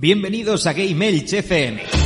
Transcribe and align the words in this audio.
Bienvenidos 0.00 0.66
a 0.66 0.72
Game 0.72 1.10
FM. 1.34 1.99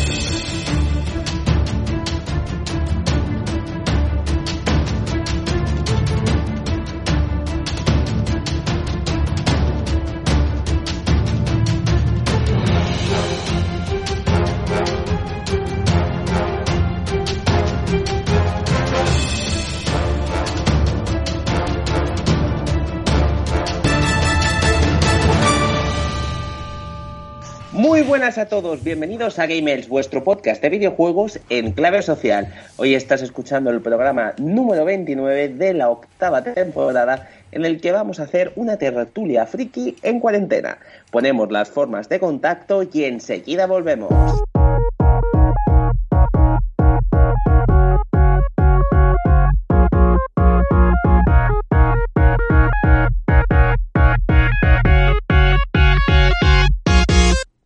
A 28.36 28.46
todos, 28.46 28.82
bienvenidos 28.82 29.38
a 29.38 29.46
Gamers, 29.46 29.86
vuestro 29.86 30.24
podcast 30.24 30.60
de 30.60 30.68
videojuegos 30.68 31.38
en 31.50 31.70
clave 31.70 32.02
social. 32.02 32.52
Hoy 32.76 32.96
estás 32.96 33.22
escuchando 33.22 33.70
el 33.70 33.80
programa 33.80 34.34
número 34.38 34.84
29 34.84 35.50
de 35.50 35.72
la 35.72 35.88
octava 35.88 36.42
temporada 36.42 37.28
en 37.52 37.64
el 37.64 37.80
que 37.80 37.92
vamos 37.92 38.18
a 38.18 38.24
hacer 38.24 38.52
una 38.56 38.76
tertulia 38.76 39.46
friki 39.46 39.96
en 40.02 40.18
cuarentena. 40.18 40.78
Ponemos 41.12 41.52
las 41.52 41.68
formas 41.68 42.08
de 42.08 42.18
contacto 42.18 42.82
y 42.92 43.04
enseguida 43.04 43.68
volvemos. 43.68 44.10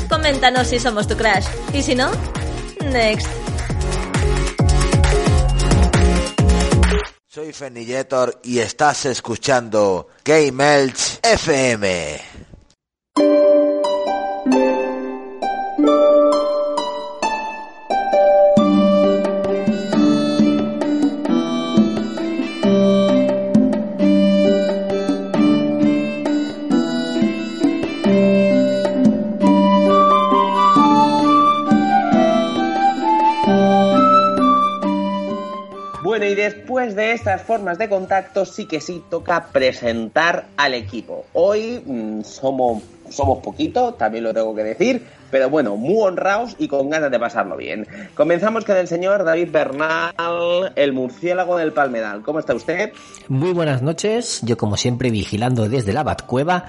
Coméntanos 0.07 0.67
si 0.67 0.77
somos 0.77 1.07
tu 1.07 1.17
crush. 1.17 1.47
Y 1.73 1.81
si 1.81 1.95
no, 1.95 2.11
next. 2.83 3.52
Soy 7.33 7.51
Fenillator 7.51 8.41
y 8.43 8.59
estás 8.59 9.07
escuchando 9.07 10.07
Game 10.23 10.63
Elch 10.63 11.17
FM. 11.23 12.21
Y 36.33 36.35
después 36.35 36.95
de 36.95 37.11
estas 37.11 37.43
formas 37.43 37.77
de 37.77 37.87
contacto, 37.87 38.43
sí 38.43 38.65
que 38.65 38.81
sí 38.81 39.03
toca 39.07 39.49
presentar 39.51 40.45
al 40.57 40.73
equipo. 40.73 41.25
Hoy 41.33 41.81
mmm, 41.85 42.21
somos, 42.21 42.81
somos 43.09 43.37
poquito, 43.43 43.93
también 43.93 44.23
lo 44.23 44.33
tengo 44.33 44.55
que 44.55 44.63
decir, 44.63 45.05
pero 45.29 45.51
bueno, 45.51 45.77
muy 45.77 46.01
honrados 46.01 46.55
y 46.57 46.67
con 46.67 46.89
ganas 46.89 47.11
de 47.11 47.19
pasarlo 47.19 47.55
bien. 47.55 47.87
Comenzamos 48.15 48.65
con 48.65 48.77
el 48.77 48.87
señor 48.87 49.23
David 49.23 49.49
Bernal, 49.51 50.73
el 50.75 50.93
murciélago 50.93 51.57
del 51.57 51.71
Palmedal. 51.71 52.23
¿Cómo 52.23 52.39
está 52.39 52.55
usted? 52.55 52.91
Muy 53.27 53.53
buenas 53.53 53.83
noches, 53.83 54.41
yo 54.41 54.57
como 54.57 54.75
siempre 54.75 55.11
vigilando 55.11 55.69
desde 55.69 55.93
la 55.93 56.01
Batcueva 56.01 56.65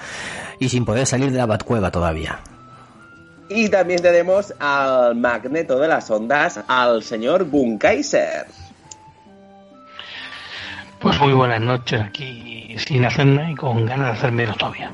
y 0.59 0.69
sin 0.69 0.85
poder 0.85 1.07
salir 1.07 1.33
de 1.33 1.39
la 1.39 1.47
Batcueva 1.47 1.91
todavía. 1.91 2.41
Y 3.49 3.71
también 3.71 4.03
tenemos 4.03 4.53
al 4.59 5.15
magneto 5.15 5.79
de 5.79 5.89
las 5.89 6.11
ondas, 6.11 6.61
al 6.69 7.03
señor 7.03 7.45
Bunkaiser. 7.45 8.47
Pues 11.05 11.21
muy 11.21 11.35
buenas 11.35 11.61
noches 11.61 12.01
aquí 12.01 12.75
sin 12.79 13.05
hacer 13.05 13.27
nada 13.27 13.51
y 13.51 13.55
con 13.55 13.85
ganas 13.85 14.07
de 14.07 14.13
hacer 14.13 14.33
menos 14.33 14.57
todavía. 14.59 14.91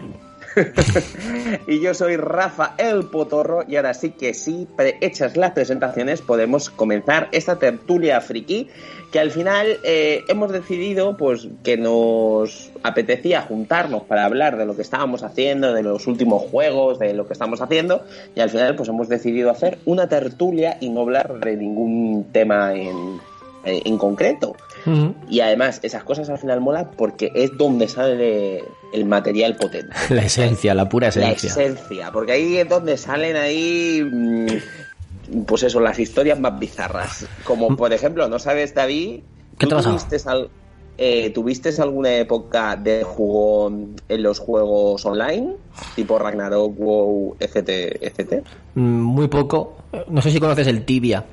y 1.69 1.81
yo 1.81 1.95
soy 1.95 2.17
Rafa 2.17 2.75
el 2.79 3.05
Potorro 3.05 3.63
y 3.69 3.77
ahora 3.77 3.95
sí 3.95 4.11
que 4.11 4.35
sí, 4.35 4.67
hechas 5.01 5.37
las 5.37 5.53
presentaciones 5.53 6.21
podemos 6.21 6.69
comenzar 6.69 7.29
esta 7.31 7.61
tertulia 7.61 8.21
friki 8.21 8.69
que 9.13 9.21
al 9.21 9.31
final 9.31 9.79
eh, 9.85 10.25
hemos 10.27 10.51
decidido 10.51 11.17
pues 11.17 11.47
que 11.63 11.77
nos 11.77 12.73
apetecía 12.83 13.43
juntarnos 13.43 14.03
para 14.03 14.25
hablar 14.25 14.59
de 14.59 14.67
lo 14.67 14.75
que 14.75 14.83
estábamos 14.83 15.23
haciendo, 15.23 15.73
de 15.73 15.85
los 15.85 16.09
últimos 16.09 16.43
juegos, 16.51 16.99
de 16.99 17.15
lo 17.15 17.29
que 17.29 17.35
estamos 17.35 17.61
haciendo 17.61 18.05
y 18.35 18.41
al 18.41 18.51
final 18.51 18.75
pues 18.75 18.89
hemos 18.89 19.09
decidido 19.09 19.49
hacer 19.49 19.79
una 19.85 20.09
tertulia 20.09 20.77
y 20.81 20.89
no 20.89 21.03
hablar 21.03 21.39
de 21.39 21.57
ningún 21.57 22.27
tema 22.33 22.75
en, 22.75 23.21
en 23.65 23.97
concreto. 23.97 24.57
Uh 24.87 24.91
-huh. 24.91 25.15
Y 25.29 25.41
además, 25.41 25.81
esas 25.83 26.05
cosas 26.05 26.29
al 26.29 26.39
final 26.39 26.61
mola 26.61 26.91
porque 26.91 27.31
es 27.35 27.57
donde 27.57 27.89
sale 27.89 28.65
el 28.93 29.05
material 29.05 29.57
potente. 29.57 29.95
La 30.15 30.23
esencia, 30.23 30.75
la 30.75 30.89
pura 30.89 31.09
esencia. 31.09 31.55
La 31.55 31.63
esencia, 31.63 32.13
porque 32.13 32.33
ahí 32.33 32.57
es 32.57 32.69
donde 32.69 32.97
salen 32.97 33.37
ahí. 33.37 34.63
Pues 35.47 35.63
eso, 35.63 35.81
las 35.81 35.99
historias 35.99 36.41
más 36.41 36.59
bizarras. 36.59 37.27
Como 37.45 37.77
por 37.77 37.93
ejemplo, 37.93 38.29
¿no 38.29 38.39
sabes, 38.39 38.75
David? 38.75 39.21
¿Qué 39.59 39.67
te 39.67 39.77
tuviste, 39.77 40.17
al, 40.27 40.51
eh, 40.99 41.31
¿Tuviste 41.31 41.71
alguna 41.81 42.15
época 42.17 42.77
de 42.77 43.05
juego 43.05 43.73
en 44.09 44.23
los 44.23 44.39
juegos 44.39 45.07
online? 45.07 45.55
Tipo 45.95 46.19
Ragnarok, 46.19 46.77
WoW, 46.77 47.37
etc, 47.39 47.97
etc. 48.01 48.45
Muy 48.75 49.29
poco. 49.29 49.77
No 50.09 50.21
sé 50.21 50.31
si 50.31 50.41
conoces 50.41 50.67
el 50.67 50.85
Tibia. 50.85 51.25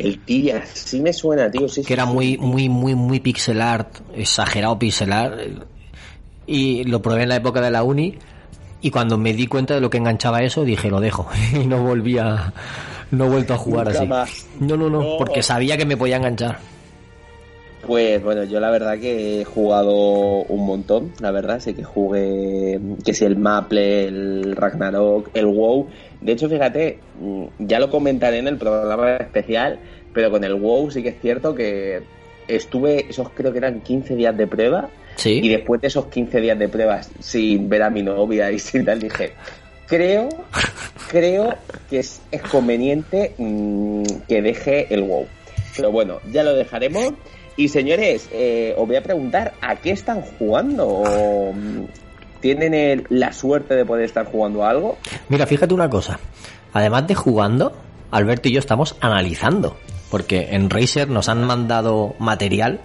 El 0.00 0.18
Tibia, 0.20 0.64
sí 0.72 1.00
me 1.00 1.12
suena, 1.12 1.50
tío. 1.50 1.68
Sí, 1.68 1.82
que 1.84 1.92
era 1.92 2.06
muy, 2.06 2.38
muy, 2.38 2.70
muy, 2.70 2.94
muy 2.94 3.20
pixel 3.20 3.60
art, 3.60 3.98
exagerado 4.14 4.78
pixel 4.78 5.12
art. 5.12 5.38
Y 6.46 6.84
lo 6.84 7.02
probé 7.02 7.24
en 7.24 7.28
la 7.28 7.36
época 7.36 7.60
de 7.60 7.70
la 7.70 7.82
uni. 7.82 8.16
Y 8.80 8.90
cuando 8.90 9.18
me 9.18 9.34
di 9.34 9.46
cuenta 9.46 9.74
de 9.74 9.80
lo 9.82 9.90
que 9.90 9.98
enganchaba 9.98 10.42
eso, 10.42 10.64
dije, 10.64 10.88
lo 10.88 11.00
dejo. 11.00 11.28
Y 11.52 11.66
no 11.66 11.82
volví 11.82 12.16
a. 12.16 12.52
No 13.10 13.26
he 13.26 13.28
vuelto 13.28 13.54
a 13.54 13.58
jugar 13.58 13.86
Nunca 13.88 13.98
así. 13.98 14.08
Más. 14.08 14.46
No, 14.58 14.76
no, 14.76 14.88
no, 14.88 15.16
porque 15.18 15.42
sabía 15.42 15.76
que 15.76 15.84
me 15.84 15.96
podía 15.96 16.16
enganchar. 16.16 16.58
Pues 17.86 18.22
bueno, 18.22 18.44
yo 18.44 18.60
la 18.60 18.70
verdad 18.70 18.98
que 18.98 19.40
he 19.40 19.44
jugado 19.44 19.94
un 19.94 20.66
montón, 20.66 21.12
la 21.20 21.30
verdad, 21.30 21.60
sé 21.60 21.74
que 21.74 21.82
jugué, 21.82 22.78
que 23.04 23.14
si 23.14 23.24
el 23.24 23.36
Maple, 23.36 24.04
el 24.04 24.56
Ragnarok, 24.56 25.30
el 25.34 25.46
WoW. 25.46 25.88
De 26.20 26.32
hecho, 26.32 26.48
fíjate, 26.48 26.98
ya 27.58 27.78
lo 27.80 27.90
comentaré 27.90 28.38
en 28.38 28.48
el 28.48 28.58
programa 28.58 29.16
especial, 29.16 29.78
pero 30.12 30.30
con 30.30 30.44
el 30.44 30.54
WoW 30.54 30.90
sí 30.90 31.02
que 31.02 31.10
es 31.10 31.20
cierto 31.20 31.54
que 31.54 32.02
estuve, 32.48 33.06
esos 33.08 33.30
creo 33.30 33.50
que 33.52 33.58
eran 33.58 33.80
15 33.80 34.14
días 34.14 34.36
de 34.36 34.46
prueba, 34.46 34.90
¿Sí? 35.16 35.40
y 35.42 35.48
después 35.48 35.80
de 35.80 35.86
esos 35.88 36.06
15 36.06 36.40
días 36.40 36.58
de 36.58 36.68
pruebas 36.68 37.10
sin 37.18 37.68
ver 37.68 37.82
a 37.82 37.90
mi 37.90 38.02
novia 38.02 38.50
y 38.50 38.58
sin 38.58 38.84
tal, 38.84 39.00
dije, 39.00 39.32
creo, 39.86 40.28
creo 41.10 41.54
que 41.88 42.00
es, 42.00 42.20
es 42.30 42.42
conveniente 42.42 43.34
mmm, 43.38 44.04
que 44.28 44.42
deje 44.42 44.92
el 44.92 45.02
WoW. 45.02 45.26
Pero 45.76 45.92
bueno, 45.92 46.20
ya 46.30 46.42
lo 46.42 46.54
dejaremos. 46.54 47.14
Y 47.56 47.68
señores, 47.68 48.28
eh, 48.32 48.74
os 48.76 48.86
voy 48.86 48.96
a 48.96 49.02
preguntar, 49.02 49.54
¿a 49.60 49.76
qué 49.76 49.90
están 49.90 50.22
jugando? 50.22 50.86
¿O, 50.88 51.54
¿Tienen 52.40 52.72
el, 52.72 53.06
la 53.10 53.32
suerte 53.32 53.74
de 53.74 53.84
poder 53.84 54.04
estar 54.04 54.24
jugando 54.24 54.64
a 54.64 54.70
algo? 54.70 54.96
Mira, 55.28 55.46
fíjate 55.46 55.74
una 55.74 55.90
cosa. 55.90 56.18
Además 56.72 57.06
de 57.06 57.14
jugando, 57.14 57.72
Alberto 58.10 58.48
y 58.48 58.52
yo 58.52 58.60
estamos 58.60 58.96
analizando. 59.00 59.76
Porque 60.10 60.48
en 60.52 60.70
Razer 60.70 61.08
nos 61.08 61.28
han 61.28 61.44
mandado 61.44 62.14
material, 62.18 62.80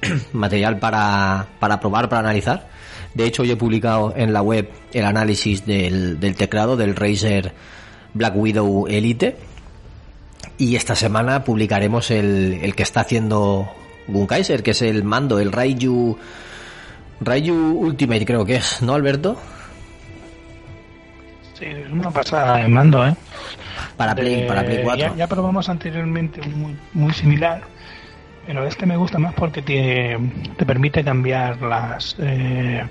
material 0.32 0.78
para, 0.78 1.48
para 1.58 1.78
probar, 1.78 2.08
para 2.08 2.20
analizar. 2.20 2.68
De 3.14 3.24
hecho, 3.24 3.44
yo 3.44 3.54
he 3.54 3.56
publicado 3.56 4.14
en 4.16 4.32
la 4.32 4.40
web 4.40 4.70
el 4.92 5.04
análisis 5.04 5.66
del, 5.66 6.18
del 6.18 6.36
teclado 6.36 6.76
del 6.76 6.96
Razer 6.96 7.52
Black 8.14 8.34
Widow 8.36 8.86
Elite. 8.88 9.36
Y 10.60 10.76
esta 10.76 10.94
semana 10.94 11.42
publicaremos 11.42 12.10
el, 12.10 12.60
el 12.62 12.74
que 12.74 12.82
está 12.82 13.00
haciendo 13.00 13.74
Gunkaiser, 14.06 14.62
que 14.62 14.72
es 14.72 14.82
el 14.82 15.04
mando, 15.04 15.38
el 15.40 15.52
Raiju. 15.52 16.18
Raiju 17.22 17.54
Ultimate, 17.54 18.26
creo 18.26 18.44
que 18.44 18.56
es, 18.56 18.82
¿no, 18.82 18.92
Alberto? 18.92 19.40
Sí, 21.58 21.64
es 21.64 21.90
una 21.90 22.10
pasada 22.10 22.58
de 22.58 22.68
mando, 22.68 23.06
¿eh? 23.08 23.14
Para 23.96 24.14
Play, 24.14 24.46
para 24.46 24.62
Play 24.62 24.82
4. 24.84 24.98
Ya, 24.98 25.14
ya 25.16 25.26
probamos 25.26 25.66
anteriormente 25.70 26.42
un 26.42 26.60
muy, 26.60 26.76
muy 26.92 27.14
similar, 27.14 27.62
Pero 28.46 28.66
este 28.66 28.84
me 28.84 28.98
gusta 28.98 29.18
más 29.18 29.32
porque 29.32 29.62
te, 29.62 30.18
te 30.58 30.66
permite 30.66 31.02
cambiar 31.02 31.62
las 31.62 32.16
eh, 32.18 32.84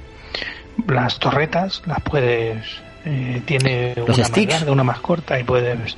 las 0.87 1.19
torretas, 1.19 1.83
las 1.85 2.01
puedes 2.01 2.65
eh, 3.05 3.43
tiene 3.45 3.93
¿Los 3.95 4.17
una 4.17 4.25
sticks? 4.25 4.53
más 4.53 4.61
larga, 4.61 4.71
una 4.73 4.83
más 4.83 4.99
corta 5.01 5.39
y 5.39 5.43
puedes 5.43 5.95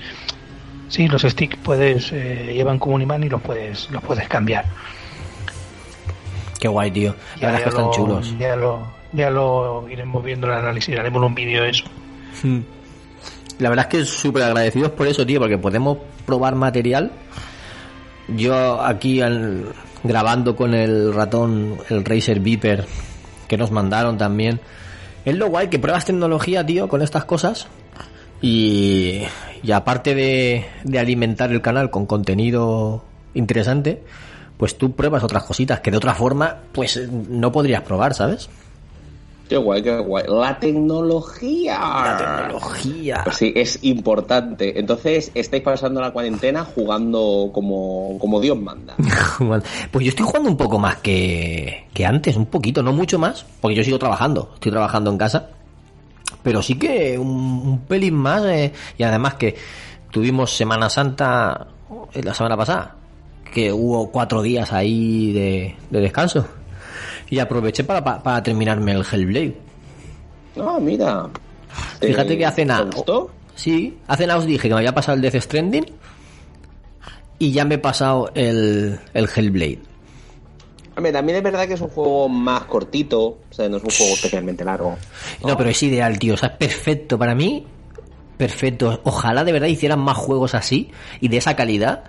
sí 0.92 1.08
los 1.08 1.24
sticks 1.24 1.58
puedes 1.64 2.12
eh, 2.12 2.52
llevan 2.54 2.78
como 2.78 2.94
un 2.96 3.02
imán 3.02 3.24
y 3.24 3.30
los 3.30 3.42
puedes 3.42 3.90
los 3.90 4.04
puedes 4.04 4.28
cambiar. 4.28 4.66
Qué 6.60 6.68
guay, 6.68 6.92
tío. 6.92 7.16
La 7.40 7.48
verdad 7.48 7.56
es 7.56 7.64
que 7.64 7.70
están 7.70 7.86
lo, 7.86 7.92
chulos. 7.92 8.36
Ya 8.38 8.56
lo 8.56 8.88
ya 9.14 9.30
lo 9.30 9.90
iremos 9.90 10.24
viendo 10.24 10.48
el 10.48 10.54
análisis, 10.54 10.98
haremos 10.98 11.24
un 11.24 11.34
vídeo 11.34 11.64
de 11.64 11.70
eso. 11.72 11.86
La 13.60 13.70
verdad 13.70 13.88
es 13.92 14.00
que 14.00 14.06
súper 14.06 14.44
agradecidos 14.44 14.92
por 14.92 15.08
eso, 15.08 15.26
tío, 15.26 15.40
porque 15.40 15.58
podemos 15.58 15.98
probar 16.26 16.56
material. 16.56 17.12
Yo 18.28 18.82
aquí 18.82 19.22
al- 19.22 19.74
grabando 20.04 20.56
con 20.56 20.74
el 20.74 21.14
ratón, 21.14 21.78
el 21.90 22.06
Razer 22.06 22.40
Viper, 22.40 22.86
que 23.48 23.58
nos 23.58 23.72
mandaron 23.72 24.18
también. 24.18 24.60
Es 25.26 25.36
lo 25.36 25.48
guay 25.48 25.68
que 25.68 25.78
pruebas 25.80 26.06
tecnología, 26.06 26.66
tío, 26.66 26.88
con 26.88 27.02
estas 27.02 27.26
cosas. 27.26 27.68
Y, 28.42 29.22
y 29.64 29.72
aparte 29.72 30.16
de, 30.16 30.66
de 30.84 31.00
alimentar 31.00 31.52
el 31.52 31.62
canal 31.62 31.90
con 31.90 32.06
contenido 32.06 33.04
interesante, 33.34 34.02
pues 34.58 34.78
tú 34.78 34.94
pruebas 34.94 35.24
otras 35.24 35.44
cositas 35.44 35.80
que 35.80 35.92
de 35.92 35.98
otra 35.98 36.14
forma, 36.14 36.58
pues 36.72 37.10
no 37.10 37.52
podrías 37.52 37.82
probar, 37.82 38.14
¿sabes? 38.14 38.50
Qué 39.52 39.58
guay, 39.58 39.84
qué 39.84 39.98
guay. 39.98 40.24
La 40.30 40.58
tecnología. 40.58 41.78
La 41.78 42.18
tecnología. 42.18 43.22
Pues 43.26 43.36
sí, 43.36 43.52
es 43.54 43.80
importante. 43.82 44.80
Entonces, 44.80 45.30
estáis 45.36 45.62
pasando 45.62 46.00
la 46.00 46.12
cuarentena 46.12 46.64
jugando 46.64 47.50
como, 47.52 48.18
como 48.18 48.40
Dios 48.40 48.58
manda. 48.58 48.96
Pues 49.92 50.06
yo 50.06 50.10
estoy 50.10 50.26
jugando 50.26 50.50
un 50.50 50.56
poco 50.56 50.80
más 50.80 50.98
que, 50.98 51.88
que 51.94 52.06
antes, 52.06 52.38
un 52.38 52.46
poquito, 52.46 52.82
no 52.82 52.94
mucho 52.94 53.20
más, 53.20 53.46
porque 53.60 53.76
yo 53.76 53.84
sigo 53.84 54.00
trabajando, 54.00 54.52
estoy 54.54 54.72
trabajando 54.72 55.12
en 55.12 55.18
casa, 55.18 55.50
pero 56.44 56.62
sí 56.62 56.76
que 56.76 57.18
un, 57.18 57.28
un 57.28 57.80
pelín 57.88 58.16
más, 58.16 58.44
eh, 58.46 58.72
y 58.98 59.04
además 59.04 59.36
que 59.36 59.56
tuvimos 60.12 60.56
Semana 60.56 60.90
Santa 60.90 61.68
eh, 62.14 62.22
la 62.24 62.34
semana 62.34 62.58
pasada, 62.58 62.96
que 63.54 63.72
hubo 63.74 64.12
cuatro 64.12 64.42
días 64.42 64.72
ahí 64.74 65.32
de, 65.34 65.76
de 65.90 66.00
descanso, 66.00 66.46
y 67.30 67.40
aproveché 67.40 67.84
para, 67.84 68.04
para, 68.04 68.22
para 68.24 68.44
terminarme 68.44 68.92
el 68.94 69.06
Hellblade. 69.10 69.56
Ah, 70.60 70.78
mira. 70.82 71.28
¿Te- 72.00 72.08
Fíjate 72.08 72.38
que 72.38 72.46
hace 72.46 72.66
nada. 72.66 72.90
Sí, 73.56 73.98
hace 74.08 74.26
nada 74.28 74.40
os 74.40 74.46
dije 74.46 74.68
que 74.68 74.74
me 74.74 74.80
había 74.80 74.94
pasado 74.94 75.16
el 75.16 75.22
Death 75.22 75.42
Stranding, 75.44 75.86
y 77.40 77.52
ya 77.52 77.66
me 77.66 77.76
he 77.76 77.78
pasado 77.78 78.32
el, 78.36 79.00
el 79.14 79.30
Hellblade. 79.36 79.80
Hombre, 80.96 81.14
también 81.14 81.38
es 81.38 81.44
verdad 81.44 81.68
que 81.68 81.76
es 81.76 81.82
un 81.82 81.88
juego 81.88 82.28
más 82.28 82.64
cortito, 82.66 83.22
o 83.22 83.40
sea, 83.54 83.70
no 83.70 83.78
es 83.78 83.84
un 83.84 83.90
juego 83.90 84.14
especialmente 84.14 84.66
largo. 84.66 84.98
No, 85.46 85.56
pero 85.56 85.70
es 85.70 85.82
ideal, 85.84 86.20
tío. 86.20 86.34
O 86.34 86.38
sea, 86.38 86.50
es 86.60 86.68
perfecto. 86.68 87.18
Para 87.18 87.34
mí, 87.34 87.66
perfecto. 88.38 89.00
Ojalá 89.06 89.46
de 89.46 89.54
verdad 89.54 89.68
hicieran 89.68 90.00
más 90.00 90.18
juegos 90.18 90.54
así 90.54 90.92
y 91.22 91.30
de 91.30 91.38
esa 91.38 91.56
calidad. 91.56 92.04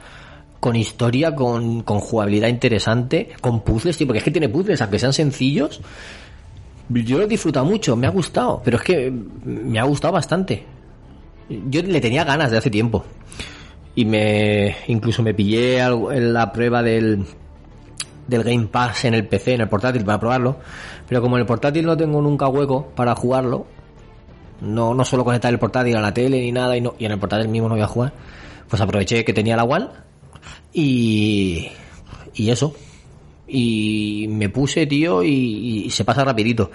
Con 0.58 0.76
historia, 0.76 1.34
con, 1.34 1.82
con 1.82 1.99
jugabilidad 1.99 2.46
interesante, 2.46 3.31
con 3.40 3.62
puzzles, 3.62 3.96
tío. 3.96 4.06
Porque 4.06 4.19
es 4.19 4.25
que 4.25 4.31
tiene 4.31 4.49
puzzles, 4.49 4.81
aunque 4.81 4.99
sean 4.99 5.12
sencillos. 5.12 5.81
Yo 6.88 7.19
lo 7.19 7.25
he 7.25 7.28
disfrutado 7.28 7.67
mucho, 7.67 7.96
me 7.96 8.06
ha 8.06 8.11
gustado. 8.11 8.62
Pero 8.64 8.76
es 8.76 8.82
que 8.82 9.12
me 9.44 9.78
ha 9.78 9.85
gustado 9.85 10.12
bastante. 10.12 10.64
Yo 11.49 11.82
le 11.82 12.00
tenía 12.00 12.25
ganas 12.25 12.50
de 12.50 12.58
hace 12.58 12.70
tiempo. 12.70 13.05
Y 13.94 14.05
me. 14.05 14.76
Incluso 14.88 15.23
me 15.23 15.35
pillé 15.35 15.81
algo 15.81 16.12
en 16.12 16.32
la 16.32 16.52
prueba 16.52 16.82
del 16.82 17.25
del 18.32 18.43
Game 18.43 18.67
Pass 18.67 19.05
en 19.05 19.14
el 19.14 19.26
PC, 19.29 19.55
en 19.55 19.61
el 19.61 19.69
portátil 19.69 20.05
para 20.05 20.19
probarlo. 20.19 20.56
Pero 21.08 21.20
como 21.20 21.37
en 21.37 21.43
el 21.43 21.46
portátil 21.46 21.87
no 21.87 21.96
tengo 21.96 22.20
nunca 22.20 22.49
hueco 22.49 22.88
para 22.96 23.14
jugarlo, 23.14 23.67
no, 24.61 24.94
no 24.94 25.05
suelo 25.05 25.25
conectar 25.25 25.52
el 25.52 25.58
portátil 25.58 25.96
a 25.96 26.00
la 26.00 26.12
tele 26.12 26.40
ni 26.40 26.52
nada 26.52 26.76
y, 26.76 26.81
no, 26.81 26.94
y 26.99 27.05
en 27.05 27.12
el 27.12 27.19
portátil 27.19 27.49
mismo 27.49 27.69
no 27.69 27.75
voy 27.75 27.82
a 27.82 27.87
jugar, 27.87 28.12
pues 28.69 28.81
aproveché 28.81 29.25
que 29.25 29.32
tenía 29.32 29.56
la 29.56 29.64
One 29.64 29.88
y, 30.73 31.69
y 32.34 32.50
eso. 32.50 32.75
Y 33.46 34.26
me 34.31 34.49
puse, 34.49 34.87
tío, 34.87 35.23
y, 35.23 35.90
se 35.90 36.05
pasa 36.05 36.25
rapidito. 36.25 36.70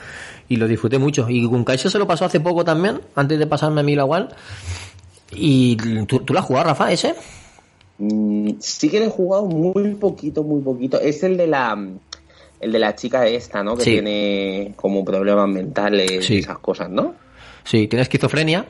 Y 0.47 0.57
lo 0.57 0.67
disfruté 0.67 0.99
mucho. 0.99 1.27
Y 1.27 1.43
Gunkaiser 1.45 1.89
se 1.89 1.97
lo 1.97 2.05
pasó 2.05 2.25
hace 2.25 2.39
poco 2.39 2.63
también, 2.63 3.01
antes 3.15 3.39
de 3.39 3.47
pasarme 3.47 3.81
a 3.81 3.83
mí 3.83 3.95
la 3.95 4.05
One. 4.05 4.27
¿Y 5.31 5.75
tú, 6.05 6.19
tú 6.19 6.33
la 6.33 6.41
has 6.41 6.45
jugado, 6.45 6.67
Rafa, 6.67 6.91
ese? 6.91 7.15
Mm, 7.99 8.51
sí 8.59 8.89
que 8.89 8.99
lo 8.99 9.05
he 9.05 9.09
jugado 9.09 9.45
muy 9.45 9.95
poquito, 9.95 10.43
muy 10.43 10.61
poquito. 10.61 10.99
Es 10.99 11.23
el 11.23 11.37
de 11.37 11.47
la 11.47 11.77
el 12.59 12.71
de 12.71 12.79
la 12.79 12.95
chica 12.95 13.27
esta, 13.27 13.63
¿no? 13.63 13.75
Que 13.75 13.83
Sí. 13.83 13.91
tiene 13.91 14.73
como 14.75 15.05
problemas 15.05 15.47
mentales 15.47 16.25
Sí. 16.25 16.35
y 16.35 16.39
esas 16.39 16.57
cosas, 16.57 16.89
¿no? 16.89 17.13
Sí, 17.63 17.87
tiene 17.87 18.01
esquizofrenia 18.01 18.65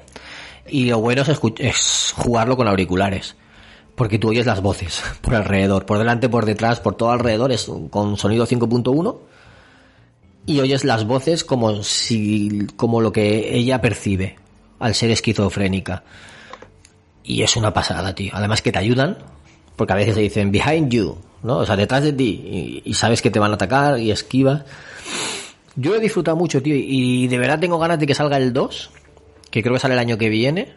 y 0.68 0.90
lo 0.90 1.00
bueno 1.00 1.22
es, 1.22 1.30
es 1.60 2.14
jugarlo 2.18 2.58
con 2.58 2.68
auriculares. 2.68 3.36
Porque 3.96 4.20
tú 4.20 4.30
oyes 4.30 4.46
las 4.46 4.62
voces 4.62 5.02
por 5.22 5.36
alrededor, 5.36 5.86
por 5.86 5.98
delante, 6.00 6.28
por 6.30 6.46
detrás, 6.46 6.80
por 6.82 6.96
todo 6.96 7.12
alrededor, 7.12 7.52
es 7.52 7.70
con 7.90 8.18
sonido 8.18 8.46
5.1 8.46 9.18
y 10.46 10.60
oyes 10.60 10.84
las 10.84 11.06
voces 11.06 11.44
como 11.44 11.82
si, 11.84 12.68
como 12.76 13.02
lo 13.02 13.12
que 13.12 13.56
ella 13.56 13.82
percibe 13.82 14.36
al 14.80 14.96
ser 14.96 15.12
esquizofrénica. 15.12 16.04
Y 17.28 17.44
es 17.44 17.58
una 17.58 17.74
pasada, 17.74 18.16
tío. 18.16 18.32
Además 18.34 18.62
que 18.62 18.72
te 18.72 18.80
ayudan, 18.80 19.18
porque 19.76 19.92
a 19.92 19.98
veces 19.98 20.16
se 20.16 20.22
dicen 20.22 20.50
behind 20.50 20.90
you, 20.90 21.18
¿no? 21.44 21.58
O 21.58 21.66
sea, 21.66 21.76
detrás 21.76 22.02
de 22.02 22.14
ti, 22.14 22.82
y, 22.86 22.94
sabes 22.94 23.22
que 23.22 23.30
te 23.30 23.38
van 23.38 23.52
a 23.52 23.56
atacar 23.56 24.00
y 24.00 24.12
esquivas. 24.12 24.64
Yo 25.76 25.94
he 25.94 26.00
disfrutado 26.00 26.38
mucho, 26.38 26.62
tío, 26.64 26.74
y 26.74 27.28
de 27.28 27.38
verdad 27.38 27.60
tengo 27.60 27.78
ganas 27.80 28.00
de 28.00 28.08
que 28.08 28.16
salga 28.16 28.38
el 28.38 28.54
2, 28.54 28.92
que 29.52 29.62
creo 29.62 29.74
que 29.74 29.80
sale 29.80 29.96
el 29.96 30.00
año 30.00 30.18
que 30.18 30.30
viene, 30.30 30.74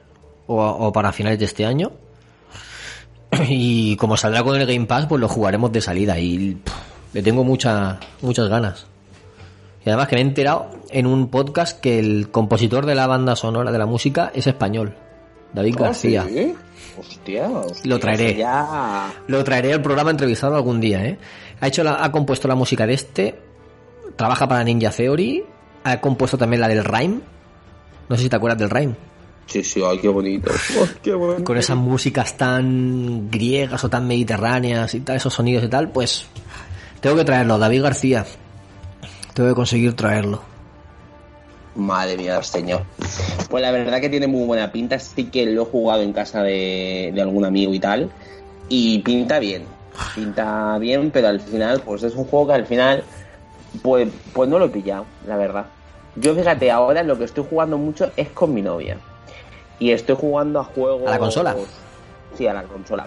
o, 0.48 0.60
o 0.60 0.92
para 0.92 1.12
finales 1.12 1.38
de 1.38 1.44
este 1.44 1.64
año. 1.64 1.92
Y 3.48 3.94
como 3.94 4.16
saldrá 4.16 4.42
con 4.42 4.60
el 4.60 4.66
Game 4.66 4.86
Pass, 4.86 5.06
pues 5.06 5.20
lo 5.20 5.28
jugaremos 5.28 5.70
de 5.70 5.80
salida, 5.80 6.18
y 6.18 6.58
le 7.12 7.22
tengo 7.22 7.44
mucha, 7.44 8.00
muchas 8.22 8.48
ganas. 8.48 8.86
Y 9.86 9.88
además 9.88 10.08
que 10.08 10.16
me 10.16 10.22
he 10.22 10.24
enterado 10.24 10.68
en 10.90 11.06
un 11.06 11.28
podcast 11.28 11.78
que 11.78 12.00
el 12.00 12.32
compositor 12.32 12.86
de 12.86 12.96
la 12.96 13.06
banda 13.06 13.36
sonora 13.36 13.70
de 13.70 13.78
la 13.78 13.86
música 13.86 14.32
es 14.34 14.48
español, 14.48 14.96
David 15.52 15.74
Ah, 15.78 15.82
García. 15.84 16.24
¿sí? 16.28 16.54
Hostia, 16.98 17.48
hostia, 17.48 17.88
Lo 17.90 17.98
traeré. 17.98 18.34
Ya... 18.36 19.12
Lo 19.26 19.42
traeré 19.44 19.72
al 19.72 19.82
programa 19.82 20.10
entrevistado 20.10 20.56
algún 20.56 20.80
día, 20.80 21.04
¿eh? 21.04 21.18
Ha 21.60 21.68
hecho 21.68 21.82
la- 21.84 22.02
ha 22.04 22.10
compuesto 22.12 22.48
la 22.48 22.54
música 22.54 22.86
de 22.86 22.94
este, 22.94 23.38
trabaja 24.16 24.46
para 24.48 24.64
Ninja 24.64 24.90
Theory, 24.90 25.44
ha 25.84 26.00
compuesto 26.00 26.36
también 26.38 26.60
la 26.60 26.68
del 26.68 26.84
Rhyme. 26.84 27.20
No 28.08 28.16
sé 28.16 28.22
si 28.24 28.28
te 28.28 28.36
acuerdas 28.36 28.58
del 28.58 28.70
Rhyme. 28.70 28.94
Sí, 29.46 29.64
sí, 29.64 29.82
ay, 29.84 29.98
qué 29.98 30.08
bonito. 30.08 30.50
Ay, 30.80 30.88
qué 31.02 31.12
bonito. 31.14 31.44
Con 31.44 31.56
esas 31.58 31.76
músicas 31.76 32.36
tan 32.36 33.30
griegas 33.30 33.82
o 33.84 33.88
tan 33.90 34.06
mediterráneas 34.06 34.94
y 34.94 35.00
tal, 35.00 35.16
esos 35.16 35.34
sonidos 35.34 35.64
y 35.64 35.68
tal, 35.68 35.90
pues 35.90 36.26
tengo 37.00 37.16
que 37.16 37.24
traerlo, 37.24 37.58
David 37.58 37.82
García. 37.82 38.24
Tengo 39.34 39.48
que 39.50 39.54
conseguir 39.54 39.94
traerlo. 39.94 40.42
Madre 41.80 42.16
mía, 42.16 42.42
señor. 42.42 42.82
Pues 43.48 43.62
la 43.62 43.70
verdad 43.70 44.00
que 44.00 44.08
tiene 44.08 44.26
muy 44.26 44.46
buena 44.46 44.70
pinta. 44.70 44.98
Sí 44.98 45.24
que 45.24 45.46
lo 45.46 45.62
he 45.62 45.64
jugado 45.64 46.02
en 46.02 46.12
casa 46.12 46.42
de, 46.42 47.10
de 47.14 47.22
algún 47.22 47.44
amigo 47.44 47.74
y 47.74 47.80
tal. 47.80 48.10
Y 48.68 49.00
pinta 49.00 49.38
bien. 49.38 49.64
Pinta 50.14 50.78
bien, 50.78 51.10
pero 51.10 51.28
al 51.28 51.40
final, 51.40 51.80
pues 51.80 52.02
es 52.02 52.14
un 52.14 52.24
juego 52.24 52.48
que 52.48 52.52
al 52.54 52.66
final, 52.66 53.02
pues, 53.82 54.08
pues 54.32 54.48
no 54.48 54.58
lo 54.58 54.66
he 54.66 54.68
pillado, 54.68 55.06
la 55.26 55.36
verdad. 55.36 55.66
Yo 56.16 56.34
fíjate, 56.34 56.70
ahora 56.70 57.02
lo 57.02 57.18
que 57.18 57.24
estoy 57.24 57.44
jugando 57.48 57.78
mucho 57.78 58.10
es 58.16 58.28
con 58.28 58.54
mi 58.54 58.62
novia. 58.62 58.98
Y 59.78 59.92
estoy 59.92 60.16
jugando 60.16 60.60
a 60.60 60.64
juegos. 60.64 61.08
¿A 61.08 61.12
la 61.12 61.18
consola? 61.18 61.56
Sí, 62.34 62.46
a 62.46 62.54
la 62.54 62.62
consola. 62.62 63.06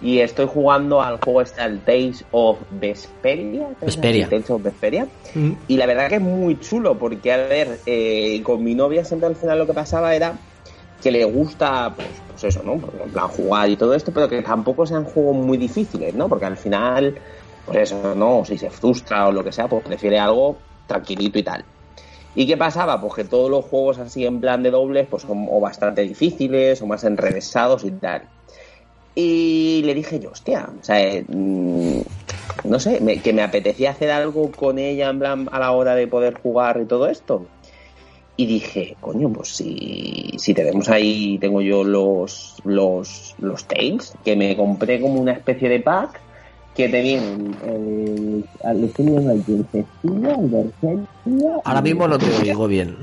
Y 0.00 0.20
estoy 0.20 0.46
jugando 0.46 1.02
al 1.02 1.18
juego 1.20 1.42
este, 1.42 1.60
al 1.60 1.80
Tales 1.80 2.24
of 2.30 2.58
Vesperia. 2.70 3.68
Vesperia. 3.80 4.28
Tales 4.28 4.50
of 4.50 4.62
Vesperia. 4.62 5.06
Y 5.68 5.76
la 5.76 5.86
verdad 5.86 6.08
que 6.08 6.16
es 6.16 6.20
muy 6.20 6.58
chulo, 6.60 6.98
porque 6.98 7.32
a 7.32 7.36
ver, 7.36 7.80
eh, 7.86 8.40
con 8.42 8.62
mi 8.62 8.74
novia 8.74 9.04
siempre 9.04 9.28
al 9.28 9.36
final 9.36 9.58
lo 9.58 9.66
que 9.66 9.74
pasaba 9.74 10.14
era 10.14 10.38
que 11.02 11.10
le 11.10 11.24
gusta, 11.24 11.92
pues, 11.94 12.08
pues 12.28 12.44
eso, 12.44 12.62
¿no? 12.62 12.74
En 12.74 13.10
plan 13.10 13.28
jugar 13.28 13.68
y 13.70 13.76
todo 13.76 13.94
esto, 13.94 14.12
pero 14.12 14.28
que 14.28 14.42
tampoco 14.42 14.86
sean 14.86 15.04
juegos 15.04 15.36
muy 15.36 15.58
difíciles, 15.58 16.14
¿no? 16.14 16.28
Porque 16.28 16.44
al 16.44 16.56
final, 16.56 17.16
pues 17.66 17.78
eso, 17.78 18.14
¿no? 18.14 18.44
Si 18.44 18.58
se 18.58 18.70
frustra 18.70 19.28
o 19.28 19.32
lo 19.32 19.42
que 19.42 19.52
sea, 19.52 19.66
pues 19.68 19.82
prefiere 19.84 20.18
algo 20.18 20.56
tranquilito 20.86 21.38
y 21.38 21.42
tal. 21.42 21.64
¿Y 22.34 22.46
qué 22.46 22.56
pasaba? 22.56 23.00
Pues 23.00 23.14
que 23.14 23.24
todos 23.24 23.50
los 23.50 23.64
juegos 23.64 23.98
así 23.98 24.24
en 24.24 24.40
plan 24.40 24.62
de 24.62 24.70
dobles, 24.70 25.08
pues 25.08 25.22
son 25.24 25.46
o 25.48 25.60
bastante 25.60 26.02
difíciles 26.02 26.80
o 26.82 26.86
más 26.86 27.04
enrevesados 27.04 27.84
y 27.84 27.92
tal. 27.98 28.30
Y 29.14 29.82
le 29.84 29.94
dije 29.94 30.20
yo, 30.20 30.30
hostia, 30.32 30.70
o 30.78 30.82
sea, 30.82 31.00
eh, 31.02 31.26
mm, 31.28 32.00
no 32.64 32.80
sé, 32.80 33.00
me- 33.00 33.22
que 33.22 33.32
me 33.32 33.42
apetecía 33.42 33.90
hacer 33.92 34.10
algo 34.10 34.50
con 34.52 34.78
ella 34.78 35.10
en 35.10 35.18
plan 35.18 35.48
a 35.52 35.58
la 35.60 35.72
hora 35.72 35.94
de 35.94 36.08
poder 36.08 36.34
jugar 36.34 36.80
y 36.82 36.86
todo 36.86 37.08
esto. 37.08 37.52
Y 38.36 38.46
dije, 38.46 38.96
coño, 39.00 39.32
pues 39.32 39.56
si, 39.56 40.32
si 40.38 40.54
tenemos 40.54 40.88
ahí, 40.88 41.38
tengo 41.38 41.60
yo 41.60 41.84
los, 41.84 42.56
los, 42.64 43.34
los 43.38 43.66
Tales, 43.66 44.16
que 44.24 44.36
me 44.36 44.56
compré 44.56 45.00
como 45.00 45.20
una 45.20 45.32
especie 45.32 45.68
de 45.68 45.80
pack 45.80 46.22
que 46.74 46.88
te 46.88 47.02
vienen 47.02 47.56
el, 47.64 48.44
el. 48.64 48.94
Ahora 51.64 51.82
mismo 51.82 52.08
no 52.08 52.18
te 52.18 52.26
oigo 52.26 52.66
bien. 52.66 52.96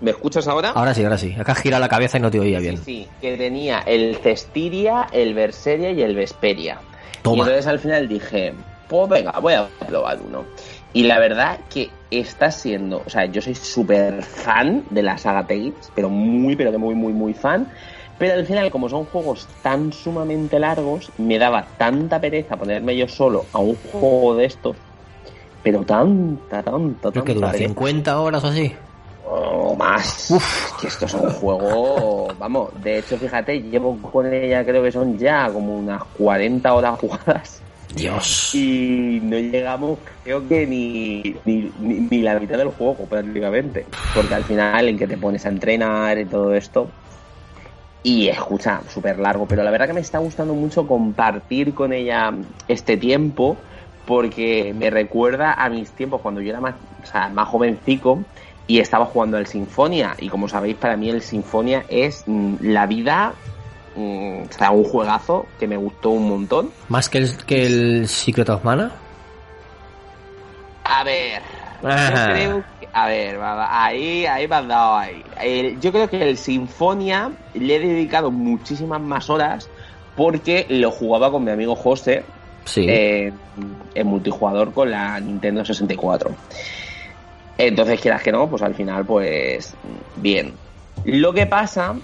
¿Me 0.00 0.10
escuchas 0.10 0.46
ahora? 0.46 0.70
Ahora 0.70 0.92
sí, 0.92 1.02
ahora 1.02 1.16
sí. 1.16 1.34
Acá 1.38 1.54
gira 1.54 1.78
la 1.78 1.88
cabeza 1.88 2.18
y 2.18 2.20
no 2.20 2.30
te 2.30 2.38
oía 2.38 2.58
bien. 2.58 2.76
Sí, 2.78 2.84
sí, 2.84 3.08
que 3.20 3.36
tenía 3.36 3.80
el 3.80 4.16
Cestiria, 4.16 5.06
el 5.12 5.32
Berseria 5.34 5.90
y 5.90 6.02
el 6.02 6.14
Vesperia. 6.14 6.78
Toma. 7.22 7.36
Y 7.36 7.40
entonces 7.40 7.66
al 7.66 7.78
final 7.78 8.06
dije, 8.06 8.52
pues 8.88 9.08
venga, 9.08 9.32
voy 9.40 9.54
a 9.54 9.68
probar 9.86 10.18
uno. 10.26 10.44
Y 10.92 11.04
la 11.04 11.18
verdad 11.18 11.58
que 11.72 11.90
está 12.10 12.50
siendo, 12.50 13.02
o 13.04 13.10
sea, 13.10 13.26
yo 13.26 13.40
soy 13.40 13.54
súper 13.54 14.22
fan 14.22 14.84
de 14.90 15.02
la 15.02 15.18
saga 15.18 15.46
Tales, 15.46 15.74
pero 15.94 16.08
muy, 16.08 16.56
pero 16.56 16.70
que 16.72 16.78
muy, 16.78 16.94
muy, 16.94 17.12
muy 17.12 17.34
fan. 17.34 17.68
Pero 18.18 18.34
al 18.34 18.46
final, 18.46 18.70
como 18.70 18.88
son 18.88 19.04
juegos 19.04 19.46
tan 19.62 19.92
sumamente 19.92 20.58
largos, 20.58 21.10
me 21.18 21.38
daba 21.38 21.66
tanta 21.76 22.20
pereza 22.20 22.56
ponerme 22.56 22.96
yo 22.96 23.06
solo 23.08 23.44
a 23.52 23.58
un 23.58 23.76
juego 23.92 24.36
de 24.36 24.46
estos. 24.46 24.76
Pero 25.62 25.82
tanta, 25.82 26.62
tanta, 26.62 27.10
Creo 27.10 27.24
que 27.24 27.32
tanta 27.32 27.34
dura 27.34 27.52
pereza. 27.52 27.68
50 27.68 28.20
horas 28.20 28.44
o 28.44 28.46
así. 28.46 28.72
o 29.28 29.74
más. 29.76 30.32
Que 30.80 30.86
esto 30.88 31.06
es 31.06 31.14
un 31.14 31.30
juego, 31.30 32.28
vamos, 32.38 32.70
de 32.82 32.98
hecho, 32.98 33.16
fíjate, 33.18 33.60
llevo 33.62 33.96
con 33.98 34.32
ella, 34.32 34.64
creo 34.64 34.82
que 34.82 34.92
son 34.92 35.18
ya 35.18 35.50
como 35.50 35.76
unas 35.76 36.02
40 36.18 36.72
horas 36.74 36.98
jugadas 37.00 37.62
Dios. 37.94 38.54
y 38.54 39.20
no 39.22 39.38
llegamos, 39.38 39.98
creo 40.22 40.46
que 40.46 40.66
ni, 40.66 41.22
ni, 41.44 41.72
ni, 41.80 41.94
ni 42.10 42.22
la 42.22 42.38
mitad 42.38 42.58
del 42.58 42.68
juego 42.68 43.06
prácticamente. 43.06 43.86
Porque 44.14 44.34
al 44.34 44.44
final, 44.44 44.88
en 44.88 44.98
que 44.98 45.06
te 45.06 45.16
pones 45.16 45.44
a 45.46 45.48
entrenar 45.48 46.18
y 46.18 46.26
todo 46.26 46.54
esto. 46.54 46.88
Y 48.06 48.28
escucha, 48.28 48.82
súper 48.88 49.18
largo, 49.18 49.46
pero 49.46 49.64
la 49.64 49.72
verdad 49.72 49.88
que 49.88 49.92
me 49.92 49.98
está 49.98 50.18
gustando 50.18 50.54
mucho 50.54 50.86
compartir 50.86 51.74
con 51.74 51.92
ella 51.92 52.32
este 52.68 52.96
tiempo 52.96 53.56
porque 54.06 54.72
me 54.78 54.90
recuerda 54.90 55.54
a 55.54 55.68
mis 55.68 55.90
tiempos 55.90 56.20
cuando 56.20 56.40
yo 56.40 56.50
era 56.50 56.60
más, 56.60 56.76
o 57.02 57.06
sea, 57.06 57.28
más 57.30 57.48
jovencico 57.48 58.22
y 58.68 58.78
estaba 58.78 59.06
jugando 59.06 59.38
al 59.38 59.48
Sinfonia. 59.48 60.14
Y 60.20 60.28
como 60.28 60.46
sabéis, 60.46 60.76
para 60.76 60.96
mí 60.96 61.10
el 61.10 61.20
Sinfonia 61.20 61.84
es 61.88 62.22
mm, 62.26 62.54
la 62.60 62.86
vida, 62.86 63.34
mm, 63.96 64.42
o 64.42 64.52
sea, 64.56 64.70
un 64.70 64.84
juegazo 64.84 65.46
que 65.58 65.66
me 65.66 65.76
gustó 65.76 66.10
un 66.10 66.28
montón. 66.28 66.70
Más 66.88 67.08
que 67.08 67.18
el, 67.18 67.36
que 67.44 67.66
el 67.66 68.06
Secret 68.06 68.48
of 68.50 68.62
Mana. 68.62 68.92
A 70.84 71.02
ver, 71.02 71.42
yo 71.82 72.24
creo 72.24 72.64
a 72.98 73.06
ver, 73.08 73.38
ahí, 73.42 74.24
ahí 74.24 74.48
me 74.48 74.56
has 74.56 74.66
dado 74.68 74.96
ahí. 74.96 75.22
El- 75.42 75.78
yo 75.80 75.92
creo 75.92 76.08
que 76.08 76.22
el 76.30 76.38
Sinfonia 76.38 77.30
le 77.52 77.76
he 77.76 77.78
dedicado 77.78 78.30
muchísimas 78.30 79.02
más 79.02 79.28
horas 79.28 79.68
porque 80.14 80.64
lo 80.70 80.90
jugaba 80.90 81.30
con 81.30 81.44
mi 81.44 81.50
amigo 81.50 81.76
José 81.76 82.24
Sí. 82.64 82.86
eh, 82.88 83.32
en 83.94 84.06
multijugador 84.06 84.72
con 84.72 84.90
la 84.90 85.20
Nintendo 85.20 85.62
64. 85.62 86.30
Entonces, 87.58 88.00
quieras 88.00 88.22
que 88.22 88.32
no, 88.32 88.48
pues 88.48 88.62
al 88.62 88.74
final, 88.74 89.04
pues 89.04 89.74
bien. 90.16 90.54
Lo 91.04 91.34
que 91.34 91.44
pasa 91.46 91.94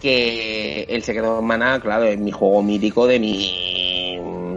que 0.00 0.84
el 0.88 1.02
Secreto 1.02 1.36
de 1.36 1.42
Mana, 1.42 1.80
claro, 1.80 2.04
es 2.04 2.18
mi 2.18 2.30
juego 2.30 2.62
mítico 2.62 3.06
de 3.08 3.18
mi 3.18 3.97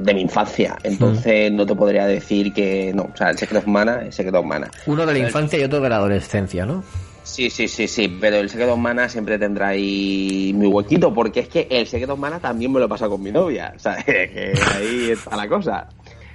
de 0.03 0.13
mi 0.13 0.21
infancia. 0.21 0.77
Entonces 0.83 1.51
no 1.51 1.65
te 1.65 1.75
podría 1.75 2.05
decir 2.05 2.53
que 2.53 2.91
no. 2.93 3.09
O 3.13 3.17
sea, 3.17 3.29
el 3.29 3.37
Secret 3.37 3.59
of 3.63 3.67
Mana 3.67 4.03
es 4.07 4.15
Secret 4.15 4.35
of 4.35 4.45
Mana. 4.45 4.69
Uno 4.85 5.05
de 5.05 5.13
la 5.13 5.19
infancia 5.19 5.59
y 5.59 5.63
otro 5.63 5.79
de 5.79 5.89
la 5.89 5.97
adolescencia, 5.97 6.65
¿no? 6.65 6.83
Sí, 7.23 7.49
sí, 7.49 7.67
sí, 7.67 7.87
sí, 7.87 8.17
pero 8.19 8.37
el 8.37 8.49
Secret 8.49 8.69
of 8.69 8.77
Mana 8.79 9.07
siempre 9.07 9.37
tendrá 9.37 9.69
ahí 9.69 10.53
mi 10.55 10.67
huequito, 10.67 11.13
porque 11.13 11.41
es 11.41 11.47
que 11.47 11.67
el 11.69 11.87
Secret 11.87 12.09
of 12.09 12.19
Mana 12.19 12.39
también 12.39 12.71
me 12.71 12.79
lo 12.79 12.89
pasa 12.89 13.07
con 13.07 13.21
mi 13.21 13.31
novia, 13.31 13.73
o 13.75 13.79
sea, 13.79 13.95
que 14.05 14.53
ahí 14.75 15.11
está 15.11 15.35
la 15.35 15.47
cosa. 15.47 15.87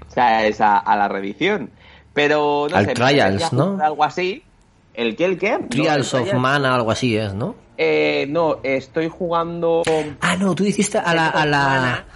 O 0.09 0.11
sea, 0.13 0.47
es 0.47 0.61
a, 0.61 0.79
a 0.79 0.97
la 0.97 1.09
reedición. 1.09 1.71
Pero 2.15 2.67
no 2.71 2.77
Al 2.77 2.87
sé, 2.87 2.95
Trials, 2.95 3.53
¿no? 3.53 3.79
Algo 3.83 4.03
así. 4.05 4.43
¿El 4.95 5.15
qué, 5.17 5.27
el 5.27 5.39
qué? 5.39 5.59
No, 5.59 5.69
Trials 5.69 6.15
el 6.15 6.23
of 6.23 6.35
Mana, 6.35 6.75
algo 6.75 6.91
así 6.91 7.15
es, 7.15 7.35
¿no? 7.35 7.55
Eh, 7.77 8.27
no, 8.31 8.61
estoy 8.63 9.09
jugando... 9.09 9.83
Ah, 10.23 10.37
no, 10.37 10.55
tú 10.55 10.65
dijiste 10.65 10.97
a 10.97 11.15
la, 11.15 11.29
a 11.29 11.45
la, 11.45 12.07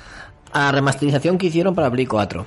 a 0.52 0.60
la 0.66 0.72
remasterización 0.72 1.38
que 1.38 1.46
hicieron 1.46 1.74
para 1.74 1.90
Play 1.90 2.06
4. 2.06 2.46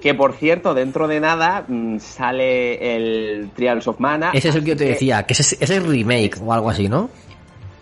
Que 0.00 0.14
por 0.14 0.34
cierto, 0.34 0.74
dentro 0.74 1.08
de 1.08 1.20
nada 1.20 1.64
mm, 1.66 1.98
sale 1.98 2.94
el 2.96 3.50
Trials 3.54 3.88
of 3.88 3.98
Mana. 4.00 4.30
Ese 4.34 4.48
es 4.50 4.54
el 4.54 4.62
que 4.64 4.70
yo 4.70 4.76
te 4.76 4.84
decía, 4.84 5.22
que 5.24 5.32
ese, 5.32 5.42
es- 5.42 5.62
ese 5.62 5.76
es 5.76 5.82
remake 5.86 6.38
o 6.44 6.52
algo 6.52 6.68
así, 6.70 6.88
¿no? 6.88 7.08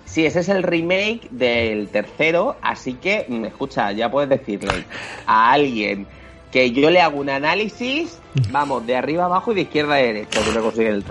Sí, 0.05 0.27
ese 0.27 0.41
es 0.41 0.49
el 0.51 0.63
remake 0.63 1.29
del 1.31 1.89
tercero, 1.89 2.57
así 2.61 2.95
que, 2.95 3.25
mm, 3.29 3.45
escucha, 3.47 3.91
ya 3.93 4.11
puedes 4.11 4.29
decirle 4.29 4.85
a 5.27 5.51
alguien 5.53 6.07
que 6.53 6.71
yo 6.71 6.91
le 6.91 7.01
hago 7.01 7.19
un 7.19 7.31
análisis, 7.31 8.19
vamos, 8.51 8.87
de 8.87 8.95
arriba 8.95 9.25
abajo 9.25 9.53
y 9.53 9.55
de 9.55 9.61
izquierda 9.63 9.95
a 9.95 9.99
derecha, 9.99 10.39
que 10.45 10.61
consigue 10.61 10.89
el. 10.91 11.03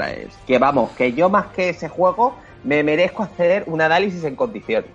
Que 0.46 0.60
vamos, 0.60 0.92
que 0.92 1.14
yo 1.14 1.30
más 1.30 1.48
que 1.48 1.70
ese 1.70 1.90
juego 1.90 2.36
me 2.64 2.84
merezco 2.84 3.24
hacer 3.24 3.64
un 3.66 3.82
análisis 3.82 4.24
en 4.24 4.36
condiciones. 4.36 4.92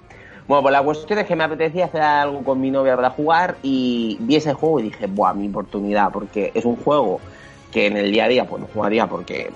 Bueno, 0.48 0.62
pues 0.62 0.72
la 0.72 0.82
cuestión 0.82 1.18
es 1.18 1.26
que 1.26 1.34
me 1.34 1.44
apetecía 1.44 1.86
hacer 1.86 2.02
algo 2.02 2.44
con 2.44 2.60
mi 2.60 2.70
novia 2.70 2.94
para 2.94 3.10
jugar 3.10 3.56
y 3.62 4.16
vi 4.20 4.36
ese 4.36 4.54
juego 4.54 4.80
y 4.80 4.84
dije, 4.84 5.06
buah, 5.06 5.34
mi 5.34 5.48
oportunidad, 5.48 6.12
porque 6.12 6.52
es 6.54 6.64
un 6.64 6.76
juego 6.76 7.20
que 7.72 7.86
en 7.86 7.96
el 7.96 8.12
día 8.12 8.24
a 8.24 8.28
día 8.28 8.46
pues 8.46 8.62
no 8.62 8.68
jugaría 8.72 9.08
porque 9.08 9.50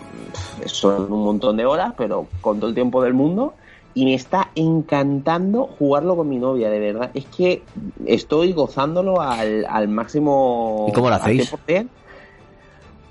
son 0.67 1.13
un 1.13 1.25
montón 1.25 1.57
de 1.57 1.65
horas, 1.65 1.95
pero 1.97 2.27
con 2.41 2.59
todo 2.59 2.69
el 2.69 2.75
tiempo 2.75 3.03
del 3.03 3.15
mundo 3.15 3.55
y 3.95 4.05
me 4.05 4.15
está 4.15 4.51
encantando 4.55 5.67
jugarlo 5.79 6.17
con 6.17 6.29
mi 6.29 6.39
novia, 6.39 6.71
de 6.71 6.79
verdad. 6.79 7.11
Es 7.15 7.27
que 7.27 7.63
estoy 8.07 8.53
gozándolo 8.53 9.21
al, 9.21 9.67
al 9.69 9.89
máximo. 9.89 10.87
¿Y 10.89 10.93
cómo 10.93 11.09
lo 11.09 11.17
hacéis? 11.17 11.53
100%, 11.53 11.89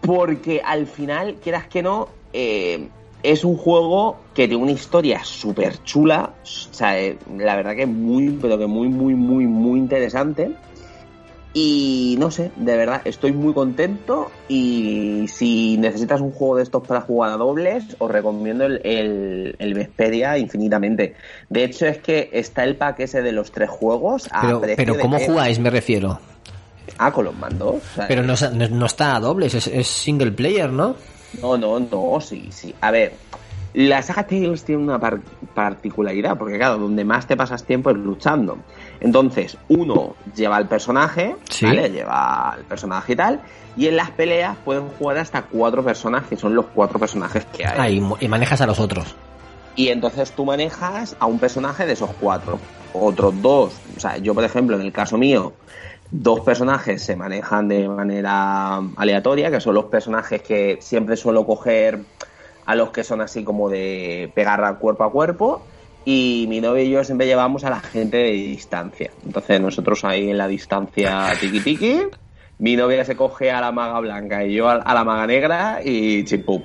Porque 0.02 0.62
al 0.64 0.88
final, 0.88 1.36
quieras 1.36 1.68
que 1.68 1.84
no, 1.84 2.08
eh, 2.34 2.88
es 3.24 3.44
un 3.44 3.58
juego 3.58 4.18
que 4.34 4.48
tiene 4.48 4.64
una 4.64 4.72
historia 4.72 5.24
súper 5.24 5.84
chula. 5.84 6.34
O 6.44 6.74
sea, 6.74 7.00
eh, 7.00 7.18
la 7.38 7.56
verdad 7.56 7.76
que 7.76 7.86
muy, 7.86 8.30
pero 8.42 8.58
que 8.58 8.68
muy, 8.68 8.88
muy, 8.88 9.14
muy, 9.16 9.46
muy 9.46 9.80
interesante. 9.80 10.52
Y 11.52 12.16
no 12.20 12.30
sé, 12.30 12.52
de 12.58 12.78
verdad, 12.78 13.02
estoy 13.06 13.32
muy 13.34 13.56
contento 13.56 14.30
y 14.48 15.26
si 15.28 15.78
necesitas 15.80 16.22
un 16.22 16.32
juego 16.32 16.58
de 16.58 16.64
estos 16.64 16.86
para 16.88 17.02
jugar 17.02 17.32
a 17.32 17.38
dobles, 17.38 17.96
os 17.98 18.12
recomiendo 18.12 18.66
el, 18.68 18.80
el, 18.86 19.56
el 19.58 19.74
Vesperia 19.74 20.38
infinitamente. 20.38 21.16
De 21.50 21.64
hecho, 21.64 21.88
es 21.88 21.98
que 21.98 22.30
está 22.34 22.64
el 22.64 22.76
pack 22.76 23.00
ese 23.00 23.24
de 23.24 23.32
los 23.32 23.52
tres 23.52 23.68
juegos 23.70 24.30
a 24.32 24.42
Pero, 24.42 24.62
pero 24.78 25.00
¿cómo 25.00 25.18
jugáis? 25.20 25.58
Me 25.58 25.72
refiero. 25.72 26.20
Ah, 27.00 27.12
con 27.12 27.26
los 27.26 27.36
mandos. 27.36 27.76
o 27.78 27.96
sea, 27.96 28.08
Pero 28.08 28.22
no, 28.22 28.36
no- 28.54 28.68
no 28.70 28.86
está 28.86 29.16
a 29.16 29.20
dobles, 29.20 29.56
es, 29.56 29.66
es 29.68 29.88
single 29.88 30.32
player, 30.32 30.72
¿no? 30.72 30.96
No, 31.42 31.58
no, 31.58 31.80
no, 31.80 32.20
sí, 32.22 32.50
sí. 32.52 32.74
A 32.82 32.92
ver, 32.92 33.14
la 33.74 34.02
saga 34.02 34.24
Tales 34.26 34.64
tiene 34.64 34.82
una 34.84 35.00
par- 35.00 35.20
particularidad, 35.54 36.38
porque 36.38 36.58
claro, 36.58 36.78
donde 36.78 37.06
más 37.06 37.28
te 37.28 37.38
pasas 37.38 37.64
tiempo 37.64 37.92
es 37.92 37.98
luchando. 37.98 38.58
Entonces, 39.00 39.58
uno 39.70 40.16
lleva 40.36 40.58
al 40.58 40.68
personaje, 40.68 41.36
Sí. 41.50 41.66
¿vale? 41.66 41.90
Lleva 41.90 42.52
al 42.52 42.64
personaje 42.64 43.14
y 43.14 43.16
tal, 43.16 43.42
y 43.78 43.88
en 43.88 43.96
las 43.96 44.10
peleas 44.12 44.58
pueden 44.66 44.88
jugar 44.90 45.18
hasta 45.20 45.44
cuatro 45.44 45.84
personajes, 45.84 46.30
que 46.30 46.38
son 46.38 46.56
los 46.56 46.66
cuatro 46.74 47.00
personajes 47.00 47.46
que 47.46 47.66
hay. 47.66 47.76
Ah, 47.78 47.90
y, 47.90 48.26
y 48.26 48.28
manejas 48.28 48.60
a 48.62 48.66
los 48.66 48.80
otros. 48.80 49.16
Y 49.76 49.90
entonces 49.90 50.32
tú 50.32 50.46
manejas 50.46 51.16
a 51.20 51.26
un 51.28 51.40
personaje 51.40 51.86
de 51.86 51.94
esos 51.94 52.10
cuatro. 52.20 52.60
Otros 52.92 53.40
dos, 53.42 53.74
o 53.96 54.00
sea, 54.00 54.18
yo 54.18 54.34
por 54.34 54.44
ejemplo, 54.44 54.76
en 54.76 54.82
el 54.82 54.92
caso 54.92 55.18
mío, 55.18 55.54
dos 56.12 56.42
personajes 56.42 57.04
se 57.04 57.16
manejan 57.16 57.68
de 57.68 57.88
manera 57.88 58.78
aleatoria, 58.96 59.52
que 59.52 59.62
son 59.62 59.76
los 59.76 59.86
personajes 59.86 60.42
que 60.42 60.78
siempre 60.82 61.16
suelo 61.18 61.46
coger 61.46 62.00
a 62.66 62.76
los 62.76 62.90
que 62.92 63.04
son 63.04 63.22
así 63.22 63.44
como 63.44 63.70
de 63.70 64.32
pegar 64.36 64.80
cuerpo 64.80 65.04
a 65.04 65.12
cuerpo. 65.12 65.62
Y 66.06 66.46
mi 66.50 66.62
novio 66.62 66.84
y 66.84 66.90
yo 66.90 67.04
siempre 67.04 67.28
llevamos 67.28 67.64
a 67.64 67.70
la 67.70 67.82
gente 67.82 68.18
de 68.18 68.32
distancia. 68.32 69.12
Entonces 69.26 69.60
nosotros 69.62 70.04
ahí 70.06 70.30
en 70.30 70.38
la 70.38 70.48
distancia 70.48 71.28
tiki 71.40 71.60
tiki. 71.60 72.02
Mi 72.58 72.76
novia 72.76 73.06
se 73.06 73.16
coge 73.16 73.52
a 73.52 73.62
la 73.62 73.72
maga 73.72 74.00
blanca 74.00 74.44
y 74.46 74.54
yo 74.54 74.70
a 74.70 74.94
la 74.94 75.04
maga 75.04 75.28
negra 75.28 75.80
y 75.84 76.24
chimpum. 76.26 76.62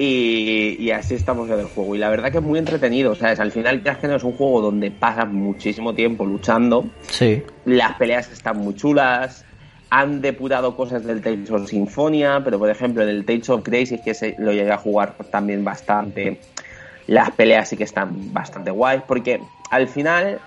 Y, 0.00 0.76
y 0.78 0.92
así 0.92 1.14
estamos 1.16 1.50
en 1.50 1.58
el 1.58 1.66
juego. 1.66 1.96
Y 1.96 1.98
la 1.98 2.08
verdad 2.08 2.30
que 2.30 2.38
es 2.38 2.44
muy 2.44 2.58
entretenido, 2.58 3.16
¿sabes? 3.16 3.40
Al 3.40 3.50
final, 3.50 3.80
creas 3.82 3.98
que 3.98 4.06
no 4.06 4.14
es 4.14 4.22
un 4.22 4.32
juego 4.32 4.60
donde 4.60 4.92
pasas 4.92 5.28
muchísimo 5.28 5.92
tiempo 5.92 6.24
luchando. 6.24 6.84
Sí. 7.10 7.42
Las 7.64 7.96
peleas 7.96 8.30
están 8.30 8.58
muy 8.58 8.76
chulas. 8.76 9.44
Han 9.90 10.20
depurado 10.20 10.76
cosas 10.76 11.04
del 11.04 11.20
Tales 11.20 11.50
of 11.50 11.68
Symphonia, 11.68 12.40
pero 12.44 12.58
por 12.60 12.70
ejemplo, 12.70 13.02
en 13.02 13.08
el 13.08 13.24
Tales 13.24 13.48
of 13.50 13.62
Crisis, 13.64 14.00
que 14.04 14.14
se, 14.14 14.36
lo 14.38 14.52
llegué 14.52 14.70
a 14.70 14.76
jugar 14.76 15.14
también 15.30 15.64
bastante, 15.64 16.38
las 17.08 17.30
peleas 17.32 17.70
sí 17.70 17.76
que 17.76 17.84
están 17.84 18.32
bastante 18.32 18.70
guays, 18.70 19.02
porque 19.08 19.40
al 19.70 19.88
final 19.88 20.40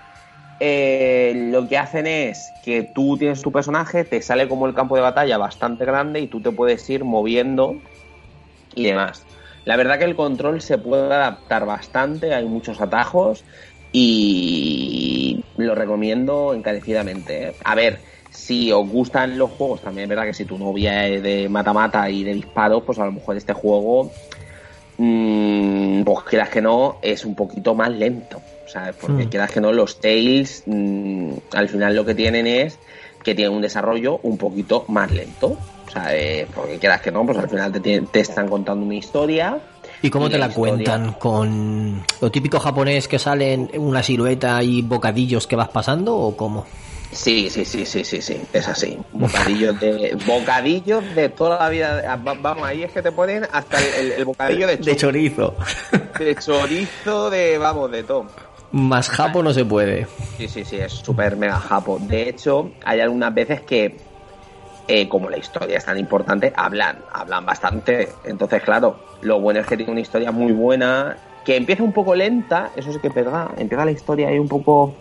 eh, 0.60 1.48
lo 1.50 1.68
que 1.68 1.76
hacen 1.76 2.06
es 2.06 2.52
que 2.64 2.84
tú 2.94 3.18
tienes 3.18 3.42
tu 3.42 3.50
personaje, 3.50 4.04
te 4.04 4.22
sale 4.22 4.46
como 4.46 4.68
el 4.68 4.74
campo 4.74 4.94
de 4.94 5.02
batalla 5.02 5.36
bastante 5.38 5.84
grande 5.84 6.20
y 6.20 6.28
tú 6.28 6.40
te 6.40 6.52
puedes 6.52 6.88
ir 6.88 7.02
moviendo 7.02 7.76
y 8.76 8.84
demás. 8.84 9.24
La 9.64 9.76
verdad 9.76 9.98
que 9.98 10.04
el 10.04 10.16
control 10.16 10.60
se 10.60 10.78
puede 10.78 11.04
adaptar 11.04 11.66
bastante, 11.66 12.34
hay 12.34 12.46
muchos 12.46 12.80
atajos 12.80 13.44
y 13.92 15.44
lo 15.56 15.74
recomiendo 15.74 16.54
encarecidamente. 16.54 17.48
¿eh? 17.48 17.56
A 17.64 17.74
ver, 17.74 18.02
si 18.30 18.72
os 18.72 18.88
gustan 18.88 19.38
los 19.38 19.50
juegos, 19.52 19.82
también 19.82 20.04
es 20.04 20.08
verdad 20.08 20.24
que 20.24 20.34
si 20.34 20.46
tu 20.46 20.58
novia 20.58 21.06
es 21.06 21.22
de 21.22 21.48
mata-mata 21.48 22.08
y 22.10 22.24
de 22.24 22.34
disparos, 22.34 22.82
pues 22.86 22.98
a 22.98 23.04
lo 23.04 23.12
mejor 23.12 23.36
este 23.36 23.52
juego, 23.52 24.16
mmm, 24.96 26.02
pues 26.04 26.24
quieras 26.24 26.48
que 26.50 26.62
no, 26.62 26.98
es 27.02 27.24
un 27.24 27.34
poquito 27.34 27.74
más 27.74 27.90
lento. 27.90 28.38
O 28.64 28.68
sea, 28.68 28.94
porque 28.98 29.26
Mm. 29.26 29.28
quieras 29.28 29.50
que 29.52 29.60
no, 29.60 29.72
los 29.72 30.00
Tales 30.00 30.62
mm, 30.66 31.34
al 31.52 31.68
final 31.68 31.94
lo 31.94 32.04
que 32.04 32.14
tienen 32.14 32.46
es 32.46 32.80
que 33.22 33.34
tienen 33.34 33.54
un 33.54 33.62
desarrollo 33.62 34.20
un 34.22 34.38
poquito 34.38 34.86
más 34.88 35.10
lento. 35.12 35.58
O 35.92 35.94
sea, 35.94 36.16
eh, 36.16 36.46
porque 36.54 36.78
quieras 36.78 37.02
que 37.02 37.10
no, 37.12 37.26
pues 37.26 37.36
al 37.36 37.50
final 37.50 37.70
te, 37.70 38.00
te 38.00 38.20
están 38.20 38.48
contando 38.48 38.82
una 38.86 38.94
historia. 38.94 39.58
¿Y 40.00 40.08
cómo 40.08 40.28
Y 40.28 40.30
te 40.30 40.38
la 40.38 40.48
cuentan? 40.48 41.12
¿Con 41.12 42.02
lo 42.18 42.30
típico 42.30 42.58
japonés 42.58 43.08
que 43.08 43.18
salen 43.18 43.70
una 43.76 44.02
silueta 44.02 44.62
y 44.62 44.80
bocadillos 44.80 45.46
que 45.46 45.54
vas 45.54 45.68
pasando 45.68 46.16
o 46.16 46.34
cómo? 46.34 46.64
Sí, 47.10 47.50
sí, 47.50 47.66
sí, 47.66 47.84
sí, 47.84 48.04
sí, 48.04 48.22
sí, 48.22 48.40
es 48.54 48.68
así. 48.68 48.96
Bocadillos 49.12 49.78
de 49.80 50.16
bocadillos 50.26 51.14
de 51.14 51.28
toda 51.28 51.58
la 51.58 51.68
vida. 51.68 52.02
Ah, 52.08 52.16
va- 52.16 52.32
Vamos, 52.40 52.66
ahí 52.66 52.82
es 52.84 52.90
que 52.90 53.02
te 53.02 53.12
ponen 53.12 53.46
hasta 53.52 53.76
el, 54.16 54.24
bocadillo 54.24 54.66
de, 54.66 54.76
De 54.78 54.92
cho- 54.96 55.08
chorizo. 55.08 55.54
de 56.18 56.34
chorizo, 56.36 57.28
de 57.28 57.58
vamos, 57.58 57.90
de 57.90 58.02
todo. 58.02 58.28
Más 58.72 59.10
japo 59.10 59.42
no 59.42 59.52
se 59.52 59.66
puede. 59.66 60.06
Sí, 60.38 60.48
sí, 60.48 60.64
sí, 60.64 60.76
es 60.78 60.90
súper 60.94 61.36
mega 61.36 61.58
japo. 61.60 61.98
De 62.00 62.30
hecho, 62.30 62.70
hay 62.82 63.00
algunas 63.00 63.34
veces 63.34 63.60
que, 63.60 63.98
eh, 64.88 65.08
como 65.08 65.30
la 65.30 65.38
historia 65.38 65.78
es 65.78 65.84
tan 65.84 65.98
importante, 65.98 66.52
hablan, 66.56 66.98
hablan 67.12 67.46
bastante. 67.46 68.08
Entonces, 68.24 68.62
claro, 68.62 68.96
lo 69.22 69.40
bueno 69.40 69.60
es 69.60 69.66
que 69.66 69.76
tiene 69.76 69.92
una 69.92 70.00
historia 70.00 70.32
muy 70.32 70.52
buena, 70.52 71.16
que 71.44 71.56
empieza 71.56 71.82
un 71.82 71.92
poco 71.92 72.14
lenta, 72.14 72.70
eso 72.76 72.92
sí 72.92 72.98
que 72.98 73.08
es 73.08 73.14
verdad. 73.14 73.50
Empieza 73.56 73.84
la 73.84 73.92
historia 73.92 74.28
ahí 74.28 74.38
un 74.38 74.48
poco, 74.48 74.94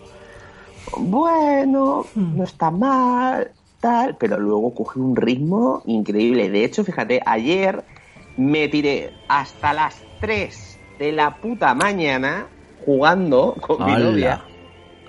bueno, 0.98 2.06
no 2.16 2.44
está 2.44 2.72
mal, 2.72 3.52
tal, 3.80 4.16
pero 4.18 4.40
luego 4.40 4.74
coge 4.74 5.00
un 5.00 5.16
ritmo 5.16 5.82
increíble. 5.86 6.50
De 6.50 6.64
hecho, 6.64 6.84
fíjate, 6.84 7.22
ayer 7.26 7.84
me 8.38 8.68
tiré 8.68 9.12
hasta 9.28 9.74
las 9.74 10.02
3 10.20 10.80
de 11.00 11.12
la 11.12 11.36
puta 11.38 11.74
mañana 11.74 12.48
jugando 12.86 13.56
con 13.60 13.86
mi 13.86 13.94
novia. 13.94 14.42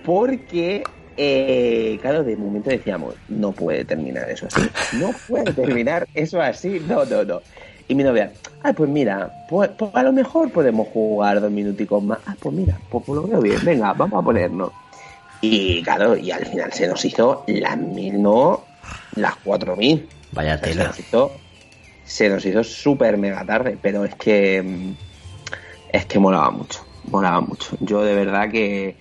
Porque, 0.05 0.83
eh, 1.17 1.99
claro, 2.01 2.25
de 2.25 2.37
momento 2.37 2.71
decíamos, 2.71 3.15
no 3.29 3.53
puede 3.53 3.85
terminar 3.85 4.29
eso 4.31 4.47
así. 4.47 4.69
No 4.99 5.11
puede 5.29 5.53
terminar 5.53 6.07
eso 6.15 6.41
así. 6.41 6.81
No, 6.89 7.05
no, 7.05 7.25
no. 7.25 7.41
Y 7.89 7.95
mi 7.95 8.05
novia, 8.05 8.33
ah, 8.63 8.73
pues 8.73 8.89
mira, 8.89 9.47
pues, 9.49 9.71
pues 9.77 9.91
a 9.95 10.03
lo 10.03 10.13
mejor 10.13 10.51
podemos 10.51 10.89
jugar 10.89 11.41
dos 11.41 11.51
minuticos 11.51 12.03
más. 12.03 12.19
Ah, 12.27 12.35
pues 12.41 12.55
mira, 12.55 12.79
pues, 12.91 13.05
pues 13.05 13.17
lo 13.21 13.27
veo 13.27 13.41
bien. 13.41 13.59
Venga, 13.65 13.93
vamos 13.93 14.21
a 14.21 14.25
ponernos. 14.25 14.73
Y 15.41 15.83
claro, 15.83 16.17
y 16.17 16.31
al 16.31 16.47
final 16.47 16.73
se 16.73 16.87
nos 16.87 17.05
hizo 17.05 17.45
las 17.49 17.77
mil, 17.77 18.23
no, 18.23 18.63
las 19.17 19.35
cuatro 19.37 19.77
mil. 19.77 20.09
Vaya 20.33 20.55
O 20.55 20.59
sea, 20.59 20.65
se 20.69 20.73
tela. 20.73 20.87
nos 20.89 21.01
hizo, 21.01 21.33
se 22.05 22.29
nos 22.29 22.45
hizo 22.47 22.63
súper 22.65 23.19
mega 23.19 23.45
tarde, 23.45 23.77
pero 23.83 24.05
es 24.05 24.15
que 24.15 24.95
es 25.93 26.07
que 26.07 26.19
molaba 26.19 26.51
mucho, 26.51 26.87
molaba 27.11 27.41
mucho. 27.41 27.77
Yo 27.81 28.03
de 28.03 28.15
verdad 28.15 28.51
que 28.51 28.97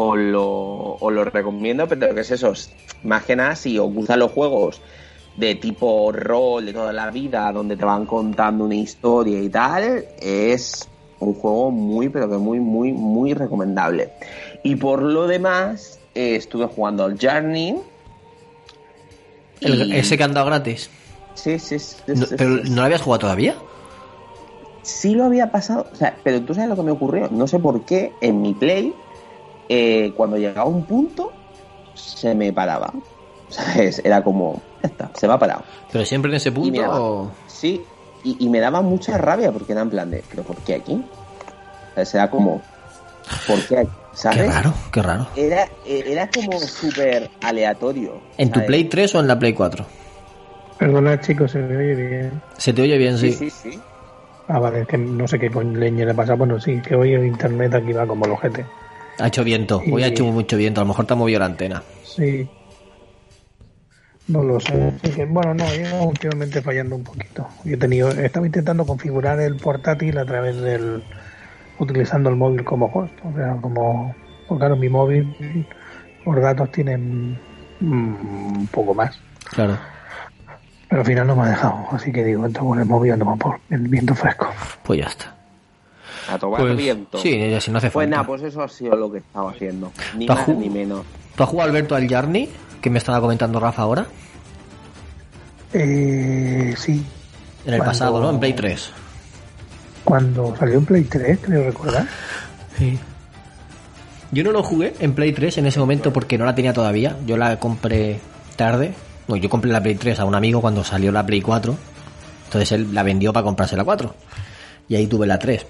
os 0.00 0.18
lo, 0.18 0.96
os 0.96 1.12
lo 1.12 1.24
recomiendo, 1.24 1.86
pero 1.88 2.14
que 2.14 2.20
es 2.22 2.30
eso, 2.30 2.52
es- 2.52 2.70
más 3.02 3.24
que 3.24 3.36
nada 3.36 3.54
si 3.56 3.78
os 3.78 3.92
gustan 3.92 4.18
los 4.20 4.32
juegos 4.32 4.80
de 5.36 5.54
tipo 5.54 6.10
rol 6.12 6.66
de 6.66 6.72
toda 6.72 6.92
la 6.92 7.10
vida, 7.10 7.50
donde 7.52 7.76
te 7.76 7.84
van 7.84 8.06
contando 8.06 8.64
una 8.64 8.74
historia 8.74 9.40
y 9.40 9.48
tal, 9.48 10.04
es 10.20 10.88
un 11.20 11.34
juego 11.34 11.70
muy, 11.70 12.08
pero 12.08 12.28
que 12.28 12.36
muy, 12.38 12.60
muy, 12.60 12.92
muy 12.92 13.34
recomendable. 13.34 14.10
Y 14.62 14.76
por 14.76 15.02
lo 15.02 15.26
demás, 15.26 16.00
eh, 16.14 16.36
estuve 16.36 16.66
jugando 16.66 17.04
al 17.04 17.16
Journey. 17.20 17.76
El- 19.60 19.92
y- 19.92 19.96
ese 19.96 20.16
que 20.16 20.24
han 20.24 20.34
dado 20.34 20.46
gratis. 20.46 20.90
Sí, 21.34 21.58
sí, 21.58 21.78
sí, 21.78 21.96
No- 22.08 22.26
sí, 22.26 22.34
¿Pero 22.36 22.56
sí, 22.64 22.70
no 22.70 22.76
lo 22.76 22.82
habías 22.82 23.02
jugado 23.02 23.20
todavía? 23.20 23.54
sí 24.82 25.14
lo 25.14 25.24
había 25.24 25.50
pasado, 25.52 25.86
o 25.92 25.94
sea, 25.96 26.20
pero 26.24 26.42
tú 26.42 26.54
sabes 26.54 26.70
lo 26.70 26.76
que 26.76 26.82
me 26.82 26.90
ocurrió, 26.90 27.28
no 27.30 27.46
sé 27.46 27.58
por 27.58 27.84
qué 27.84 28.16
en 28.20 28.40
mi 28.40 28.54
play, 28.54 28.94
eh, 29.68 30.14
cuando 30.14 30.36
llegaba 30.36 30.62
a 30.62 30.72
un 30.72 30.86
punto, 30.86 31.42
se 31.94 32.34
me 32.34 32.52
paraba. 32.52 32.92
¿Sabes? 33.48 34.00
Era 34.04 34.22
como, 34.24 34.70
ya 34.82 34.88
está, 34.90 35.12
se 35.14 35.26
me 35.28 35.34
ha 35.34 35.38
parado. 35.38 35.66
¿Pero 35.90 36.04
siempre 36.04 36.30
en 36.30 36.36
ese 36.36 36.52
Y 36.60 36.70
punto 36.70 36.80
daba- 36.80 37.00
o...? 37.02 37.32
Sí, 37.46 37.90
y, 38.22 38.44
y 38.44 38.48
me 38.50 38.60
daba 38.60 38.82
mucha 38.82 39.16
rabia 39.18 39.52
porque 39.52 39.72
era 39.72 39.82
en 39.82 39.90
plan 39.90 40.10
de, 40.10 40.24
¿pero 40.28 40.44
por 40.44 40.62
qué 40.62 40.74
aquí? 40.74 41.10
O 41.96 42.04
sea, 42.04 42.22
era 42.24 42.30
como, 42.30 42.66
¿por 43.44 43.66
qué 43.66 43.78
aquí? 43.78 43.92
¿Sabes? 44.12 44.38
Qué 44.38 44.42
raro, 44.52 44.74
qué 44.92 45.02
raro. 45.02 45.26
Era, 45.34 45.68
era 45.84 46.30
como 46.30 46.66
súper 46.68 47.32
aleatorio. 47.40 48.30
¿En 48.38 48.50
tu 48.52 48.54
¿sabes? 48.54 48.66
Play 48.68 48.84
3 48.88 49.14
o 49.14 49.20
en 49.20 49.28
la 49.28 49.38
Play 49.38 49.52
4? 49.52 49.86
Perdona, 50.76 51.20
chicos, 51.20 51.50
se 51.52 51.58
me 51.60 51.76
oye 51.76 51.94
bien. 51.94 52.42
¿Se 52.56 52.72
te 52.72 52.82
oye 52.82 52.98
bien, 52.98 53.18
sí? 53.18 53.30
Sí, 53.30 53.50
sí, 53.50 53.50
sí. 53.50 53.88
Ah, 54.48 54.60
vale, 54.60 54.82
es 54.82 54.88
que 54.88 54.98
no 54.98 55.28
sé 55.28 55.38
qué 55.40 55.50
coño 55.50 55.78
leña 55.78 56.06
le 56.06 56.14
pasa. 56.14 56.34
Bueno, 56.36 56.60
sí, 56.60 56.82
que 56.82 56.94
hoy 56.96 57.14
el 57.14 57.26
internet 57.26 57.74
aquí 57.74 57.92
va 57.92 58.06
como 58.08 58.26
el 58.26 58.32
ojete. 58.32 58.72
Ha 59.18 59.26
hecho 59.26 59.44
viento. 59.44 59.82
Hoy 59.90 60.02
ha 60.02 60.08
hecho 60.08 60.24
mucho 60.24 60.56
viento. 60.56 60.80
A 60.80 60.84
lo 60.84 60.88
mejor 60.88 61.06
te 61.06 61.12
ha 61.12 61.16
movido 61.16 61.40
la 61.40 61.46
antena. 61.46 61.82
Sí. 62.04 62.48
No 64.28 64.42
lo 64.42 64.60
sé. 64.60 64.92
Que, 65.14 65.24
bueno, 65.24 65.54
no, 65.54 65.64
yo 65.74 66.02
últimamente 66.04 66.60
fallando 66.62 66.96
un 66.96 67.04
poquito. 67.04 67.48
Yo 67.64 67.74
he 67.74 67.78
tenido, 67.78 68.10
estaba 68.10 68.46
intentando 68.46 68.84
configurar 68.86 69.40
el 69.40 69.56
portátil 69.56 70.18
a 70.18 70.26
través 70.26 70.56
del, 70.60 71.02
utilizando 71.78 72.28
el 72.28 72.36
móvil 72.36 72.62
como 72.64 72.86
host. 72.86 73.14
O 73.24 73.34
sea, 73.34 73.56
como, 73.60 74.14
pues 74.46 74.58
claro, 74.58 74.76
mi 74.76 74.88
móvil, 74.88 75.66
los 76.26 76.42
datos 76.42 76.70
tienen 76.70 77.38
mm, 77.80 78.56
un 78.58 78.68
poco 78.70 78.94
más. 78.94 79.18
Claro. 79.50 79.78
Pero 80.88 81.00
al 81.00 81.06
final 81.06 81.26
no 81.26 81.36
me 81.36 81.42
ha 81.42 81.48
dejado. 81.48 81.86
Así 81.90 82.12
que 82.12 82.22
digo, 82.22 82.44
entonces 82.44 82.68
con 82.68 82.78
el 82.78 82.86
móvil 82.86 83.12
ando 83.12 83.36
por 83.36 83.58
el 83.70 83.88
viento 83.88 84.14
fresco. 84.14 84.48
Pues 84.82 85.00
ya 85.00 85.06
está. 85.06 85.37
A 86.28 86.38
tomar 86.38 86.60
Pues, 86.60 86.76
viento. 86.76 87.18
sí, 87.18 87.50
ya 87.50 87.60
si 87.60 87.70
no 87.70 87.78
hace 87.78 87.90
Pues 87.90 88.04
falta. 88.04 88.16
nada, 88.16 88.26
pues 88.26 88.42
eso 88.42 88.62
ha 88.62 88.68
sido 88.68 88.94
lo 88.96 89.10
que 89.10 89.18
estaba 89.18 89.50
haciendo. 89.50 89.92
Ni 90.16 90.26
¿Te 90.26 90.32
has 90.32 90.46
más 90.48 90.56
ni 90.58 90.68
menos. 90.68 91.02
¿Tú 91.36 91.42
has 91.42 91.48
jugado 91.48 91.70
Alberto 91.70 91.94
al 91.94 92.08
Journey? 92.08 92.48
Que 92.80 92.90
me 92.90 92.98
estaba 92.98 93.20
comentando 93.20 93.58
Rafa 93.60 93.82
ahora. 93.82 94.06
Eh, 95.72 96.74
sí. 96.76 97.04
En 97.64 97.74
el 97.74 97.78
Cuando- 97.78 97.84
pasado, 97.84 98.20
¿no? 98.20 98.30
En 98.30 98.40
Play 98.40 98.52
3. 98.54 98.90
Cuando 100.04 100.54
salió 100.56 100.78
en 100.78 100.84
Play 100.86 101.04
3, 101.04 101.38
creo 101.42 101.64
recordar. 101.64 102.06
Sí. 102.78 102.98
Yo 104.30 104.44
no 104.44 104.52
lo 104.52 104.62
jugué 104.62 104.94
en 105.00 105.14
Play 105.14 105.32
3 105.32 105.58
en 105.58 105.66
ese 105.66 105.78
momento 105.80 106.12
porque 106.12 106.38
no 106.38 106.44
la 106.44 106.54
tenía 106.54 106.72
todavía. 106.72 107.16
Yo 107.26 107.36
la 107.36 107.58
compré 107.58 108.20
tarde. 108.56 108.94
Bueno, 109.26 109.42
yo 109.42 109.50
compré 109.50 109.70
la 109.70 109.82
Play 109.82 109.96
3 109.96 110.20
a 110.20 110.24
un 110.24 110.34
amigo 110.34 110.60
cuando 110.60 110.84
salió 110.84 111.12
la 111.12 111.24
Play 111.26 111.40
4. 111.42 111.76
Entonces 112.46 112.72
él 112.72 112.94
la 112.94 113.02
vendió 113.02 113.32
para 113.32 113.44
comprarse 113.44 113.76
la 113.76 113.84
4. 113.84 114.14
Y 114.88 114.96
ahí 114.96 115.06
tuve 115.06 115.26
la 115.26 115.38
3. 115.38 115.66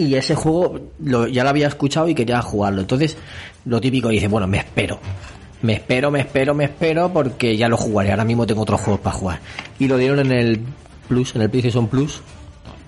Y 0.00 0.14
ese 0.14 0.34
juego 0.34 0.80
lo- 1.04 1.26
ya 1.26 1.44
lo 1.44 1.50
había 1.50 1.68
escuchado 1.68 2.08
y 2.08 2.14
quería 2.14 2.40
jugarlo. 2.40 2.80
Entonces, 2.80 3.16
lo 3.66 3.80
típico 3.80 4.08
dice, 4.08 4.28
bueno, 4.28 4.46
me 4.46 4.56
espero. 4.58 4.98
Me 5.62 5.74
espero, 5.74 6.10
me 6.10 6.20
espero, 6.20 6.54
me 6.54 6.64
espero 6.64 7.12
porque 7.12 7.54
ya 7.56 7.68
lo 7.68 7.76
jugaré. 7.76 8.10
Ahora 8.12 8.24
mismo 8.24 8.46
tengo 8.46 8.62
otros 8.62 8.80
juegos 8.80 9.00
para 9.02 9.16
jugar. 9.16 9.40
Y 9.78 9.88
lo 9.88 9.98
dieron 9.98 10.20
en 10.20 10.32
el 10.32 10.60
Plus, 11.06 11.34
en 11.36 11.42
el 11.42 11.50
PlayStation 11.50 11.86
Plus, 11.88 12.22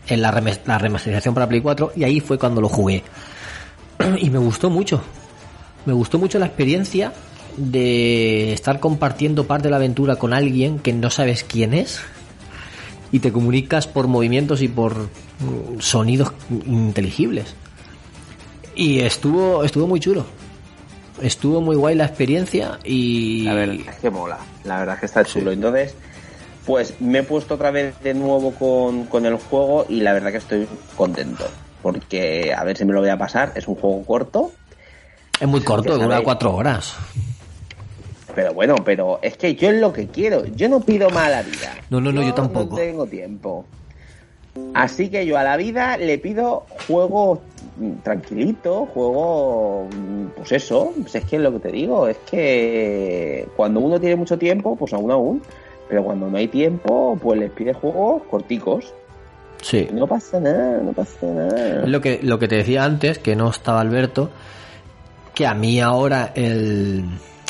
en 0.07 0.23
la, 0.23 0.31
la 0.65 0.79
remasterización 0.79 1.35
para 1.35 1.47
Play 1.49 1.61
4 1.61 1.93
y 1.97 2.05
ahí 2.05 2.21
fue 2.21 2.39
cuando 2.39 2.63
lo 2.63 2.69
jugué. 2.71 3.03
y 4.19 4.31
me 4.31 4.39
gustó 4.39 4.71
mucho. 4.71 5.03
Me 5.85 5.93
gustó 5.93 6.19
mucho 6.19 6.39
la 6.39 6.47
experiencia 6.47 7.13
de 7.59 8.55
estar 8.55 8.81
compartiendo 8.81 9.47
parte 9.47 9.65
de 9.65 9.71
la 9.71 9.77
aventura 9.77 10.17
con 10.17 10.33
alguien 10.33 10.79
que 10.79 10.95
no 10.95 11.11
sabes 11.11 11.45
quién 11.45 11.75
es 11.75 12.01
y 13.13 13.21
te 13.21 13.31
comunicas 13.31 13.87
por 13.87 14.09
movimientos 14.09 14.63
y 14.63 14.69
por 14.69 14.97
mm, 14.97 15.79
sonidos 15.81 16.33
inteligibles. 16.67 17.55
Y 18.75 19.01
estuvo 19.01 19.63
estuvo 19.63 19.87
muy 19.87 20.01
chulo. 20.01 20.25
Estuvo 21.21 21.61
muy 21.61 21.77
guay 21.77 21.95
la 21.95 22.07
experiencia 22.07 22.79
y 22.83 23.43
La 23.43 23.55
verdad 23.55 23.77
es 23.87 23.97
que 23.97 24.11
mola. 24.11 24.39
La 24.65 24.79
verdad 24.79 24.95
es 24.95 25.01
que 25.01 25.07
está 25.07 25.25
chulo. 25.25 25.53
Entonces, 25.53 25.95
pues 26.67 27.01
me 27.01 27.19
he 27.19 27.23
puesto 27.23 27.55
otra 27.55 27.71
vez 27.71 28.01
de 28.03 28.15
nuevo 28.15 28.53
con, 28.53 29.05
con 29.05 29.27
el 29.27 29.37
juego 29.37 29.85
y 29.89 30.01
la 30.01 30.15
verdad 30.15 30.33
que 30.33 30.39
estoy 30.39 30.67
contento. 30.97 31.45
Porque 31.83 32.55
a 32.57 32.65
ver 32.65 32.79
si 32.79 32.87
me 32.87 32.95
lo 32.95 33.01
voy 33.01 33.11
a 33.11 33.19
pasar. 33.19 33.53
Es 33.55 33.69
un 33.69 33.75
juego 33.75 34.03
corto. 34.05 34.53
es 35.39 35.47
muy 35.47 35.61
corto, 35.61 35.99
dura 35.99 36.23
cuatro 36.23 36.55
horas. 36.57 36.97
Pero 38.35 38.55
bueno, 38.55 38.75
pero 38.85 39.19
es 39.23 39.37
que 39.37 39.55
yo 39.55 39.71
es 39.71 39.81
lo 39.81 39.93
que 39.93 40.07
quiero. 40.07 40.45
Yo 40.47 40.69
no 40.69 40.81
pido 40.81 41.11
más 41.11 41.27
a 41.27 41.31
la 41.31 41.43
vida. 41.43 41.75
No, 41.91 42.01
no, 42.01 42.13
no, 42.13 42.23
yo 42.23 42.35
tampoco. 42.35 42.71
No 42.71 42.77
tengo 42.77 43.07
tiempo. 43.07 43.67
Así 44.75 45.09
que 45.09 45.25
yo 45.25 45.39
a 45.39 45.43
la 45.43 45.57
vida 45.57 45.97
le 45.97 46.19
pido 46.19 46.67
juego 46.87 47.41
mm, 47.79 47.93
tranquilito, 48.03 48.87
juego, 48.87 49.89
mm, 49.91 50.27
pues 50.37 50.53
eso, 50.53 50.93
pues 51.01 51.15
es 51.15 51.25
que 51.25 51.37
es 51.37 51.43
lo 51.43 51.53
que 51.53 51.59
te 51.59 51.73
digo, 51.73 52.07
es 52.07 52.19
que 52.31 53.49
cuando 53.57 53.81
uno 53.81 53.99
tiene 53.99 54.17
mucho 54.17 54.39
tiempo, 54.39 54.77
pues 54.77 54.93
aún 54.93 55.11
aún, 55.11 55.43
pero 55.89 56.05
cuando 56.05 56.29
no 56.29 56.37
hay 56.37 56.49
tiempo, 56.49 57.19
pues 57.23 57.41
les 57.41 57.51
pide 57.51 57.73
juegos 57.73 58.23
corticos. 58.31 58.93
Sí. 59.63 59.89
No 59.93 60.07
pasa 60.07 60.41
nada, 60.41 60.81
no 60.83 60.93
pasa 60.93 61.27
nada. 61.27 61.87
Lo 61.87 62.01
que, 62.01 62.21
lo 62.23 62.39
que 62.39 62.49
te 62.49 62.57
decía 62.57 62.85
antes, 62.85 63.19
que 63.19 63.37
no 63.37 63.49
estaba 63.49 63.81
Alberto, 63.81 64.31
que 65.35 65.47
a 65.47 65.55
mí 65.55 65.81
ahora 65.81 66.33
el, 66.35 67.05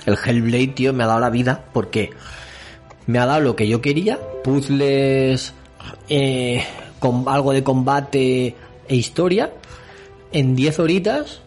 El 0.07 0.17
Hellblade, 0.23 0.69
tío, 0.69 0.93
me 0.93 1.05
ha 1.05 1.07
dado 1.07 1.21
la 1.21 1.31
vida 1.31 1.65
porque 1.73 2.11
me 3.07 3.19
ha 3.19 3.27
dado 3.27 3.41
lo 3.41 3.57
que 3.57 3.69
yo 3.69 3.81
quería, 3.81 4.19
puzzles, 4.43 5.55
eh, 6.09 6.65
con 6.99 7.25
algo 7.29 7.53
de 7.53 7.63
combate 7.63 8.55
e 8.89 8.97
historia, 8.97 9.53
en 10.33 10.55
10 10.55 10.79
horitas, 10.79 11.41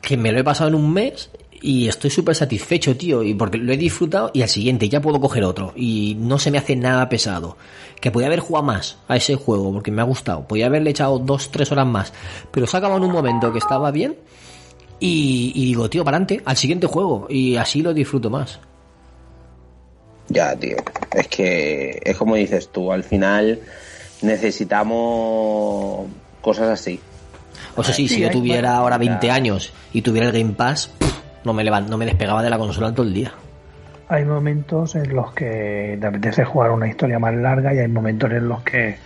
que 0.00 0.16
me 0.16 0.32
lo 0.32 0.40
he 0.40 0.44
pasado 0.44 0.68
en 0.68 0.74
un 0.74 0.92
mes 0.92 1.30
y 1.62 1.88
estoy 1.88 2.10
súper 2.10 2.34
satisfecho, 2.34 2.96
tío, 2.96 3.22
y 3.22 3.34
porque 3.34 3.58
lo 3.58 3.72
he 3.72 3.76
disfrutado 3.76 4.30
y 4.32 4.42
al 4.42 4.48
siguiente 4.48 4.88
ya 4.88 5.00
puedo 5.00 5.20
coger 5.20 5.44
otro 5.44 5.72
y 5.74 6.16
no 6.18 6.38
se 6.38 6.50
me 6.50 6.58
hace 6.58 6.76
nada 6.76 7.08
pesado. 7.08 7.56
Que 8.00 8.10
podía 8.10 8.26
haber 8.26 8.40
jugado 8.40 8.66
más 8.66 8.98
a 9.08 9.16
ese 9.16 9.36
juego 9.36 9.72
porque 9.72 9.90
me 9.90 10.02
ha 10.02 10.04
gustado, 10.04 10.46
podía 10.46 10.66
haberle 10.66 10.90
echado 10.90 11.18
dos, 11.18 11.50
tres 11.50 11.72
horas 11.72 11.86
más, 11.86 12.12
pero 12.50 12.66
se 12.66 12.76
ha 12.76 12.78
acabado 12.78 12.98
en 12.98 13.08
un 13.08 13.12
momento 13.12 13.52
que 13.52 13.58
estaba 13.58 13.90
bien 13.90 14.16
y, 14.98 15.52
y 15.54 15.64
digo, 15.66 15.90
tío, 15.90 16.04
para 16.04 16.16
adelante, 16.16 16.42
al 16.44 16.56
siguiente 16.56 16.86
juego 16.86 17.26
y 17.28 17.56
así 17.56 17.82
lo 17.82 17.92
disfruto 17.92 18.30
más. 18.30 18.60
Ya, 20.28 20.56
tío. 20.56 20.76
Es 21.12 21.28
que 21.28 22.00
es 22.02 22.16
como 22.16 22.34
dices 22.34 22.68
tú, 22.70 22.92
al 22.92 23.04
final 23.04 23.60
necesitamos 24.22 26.06
cosas 26.40 26.70
así. 26.70 27.00
O 27.76 27.84
sea, 27.84 27.94
sí, 27.94 28.08
si 28.08 28.20
yo 28.20 28.30
tuviera 28.30 28.76
ahora 28.76 28.98
20 28.98 29.30
años 29.30 29.72
y 29.92 30.02
tuviera 30.02 30.28
el 30.28 30.32
Game 30.32 30.54
Pass, 30.54 30.88
pff, 30.98 31.44
no 31.44 31.52
me 31.52 31.62
levant, 31.62 31.88
no 31.88 31.96
me 31.96 32.06
despegaba 32.06 32.42
de 32.42 32.50
la 32.50 32.58
consola 32.58 32.92
todo 32.92 33.06
el 33.06 33.14
día. 33.14 33.32
Hay 34.08 34.24
momentos 34.24 34.94
en 34.94 35.14
los 35.14 35.32
que 35.32 35.98
te 36.00 36.06
apetece 36.06 36.44
jugar 36.44 36.70
una 36.70 36.88
historia 36.88 37.18
más 37.18 37.34
larga 37.34 37.74
y 37.74 37.78
hay 37.78 37.88
momentos 37.88 38.30
en 38.30 38.48
los 38.48 38.62
que 38.62 38.96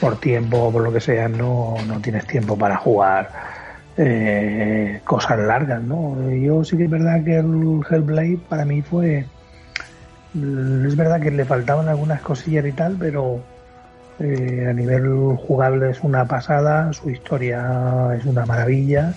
por 0.00 0.20
tiempo 0.20 0.64
o 0.64 0.72
por 0.72 0.82
lo 0.82 0.92
que 0.92 1.00
sea 1.00 1.26
no, 1.28 1.74
no 1.86 2.00
tienes 2.00 2.26
tiempo 2.26 2.56
para 2.56 2.76
jugar 2.76 3.55
eh, 3.96 5.00
cosas 5.04 5.38
largas, 5.38 5.82
¿no? 5.82 6.30
Yo 6.30 6.64
sí 6.64 6.76
que 6.76 6.84
es 6.84 6.90
verdad 6.90 7.24
que 7.24 7.38
el 7.38 7.80
Hellblade 7.88 8.38
para 8.48 8.64
mí 8.64 8.82
fue... 8.82 9.26
Es 10.34 10.96
verdad 10.96 11.20
que 11.20 11.30
le 11.30 11.46
faltaban 11.46 11.88
algunas 11.88 12.20
cosillas 12.20 12.66
y 12.66 12.72
tal, 12.72 12.96
pero 12.98 13.40
eh, 14.18 14.66
a 14.68 14.72
nivel 14.74 15.34
jugable 15.38 15.90
es 15.90 16.02
una 16.02 16.26
pasada, 16.26 16.92
su 16.92 17.08
historia 17.08 18.14
es 18.18 18.26
una 18.26 18.44
maravilla 18.44 19.14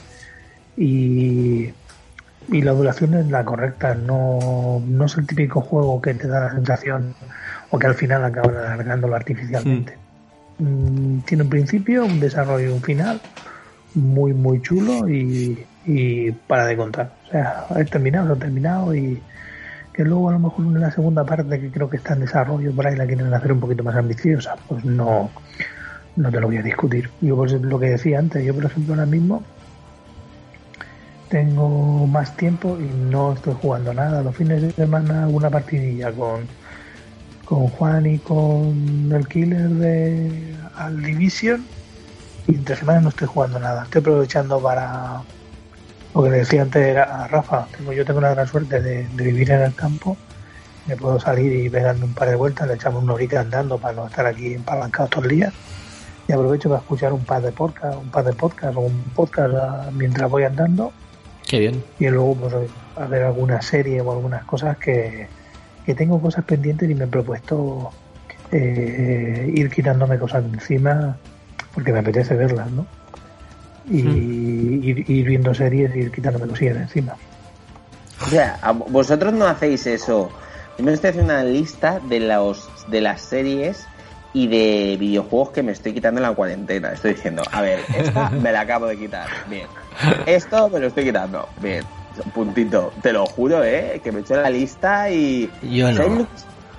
y, 0.78 1.74
y 2.48 2.62
la 2.62 2.72
duración 2.72 3.16
es 3.16 3.30
la 3.30 3.44
correcta, 3.44 3.96
no, 3.96 4.82
no 4.88 5.06
es 5.06 5.18
el 5.18 5.28
típico 5.28 5.60
juego 5.60 6.02
que 6.02 6.14
te 6.14 6.30
da 6.30 6.40
la 6.46 6.52
sensación 6.52 7.16
o 7.70 7.78
que 7.78 7.88
al 7.88 7.96
final 7.96 8.24
acaban 8.24 8.56
alargándolo 8.56 9.16
artificialmente. 9.18 9.98
Mm, 10.58 11.20
tiene 11.20 11.44
un 11.44 11.50
principio, 11.50 12.06
un 12.06 12.22
desarrollo 12.22 12.70
y 12.70 12.72
un 12.72 12.82
final 12.82 13.20
muy 14.00 14.34
muy 14.34 14.62
chulo 14.62 15.08
y, 15.10 15.66
y 15.86 16.32
para 16.32 16.66
de 16.66 16.78
contar. 16.78 17.14
O 17.28 17.32
sea, 17.32 17.66
he 17.78 17.86
terminado, 17.86 18.28
lo 18.28 18.34
he 18.36 18.38
terminado 18.38 18.96
y 18.96 19.22
que 19.94 20.04
luego 20.04 20.30
a 20.30 20.34
lo 20.34 20.40
mejor 20.40 20.66
en 20.66 20.80
la 20.80 20.92
segunda 20.92 21.26
parte 21.26 21.60
que 21.60 21.70
creo 21.70 21.90
que 21.90 21.98
está 21.98 22.14
en 22.14 22.22
desarrollo 22.22 22.72
por 22.72 22.88
ahí 22.88 22.96
la 22.96 23.06
quieren 23.06 23.34
hacer 23.34 23.52
un 23.52 23.60
poquito 23.60 23.84
más 23.84 23.96
ambiciosa, 23.96 24.56
pues 24.68 24.86
no, 24.86 25.30
no 26.16 26.32
te 26.32 26.40
lo 26.40 26.48
voy 26.48 26.58
a 26.58 26.62
discutir. 26.62 27.10
Yo 27.22 27.36
pues 27.36 27.52
lo 27.54 27.80
que 27.80 27.90
decía 27.90 28.20
antes, 28.20 28.46
yo 28.46 28.54
por 28.54 28.66
ejemplo 28.66 28.94
ahora 28.94 29.06
mismo 29.06 29.44
tengo 31.30 32.08
más 32.08 32.36
tiempo 32.36 32.78
y 32.80 32.90
no 33.12 33.34
estoy 33.34 33.56
jugando 33.62 33.94
nada. 33.94 34.24
Los 34.24 34.36
fines 34.36 34.62
de 34.62 34.72
semana 34.72 35.24
alguna 35.24 35.50
partidilla 35.50 36.12
con, 36.12 36.42
con 37.46 37.68
Juan 37.68 38.06
y 38.06 38.20
con 38.20 39.12
el 39.12 39.28
killer 39.28 39.70
de 39.70 40.56
Al 40.76 41.02
Division 41.02 41.66
y 42.50 42.56
entre 42.56 42.76
semanas 42.76 43.04
no 43.04 43.10
estoy 43.10 43.28
jugando 43.28 43.60
nada. 43.60 43.84
Estoy 43.84 44.02
aprovechando 44.02 44.60
para 44.60 45.22
lo 46.16 46.24
que 46.24 46.30
le 46.32 46.38
decía 46.38 46.64
antes 46.64 46.98
a 46.98 47.28
Rafa, 47.28 47.68
tengo, 47.78 47.94
yo 47.94 48.04
tengo 48.04 48.20
la 48.22 48.32
gran 48.32 48.48
suerte 48.48 48.82
de, 48.82 49.08
de 49.08 49.24
vivir 49.24 49.52
en 49.52 49.62
el 49.62 49.76
campo, 49.76 50.18
me 50.88 50.96
puedo 50.98 51.20
salir 51.20 51.54
y 51.66 51.70
pegarme 51.70 52.06
un 52.06 52.14
par 52.14 52.30
de 52.30 52.36
vueltas, 52.36 52.68
le 52.68 52.74
echamos 52.74 53.04
una 53.04 53.14
horita 53.14 53.40
andando 53.42 53.78
para 53.78 53.94
no 53.94 54.08
estar 54.08 54.26
aquí 54.26 54.56
empalancados 54.56 55.12
todo 55.12 55.24
el 55.26 55.30
día 55.30 55.54
y 56.28 56.32
aprovecho 56.32 56.68
para 56.70 56.82
escuchar 56.82 57.14
un 57.14 57.24
par 57.24 57.44
de 57.44 57.52
podcast, 57.52 57.96
un 57.96 58.10
par 58.10 58.26
de 58.26 58.34
podcast 58.34 58.76
o 58.76 58.82
un 58.82 59.04
podcast 59.16 59.54
ah, 59.56 59.90
mientras 59.94 60.30
voy 60.32 60.44
andando 60.44 60.92
Qué 61.48 61.60
bien. 61.60 61.84
y 62.00 62.08
luego 62.08 62.36
pues 62.36 62.56
a 62.98 63.06
ver 63.06 63.24
alguna 63.24 63.62
serie 63.62 64.02
o 64.02 64.12
algunas 64.12 64.44
cosas 64.46 64.78
que, 64.78 65.28
que 65.86 65.94
tengo 65.94 66.20
cosas 66.20 66.44
pendientes 66.44 66.90
y 66.90 66.96
me 66.96 67.04
he 67.04 67.08
propuesto 67.08 67.92
eh, 68.52 69.52
ir 69.54 69.70
quitándome 69.70 70.18
cosas 70.18 70.44
de 70.44 70.58
encima 70.58 71.18
porque 71.74 71.92
me 71.94 72.00
apetece 72.00 72.36
verlas, 72.36 72.70
¿no? 72.72 72.86
Y 73.90 74.00
ir, 74.00 75.10
ir 75.10 75.26
viendo 75.28 75.54
series 75.54 75.96
y 75.96 76.00
ir 76.00 76.12
quitándome 76.12 76.48
cosillas 76.48 76.76
de 76.76 76.82
encima. 76.84 77.16
O 78.26 78.30
sea, 78.30 78.60
vosotros 78.90 79.34
no 79.34 79.48
hacéis 79.48 79.88
eso. 79.88 80.30
Yo 80.78 80.84
me 80.86 80.94
estoy 80.94 81.12
haciendo 81.12 81.34
una 81.34 81.44
lista 81.44 82.00
de 82.08 82.20
los 82.20 82.70
de 82.90 83.02
las 83.02 83.22
series 83.22 83.86
y 84.34 84.48
de 84.48 84.96
videojuegos 85.00 85.50
que 85.52 85.64
me 85.64 85.72
estoy 85.72 85.94
quitando 85.94 86.20
en 86.20 86.28
la 86.28 86.34
cuarentena. 86.36 86.92
Estoy 86.92 87.14
diciendo, 87.16 87.42
a 87.52 87.62
ver, 87.62 87.80
esta 87.98 88.30
me 88.44 88.52
la 88.52 88.62
acabo 88.62 88.86
de 88.88 88.98
quitar. 88.98 89.28
Bien. 89.50 89.68
Esto 90.26 90.70
me 90.70 90.80
lo 90.80 90.88
estoy 90.88 91.06
quitando. 91.06 91.48
Bien. 91.62 91.84
Puntito. 92.34 92.92
Te 93.02 93.14
lo 93.14 93.26
juro, 93.26 93.64
¿eh? 93.64 94.02
Que 94.04 94.12
me 94.12 94.20
he 94.20 94.22
hecho 94.22 94.36
la 94.36 94.50
lista 94.50 95.10
y... 95.10 95.50
Yo 95.64 95.90
no. 95.92 95.96
¿Sabéis 95.98 96.18
lo, 96.20 96.24
que- 96.26 96.32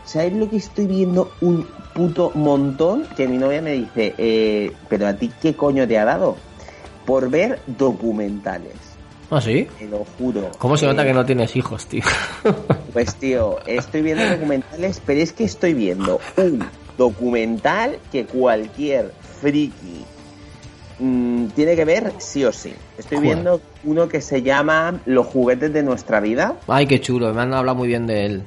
sabéis 0.05 0.33
lo 0.35 0.51
que 0.51 0.57
estoy 0.59 0.87
viendo 0.87 1.33
un 1.41 1.67
puto 2.01 2.33
montón? 2.35 3.05
Que 3.15 3.29
mi 3.29 3.37
novia 3.37 3.61
me 3.61 3.73
dice, 3.73 4.15
eh, 4.17 4.73
pero 4.89 5.07
a 5.07 5.13
ti 5.13 5.31
qué 5.43 5.55
coño 5.55 5.87
te 5.87 5.99
ha 5.99 6.07
dado? 6.07 6.39
Por 7.05 7.29
ver 7.29 7.59
documentales. 7.67 8.73
¿Ah, 9.31 9.41
sí? 9.41 9.69
Te 9.79 9.87
lo 9.87 10.07
juro. 10.17 10.51
¿Cómo 10.59 10.79
se 10.79 10.87
nota 10.87 11.03
Eh, 11.03 11.09
que 11.09 11.13
no 11.13 11.27
tienes 11.27 11.55
hijos, 11.57 11.87
tío? 11.87 12.03
pues 12.95 13.15
tío, 13.17 13.59
estoy 13.67 14.01
viendo 14.01 14.27
documentales, 14.27 15.03
pero 15.05 15.21
es 15.21 15.33
que 15.35 15.45
estoy 15.45 15.75
viendo 15.75 16.21
un 16.39 16.65
documental 16.97 17.99
que 18.11 18.25
cualquier 18.25 19.13
friki 19.41 20.05
mm, 21.01 21.49
tiene 21.49 21.77
que 21.77 21.85
ver 21.85 22.15
sí 22.17 22.47
o 22.47 22.53
sí. 22.53 22.73
Estoy 22.97 23.21
viendo 23.21 23.61
uno 23.85 24.09
que 24.09 24.23
se 24.23 24.41
llama 24.43 25.01
Los 25.05 25.27
juguetes 25.27 25.71
de 25.71 25.83
nuestra 25.83 26.21
vida. 26.21 26.57
Ay, 26.67 26.87
qué 26.87 26.99
chulo, 26.99 27.35
me 27.35 27.43
han 27.43 27.53
hablado 27.53 27.77
muy 27.77 27.89
bien 27.89 28.07
de 28.07 28.25
él. 28.25 28.43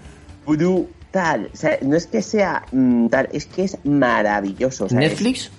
Brutal. 1.13 1.49
O 1.53 1.55
sea, 1.55 1.77
no 1.83 1.95
es 1.95 2.07
que 2.07 2.21
sea 2.23 2.63
mm, 2.71 3.07
tal, 3.07 3.29
es 3.31 3.45
que 3.45 3.63
es 3.65 3.77
maravilloso. 3.85 4.85
o 4.85 4.89
sea, 4.89 4.99
es- 5.01 5.09
¿Netflix? 5.11 5.51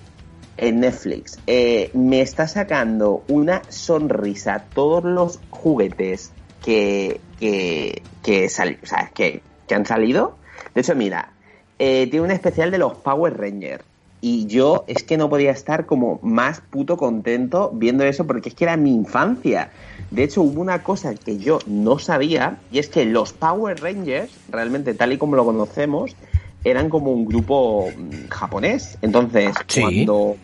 en 0.57 0.79
Netflix. 0.79 1.39
Eh, 1.47 1.91
me 1.93 2.21
está 2.21 2.47
sacando 2.47 3.23
una 3.27 3.61
sonrisa 3.67 4.63
todos 4.73 5.03
los 5.03 5.39
juguetes 5.49 6.31
que, 6.63 7.19
que, 7.39 8.01
que, 8.23 8.47
sal- 8.49 8.77
o 8.81 8.85
sea, 8.85 9.11
que, 9.13 9.41
que 9.67 9.75
han 9.75 9.85
salido. 9.85 10.37
De 10.73 10.79
hecho, 10.81 10.95
mira, 10.95 11.33
eh, 11.77 12.07
tiene 12.09 12.25
un 12.25 12.31
especial 12.31 12.71
de 12.71 12.77
los 12.77 12.95
Power 12.95 13.37
Rangers. 13.37 13.83
Y 14.21 14.45
yo 14.47 14.85
es 14.87 15.03
que 15.03 15.17
no 15.17 15.29
podía 15.29 15.51
estar 15.51 15.85
como 15.85 16.19
más 16.23 16.61
puto 16.61 16.95
contento 16.97 17.71
viendo 17.73 18.03
eso 18.05 18.25
porque 18.25 18.49
es 18.49 18.55
que 18.55 18.63
era 18.63 18.77
mi 18.77 18.93
infancia. 18.95 19.71
De 20.11 20.23
hecho, 20.23 20.41
hubo 20.41 20.61
una 20.61 20.83
cosa 20.83 21.13
que 21.15 21.37
yo 21.37 21.59
no 21.65 21.99
sabía 21.99 22.59
y 22.71 22.79
es 22.79 22.87
que 22.89 23.05
los 23.05 23.33
Power 23.33 23.81
Rangers, 23.81 24.31
realmente 24.49 24.93
tal 24.93 25.13
y 25.13 25.17
como 25.17 25.35
lo 25.35 25.45
conocemos, 25.45 26.15
eran 26.63 26.89
como 26.89 27.11
un 27.11 27.25
grupo 27.25 27.89
mm, 27.95 28.27
japonés. 28.29 28.97
Entonces, 29.01 29.53
Sí. 29.67 29.81
cuando 29.81 30.37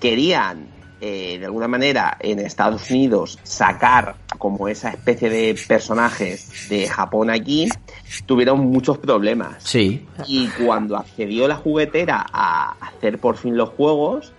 querían 0.00 0.66
eh, 1.04 1.38
de 1.40 1.46
alguna 1.46 1.66
manera 1.66 2.16
en 2.20 2.38
Estados 2.38 2.88
Unidos 2.88 3.36
sacar 3.42 4.14
como 4.38 4.68
esa 4.68 4.90
especie 4.90 5.28
de 5.30 5.56
personajes 5.66 6.68
de 6.68 6.86
Japón 6.86 7.28
aquí, 7.28 7.68
tuvieron 8.24 8.60
muchos 8.60 8.98
problemas. 8.98 9.56
Sí. 9.64 10.06
Y 10.28 10.46
cuando 10.64 10.96
accedió 10.96 11.48
la 11.48 11.56
juguetera 11.56 12.24
a 12.32 12.76
hacer 12.80 13.18
por 13.18 13.36
fin 13.36 13.56
los 13.56 13.70
juegos, 13.70 14.32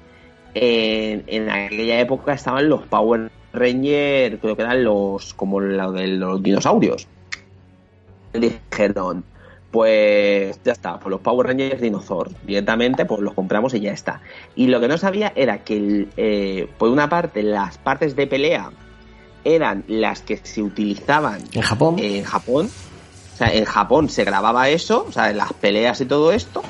en, 0.54 1.24
en 1.28 1.50
aquella 1.50 2.00
época 2.00 2.32
estaban 2.34 2.70
los 2.70 2.84
Power 2.84 3.20
Rangers, 3.22 3.43
creo 3.54 4.56
que 4.56 4.62
eran 4.62 4.84
los 4.84 5.34
como 5.34 5.60
lo 5.60 5.92
de 5.92 6.08
los 6.08 6.42
dinosaurios. 6.42 7.08
Dijeron, 8.34 9.24
pues 9.72 10.60
ya 10.64 10.72
está, 10.72 11.00
pues 11.00 11.12
los 11.12 11.22
Power 11.22 11.48
Rangers 11.48 11.82
Dinosaur, 11.82 12.30
directamente 12.46 13.06
pues 13.06 13.22
los 13.22 13.34
compramos 13.34 13.74
y 13.74 13.80
ya 13.80 13.92
está. 13.92 14.22
Y 14.56 14.68
lo 14.68 14.80
que 14.80 14.88
no 14.88 14.98
sabía 14.98 15.34
era 15.36 15.64
que, 15.64 16.08
eh, 16.18 16.68
por 16.78 16.90
una 16.90 17.10
parte, 17.10 17.42
las 17.42 17.78
partes 17.78 18.16
de 18.16 18.28
pelea 18.28 18.72
eran 19.44 19.84
las 19.88 20.22
que 20.22 20.38
se 20.38 20.62
utilizaban 20.62 21.42
¿En 21.54 21.62
Japón? 21.62 21.96
en 22.00 22.24
Japón. 22.24 22.70
O 23.34 23.38
sea, 23.38 23.52
en 23.52 23.66
Japón 23.66 24.10
se 24.10 24.24
grababa 24.24 24.70
eso, 24.70 25.06
o 25.08 25.12
sea, 25.12 25.32
en 25.32 25.38
las 25.38 25.52
peleas 25.54 26.00
y 26.02 26.06
todo 26.06 26.32
esto. 26.32 26.62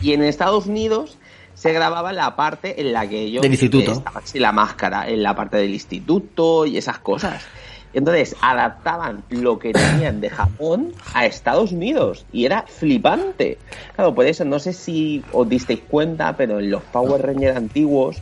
Y 0.00 0.14
en 0.14 0.22
Estados 0.22 0.66
Unidos 0.66 1.17
se 1.58 1.72
grababa 1.72 2.12
la 2.12 2.36
parte 2.36 2.80
en 2.80 2.92
la 2.92 3.08
que 3.08 3.20
ellos 3.20 3.42
Del 3.42 3.50
instituto. 3.50 3.90
estaban 3.90 4.24
sin 4.24 4.42
la 4.42 4.52
máscara, 4.52 5.08
en 5.08 5.24
la 5.24 5.34
parte 5.34 5.56
del 5.56 5.74
instituto 5.74 6.64
y 6.64 6.76
esas 6.76 7.00
cosas. 7.00 7.44
Entonces 7.92 8.36
adaptaban 8.40 9.24
lo 9.30 9.58
que 9.58 9.72
tenían 9.72 10.20
de 10.20 10.30
Japón 10.30 10.92
a 11.14 11.26
Estados 11.26 11.72
Unidos 11.72 12.26
y 12.32 12.44
era 12.44 12.62
flipante. 12.68 13.58
Claro, 13.96 14.14
por 14.14 14.26
eso 14.26 14.44
no 14.44 14.60
sé 14.60 14.72
si 14.72 15.24
os 15.32 15.48
disteis 15.48 15.80
cuenta, 15.88 16.36
pero 16.36 16.60
en 16.60 16.70
los 16.70 16.82
Power 16.84 17.26
Rangers 17.26 17.56
antiguos, 17.56 18.18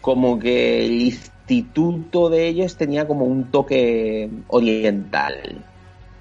como 0.00 0.38
que 0.38 0.86
el 0.86 0.92
instituto 1.02 2.30
de 2.30 2.48
ellos 2.48 2.76
tenía 2.76 3.06
como 3.06 3.26
un 3.26 3.50
toque 3.50 4.30
oriental. 4.48 5.62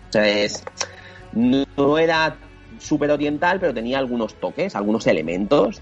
sea, 0.09 0.27
es, 0.27 0.61
no 1.31 1.97
era 1.97 2.35
súper 2.79 3.11
oriental, 3.11 3.61
pero 3.61 3.73
tenía 3.73 3.97
algunos 3.97 4.33
toques, 4.33 4.75
algunos 4.75 5.07
elementos. 5.07 5.81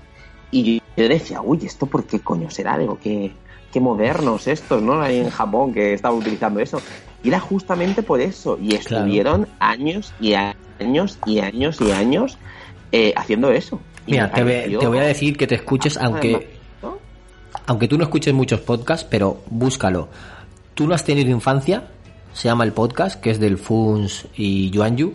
Y 0.51 0.81
yo 0.97 1.07
decía, 1.07 1.41
uy, 1.41 1.59
¿esto 1.63 1.85
por 1.85 2.03
qué 2.05 2.19
coño 2.19 2.49
será? 2.49 2.77
Digo, 2.77 2.97
qué, 3.01 3.31
qué 3.71 3.79
modernos 3.79 4.47
estos, 4.47 4.81
¿no? 4.81 5.01
Ahí 5.01 5.19
en 5.19 5.29
Japón 5.29 5.73
que 5.73 5.93
estaba 5.93 6.13
utilizando 6.13 6.59
eso. 6.59 6.81
Y 7.23 7.29
era 7.29 7.39
justamente 7.39 8.03
por 8.03 8.19
eso. 8.19 8.57
Y 8.61 8.75
estuvieron 8.75 9.47
años 9.59 10.13
y 10.19 10.33
años 10.33 11.17
y 11.25 11.39
años 11.39 11.79
y 11.79 11.91
años 11.91 12.37
eh, 12.91 13.13
haciendo 13.15 13.51
eso. 13.51 13.79
Y 14.05 14.11
Mira, 14.13 14.31
te, 14.31 14.43
voy- 14.43 14.51
pareció- 14.53 14.79
te 14.79 14.87
voy 14.87 14.97
a 14.97 15.03
decir 15.03 15.37
que 15.37 15.47
te 15.47 15.55
escuches, 15.55 15.97
aunque, 15.97 16.49
¿no? 16.81 16.97
aunque 17.67 17.87
tú 17.87 17.97
no 17.97 18.03
escuches 18.03 18.33
muchos 18.33 18.59
podcasts, 18.61 19.07
pero 19.09 19.41
búscalo. 19.49 20.09
Tú 20.73 20.87
no 20.87 20.95
has 20.95 21.03
tenido 21.05 21.29
infancia, 21.29 21.83
se 22.33 22.47
llama 22.47 22.63
el 22.63 22.73
podcast, 22.73 23.21
que 23.21 23.29
es 23.29 23.39
del 23.39 23.57
Funs 23.57 24.25
y 24.35 24.69
Yuanyu, 24.71 25.13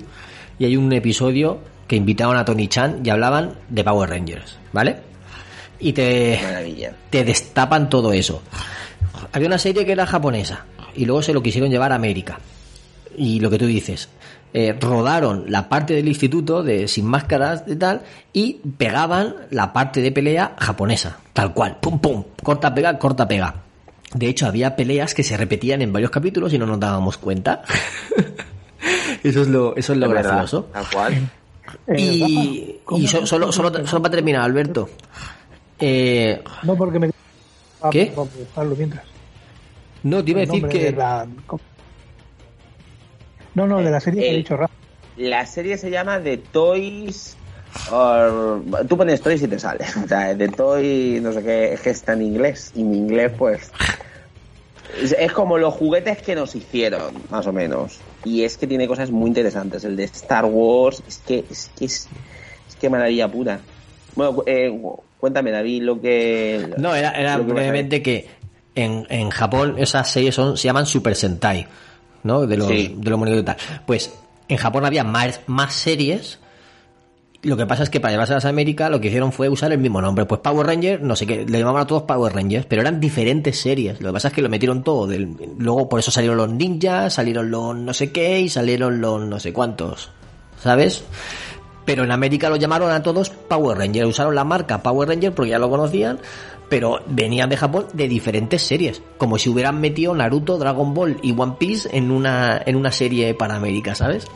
y 0.59 0.65
hay 0.67 0.77
un 0.77 0.93
episodio 0.93 1.59
que 1.89 1.97
invitaban 1.97 2.37
a 2.37 2.45
Tony 2.45 2.69
Chan 2.69 3.01
y 3.05 3.11
hablaban 3.11 3.55
de 3.69 3.83
Power 3.85 4.09
Rangers, 4.11 4.59
¿vale? 4.73 4.97
Y 5.79 5.93
te, 5.93 6.39
Maravilla. 6.43 6.93
te 7.11 7.25
destapan 7.25 7.89
todo 7.91 8.13
eso. 8.13 8.43
Había 9.33 9.49
una 9.49 9.59
serie 9.59 9.85
que 9.85 9.93
era 9.93 10.07
japonesa 10.07 10.65
y 10.95 11.05
luego 11.05 11.23
se 11.23 11.33
lo 11.35 11.43
quisieron 11.43 11.71
llevar 11.71 11.93
a 11.93 11.97
América. 11.97 12.39
Y 13.17 13.41
lo 13.41 13.51
que 13.51 13.59
tú 13.59 13.67
dices, 13.67 14.09
eh, 14.55 14.75
rodaron 14.81 15.45
la 15.49 15.69
parte 15.69 15.95
del 15.95 16.09
instituto 16.09 16.63
de 16.63 16.87
sin 16.89 17.05
máscaras 17.07 17.65
y 17.67 17.77
tal 17.77 18.03
y 18.33 18.55
pegaban 18.79 19.35
la 19.51 19.73
parte 19.73 20.01
de 20.01 20.13
pelea 20.13 20.55
japonesa, 20.59 21.19
tal 21.33 21.53
cual, 21.55 21.79
pum 21.81 21.99
pum, 21.99 22.25
corta 22.43 22.75
pega, 22.75 22.99
corta 22.99 23.27
pega. 23.29 23.55
De 24.15 24.29
hecho, 24.29 24.47
había 24.47 24.77
peleas 24.77 25.15
que 25.15 25.23
se 25.23 25.37
repetían 25.37 25.83
en 25.83 25.93
varios 25.93 26.11
capítulos 26.11 26.53
y 26.53 26.59
no 26.59 26.65
nos 26.67 26.79
dábamos 26.81 27.19
cuenta. 27.19 27.63
eso 29.23 29.43
es 29.43 29.49
lo, 29.49 29.77
eso 29.77 29.93
es 29.93 29.99
lo 29.99 30.09
verdad, 30.09 30.31
gracioso. 30.33 30.69
Tal 30.73 30.87
cual. 30.93 31.15
Eh, 31.89 32.01
Y, 32.01 32.21
Rafa, 32.21 32.81
¿cómo- 32.85 33.03
y 33.03 33.07
so- 33.09 33.27
solo, 33.27 33.53
solo, 33.53 33.87
solo 33.87 34.03
para 34.03 34.15
terminar, 34.15 34.43
Alberto. 34.43 34.89
Eh, 35.81 36.43
No, 36.63 36.77
porque 36.77 36.99
me. 36.99 37.11
Ah, 37.83 37.91
¿Qué? 37.91 38.13
vamos 38.17 38.35
a 38.35 38.39
buscarlo 38.39 38.77
mientras. 38.77 39.05
no, 40.03 40.25
te 40.25 40.31
iba 40.31 40.41
a 40.41 40.43
El 40.45 40.49
decir 40.49 40.69
que... 40.69 40.79
de 40.85 40.93
la- 40.93 41.27
No, 43.55 43.67
no, 43.67 43.79
de 43.83 43.91
la 43.91 44.01
serie 44.01 44.23
que 44.23 44.29
El- 44.31 44.35
ha 44.35 44.39
dicho 44.39 44.57
Rafa. 44.57 44.73
La 45.17 45.47
serie 45.47 45.79
se 45.79 45.91
llama 45.91 46.21
The 46.23 46.37
Toys. 46.39 47.37
or- 47.91 48.63
tú 48.89 48.97
pones 48.97 49.21
Toys 49.23 49.43
y 49.43 49.49
te 49.49 49.59
sale. 49.59 49.85
O 50.05 50.09
sea, 50.09 50.37
The 50.37 50.49
Toy, 50.49 51.21
no 51.23 51.33
sé 51.33 51.43
qué, 51.43 51.73
es 51.75 51.81
que 51.81 51.91
está 51.91 52.13
en 52.15 52.23
inglés. 52.23 52.73
Y 52.75 52.83
mi 52.83 52.99
inglés, 52.99 53.33
pues. 53.37 53.71
Es, 55.19 55.33
como 55.33 55.59
los 55.59 55.75
juguetes 55.75 56.23
que 56.23 56.35
nos 56.35 56.55
hicieron, 56.55 57.13
más 57.31 57.47
o 57.47 57.53
menos. 57.53 57.99
Y 58.25 58.45
es 58.45 58.57
que 58.57 58.67
tiene 58.67 58.87
cosas 58.89 59.11
muy 59.11 59.29
interesantes. 59.29 59.85
El 59.85 59.97
de 59.97 60.05
Star 60.05 60.47
Wars, 60.47 61.03
es 61.07 61.19
que 61.19 61.45
es 61.51 61.71
que 61.79 61.85
es, 61.85 62.09
es 62.69 62.77
que 62.77 62.89
maravilla 62.89 63.29
pura. 63.31 63.61
Bueno, 64.15 64.43
eh, 64.47 64.71
cuéntame, 65.19 65.51
David, 65.51 65.83
lo 65.83 66.01
que. 66.01 66.73
No, 66.77 66.95
era, 66.95 67.11
era 67.13 67.37
que 67.37 67.43
brevemente 67.43 68.03
que 68.03 68.29
en, 68.75 69.07
en 69.11 69.31
Japón 69.31 69.77
esas 69.79 70.11
series 70.11 70.35
son, 70.35 70.57
se 70.57 70.65
llaman 70.65 70.87
Super 70.87 71.15
Sentai, 71.17 71.67
¿no? 72.23 72.47
De 72.47 72.57
los, 72.57 72.69
Sí. 72.69 72.95
de 72.97 73.11
los 73.11 73.29
y 73.29 73.43
tal. 73.43 73.57
Pues 73.87 74.13
en 74.49 74.57
Japón 74.57 74.85
había 74.85 75.05
más, 75.05 75.41
más 75.47 75.75
series. 75.75 76.39
Lo 77.43 77.57
que 77.57 77.67
pasa 77.67 77.83
es 77.85 77.91
que 77.91 78.01
para 78.01 78.13
llevárselas 78.13 78.45
a 78.45 78.49
América 78.49 78.89
lo 78.91 79.01
que 79.01 79.07
hicieron 79.09 79.31
fue 79.31 79.49
usar 79.49 79.71
el 79.71 79.79
mismo 79.79 80.01
nombre. 80.01 80.25
Pues 80.25 80.41
Power 80.41 80.67
Rangers, 80.67 81.03
no 81.03 81.15
sé 81.15 81.27
qué, 81.27 81.45
le 81.47 81.59
llamaban 81.59 81.83
a 81.83 81.87
todos 81.87 82.03
Power 82.03 82.35
Rangers, 82.35 82.67
pero 82.67 82.83
eran 82.83 82.99
diferentes 82.99 83.61
series. 83.61 84.01
Lo 84.01 84.09
que 84.09 84.13
pasa 84.15 84.29
es 84.29 84.35
que 84.35 84.43
lo 84.43 84.49
metieron 84.49 84.83
todo. 84.83 85.07
Del, 85.07 85.29
luego 85.59 85.89
por 85.89 86.01
eso 86.01 86.11
salieron 86.11 86.39
los 86.39 86.51
ninjas, 86.51 87.15
salieron 87.15 87.51
los 87.51 87.77
no 87.77 87.95
sé 87.95 88.11
qué 88.11 88.41
y 88.41 88.49
salieron 88.49 89.01
los 89.01 89.23
no 89.25 89.39
sé 89.39 89.53
cuántos. 89.53 90.11
¿Sabes? 90.61 91.05
Pero 91.87 92.05
en 92.05 92.11
América 92.11 92.51
lo 92.51 92.57
llamaron 92.57 92.91
a 92.91 93.03
todos 93.03 93.31
Power 93.31 93.79
Ranger. 93.79 94.05
Usaron 94.05 94.35
la 94.35 94.45
marca 94.45 94.83
Power 94.83 95.09
Ranger 95.09 95.33
porque 95.33 95.53
ya 95.53 95.59
lo 95.59 95.71
conocían, 95.71 96.19
pero 96.69 97.01
venían 97.07 97.49
de 97.49 97.57
Japón 97.57 97.87
de 97.95 98.09
diferentes 98.09 98.61
series. 98.61 99.01
Como 99.17 99.39
si 99.39 99.49
hubieran 99.49 99.81
metido 99.81 100.15
Naruto, 100.15 100.59
Dragon 100.59 100.93
Ball 100.93 101.17
y 101.23 101.33
One 101.33 101.55
Piece 101.59 101.89
en 101.97 102.11
una, 102.11 102.61
en 102.67 102.77
una 102.77 102.93
serie 102.93 103.33
para 103.33 103.55
América, 103.55 103.95
¿sabes? 103.95 104.27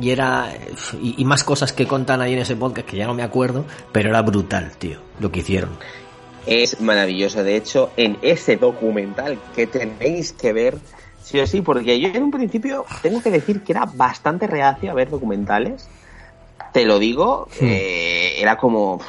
Y 0.00 0.10
era. 0.10 0.52
Y, 1.00 1.14
y 1.16 1.24
más 1.24 1.44
cosas 1.44 1.72
que 1.72 1.86
contan 1.86 2.20
ahí 2.20 2.34
en 2.34 2.40
ese 2.40 2.56
podcast 2.56 2.86
que 2.86 2.98
ya 2.98 3.06
no 3.06 3.14
me 3.14 3.22
acuerdo, 3.22 3.64
pero 3.92 4.10
era 4.10 4.20
brutal, 4.22 4.72
tío, 4.76 4.98
lo 5.20 5.32
que 5.32 5.40
hicieron. 5.40 5.70
Es 6.46 6.80
maravilloso. 6.80 7.44
De 7.44 7.56
hecho, 7.56 7.90
en 7.96 8.16
ese 8.22 8.56
documental 8.56 9.38
que 9.54 9.66
tenéis 9.66 10.32
que 10.32 10.52
ver, 10.52 10.78
sí 11.22 11.38
o 11.40 11.46
sí, 11.46 11.60
porque 11.60 12.00
yo 12.00 12.08
en 12.08 12.22
un 12.22 12.30
principio 12.30 12.86
tengo 13.02 13.20
que 13.22 13.30
decir 13.30 13.62
que 13.62 13.72
era 13.72 13.84
bastante 13.84 14.46
reacio 14.46 14.90
a 14.90 14.94
ver 14.94 15.10
documentales. 15.10 15.88
Te 16.78 16.86
lo 16.86 17.00
digo, 17.00 17.48
eh, 17.60 18.34
era 18.38 18.56
como, 18.56 19.00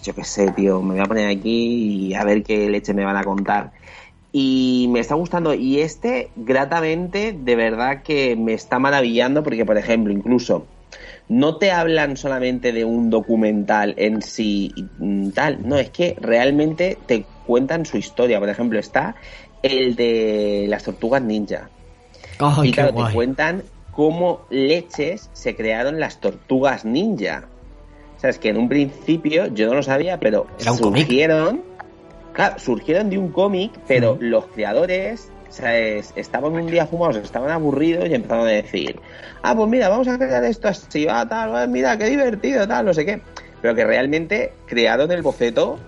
yo 0.00 0.14
qué 0.14 0.22
sé, 0.22 0.52
tío, 0.52 0.80
me 0.80 0.94
voy 0.94 1.02
a 1.02 1.06
poner 1.06 1.26
aquí 1.26 2.06
y 2.06 2.14
a 2.14 2.22
ver 2.22 2.44
qué 2.44 2.70
leche 2.70 2.94
me 2.94 3.04
van 3.04 3.16
a 3.16 3.24
contar. 3.24 3.72
Y 4.30 4.86
me 4.92 5.00
está 5.00 5.16
gustando. 5.16 5.52
Y 5.52 5.80
este, 5.80 6.30
gratamente, 6.36 7.36
de 7.36 7.56
verdad 7.56 8.04
que 8.04 8.36
me 8.36 8.54
está 8.54 8.78
maravillando 8.78 9.42
porque, 9.42 9.64
por 9.64 9.76
ejemplo, 9.76 10.12
incluso 10.12 10.68
no 11.28 11.56
te 11.56 11.72
hablan 11.72 12.16
solamente 12.16 12.70
de 12.70 12.84
un 12.84 13.10
documental 13.10 13.96
en 13.98 14.22
sí 14.22 14.72
y, 14.76 14.84
mm, 14.96 15.32
tal, 15.32 15.68
no, 15.68 15.78
es 15.78 15.90
que 15.90 16.16
realmente 16.20 16.96
te 17.06 17.24
cuentan 17.44 17.86
su 17.86 17.96
historia. 17.96 18.38
Por 18.38 18.50
ejemplo, 18.50 18.78
está 18.78 19.16
el 19.64 19.96
de 19.96 20.66
las 20.68 20.84
tortugas 20.84 21.22
ninja. 21.22 21.70
¡Ay, 22.38 22.68
y 22.68 22.72
claro, 22.72 22.92
guay! 22.92 23.06
te 23.08 23.14
cuentan 23.14 23.64
cómo 23.96 24.42
leches 24.50 25.30
se 25.32 25.56
crearon 25.56 25.98
las 25.98 26.20
tortugas 26.20 26.84
ninja. 26.84 27.48
O 28.16 28.20
sea, 28.20 28.30
es 28.30 28.38
que 28.38 28.50
en 28.50 28.58
un 28.58 28.68
principio 28.68 29.46
yo 29.48 29.66
no 29.68 29.74
lo 29.74 29.82
sabía, 29.82 30.20
pero 30.20 30.46
surgieron, 31.06 31.62
claro, 32.32 32.58
surgieron 32.58 33.10
de 33.10 33.18
un 33.18 33.32
cómic, 33.32 33.72
pero 33.88 34.16
los 34.20 34.46
creadores 34.46 35.30
¿sabes? 35.48 36.12
estaban 36.16 36.52
un 36.52 36.66
día 36.66 36.86
fumados, 36.86 37.16
estaban 37.16 37.50
aburridos 37.50 38.08
y 38.08 38.14
empezaron 38.14 38.46
a 38.46 38.50
decir, 38.50 39.00
ah, 39.42 39.54
pues 39.56 39.68
mira, 39.68 39.88
vamos 39.88 40.08
a 40.08 40.18
crear 40.18 40.44
esto 40.44 40.68
así, 40.68 41.04
va, 41.06 41.26
tal, 41.28 41.68
mira, 41.68 41.96
qué 41.96 42.04
divertido, 42.06 42.66
tal, 42.68 42.84
no 42.86 42.94
sé 42.94 43.06
qué. 43.06 43.20
Pero 43.62 43.74
que 43.74 43.84
realmente 43.84 44.52
crearon 44.66 45.10
el 45.10 45.22
boceto 45.22 45.78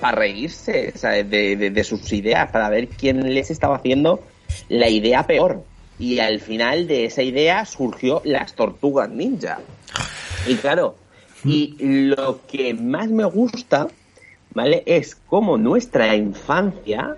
para 0.00 0.16
reírse 0.16 0.92
¿sabes? 0.96 1.28
De, 1.28 1.56
de- 1.56 1.70
de 1.70 1.84
sus 1.84 2.10
ideas, 2.12 2.50
para 2.50 2.70
ver 2.70 2.88
quién 2.88 3.34
les 3.34 3.50
estaba 3.50 3.76
haciendo 3.76 4.22
la 4.68 4.88
idea 4.88 5.26
peor. 5.26 5.64
Y 6.00 6.18
al 6.18 6.40
final 6.40 6.88
de 6.88 7.04
esa 7.04 7.22
idea 7.22 7.64
surgió 7.66 8.20
las 8.24 8.54
tortugas 8.54 9.08
ninja. 9.08 9.58
Y 10.48 10.56
claro, 10.56 10.96
y 11.44 11.76
lo 11.78 12.40
que 12.46 12.74
más 12.74 13.08
me 13.08 13.24
gusta, 13.24 13.86
¿vale? 14.54 14.82
Es 14.86 15.14
cómo 15.14 15.56
nuestra 15.58 16.16
infancia 16.16 17.16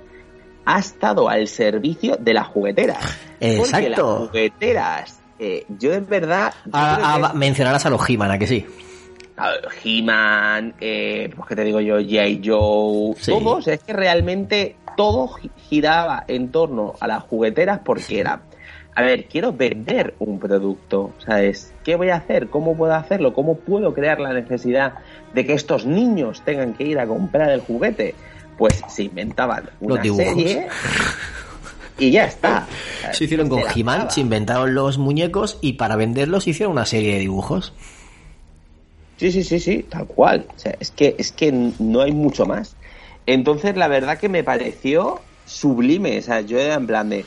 ha 0.64 0.78
estado 0.78 1.28
al 1.28 1.48
servicio 1.48 2.16
de 2.18 2.34
las 2.34 2.48
jugueteras. 2.48 2.98
Porque 3.38 3.56
las 3.56 3.68
Exacto. 3.72 4.26
jugueteras, 4.26 5.20
eh, 5.38 5.64
yo 5.78 5.90
de 5.92 6.00
verdad... 6.00 6.52
yo 6.66 6.70
Ah, 6.74 6.98
ah, 7.02 7.14
que- 7.16 7.22
va- 7.22 7.32
mencionarás 7.34 7.86
a 7.86 7.90
los 7.90 8.08
He-Man, 8.08 8.30
¿a 8.32 8.38
que 8.38 8.46
sí? 8.46 8.66
He-Man, 9.84 10.74
eh, 10.80 11.30
pues 11.34 11.48
que 11.48 11.56
te 11.56 11.64
digo 11.64 11.80
yo, 11.80 11.98
G.I. 12.00 12.40
Joe, 12.44 13.14
Sí. 13.18 13.30
todos, 13.32 13.66
es 13.68 13.80
que 13.82 13.92
realmente 13.92 14.76
todo 14.96 15.28
gi- 15.28 15.50
giraba 15.68 16.24
en 16.28 16.50
torno 16.50 16.94
a 17.00 17.06
las 17.08 17.22
jugueteras 17.24 17.80
porque 17.84 18.20
era, 18.20 18.40
a 18.94 19.02
ver, 19.02 19.26
quiero 19.26 19.52
vender 19.52 20.14
un 20.18 20.38
producto, 20.38 21.12
¿sabes? 21.24 21.72
¿Qué 21.84 21.96
voy 21.96 22.10
a 22.10 22.16
hacer? 22.16 22.48
¿Cómo 22.48 22.76
puedo 22.76 22.94
hacerlo? 22.94 23.32
¿Cómo 23.32 23.56
puedo 23.56 23.94
crear 23.94 24.20
la 24.20 24.32
necesidad 24.32 24.94
de 25.32 25.46
que 25.46 25.54
estos 25.54 25.86
niños 25.86 26.42
tengan 26.44 26.74
que 26.74 26.84
ir 26.84 26.98
a 26.98 27.06
comprar 27.06 27.50
el 27.50 27.60
juguete? 27.60 28.14
Pues 28.58 28.82
se 28.88 29.04
inventaban 29.04 29.70
una 29.80 30.00
dibujos. 30.00 30.24
serie 30.24 30.68
y 31.98 32.10
ya 32.10 32.24
está. 32.24 32.66
Se 33.12 33.24
hicieron 33.24 33.48
con 33.48 33.62
He-Man, 33.74 33.98
daba. 33.98 34.10
se 34.10 34.20
inventaron 34.20 34.74
los 34.74 34.98
muñecos 34.98 35.58
y 35.60 35.74
para 35.74 35.96
venderlos 35.96 36.46
hicieron 36.46 36.72
una 36.72 36.86
serie 36.86 37.14
de 37.14 37.20
dibujos. 37.20 37.72
Sí, 39.16 39.30
sí, 39.30 39.44
sí, 39.44 39.60
sí, 39.60 39.86
tal 39.88 40.06
cual. 40.06 40.46
O 40.54 40.58
sea, 40.58 40.74
es 40.80 40.90
que, 40.90 41.14
es 41.18 41.32
que 41.32 41.52
no 41.52 42.00
hay 42.00 42.12
mucho 42.12 42.44
más. 42.44 42.76
Entonces, 43.26 43.76
la 43.76 43.88
verdad 43.88 44.18
que 44.18 44.28
me 44.28 44.42
pareció 44.42 45.20
sublime. 45.46 46.18
O 46.18 46.22
sea, 46.22 46.40
yo 46.40 46.58
era 46.58 46.74
en 46.74 46.86
plan 46.86 47.08
de. 47.08 47.24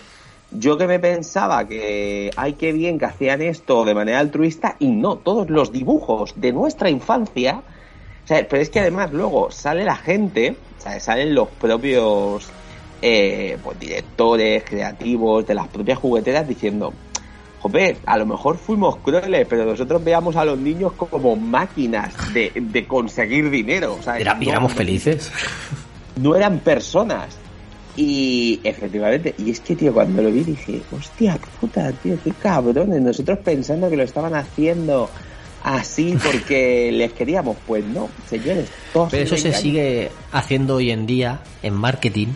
Yo 0.58 0.78
que 0.78 0.88
me 0.88 1.00
pensaba 1.00 1.68
que, 1.68 2.32
ay, 2.36 2.54
qué 2.54 2.72
bien 2.72 2.98
que 3.00 3.06
hacían 3.06 3.42
esto 3.42 3.84
de 3.86 3.94
manera 3.96 4.20
altruista, 4.20 4.76
y 4.80 4.88
no, 4.88 5.18
todos 5.18 5.50
los 5.50 5.72
dibujos 5.72 6.34
de 6.36 6.52
nuestra 6.54 6.90
infancia. 6.90 7.62
O 8.24 8.28
sea, 8.28 8.48
pero 8.48 8.62
es 8.62 8.70
que 8.70 8.80
además 8.80 9.12
luego 9.14 9.52
sale 9.52 9.84
la 9.84 9.96
gente, 9.96 10.56
o 10.80 10.82
sea, 10.82 11.00
salen 11.00 11.36
los 11.36 11.48
propios 11.50 12.48
eh, 13.02 13.58
pues, 13.64 13.80
directores, 13.80 14.64
creativos 14.64 15.46
de 15.46 15.54
las 15.56 15.68
propias 15.68 16.00
jugueteras 16.00 16.48
diciendo, 16.48 16.94
joder, 17.60 17.98
a 18.06 18.18
lo 18.18 18.26
mejor 18.26 18.58
fuimos 18.58 18.98
crueles, 18.98 19.46
pero 19.48 19.66
nosotros 19.66 20.04
veamos 20.04 20.36
a 20.36 20.46
los 20.46 20.58
niños 20.58 20.94
como 20.94 21.36
máquinas 21.36 22.14
de, 22.34 22.52
de 22.56 22.88
conseguir 22.88 23.50
dinero. 23.50 23.96
O 24.00 24.02
sea, 24.04 24.18
Era- 24.20 24.34
no- 24.36 24.42
éramos 24.50 24.74
felices. 24.74 25.32
no 26.16 26.36
eran 26.36 26.60
personas. 26.60 27.38
Y 27.98 28.60
efectivamente, 28.64 29.34
y 29.38 29.52
es 29.52 29.60
que, 29.62 29.76
tío, 29.76 29.94
cuando 29.94 30.22
lo 30.22 30.32
vi 30.32 30.44
dije, 30.44 30.82
hostia 30.92 31.38
puta, 31.62 31.92
tío, 31.94 32.18
qué 32.24 32.32
cabrones. 32.32 33.02
Nosotros 33.02 33.40
pensando 33.40 33.90
que 33.90 33.96
lo 33.98 34.04
estaban 34.04 34.36
haciendo 34.36 35.10
así 35.64 36.16
porque 36.22 36.92
les 36.94 37.14
queríamos, 37.14 37.56
pues 37.66 37.86
no, 37.86 38.10
señores. 38.30 38.70
Todos 38.92 39.10
Pero 39.12 39.24
eso 39.24 39.36
se 39.38 39.48
engañan. 39.48 39.62
sigue 39.62 40.12
haciendo 40.32 40.76
hoy 40.76 40.92
en 40.92 41.06
día 41.06 41.40
en 41.64 41.74
marketing 41.74 42.28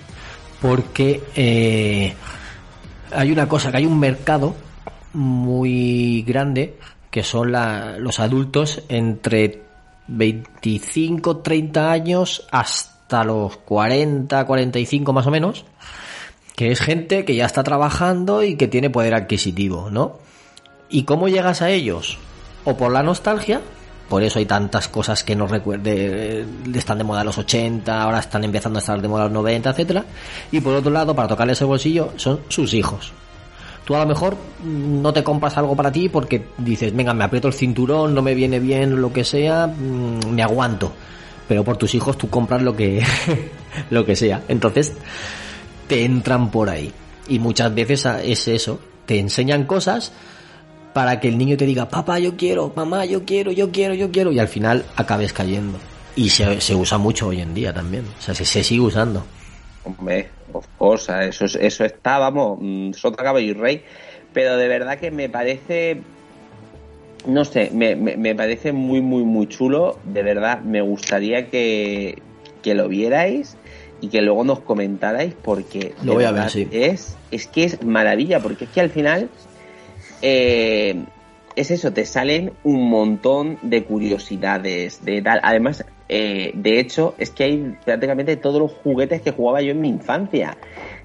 porque 0.61 1.21
eh, 1.35 2.13
hay 3.11 3.31
una 3.31 3.47
cosa, 3.49 3.71
que 3.71 3.77
hay 3.77 3.85
un 3.85 3.99
mercado 3.99 4.55
muy 5.13 6.21
grande 6.23 6.75
que 7.11 7.23
son 7.23 7.51
la- 7.51 7.97
los 7.97 8.19
adultos 8.19 8.83
entre 8.87 9.61
25, 10.07 11.37
30 11.37 11.91
años 11.91 12.47
hasta 12.51 12.98
los 13.23 13.57
40, 13.57 14.45
45 14.45 15.13
más 15.13 15.27
o 15.27 15.31
menos, 15.31 15.65
que 16.55 16.71
es 16.71 16.79
gente 16.79 17.25
que 17.25 17.35
ya 17.35 17.45
está 17.45 17.63
trabajando 17.63 18.43
y 18.43 18.55
que 18.55 18.67
tiene 18.67 18.89
poder 18.89 19.13
adquisitivo, 19.13 19.89
¿no? 19.89 20.17
¿Y 20.89 21.03
cómo 21.03 21.27
llegas 21.27 21.61
a 21.61 21.69
ellos? 21.69 22.17
O 22.65 22.75
por 22.75 22.91
la 22.91 23.03
nostalgia, 23.03 23.61
por 24.09 24.23
eso 24.23 24.39
hay 24.39 24.45
tantas 24.45 24.87
cosas 24.87 25.23
que 25.23 25.35
nos 25.35 25.51
recuerde, 25.51 26.45
están 26.73 26.97
de 26.97 27.03
moda 27.03 27.23
los 27.23 27.37
80, 27.37 28.01
ahora 28.01 28.19
están 28.19 28.43
empezando 28.43 28.79
a 28.79 28.81
estar 28.81 28.99
de 29.01 29.07
moda 29.07 29.25
los 29.25 29.33
90, 29.33 29.69
etcétera. 29.69 30.03
Y 30.51 30.59
por 30.61 30.73
otro 30.73 30.91
lado, 30.91 31.15
para 31.15 31.27
tocarles 31.27 31.61
el 31.61 31.67
bolsillo, 31.67 32.11
son 32.15 32.39
sus 32.49 32.73
hijos. 32.73 33.13
Tú 33.85 33.95
a 33.95 33.99
lo 33.99 34.05
mejor 34.05 34.35
no 34.63 35.13
te 35.13 35.23
compras 35.23 35.57
algo 35.57 35.75
para 35.75 35.91
ti 35.91 36.09
porque 36.09 36.45
dices, 36.57 36.95
venga, 36.95 37.13
me 37.13 37.23
aprieto 37.23 37.47
el 37.47 37.53
cinturón, 37.53 38.13
no 38.13 38.21
me 38.21 38.35
viene 38.35 38.59
bien, 38.59 38.99
lo 38.99 39.13
que 39.13 39.23
sea, 39.23 39.67
mm, 39.67 40.27
me 40.29 40.43
aguanto. 40.43 40.91
Pero 41.49 41.65
por 41.65 41.75
tus 41.75 41.93
hijos 41.95 42.17
tú 42.17 42.29
compras 42.29 42.61
lo 42.61 42.75
que, 42.77 43.03
lo 43.89 44.05
que 44.05 44.15
sea. 44.15 44.43
Entonces, 44.47 44.93
te 45.87 46.05
entran 46.05 46.49
por 46.51 46.69
ahí. 46.69 46.93
Y 47.27 47.39
muchas 47.39 47.73
veces 47.75 48.05
es 48.23 48.47
eso, 48.47 48.79
te 49.05 49.19
enseñan 49.19 49.65
cosas 49.65 50.13
para 50.93 51.19
que 51.19 51.27
el 51.27 51.37
niño 51.37 51.57
te 51.57 51.65
diga, 51.65 51.89
papá, 51.89 52.19
yo 52.19 52.37
quiero, 52.37 52.71
mamá, 52.75 53.05
yo 53.05 53.25
quiero, 53.25 53.51
yo 53.51 53.71
quiero, 53.71 53.93
yo 53.95 54.11
quiero, 54.11 54.31
y 54.31 54.39
al 54.39 54.47
final 54.47 54.85
acabes 54.95 55.33
cayendo. 55.33 55.77
Y 56.15 56.29
se, 56.29 56.61
se 56.61 56.75
usa 56.75 56.97
mucho 56.97 57.27
hoy 57.27 57.41
en 57.41 57.53
día 57.53 57.73
también. 57.73 58.05
O 58.17 58.21
sea, 58.21 58.33
se, 58.33 58.45
se 58.45 58.63
sigue 58.63 58.81
usando. 58.81 59.23
Hombre, 59.83 60.29
of 60.53 60.65
course, 60.77 61.11
eso, 61.27 61.45
es- 61.45 61.55
eso 61.55 61.85
está, 61.85 62.17
vamos, 62.19 62.57
mm, 62.61 62.93
sota 62.93 63.23
caballo 63.23 63.47
y 63.47 63.53
rey. 63.53 63.83
Pero 64.33 64.57
de 64.57 64.67
verdad 64.67 64.99
que 64.99 65.09
me 65.11 65.29
parece, 65.29 66.01
no 67.25 67.45
sé, 67.45 67.71
me, 67.73 67.95
me, 67.95 68.17
me 68.17 68.35
parece 68.35 68.71
muy, 68.71 69.01
muy, 69.01 69.23
muy 69.23 69.47
chulo. 69.47 69.99
De 70.03 70.23
verdad, 70.23 70.61
me 70.61 70.81
gustaría 70.81 71.49
que, 71.49 72.21
que 72.61 72.73
lo 72.73 72.87
vierais 72.87 73.57
y 74.01 74.07
que 74.07 74.21
luego 74.21 74.43
nos 74.43 74.61
comentarais 74.61 75.33
porque 75.33 75.93
Lo 76.03 76.13
voy 76.13 76.23
a 76.23 76.31
ver, 76.31 76.49
sí. 76.49 76.67
es, 76.71 77.17
es 77.31 77.47
que 77.47 77.65
es 77.65 77.83
maravilla, 77.83 78.39
porque 78.39 78.65
es 78.65 78.69
que 78.71 78.81
al 78.81 78.89
final 78.89 79.29
eh, 80.21 81.03
es 81.55 81.71
eso, 81.71 81.91
te 81.91 82.05
salen 82.05 82.53
un 82.63 82.89
montón 82.89 83.57
de 83.61 83.83
curiosidades, 83.83 85.03
de 85.03 85.21
tal. 85.21 85.39
Además, 85.43 85.83
eh, 86.07 86.51
de 86.53 86.79
hecho, 86.79 87.15
es 87.17 87.31
que 87.31 87.43
hay 87.43 87.75
prácticamente 87.83 88.37
todos 88.37 88.61
los 88.61 88.71
juguetes 88.71 89.21
que 89.21 89.31
jugaba 89.31 89.61
yo 89.61 89.71
en 89.71 89.81
mi 89.81 89.89
infancia. 89.89 90.57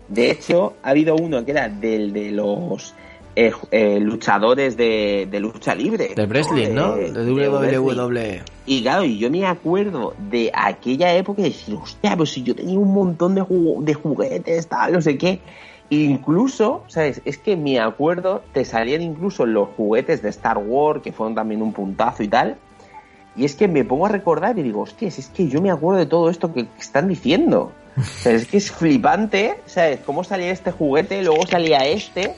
De 0.08 0.30
hecho, 0.30 0.74
ha 0.82 0.90
habido 0.90 1.16
uno 1.16 1.44
que 1.44 1.50
era 1.50 1.68
del 1.68 2.12
de 2.12 2.30
los 2.30 2.94
eh, 3.36 3.52
eh, 3.70 3.98
luchadores 4.00 4.76
de, 4.76 5.26
de 5.30 5.40
lucha 5.40 5.74
libre. 5.74 6.12
Del 6.14 6.26
wrestling, 6.28 6.72
¿no? 6.74 6.94
De- 6.96 7.12
De 7.12 7.24
de 7.24 7.32
wrestling. 7.32 7.96
WWE. 7.96 8.42
Y 8.66 8.82
claro, 8.82 9.04
y 9.04 9.18
yo 9.18 9.30
me 9.30 9.44
acuerdo 9.46 10.14
de 10.30 10.50
aquella 10.54 11.14
época 11.14 11.42
y 11.42 11.46
decir, 11.46 11.74
hostia, 11.74 12.16
pues 12.16 12.30
si 12.30 12.42
yo 12.42 12.54
tenía 12.54 12.78
un 12.78 12.92
montón 12.94 13.34
de, 13.34 13.42
jugu- 13.42 13.82
de 13.82 13.94
juguetes, 13.94 14.66
tal, 14.68 14.92
no 14.92 15.00
sé 15.02 15.18
qué. 15.18 15.40
Incluso, 15.90 16.82
¿sabes? 16.88 17.20
Es 17.24 17.38
que 17.38 17.56
me 17.56 17.78
acuerdo, 17.78 18.42
te 18.52 18.64
salían 18.64 19.02
incluso 19.02 19.46
los 19.46 19.68
juguetes 19.76 20.22
de 20.22 20.28
Star 20.30 20.58
Wars, 20.58 21.02
que 21.02 21.12
fueron 21.12 21.34
también 21.34 21.62
un 21.62 21.72
puntazo 21.72 22.22
y 22.22 22.28
tal. 22.28 22.56
Y 23.36 23.44
es 23.44 23.54
que 23.54 23.68
me 23.68 23.84
pongo 23.84 24.06
a 24.06 24.08
recordar 24.08 24.58
y 24.58 24.62
digo, 24.62 24.80
hostia, 24.82 25.10
si 25.10 25.20
es 25.20 25.28
que 25.28 25.48
yo 25.48 25.60
me 25.60 25.70
acuerdo 25.70 25.98
de 25.98 26.06
todo 26.06 26.30
esto 26.30 26.52
que 26.52 26.66
están 26.78 27.08
diciendo. 27.08 27.72
O 27.96 28.02
sea, 28.02 28.32
es 28.32 28.46
que 28.48 28.56
es 28.56 28.72
flipante, 28.72 29.54
¿sabes? 29.66 30.00
Cómo 30.04 30.24
salía 30.24 30.50
este 30.50 30.72
juguete, 30.72 31.22
luego 31.22 31.46
salía 31.46 31.86
este 31.86 32.34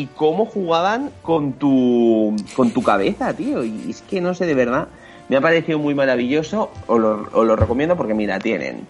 y 0.00 0.06
cómo 0.16 0.46
jugaban 0.46 1.10
con 1.20 1.52
tu, 1.52 2.34
con 2.56 2.70
tu 2.70 2.82
cabeza, 2.82 3.34
tío. 3.34 3.62
Y 3.62 3.90
es 3.90 4.00
que 4.00 4.22
no 4.22 4.32
sé, 4.32 4.46
de 4.46 4.54
verdad, 4.54 4.88
me 5.28 5.36
ha 5.36 5.40
parecido 5.42 5.78
muy 5.78 5.94
maravilloso. 5.94 6.70
Os 6.86 6.98
lo, 6.98 7.28
os 7.32 7.46
lo 7.46 7.54
recomiendo 7.54 7.96
porque, 7.96 8.14
mira, 8.14 8.38
tienen 8.38 8.86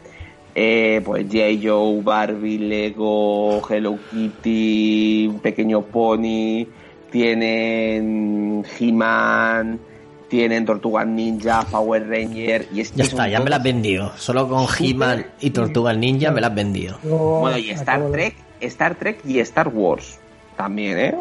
eh, 0.54 1.02
pues 1.04 1.26
J. 1.26 1.58
Joe, 1.60 2.00
Barbie, 2.02 2.58
Lego, 2.58 3.60
Hello 3.68 3.98
Kitty, 4.10 5.26
un 5.28 5.40
pequeño 5.40 5.82
pony, 5.82 6.64
tienen 7.10 8.64
He-Man, 8.78 9.80
tienen 10.28 10.64
Tortugas 10.64 11.08
Ninja, 11.08 11.66
Power 11.72 12.08
Ranger 12.08 12.68
y 12.72 12.82
es 12.82 12.92
que 12.92 12.98
Ya 12.98 13.04
está, 13.04 13.28
ya 13.28 13.40
me 13.40 13.50
las 13.50 13.58
has 13.58 13.64
vendido. 13.64 14.12
Solo 14.16 14.48
con 14.48 14.66
He-Man 14.78 15.26
y 15.40 15.50
Tortuga 15.50 15.92
Ninja 15.92 16.30
me 16.30 16.40
las 16.40 16.50
has 16.50 16.56
vendido. 16.56 16.98
Bueno, 17.02 17.58
y 17.58 17.70
Star 17.70 18.12
Trek, 18.12 18.36
Star 18.60 18.94
Trek 18.94 19.18
y 19.24 19.40
Star 19.40 19.66
Wars 19.68 20.20
también, 20.62 20.98
¿eh? 20.98 21.14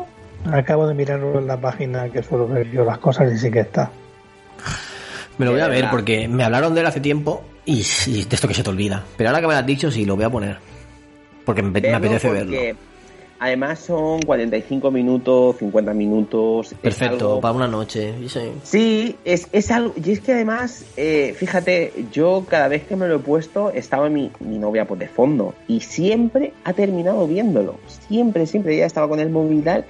Acabo 0.52 0.86
de 0.86 0.93
mirarlo 0.93 1.39
en 1.39 1.47
la 1.47 1.56
página 1.56 2.10
que 2.10 2.21
suelo 2.21 2.47
ver 2.47 2.69
yo 2.71 2.84
las 2.84 2.97
cosas 2.97 3.32
y 3.32 3.38
sí 3.38 3.49
que 3.49 3.62
está. 3.62 3.89
Me 5.38 5.45
lo 5.45 5.54
voy 5.54 5.62
a 5.62 5.67
ver 5.67 5.78
verdad. 5.78 5.91
porque 5.91 6.28
me 6.28 6.43
hablaron 6.43 6.73
de 6.75 6.82
él 6.82 6.88
hace 6.88 6.99
tiempo 6.99 7.43
y, 7.63 7.86
y 8.08 8.25
de 8.25 8.36
esto 8.36 8.49
que 8.49 8.54
se 8.54 8.63
te 8.63 8.69
olvida. 8.69 9.06
Pero 9.15 9.30
ahora 9.30 9.39
que 9.39 9.47
me 9.47 9.54
lo 9.54 9.60
has 9.60 9.65
dicho, 9.65 9.89
sí, 9.91 10.04
lo 10.04 10.17
voy 10.17 10.25
a 10.25 10.30
poner. 10.30 10.58
Porque 11.45 11.62
me, 11.62 11.69
apetece 11.69 12.28
porque 12.28 12.43
verlo. 12.43 12.80
Además 13.41 13.80
son 13.80 14.21
45 14.21 14.91
minutos, 14.91 15.56
50 15.60 15.93
minutos. 15.93 16.73
Perfecto, 16.82 17.15
algo- 17.36 17.39
para 17.41 17.54
una 17.54 17.67
noche. 17.69 18.13
sí. 18.28 18.39
Sí, 18.63 19.15
es, 19.23 19.47
es 19.54 19.71
algo. 19.71 19.93
Y 20.04 20.12
es 20.12 20.19
que 20.19 20.34
además, 20.34 20.84
eh, 20.97 21.34
fíjate, 21.38 21.93
yo 22.12 22.45
cada 22.49 22.67
vez 22.67 22.84
que 22.84 22.97
me 22.97 23.08
lo 23.08 23.15
he 23.15 23.19
puesto, 23.19 23.71
estaba 23.71 24.10
mi, 24.10 24.30
mi 24.41 24.58
novia 24.58 24.86
pues 24.86 24.99
de 24.99 25.08
fondo. 25.08 25.54
Y 25.69 25.80
siempre 25.80 26.52
ha 26.65 26.73
terminado 26.73 27.25
viéndolo. 27.28 27.75
Siempre, 28.10 28.45
siempre. 28.45 28.75
Ella 28.75 28.86
estaba 28.88 29.08
con 29.08 29.21
el 29.21 29.30
móvil 29.30 29.60
y 29.60 29.62
tal. 29.62 29.86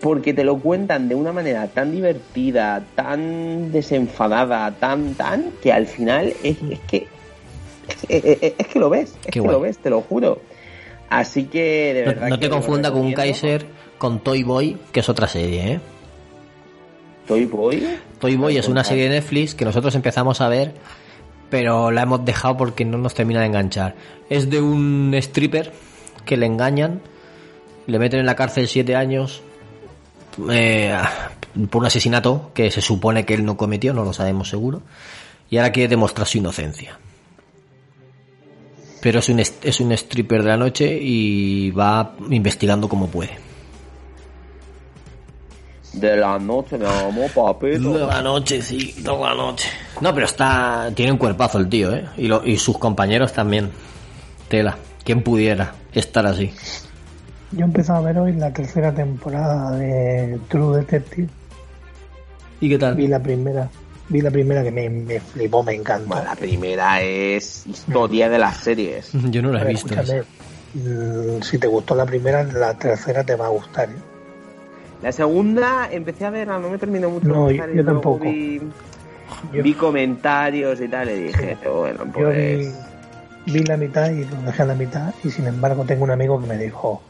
Porque 0.00 0.32
te 0.32 0.44
lo 0.44 0.56
cuentan 0.60 1.08
de 1.08 1.16
una 1.16 1.32
manera 1.32 1.66
tan 1.66 1.90
divertida, 1.90 2.84
tan 2.94 3.72
desenfadada, 3.72 4.70
tan, 4.78 5.14
tan, 5.14 5.46
que 5.60 5.72
al 5.72 5.86
final 5.88 6.32
es, 6.44 6.56
es 6.70 6.78
que. 6.88 7.08
Es, 8.08 8.24
es- 8.24 8.54
es 8.56 8.66
que 8.68 8.78
lo 8.78 8.88
ves, 8.88 9.10
es 9.10 9.16
Qué 9.26 9.30
que 9.32 9.40
guay. 9.40 9.52
lo 9.52 9.60
ves, 9.60 9.78
te 9.78 9.90
lo 9.90 10.00
juro. 10.02 10.38
Así 11.10 11.44
que 11.44 11.92
de 11.94 12.00
No, 12.04 12.06
verdad. 12.12 12.28
no 12.28 12.38
te 12.38 12.48
confunda 12.48 12.90
con 12.90 13.02
un. 13.02 13.12
Kaiser 13.12 13.66
con 13.98 14.20
Toy 14.20 14.42
Boy, 14.44 14.78
que 14.92 15.00
es 15.00 15.08
otra 15.08 15.28
serie, 15.28 15.72
¿eh? 15.72 15.80
Toy 17.26 17.44
Boy. 17.44 17.86
Toy 18.18 18.36
Boy 18.36 18.56
es 18.56 18.68
una 18.68 18.82
serie 18.84 19.04
de 19.04 19.10
Netflix 19.10 19.54
que 19.54 19.64
nosotros 19.64 19.94
empezamos 19.94 20.40
a 20.40 20.48
ver, 20.48 20.72
pero 21.50 21.90
la 21.90 22.02
hemos 22.02 22.24
dejado 22.24 22.56
porque 22.56 22.84
no 22.84 22.96
nos 22.98 23.14
termina 23.14 23.40
de 23.40 23.46
enganchar. 23.46 23.94
Es 24.28 24.48
de 24.50 24.60
un 24.60 25.12
stripper 25.14 25.72
que 26.24 26.36
le 26.36 26.46
engañan, 26.46 27.00
le 27.86 27.98
meten 27.98 28.20
en 28.20 28.26
la 28.26 28.36
cárcel 28.36 28.68
siete 28.68 28.94
años 28.96 29.42
eh, 30.50 30.96
por 31.70 31.80
un 31.80 31.86
asesinato 31.86 32.52
que 32.54 32.70
se 32.70 32.80
supone 32.80 33.24
que 33.24 33.34
él 33.34 33.44
no 33.44 33.56
cometió, 33.56 33.92
no 33.92 34.04
lo 34.04 34.12
sabemos 34.12 34.48
seguro, 34.48 34.82
y 35.50 35.56
ahora 35.56 35.72
quiere 35.72 35.88
demostrar 35.88 36.26
su 36.26 36.38
inocencia. 36.38 36.98
Pero 39.02 39.18
es 39.20 39.28
un, 39.28 39.40
est- 39.40 39.64
es 39.64 39.80
un 39.80 39.92
stripper 39.92 40.42
de 40.42 40.48
la 40.48 40.56
noche 40.56 40.98
y 41.00 41.70
va 41.70 42.14
investigando 42.30 42.88
como 42.88 43.06
puede. 43.06 43.30
De 45.94 46.16
la 46.16 46.38
noche, 46.38 46.78
mi 46.78 46.84
amor, 46.86 47.30
papito. 47.34 47.82
Toda 47.92 48.06
la 48.06 48.22
noche, 48.22 48.62
sí, 48.62 48.94
toda 49.04 49.30
la 49.30 49.34
noche. 49.36 49.68
No, 50.00 50.14
pero 50.14 50.26
está. 50.26 50.90
Tiene 50.94 51.12
un 51.12 51.18
cuerpazo 51.18 51.58
el 51.58 51.68
tío, 51.68 51.92
¿eh? 51.94 52.04
Y, 52.16 52.28
lo- 52.28 52.46
y 52.46 52.56
sus 52.58 52.78
compañeros 52.78 53.32
también. 53.32 53.70
Tela. 54.48 54.76
¿Quién 55.04 55.22
pudiera 55.22 55.72
estar 55.92 56.26
así? 56.26 56.52
Yo 57.52 57.60
he 57.60 57.64
empezado 57.64 57.98
a 57.98 58.02
ver 58.02 58.18
hoy 58.18 58.32
la 58.34 58.52
tercera 58.52 58.94
temporada 58.94 59.72
de 59.72 60.38
True 60.48 60.78
Detective. 60.78 61.28
¿Y 62.60 62.68
qué 62.68 62.78
tal? 62.78 62.94
Vi 62.94 63.08
la 63.08 63.20
primera. 63.20 63.68
Vi 64.10 64.20
la 64.20 64.30
primera 64.30 64.62
que 64.62 64.70
me, 64.72 64.90
me 64.90 65.20
flipó, 65.20 65.62
me 65.62 65.72
encantó. 65.74 66.08
Bueno, 66.08 66.24
la 66.24 66.34
primera 66.36 67.00
es 67.00 67.64
historia 67.66 68.28
de 68.28 68.38
las 68.38 68.56
series. 68.58 69.10
Yo 69.12 69.40
no 69.40 69.52
la 69.52 69.60
he 69.60 69.62
Pero 69.62 69.70
visto. 69.70 69.94
escúchame, 69.94 70.22
mm, 70.74 71.42
si 71.42 71.58
te 71.58 71.66
gustó 71.68 71.94
la 71.94 72.04
primera, 72.04 72.42
la 72.42 72.74
tercera 72.74 73.24
te 73.24 73.36
va 73.36 73.46
a 73.46 73.50
gustar. 73.50 73.88
¿eh? 73.88 73.94
La 75.02 75.12
segunda 75.12 75.88
empecé 75.90 76.26
a 76.26 76.30
verla, 76.30 76.58
no 76.58 76.70
me 76.70 76.78
terminó 76.78 77.08
mucho. 77.08 77.28
No, 77.28 77.46
de 77.48 77.56
yo- 77.56 77.66
yo 77.72 77.84
tampoco. 77.84 78.24
Vi, 78.24 78.60
Yo, 79.52 79.62
vi 79.62 79.74
comentarios 79.74 80.80
y 80.80 80.88
tal, 80.88 81.08
y 81.10 81.22
dije, 81.24 81.56
bueno, 81.64 82.04
yo 82.18 82.28
vi, 82.30 82.56
pues. 82.66 82.74
vi 83.46 83.62
la 83.62 83.76
mitad 83.76 84.10
y 84.10 84.24
lo 84.24 84.36
dejé 84.42 84.62
a 84.62 84.66
la 84.66 84.74
mitad. 84.74 85.14
Y 85.24 85.30
sin 85.30 85.46
embargo, 85.46 85.84
tengo 85.84 86.04
un 86.04 86.10
amigo 86.10 86.40
que 86.40 86.46
me 86.48 86.58
dijo: 86.58 87.00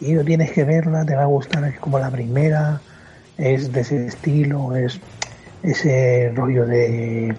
Y 0.00 0.18
tienes 0.24 0.50
que 0.52 0.64
verla, 0.64 1.04
te 1.06 1.14
va 1.14 1.22
a 1.22 1.26
gustar, 1.26 1.64
es 1.64 1.78
como 1.78 1.98
la 1.98 2.10
primera, 2.10 2.80
es 3.38 3.72
de 3.72 3.80
ese 3.80 4.04
estilo, 4.06 4.74
es 4.76 5.00
ese 5.62 6.32
rollo 6.34 6.66
de 6.66 7.34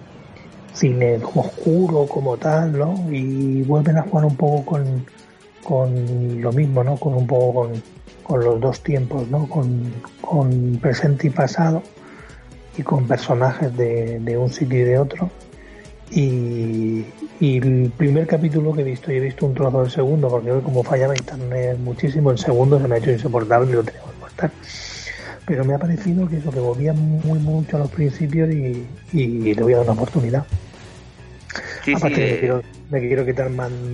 cine 0.74 1.20
oscuro 1.36 2.06
como 2.08 2.38
tal, 2.38 2.78
¿no? 2.78 3.08
Y 3.12 3.62
vuelven 3.64 3.98
a 3.98 4.04
jugar 4.04 4.26
un 4.26 4.36
poco 4.36 4.66
con, 4.66 5.06
con 5.64 6.42
lo 6.42 6.52
mismo, 6.52 6.84
¿no? 6.84 6.98
Con 6.98 7.14
un 7.14 7.28
poco 7.28 7.62
con, 7.62 7.84
con 8.24 8.44
los 8.44 8.60
dos 8.60 8.82
tiempos, 8.82 9.28
¿no? 9.28 9.48
Con, 9.48 9.92
con 10.22 10.80
presente 10.82 11.28
y 11.28 11.30
pasado 11.30 11.84
y 12.78 12.84
con 12.84 13.08
personajes 13.08 13.76
de, 13.76 14.20
de 14.20 14.38
un 14.38 14.50
sitio 14.50 14.80
y 14.80 14.84
de 14.84 14.98
otro. 14.98 15.30
Y, 16.12 17.06
y 17.40 17.58
el 17.58 17.92
primer 17.96 18.28
capítulo 18.28 18.74
que 18.74 18.82
he 18.82 18.84
visto, 18.84 19.12
y 19.12 19.16
he 19.16 19.20
visto 19.20 19.46
un 19.46 19.54
trozo 19.54 19.82
del 19.82 19.92
segundo, 19.92 20.30
porque 20.30 20.52
hoy 20.52 20.62
como 20.62 20.84
fallaba 20.84 21.16
internet 21.16 21.78
muchísimo, 21.80 22.32
el 22.32 22.38
segundo 22.38 22.80
se 22.80 22.88
me 22.88 22.96
ha 22.96 22.98
hecho 22.98 23.12
insoportable 23.12 23.72
y 23.72 23.74
lo 23.74 23.84
tengo 23.84 24.06
que 24.06 24.20
cortar. 24.20 24.52
Pero 25.52 25.66
me 25.66 25.74
ha 25.74 25.78
parecido 25.78 26.30
que 26.30 26.38
eso, 26.38 26.50
que 26.50 26.62
volvía 26.62 26.94
muy 26.94 27.38
mucho 27.38 27.76
a 27.76 27.80
los 27.82 27.92
principios 27.92 28.50
y, 28.54 28.88
y 29.12 29.54
le 29.54 29.62
voy 29.62 29.74
a 29.74 29.78
dar 29.80 29.86
una 29.88 29.94
oportunidad. 29.96 30.46
Sí, 31.84 31.94
Aparte 31.94 32.16
sí, 32.16 32.22
me, 32.22 32.30
eh, 32.30 32.40
quiero, 32.40 32.62
me 32.90 33.00
quiero 33.02 33.26
quitar 33.26 33.50
man, 33.50 33.94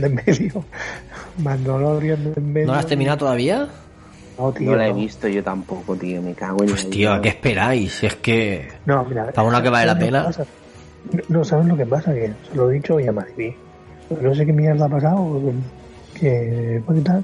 de 0.00 0.06
en 0.06 0.14
medio. 0.14 0.64
Mandalorian 1.36 2.24
de 2.24 2.32
en 2.34 2.50
medio. 2.50 2.66
¿No 2.68 2.72
la 2.72 2.78
has 2.78 2.86
terminado 2.86 3.18
todavía? 3.18 3.68
No, 4.38 4.52
tío, 4.52 4.70
no 4.70 4.76
la 4.78 4.86
he 4.86 4.90
no. 4.90 4.96
visto 4.96 5.28
yo 5.28 5.44
tampoco, 5.44 5.94
tío. 5.96 6.22
Me 6.22 6.32
cago 6.32 6.62
en 6.62 6.70
Pues 6.70 6.84
la 6.84 6.90
tío, 6.90 7.08
vida. 7.10 7.14
¿a 7.16 7.20
qué 7.20 7.28
esperáis? 7.28 8.02
Es 8.02 8.14
que... 8.16 8.68
No, 8.86 9.04
mira. 9.04 9.30
Para 9.32 9.46
una 9.46 9.62
que 9.62 9.68
vale 9.68 9.84
la 9.84 9.92
¿sabes 9.92 10.38
lo 10.38 10.44
pena. 11.12 11.24
No, 11.28 11.44
¿sabes 11.44 11.66
lo 11.66 11.76
que 11.76 11.84
pasa? 11.84 12.14
Que 12.14 12.32
se 12.48 12.56
lo 12.56 12.70
he 12.70 12.74
dicho 12.76 12.94
hoy 12.94 13.06
a 13.06 13.12
Mariví. 13.12 13.54
No 14.18 14.34
sé 14.34 14.46
qué 14.46 14.52
mierda 14.54 14.86
ha 14.86 14.88
pasado, 14.88 15.42
que 16.18 16.82
pues, 16.86 17.04
tal. 17.04 17.22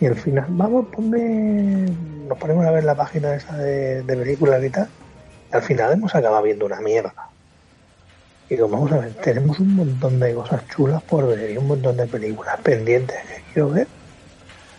Y 0.00 0.06
al 0.06 0.16
final, 0.16 0.46
vamos, 0.48 0.86
ponme. 0.86 1.86
Nos 2.28 2.38
ponemos 2.38 2.64
a 2.66 2.70
ver 2.70 2.84
la 2.84 2.94
página 2.94 3.34
esa 3.34 3.56
de, 3.56 4.02
películas 4.06 4.62
y 4.64 4.70
tal. 4.70 4.88
Y 5.52 5.56
al 5.56 5.62
final 5.62 5.92
hemos 5.92 6.14
acabado 6.14 6.42
viendo 6.42 6.66
una 6.66 6.80
mierda. 6.80 7.14
Y 8.48 8.56
digo, 8.56 8.68
vamos 8.68 8.92
a 8.92 8.98
ver, 8.98 9.14
tenemos 9.14 9.58
un 9.60 9.74
montón 9.74 10.20
de 10.20 10.34
cosas 10.34 10.66
chulas 10.68 11.02
por 11.02 11.28
ver 11.28 11.50
y 11.50 11.56
un 11.56 11.68
montón 11.68 11.96
de 11.96 12.06
películas 12.06 12.58
pendientes 12.62 13.16
que 13.16 13.42
quiero 13.52 13.70
ver. 13.70 13.86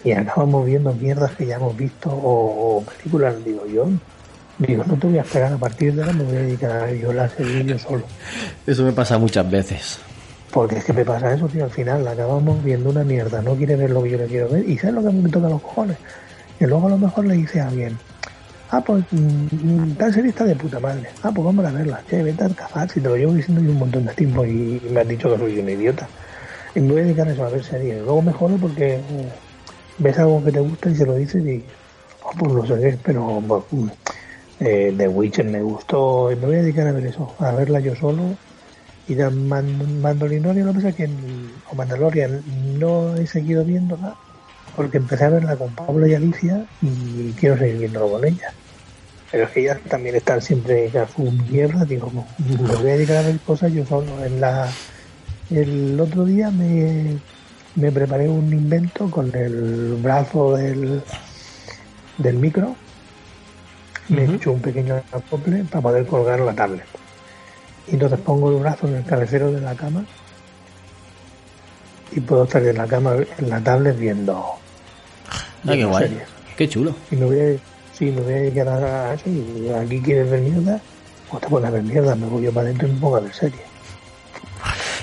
Y 0.04 0.12
acabamos 0.12 0.66
viendo 0.66 0.94
mierdas 0.94 1.32
que 1.32 1.48
ya 1.48 1.56
hemos 1.56 1.76
visto 1.76 2.10
o, 2.12 2.84
películas, 2.84 3.44
digo 3.44 3.66
yo. 3.66 3.88
Digo, 4.60 4.84
no 4.86 4.96
te 4.96 5.08
voy 5.08 5.18
a 5.18 5.22
esperar 5.22 5.54
a 5.54 5.58
partir 5.58 5.94
de 5.94 6.02
ahora, 6.02 6.14
me 6.14 6.24
voy 6.24 6.38
a 6.38 6.40
dedicar 6.42 6.72
a 6.72 7.14
la 7.14 7.30
serie 7.30 7.66
yo 7.66 7.80
solo. 7.80 8.04
Eso 8.66 8.84
me 8.84 8.92
pasa 8.92 9.18
muchas 9.18 9.50
veces. 9.50 10.00
Porque 10.56 10.78
es 10.78 10.86
que 10.86 10.94
me 10.94 11.04
pasa 11.04 11.34
eso, 11.34 11.50
tío, 11.50 11.66
al 11.66 11.70
final 11.70 12.08
acabamos 12.08 12.64
viendo 12.64 12.90
una 12.90 13.04
mierda, 13.04 13.42
no 13.42 13.56
quiere 13.56 13.76
ver 13.76 13.90
lo 13.90 14.02
que 14.02 14.12
yo 14.12 14.18
le 14.18 14.26
quiero 14.26 14.48
ver, 14.48 14.64
y 14.66 14.78
¿sabes 14.78 14.96
lo 14.96 15.04
que 15.04 15.12
me 15.12 15.28
toca 15.28 15.50
los 15.50 15.62
cojones? 15.62 15.98
Y 16.62 16.64
luego 16.64 16.88
a 16.88 16.92
lo 16.92 16.98
mejor 16.98 17.26
le 17.26 17.34
dice 17.34 17.60
a 17.60 17.68
alguien, 17.68 17.98
ah, 18.70 18.80
pues 18.80 19.04
mm, 19.12 19.48
mm, 19.52 19.96
tal 19.96 20.14
serie 20.14 20.30
está 20.30 20.46
de 20.46 20.56
puta 20.56 20.80
madre, 20.80 21.10
ah, 21.24 21.32
pues 21.36 21.44
vamos 21.44 21.66
a 21.66 21.72
verla, 21.72 22.02
che, 22.10 22.24
vete 22.24 22.46
al 22.46 22.56
café, 22.56 22.88
si 22.88 23.02
te 23.02 23.10
lo 23.10 23.18
llevo 23.18 23.34
diciendo 23.34 23.62
yo 23.62 23.72
un 23.72 23.80
montón 23.80 24.06
de 24.06 24.14
tiempo 24.14 24.46
y, 24.46 24.80
me 24.90 25.02
has 25.02 25.08
dicho 25.10 25.30
que 25.30 25.40
soy 25.40 25.60
un 25.60 25.68
idiota. 25.68 26.08
Y 26.74 26.80
me 26.80 26.94
voy 26.94 27.02
a 27.02 27.04
dedicar 27.04 27.28
a 27.28 27.34
eso, 27.34 27.44
a 27.44 27.50
ver 27.50 27.62
series. 27.62 27.98
Luego 27.98 28.22
me 28.22 28.32
jode 28.32 28.56
porque 28.58 28.94
eh, 28.94 29.02
ves 29.98 30.18
algo 30.20 30.42
que 30.42 30.54
te 30.54 30.62
gusta 30.62 30.90
y 30.90 30.96
se 30.96 31.06
lo 31.06 31.16
dices 31.16 31.46
y, 31.46 31.66
oh, 32.24 32.32
pues 32.40 32.54
no 32.54 32.66
sé 32.66 32.98
pero 33.04 33.44
pues, 33.46 33.64
mm, 33.72 33.88
eh, 34.62 34.94
The 34.98 35.08
Witcher 35.10 35.48
me 35.48 35.62
gustó 35.62 36.32
y 36.32 36.38
me 36.38 36.46
voy 36.46 36.56
a 36.56 36.62
dedicar 36.62 36.88
a 36.88 36.94
ver 36.94 37.08
eso, 37.08 37.36
a 37.40 37.52
verla 37.52 37.82
yo 37.82 37.94
solo 37.94 38.38
y 39.06 39.16
de 39.16 39.30
Man- 39.32 40.00
Mandalorian 40.02 40.44
lo 40.66 40.74
que 40.74 40.78
pasa 40.78 40.90
es 40.90 40.96
que 40.96 41.06
o 41.66 41.76
Mandalorian 41.76 42.44
no 42.46 43.16
he 43.18 43.28
seguido 43.28 43.66
viéndola 43.66 44.20
porque 44.74 44.98
empecé 44.98 45.26
a 45.26 45.30
verla 45.32 45.58
con 45.58 45.76
Pablo 45.76 46.08
y 46.08 46.14
Alicia 46.16 46.68
y 46.80 47.36
quiero 47.36 47.58
seguir 47.58 47.78
viéndolo 47.80 48.10
con 48.12 48.26
ella. 48.26 48.56
Pero 49.30 49.46
es 49.46 49.52
que 49.52 49.62
ellas 49.62 49.82
también 49.90 50.16
están 50.16 50.42
siempre 50.42 50.92
su 51.08 51.32
mierda 51.32 51.86
digo 51.86 52.12
no, 52.14 52.36
me 52.38 52.76
voy 52.78 52.92
a 52.92 52.96
dedicar 52.96 53.18
a 53.18 53.22
ver 53.24 53.42
cosas 53.42 53.72
yo 53.74 53.86
solo 53.86 54.24
en 54.24 54.40
la 54.42 54.78
el 55.50 56.00
otro 56.02 56.26
día 56.26 56.52
me, 56.52 57.22
me 57.76 57.92
preparé 57.92 58.30
un 58.30 58.54
invento 58.54 59.10
con 59.12 59.36
el 59.36 59.96
brazo 59.98 60.54
del 60.56 61.06
del 62.18 62.38
micro 62.38 62.82
me 64.08 64.24
he 64.24 64.36
hecho 64.36 64.52
un 64.52 64.62
pequeño 64.64 64.96
acople 65.12 65.66
para 65.66 65.84
poder 65.84 66.08
colgar 66.08 66.40
la 66.40 66.56
tablet 66.56 66.90
y 67.88 67.94
entonces 67.94 68.20
pongo 68.20 68.52
el 68.52 68.58
brazo 68.62 68.88
en 68.88 68.96
el 68.96 69.06
cabecero 69.06 69.52
de 69.52 69.62
la 69.62 69.76
cama 69.76 70.04
y 72.12 72.20
puedo 72.20 72.44
estar 72.44 72.64
en 72.64 72.78
la 72.78 72.88
cama 72.88 73.16
en 73.38 73.50
la 73.50 73.62
tablet 73.62 73.98
viendo, 73.98 74.46
Ah, 75.68 75.72
qué 75.74 75.86
guay. 75.86 76.08
series. 76.08 76.24
Qué 76.58 76.70
chulo. 76.70 76.96
y 77.12 77.16
me 77.16 77.26
voy 77.26 77.40
a, 77.40 77.58
sí, 77.98 78.06
me 78.06 78.22
voy 78.22 78.34
a 78.34 78.36
dedicar 78.38 78.68
a 78.70 79.14
eso 79.14 79.30
y 79.30 79.70
aquí 79.70 80.00
quieres 80.02 80.30
ver 80.30 80.42
mierda 80.42 80.80
pues 81.30 81.42
te 81.42 81.50
pones 81.50 81.68
a 81.68 81.72
ver 81.72 81.84
mierda 81.84 82.16
me 82.16 82.28
voy 82.28 82.44
yo 82.44 82.54
para 82.54 82.68
adentro 82.68 82.88
y 82.88 82.92
me 82.92 83.00
pongo 83.00 83.18
a 83.18 83.20
ver 83.22 83.34
series 83.34 83.62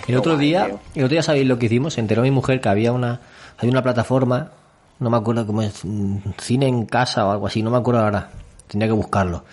El 0.06 0.16
otro 0.16 0.36
día, 0.38 0.66
el 0.94 1.04
otro 1.04 1.08
día 1.08 1.22
sabéis 1.22 1.46
lo 1.46 1.58
que 1.58 1.66
hicimos, 1.66 1.94
se 1.94 2.00
enteró 2.00 2.22
mi 2.22 2.30
mujer 2.30 2.60
que 2.60 2.68
había 2.68 2.92
una, 2.92 3.20
hay 3.58 3.68
una 3.68 3.82
plataforma, 3.82 4.50
no 4.98 5.10
me 5.10 5.16
acuerdo 5.16 5.46
cómo 5.46 5.62
es, 5.62 5.84
mm, 5.84 6.16
cine 6.38 6.68
en 6.68 6.86
casa 6.86 7.26
o 7.26 7.32
algo 7.32 7.46
así, 7.46 7.62
no 7.62 7.70
me 7.70 7.76
acuerdo 7.78 8.00
ahora, 8.02 8.30
tendría 8.68 8.88
que 8.88 8.94
buscarlo. 8.94 9.44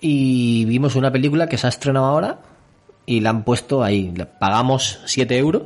Y 0.00 0.64
vimos 0.66 0.94
una 0.96 1.10
película 1.10 1.48
que 1.48 1.58
se 1.58 1.66
ha 1.66 1.70
estrenado 1.70 2.06
ahora 2.06 2.38
y 3.06 3.20
la 3.20 3.30
han 3.30 3.42
puesto 3.44 3.82
ahí, 3.82 4.12
pagamos 4.38 5.00
7 5.06 5.36
euros, 5.38 5.62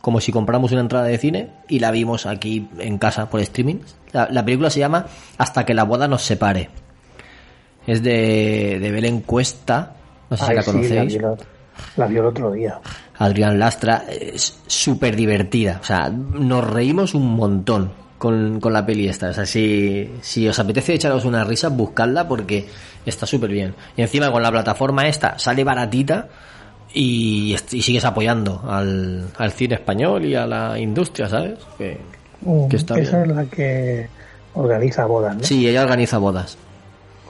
como 0.00 0.20
si 0.20 0.30
compramos 0.32 0.72
una 0.72 0.82
entrada 0.82 1.06
de 1.06 1.18
cine 1.18 1.50
y 1.68 1.78
la 1.78 1.90
vimos 1.90 2.26
aquí 2.26 2.68
en 2.78 2.98
casa 2.98 3.28
por 3.30 3.40
streaming. 3.40 3.76
La, 4.12 4.28
la 4.30 4.44
película 4.44 4.68
se 4.70 4.80
llama 4.80 5.06
Hasta 5.38 5.64
que 5.64 5.74
la 5.74 5.84
boda 5.84 6.06
nos 6.06 6.22
separe. 6.22 6.70
Es 7.86 8.02
de, 8.02 8.78
de 8.80 8.90
Belén 8.92 9.22
Cuesta, 9.22 9.94
no 10.30 10.36
sé 10.36 10.46
si 10.46 10.54
la 10.54 10.62
sí, 10.62 10.70
conocéis. 10.70 11.12
vi 11.12 11.18
el 11.18 11.24
otro- 11.24 11.46
la 11.96 12.06
vi 12.06 12.16
el 12.18 12.26
otro 12.26 12.52
día 12.52 12.78
Adrián 13.18 13.58
Lastra 13.58 14.04
es 14.08 14.58
súper 14.66 15.16
divertida. 15.16 15.78
O 15.80 15.84
sea, 15.84 16.08
nos 16.10 16.68
reímos 16.68 17.14
un 17.14 17.34
montón 17.34 17.90
con, 18.22 18.60
con 18.60 18.72
la 18.72 18.86
peli 18.86 19.08
esta. 19.08 19.30
O 19.30 19.32
sea, 19.32 19.46
si, 19.46 20.08
si 20.20 20.48
os 20.48 20.58
apetece 20.58 20.94
echaros 20.94 21.24
una 21.24 21.42
risa, 21.42 21.68
buscadla 21.68 22.28
porque 22.28 22.68
está 23.04 23.26
súper 23.26 23.50
bien. 23.50 23.74
Y 23.96 24.02
encima 24.02 24.30
con 24.30 24.42
la 24.42 24.52
plataforma 24.52 25.08
esta 25.08 25.38
sale 25.38 25.64
baratita 25.64 26.28
y, 26.94 27.56
sigues 27.66 28.04
apoyando 28.04 28.62
al, 28.68 29.26
al 29.36 29.50
cine 29.52 29.74
español 29.74 30.24
y 30.24 30.36
a 30.36 30.46
la 30.46 30.78
industria, 30.78 31.28
¿sabes? 31.28 31.58
Que, 31.76 31.98
Mm, 32.44 32.68
que 32.68 32.76
está 32.76 32.98
esa 32.98 33.18
bien. 33.18 33.30
es 33.30 33.36
la 33.36 33.44
que 33.44 34.08
organiza 34.54 35.06
bodas 35.06 35.36
¿no? 35.36 35.44
Sí, 35.44 35.68
ella 35.68 35.82
organiza 35.82 36.18
bodas. 36.18 36.58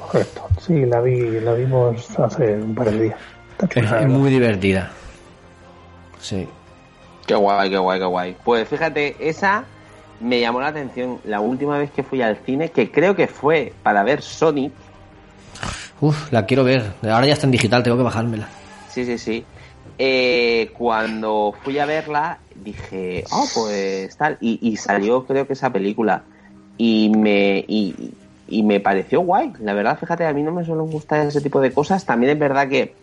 correcto 0.01 0.49
sí 0.61 0.86
la 0.86 1.01
vi 1.01 1.40
la 1.40 1.53
vimos 1.53 2.18
hace 2.18 2.55
un 2.55 2.74
par 2.74 2.90
de 2.90 3.03
días 3.03 3.18
Es, 3.74 4.09
muy 4.09 4.30
divertida. 4.30 4.90
Sí. 6.20 6.49
Qué 7.26 7.34
guay, 7.34 7.70
qué 7.70 7.78
guay, 7.78 8.01
qué 8.01 8.07
guay. 8.07 8.36
Pues 8.45 8.68
fíjate, 8.68 9.16
esa 9.20 9.64
me 10.23 10.41
llamó 10.41 10.61
la 10.61 10.68
atención 10.68 11.18
la 11.25 11.41
última 11.41 11.79
vez 11.79 11.91
que 11.91 12.03
fui 12.03 12.23
al 12.23 12.37
cine, 12.47 12.70
que 12.70 12.91
creo 12.91 13.14
que 13.16 13.27
fue 13.27 13.73
para 13.83 14.03
ver 14.03 14.23
Sonic. 14.23 14.73
Uf, 16.01 16.33
la 16.33 16.47
quiero 16.47 16.64
ver. 16.64 16.93
Ahora 17.03 17.27
ya 17.27 17.35
está 17.35 17.47
en 17.47 17.53
digital, 17.53 17.83
tengo 17.83 17.97
que 17.97 18.03
bajármela. 18.03 18.49
Sí, 18.89 19.05
sí, 19.05 19.18
sí. 19.18 19.45
Eh, 19.99 20.73
cuando 20.77 21.55
fui 21.62 21.79
a 21.79 21.87
verla, 21.87 22.39
dije, 22.55 23.25
oh, 23.31 23.47
pues 23.55 24.16
tal. 24.16 24.39
Y, 24.41 24.59
y 24.61 24.77
salió, 24.77 25.25
creo 25.25 25.47
que 25.47 25.53
esa 25.53 25.70
película. 25.70 26.23
Y 26.79 27.11
me, 27.11 27.64
y, 27.68 28.12
y 28.49 28.62
me 28.62 28.81
pareció 28.81 29.20
guay. 29.20 29.53
La 29.61 29.75
verdad, 29.75 29.99
fíjate, 29.99 30.27
a 30.27 30.33
mí 30.33 30.43
no 30.43 30.53
me 30.53 30.64
suelen 30.64 30.91
gustar 30.91 31.27
ese 31.27 31.41
tipo 31.41 31.61
de 31.61 31.73
cosas. 31.73 32.05
También 32.05 32.33
es 32.33 32.39
verdad 32.39 32.68
que 32.68 32.95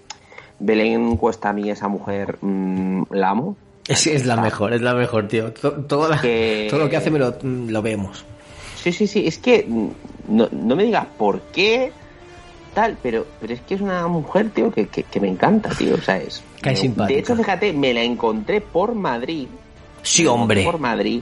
Belén 0.59 1.15
Cuesta 1.17 1.49
a 1.49 1.53
mí, 1.53 1.69
esa 1.69 1.87
mujer, 1.87 2.37
mm, 2.41 3.03
la 3.11 3.29
amo. 3.29 3.55
Es, 3.89 4.07
es 4.07 4.25
la 4.25 4.37
mejor, 4.37 4.73
es 4.73 4.81
la 4.81 4.93
mejor, 4.93 5.27
tío. 5.27 5.51
To- 5.53 5.73
Todo, 5.73 6.07
la- 6.07 6.21
Que- 6.21 6.67
todo 6.69 6.79
lo 6.79 6.89
que 6.89 6.97
hace 6.97 7.11
me 7.11 7.19
lo, 7.19 7.35
lo 7.43 7.81
vemos. 7.81 8.23
Sí, 8.81 8.93
sí, 8.93 9.07
sí, 9.07 9.27
es 9.27 9.37
que 9.39 9.65
mm, 9.67 9.87
no, 10.29 10.47
no 10.51 10.75
me 10.75 10.83
digas 10.83 11.05
por 11.17 11.41
qué 11.51 11.91
tal, 12.73 12.97
pero, 13.03 13.25
pero 13.41 13.53
es 13.53 13.61
que 13.61 13.73
es 13.75 13.81
una 13.81 14.07
mujer, 14.07 14.51
tío, 14.51 14.71
que, 14.71 14.87
que, 14.87 15.03
que 15.03 15.19
me 15.19 15.27
encanta, 15.27 15.69
tío, 15.71 15.95
o 15.95 16.01
sea, 16.01 16.17
es... 16.17 16.41
Cae 16.61 16.75
simpática. 16.75 17.13
De 17.13 17.19
hecho, 17.19 17.35
fíjate, 17.35 17.73
me 17.73 17.93
la 17.93 18.03
encontré 18.03 18.61
por 18.61 18.93
Madrid. 18.95 19.47
Sí, 20.03 20.25
hombre. 20.27 20.63
Por 20.63 20.77
Madrid. 20.79 21.21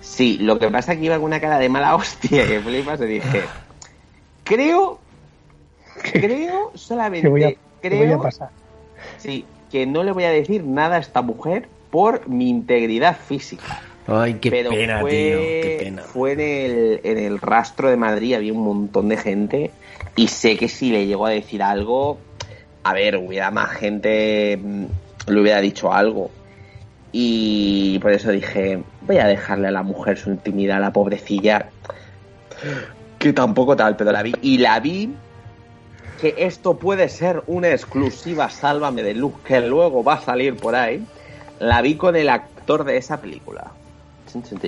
Sí, 0.00 0.38
lo 0.38 0.58
que 0.58 0.68
pasa 0.70 0.92
es 0.92 0.98
que 0.98 1.04
iba 1.06 1.16
con 1.16 1.24
una 1.26 1.40
cara 1.40 1.58
de 1.58 1.68
mala 1.68 1.94
hostia 1.94 2.46
que 2.46 2.60
flipas 2.60 3.00
y 3.00 3.04
dije, 3.06 3.42
creo, 4.44 4.98
creo, 6.12 6.72
solamente, 6.74 7.22
Te 7.26 7.30
voy 7.30 7.44
a, 7.44 7.48
te 7.80 7.88
voy 7.90 7.98
a 7.98 8.00
creo, 8.06 8.22
pasar. 8.22 8.50
sí, 9.18 9.44
que 9.70 9.86
no 9.86 10.02
le 10.02 10.12
voy 10.12 10.24
a 10.24 10.30
decir 10.30 10.64
nada 10.64 10.96
a 10.96 11.00
esta 11.00 11.22
mujer 11.22 11.68
por 11.90 12.28
mi 12.28 12.48
integridad 12.48 13.16
física 13.16 13.82
Ay, 14.10 14.34
qué 14.34 14.50
pero 14.50 14.70
pena, 14.70 15.00
fue, 15.00 15.10
tío. 15.10 15.38
Qué 15.38 15.76
pena. 15.84 16.02
Fue 16.02 16.32
en 16.32 16.40
el, 16.40 17.00
en 17.04 17.18
el 17.18 17.38
rastro 17.38 17.90
de 17.90 17.96
Madrid, 17.96 18.34
había 18.34 18.54
un 18.54 18.64
montón 18.64 19.10
de 19.10 19.18
gente 19.18 19.70
y 20.16 20.28
sé 20.28 20.56
que 20.56 20.68
si 20.68 20.90
le 20.90 21.06
llegó 21.06 21.26
a 21.26 21.30
decir 21.30 21.62
algo, 21.62 22.18
a 22.84 22.94
ver, 22.94 23.18
hubiera 23.18 23.50
más 23.50 23.70
gente, 23.72 24.56
mm, 24.56 24.84
le 25.26 25.40
hubiera 25.40 25.60
dicho 25.60 25.92
algo. 25.92 26.30
Y 27.12 27.98
por 27.98 28.12
eso 28.12 28.30
dije, 28.30 28.82
voy 29.02 29.18
a 29.18 29.26
dejarle 29.26 29.68
a 29.68 29.72
la 29.72 29.82
mujer 29.82 30.16
su 30.16 30.30
intimidad, 30.30 30.78
a 30.78 30.80
la 30.80 30.92
pobrecilla, 30.92 31.68
que 33.18 33.34
tampoco 33.34 33.76
tal, 33.76 33.96
pero 33.96 34.10
la 34.10 34.22
vi. 34.22 34.34
Y 34.40 34.56
la 34.56 34.80
vi 34.80 35.12
que 36.18 36.34
esto 36.38 36.78
puede 36.78 37.10
ser 37.10 37.42
una 37.46 37.68
exclusiva 37.68 38.48
Sálvame 38.48 39.02
de 39.02 39.14
Luz 39.14 39.34
que 39.44 39.60
luego 39.60 40.02
va 40.02 40.14
a 40.14 40.20
salir 40.22 40.56
por 40.56 40.74
ahí. 40.74 41.04
La 41.60 41.82
vi 41.82 41.96
con 41.96 42.16
el 42.16 42.28
actor 42.28 42.84
de 42.84 42.96
esa 42.96 43.20
película. 43.20 43.70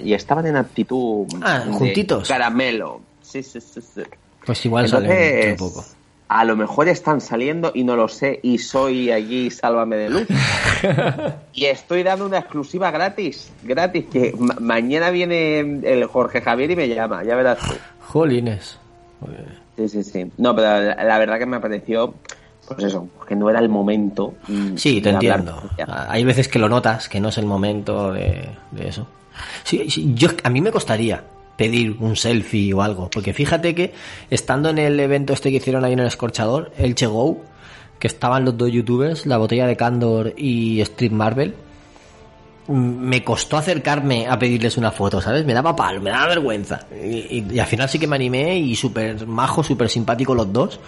Y 0.03 0.15
estaban 0.15 0.47
en 0.47 0.57
actitud 0.57 1.27
Ah, 1.43 1.61
de 1.61 1.73
juntitos. 1.73 2.27
caramelo. 2.29 3.01
Sí, 3.21 3.43
sí, 3.43 3.61
sí, 3.61 3.81
sí. 3.81 4.03
Pues 4.47 4.65
igual 4.65 4.87
Entonces, 4.87 5.61
un 5.61 5.69
poco. 5.69 5.85
a 6.29 6.45
lo 6.45 6.57
mejor 6.57 6.89
están 6.89 7.21
saliendo 7.21 7.71
y 7.75 7.85
no 7.85 7.95
lo 7.95 8.09
sé 8.09 8.41
y 8.43 8.57
soy 8.59 9.11
allí 9.11 9.51
Sálvame 9.51 9.97
de 9.97 10.09
Luz. 10.11 10.27
y 11.53 11.67
estoy 11.67 12.03
dando 12.03 12.25
una 12.27 12.39
exclusiva 12.39 12.91
gratis, 12.91 13.53
gratis, 13.63 14.07
que 14.11 14.35
ma- 14.39 14.57
mañana 14.59 15.11
viene 15.11 15.61
el 15.61 16.07
Jorge 16.07 16.41
Javier 16.41 16.71
y 16.71 16.77
me 16.77 16.89
llama, 16.89 17.23
ya 17.23 17.37
verás 17.37 17.59
tú. 17.59 17.75
Jolines. 18.01 18.79
Sí, 19.77 19.89
sí, 19.89 20.03
sí. 20.05 20.33
No, 20.39 20.57
pero 20.57 20.69
la, 20.81 21.05
la 21.05 21.19
verdad 21.19 21.39
que 21.39 21.47
me 21.47 21.61
pareció, 21.61 22.15
pues 22.75 22.85
eso, 22.85 23.09
que 23.27 23.35
no 23.37 23.51
era 23.51 23.59
el 23.61 23.69
momento. 23.69 24.35
Sí, 24.77 25.01
te 25.01 25.11
hablar 25.11 25.41
entiendo. 25.41 25.63
Ah, 25.87 26.07
Hay 26.11 26.25
veces 26.25 26.49
que 26.49 26.59
lo 26.59 26.69
notas, 26.69 27.09
que 27.09 27.21
no 27.21 27.29
es 27.29 27.39
el 27.39 27.47
momento 27.47 28.13
de, 28.13 28.49
de 28.71 28.89
eso. 28.89 29.07
Sí, 29.65 29.89
sí, 29.91 30.13
yo, 30.15 30.29
a 30.45 30.51
mí 30.51 30.61
me 30.61 30.71
costaría 30.71 31.23
pedir 31.57 31.97
un 32.01 32.17
selfie 32.17 32.73
o 32.73 32.83
algo, 32.83 33.11
porque 33.11 33.33
fíjate 33.35 33.75
que 33.75 33.93
estando 34.31 34.71
en 34.71 34.79
el 34.79 34.99
evento 35.01 35.33
este 35.33 35.51
que 35.51 35.57
hicieron 35.57 35.85
ahí 35.85 35.93
en 35.93 35.99
el 36.01 36.07
escorchador, 36.07 36.73
el 36.79 36.95
Che 36.95 37.07
Go, 37.07 37.39
que 37.99 38.07
estaban 38.07 38.45
los 38.45 38.57
dos 38.57 38.71
youtubers, 38.73 39.27
la 39.27 39.37
botella 39.37 39.67
de 39.67 39.77
Candor 39.77 40.33
y 40.37 40.81
Street 40.81 41.13
Marvel, 41.13 41.55
mm, 42.67 42.73
me 42.73 43.23
costó 43.25 43.57
acercarme 43.57 44.27
a 44.27 44.39
pedirles 44.39 44.77
una 44.77 44.91
foto, 44.91 45.21
¿sabes? 45.21 45.45
Me 45.45 45.53
daba 45.55 45.75
palo, 45.77 46.01
me 46.01 46.11
daba 46.11 46.29
vergüenza. 46.29 46.87
Y, 46.93 47.39
y- 47.39 47.47
y 47.53 47.59
al 47.59 47.67
final 47.67 47.89
sí 47.89 47.99
que 47.99 48.07
me 48.07 48.17
animé 48.17 48.59
y 48.59 48.75
súper 48.77 49.27
majo, 49.27 49.63
súper 49.63 49.89
simpático 49.89 50.35
los 50.35 50.53
dos. 50.53 50.81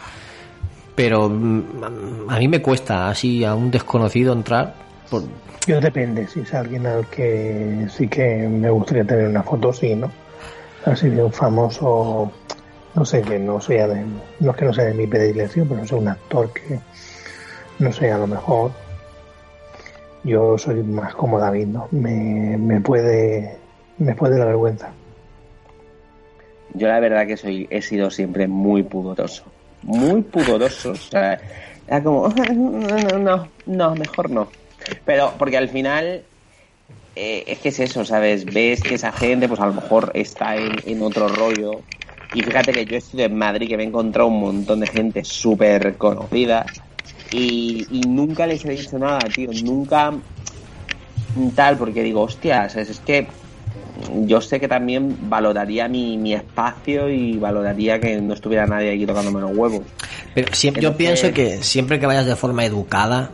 Pero 0.94 1.28
mm, 1.28 2.28
a 2.28 2.38
mí 2.38 2.48
me 2.48 2.60
cuesta 2.60 3.08
así 3.08 3.44
a 3.44 3.54
un 3.54 3.70
desconocido 3.70 4.32
entrar. 4.32 4.74
Por... 5.10 5.22
Yo 5.66 5.80
depende, 5.80 6.26
si 6.26 6.40
es 6.40 6.52
alguien 6.54 6.86
al 6.86 7.06
que 7.06 7.86
sí 7.88 8.08
que 8.08 8.48
me 8.48 8.70
gustaría 8.70 9.04
tener 9.04 9.28
una 9.28 9.42
foto, 9.42 9.72
sí, 9.72 9.94
¿no? 9.94 10.10
Así 10.84 11.08
de 11.08 11.22
un 11.22 11.32
famoso, 11.32 12.32
no 12.94 13.04
sé, 13.04 13.22
que 13.22 13.38
no 13.38 13.60
sea 13.60 13.86
de, 13.86 14.04
no 14.40 14.50
es 14.50 14.56
que 14.56 14.64
no 14.64 14.72
sea 14.72 14.84
de 14.84 14.94
mi 14.94 15.06
predilección, 15.06 15.68
pero 15.68 15.80
no 15.80 15.86
sé, 15.86 15.94
un 15.94 16.08
actor 16.08 16.50
que, 16.52 16.80
no 17.78 17.92
sé, 17.92 18.10
a 18.10 18.18
lo 18.18 18.26
mejor 18.26 18.72
yo 20.24 20.58
soy 20.58 20.82
más 20.82 21.14
como 21.14 21.38
David, 21.38 21.66
¿no? 21.66 21.88
Me, 21.90 22.56
me 22.58 22.80
puede, 22.80 23.56
me 23.98 24.14
puede 24.14 24.38
la 24.38 24.46
vergüenza. 24.46 24.90
Yo 26.74 26.88
la 26.88 27.00
verdad 27.00 27.26
que 27.26 27.36
soy, 27.36 27.66
he 27.70 27.82
sido 27.82 28.10
siempre 28.10 28.48
muy 28.48 28.82
pudoroso. 28.82 29.44
Muy 29.82 30.22
pudoroso. 30.22 30.92
O 30.92 30.96
sea, 30.96 31.40
era 31.86 32.02
como, 32.02 32.28
no, 32.54 33.18
no, 33.18 33.48
no, 33.66 33.94
mejor 33.94 34.30
no. 34.30 34.48
Pero 35.04 35.34
porque 35.38 35.56
al 35.56 35.68
final 35.68 36.22
eh, 37.16 37.44
es 37.46 37.58
que 37.58 37.68
es 37.68 37.80
eso, 37.80 38.04
¿sabes? 38.04 38.44
Ves 38.44 38.82
que 38.82 38.94
esa 38.94 39.12
gente 39.12 39.48
pues 39.48 39.60
a 39.60 39.66
lo 39.66 39.74
mejor 39.74 40.10
está 40.14 40.56
en, 40.56 40.76
en 40.84 41.02
otro 41.02 41.28
rollo. 41.28 41.80
Y 42.34 42.42
fíjate 42.42 42.72
que 42.72 42.86
yo 42.86 42.96
estoy 42.96 43.22
en 43.22 43.36
Madrid, 43.36 43.68
que 43.68 43.76
me 43.76 43.82
he 43.82 43.86
encontrado 43.86 44.28
un 44.28 44.40
montón 44.40 44.80
de 44.80 44.86
gente 44.86 45.24
súper 45.24 45.96
conocida. 45.96 46.64
Y, 47.30 47.86
y 47.90 48.00
nunca 48.02 48.46
les 48.46 48.64
he 48.64 48.70
dicho 48.70 48.98
nada, 48.98 49.18
tío. 49.34 49.50
Nunca 49.62 50.12
tal, 51.54 51.76
porque 51.76 52.02
digo, 52.02 52.22
hostias, 52.22 52.76
es, 52.76 52.90
es 52.90 53.00
que 53.00 53.26
yo 54.24 54.40
sé 54.40 54.58
que 54.58 54.68
también 54.68 55.16
valoraría 55.28 55.88
mi, 55.88 56.16
mi 56.16 56.34
espacio 56.34 57.08
y 57.08 57.36
valoraría 57.38 58.00
que 58.00 58.20
no 58.20 58.34
estuviera 58.34 58.66
nadie 58.66 58.92
aquí 58.94 59.06
tocándome 59.06 59.40
los 59.40 59.56
huevos. 59.56 59.82
Pero 60.34 60.54
siempre, 60.54 60.82
yo 60.82 60.96
pienso 60.96 61.30
que 61.32 61.62
siempre 61.62 62.00
que 62.00 62.06
vayas 62.06 62.26
de 62.26 62.36
forma 62.36 62.64
educada, 62.64 63.30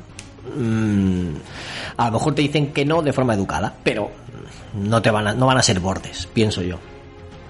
mm, 0.56 1.28
a 1.96 2.06
lo 2.06 2.12
mejor 2.12 2.34
te 2.34 2.42
dicen 2.42 2.72
que 2.72 2.84
no 2.84 3.02
de 3.02 3.12
forma 3.12 3.34
educada, 3.34 3.74
pero 3.82 4.10
no 4.74 5.00
te 5.02 5.10
van 5.10 5.28
a, 5.28 5.34
no 5.34 5.46
van 5.46 5.58
a 5.58 5.62
ser 5.62 5.80
bordes, 5.80 6.28
pienso 6.32 6.62
yo. 6.62 6.78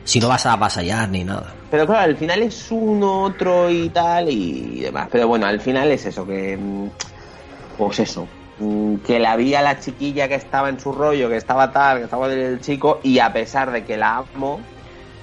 Si 0.04 0.20
no 0.20 0.28
vas 0.28 0.46
a 0.46 0.54
avasallar 0.54 1.08
ni 1.10 1.22
nada. 1.24 1.52
Pero 1.70 1.86
claro, 1.86 2.04
al 2.04 2.16
final 2.16 2.42
es 2.42 2.68
uno, 2.70 3.24
otro 3.24 3.70
y 3.70 3.90
tal 3.90 4.30
y 4.30 4.80
demás. 4.80 5.08
Pero 5.12 5.28
bueno, 5.28 5.46
al 5.46 5.60
final 5.60 5.90
es 5.90 6.06
eso, 6.06 6.26
que. 6.26 6.56
mm, 6.56 6.88
Pues 7.76 8.00
eso. 8.00 8.26
Mm, 8.58 8.96
Que 8.98 9.18
la 9.18 9.36
vi 9.36 9.54
a 9.54 9.62
la 9.62 9.78
chiquilla 9.80 10.28
que 10.28 10.34
estaba 10.34 10.68
en 10.68 10.78
su 10.80 10.92
rollo, 10.92 11.28
que 11.28 11.36
estaba 11.36 11.70
tal, 11.72 11.98
que 11.98 12.04
estaba 12.04 12.28
del 12.28 12.60
chico, 12.60 13.00
y 13.02 13.18
a 13.18 13.32
pesar 13.32 13.70
de 13.70 13.84
que 13.84 13.96
la 13.96 14.16
amo, 14.18 14.60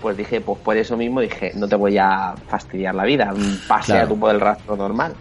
pues 0.01 0.17
dije, 0.17 0.41
pues 0.41 0.59
por 0.59 0.77
eso 0.77 0.95
mismo 0.97 1.19
dije, 1.21 1.51
no 1.55 1.67
te 1.67 1.75
voy 1.75 1.97
a 1.97 2.35
fastidiar 2.47 2.93
la 2.95 3.05
vida, 3.05 3.31
mm, 3.35 3.67
pase 3.67 3.91
Claro. 3.93 4.05
a 4.05 4.07
tu 4.09 4.19
por 4.19 4.33
el 4.33 4.39
rastro 4.41 4.75
normal. 4.75 5.13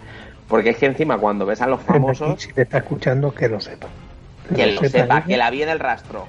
Porque 0.49 0.71
es 0.71 0.77
que 0.77 0.87
encima 0.87 1.17
cuando 1.19 1.47
ves 1.47 1.61
a 1.63 1.67
los 1.67 1.81
famosos, 1.83 2.43
Si 2.43 2.53
te 2.53 2.63
está 2.63 2.79
escuchando, 2.79 3.33
que 3.35 3.49
lo 3.49 3.61
sepa. 3.61 3.87
que 4.55 4.67
lo 4.73 4.83
sepa, 4.89 5.23
que 5.25 5.37
la 5.39 5.51
vi 5.51 5.63
en 5.63 5.71
el 5.71 5.79
rastro. 5.81 6.27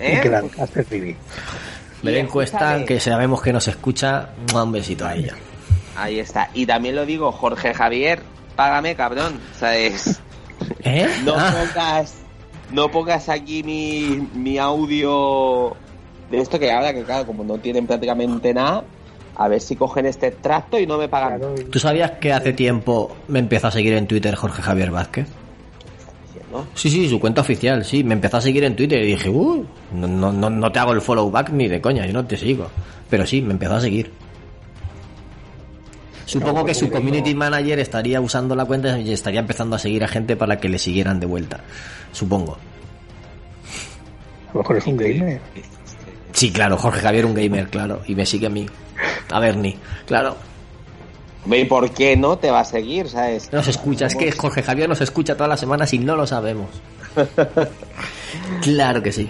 y 0.00 0.04
¿Eh? 0.04 0.20
que 0.22 0.30
la 0.30 0.40
dejaste 0.40 0.82
vivir. 0.90 1.16
Ver 2.02 2.14
Y 2.14 2.18
encuesta, 2.20 2.82
que 2.86 2.98
sabemos 2.98 3.42
que 3.42 3.52
nos 3.52 3.68
escucha, 3.68 4.30
un 4.54 4.72
besito 4.72 5.04
a 5.06 5.14
ella. 5.14 5.34
Ahí 5.94 6.18
está. 6.18 6.48
Y 6.54 6.64
también 6.64 6.96
lo 6.96 7.04
digo, 7.04 7.30
Jorge 7.32 7.74
Javier, 7.74 8.20
págame, 8.56 8.94
cabrón. 8.96 9.38
¿Sabes? 9.58 10.22
¿Eh? 10.84 11.06
No 11.24 11.34
Ah, 11.36 11.54
pongas, 11.66 12.14
no 12.72 12.90
pongas 12.90 13.28
aquí 13.28 13.62
mi, 13.62 14.28
mi 14.34 14.58
audio 14.58 15.76
de 16.30 16.38
esto 16.40 16.58
que 16.58 16.70
ahora 16.70 16.92
que 16.94 17.02
claro, 17.02 17.26
como 17.26 17.44
no 17.44 17.58
tienen 17.58 17.86
prácticamente 17.86 18.54
nada, 18.54 18.84
a 19.36 19.48
ver 19.48 19.60
si 19.60 19.74
cogen 19.76 20.06
este 20.06 20.28
extracto 20.28 20.78
y 20.78 20.86
no 20.86 20.98
me 20.98 21.08
pagan. 21.08 21.40
¿Tú 21.70 21.78
sabías 21.78 22.12
que 22.12 22.32
hace 22.32 22.52
tiempo 22.52 23.16
me 23.28 23.38
empezó 23.38 23.68
a 23.68 23.70
seguir 23.70 23.94
en 23.94 24.06
Twitter 24.06 24.34
Jorge 24.34 24.62
Javier 24.62 24.90
Vázquez? 24.90 25.26
¿no? 26.52 26.66
Sí, 26.74 26.90
sí, 26.90 27.08
su 27.08 27.20
cuenta 27.20 27.42
oficial, 27.42 27.84
sí. 27.84 28.02
Me 28.02 28.14
empezó 28.14 28.38
a 28.38 28.40
seguir 28.40 28.64
en 28.64 28.74
Twitter 28.74 29.00
y 29.02 29.06
dije, 29.06 29.28
uh, 29.28 29.64
no, 29.94 30.32
no, 30.32 30.50
no 30.50 30.72
te 30.72 30.78
hago 30.80 30.92
el 30.92 31.00
follow 31.00 31.30
back 31.30 31.50
ni 31.50 31.68
de 31.68 31.80
coña, 31.80 32.04
yo 32.06 32.12
no 32.12 32.26
te 32.26 32.36
sigo. 32.36 32.66
Pero 33.08 33.24
sí, 33.24 33.40
me 33.40 33.52
empezó 33.52 33.76
a 33.76 33.80
seguir. 33.80 34.10
Supongo 36.30 36.64
que 36.64 36.74
su 36.74 36.88
community 36.88 37.34
manager 37.34 37.80
estaría 37.80 38.20
usando 38.20 38.54
la 38.54 38.64
cuenta 38.64 38.96
y 39.00 39.12
estaría 39.12 39.40
empezando 39.40 39.74
a 39.74 39.78
seguir 39.80 40.04
a 40.04 40.08
gente 40.08 40.36
para 40.36 40.60
que 40.60 40.68
le 40.68 40.78
siguieran 40.78 41.18
de 41.18 41.26
vuelta. 41.26 41.60
Supongo. 42.12 42.56
a 44.48 44.52
lo 44.54 44.60
mejor 44.60 44.76
es 44.76 44.86
un 44.86 44.96
gamer. 44.96 45.40
Sí, 46.32 46.52
claro, 46.52 46.76
Jorge 46.76 47.00
Javier 47.00 47.26
un 47.26 47.34
gamer, 47.34 47.68
claro. 47.68 48.02
Y 48.06 48.14
me 48.14 48.24
sigue 48.26 48.46
a 48.46 48.50
mí. 48.50 48.66
A 49.32 49.40
Bernie, 49.40 49.76
claro. 50.06 50.36
¿Y 51.46 51.64
por 51.64 51.90
qué 51.90 52.16
no 52.16 52.38
te 52.38 52.52
va 52.52 52.60
a 52.60 52.64
seguir, 52.64 53.08
sabes? 53.08 53.52
Nos 53.52 53.66
escucha, 53.66 54.06
es 54.06 54.14
que 54.14 54.30
Jorge 54.30 54.62
Javier 54.62 54.88
nos 54.88 55.00
escucha 55.00 55.34
todas 55.34 55.48
las 55.48 55.58
semanas 55.58 55.92
y 55.92 55.98
no 55.98 56.14
lo 56.16 56.26
sabemos. 56.26 56.68
Claro 58.62 59.02
que 59.02 59.10
sí. 59.10 59.28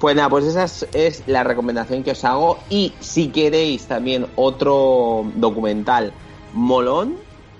Pues 0.00 0.14
nada, 0.14 0.28
pues 0.28 0.44
esa 0.44 0.64
es, 0.64 0.86
es 0.94 1.22
la 1.26 1.42
recomendación 1.42 2.04
que 2.04 2.12
os 2.12 2.24
hago. 2.24 2.58
Y 2.70 2.92
si 3.00 3.28
queréis 3.28 3.86
también 3.86 4.26
otro 4.36 5.24
documental 5.34 6.12
molón, 6.52 7.16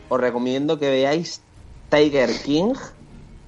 os 0.08 0.20
recomiendo 0.20 0.78
que 0.78 0.88
veáis 0.88 1.42
Tiger 1.90 2.30
King, 2.44 2.74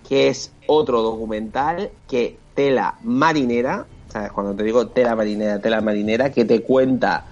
que 0.08 0.28
es 0.28 0.52
otro 0.66 1.02
documental 1.02 1.90
que 2.08 2.36
tela 2.54 2.96
marinera, 3.02 3.86
¿sabes? 4.08 4.32
Cuando 4.32 4.54
te 4.54 4.64
digo 4.64 4.88
tela 4.88 5.14
marinera, 5.14 5.60
tela 5.60 5.80
marinera, 5.80 6.30
que 6.30 6.44
te 6.44 6.62
cuenta 6.62 7.26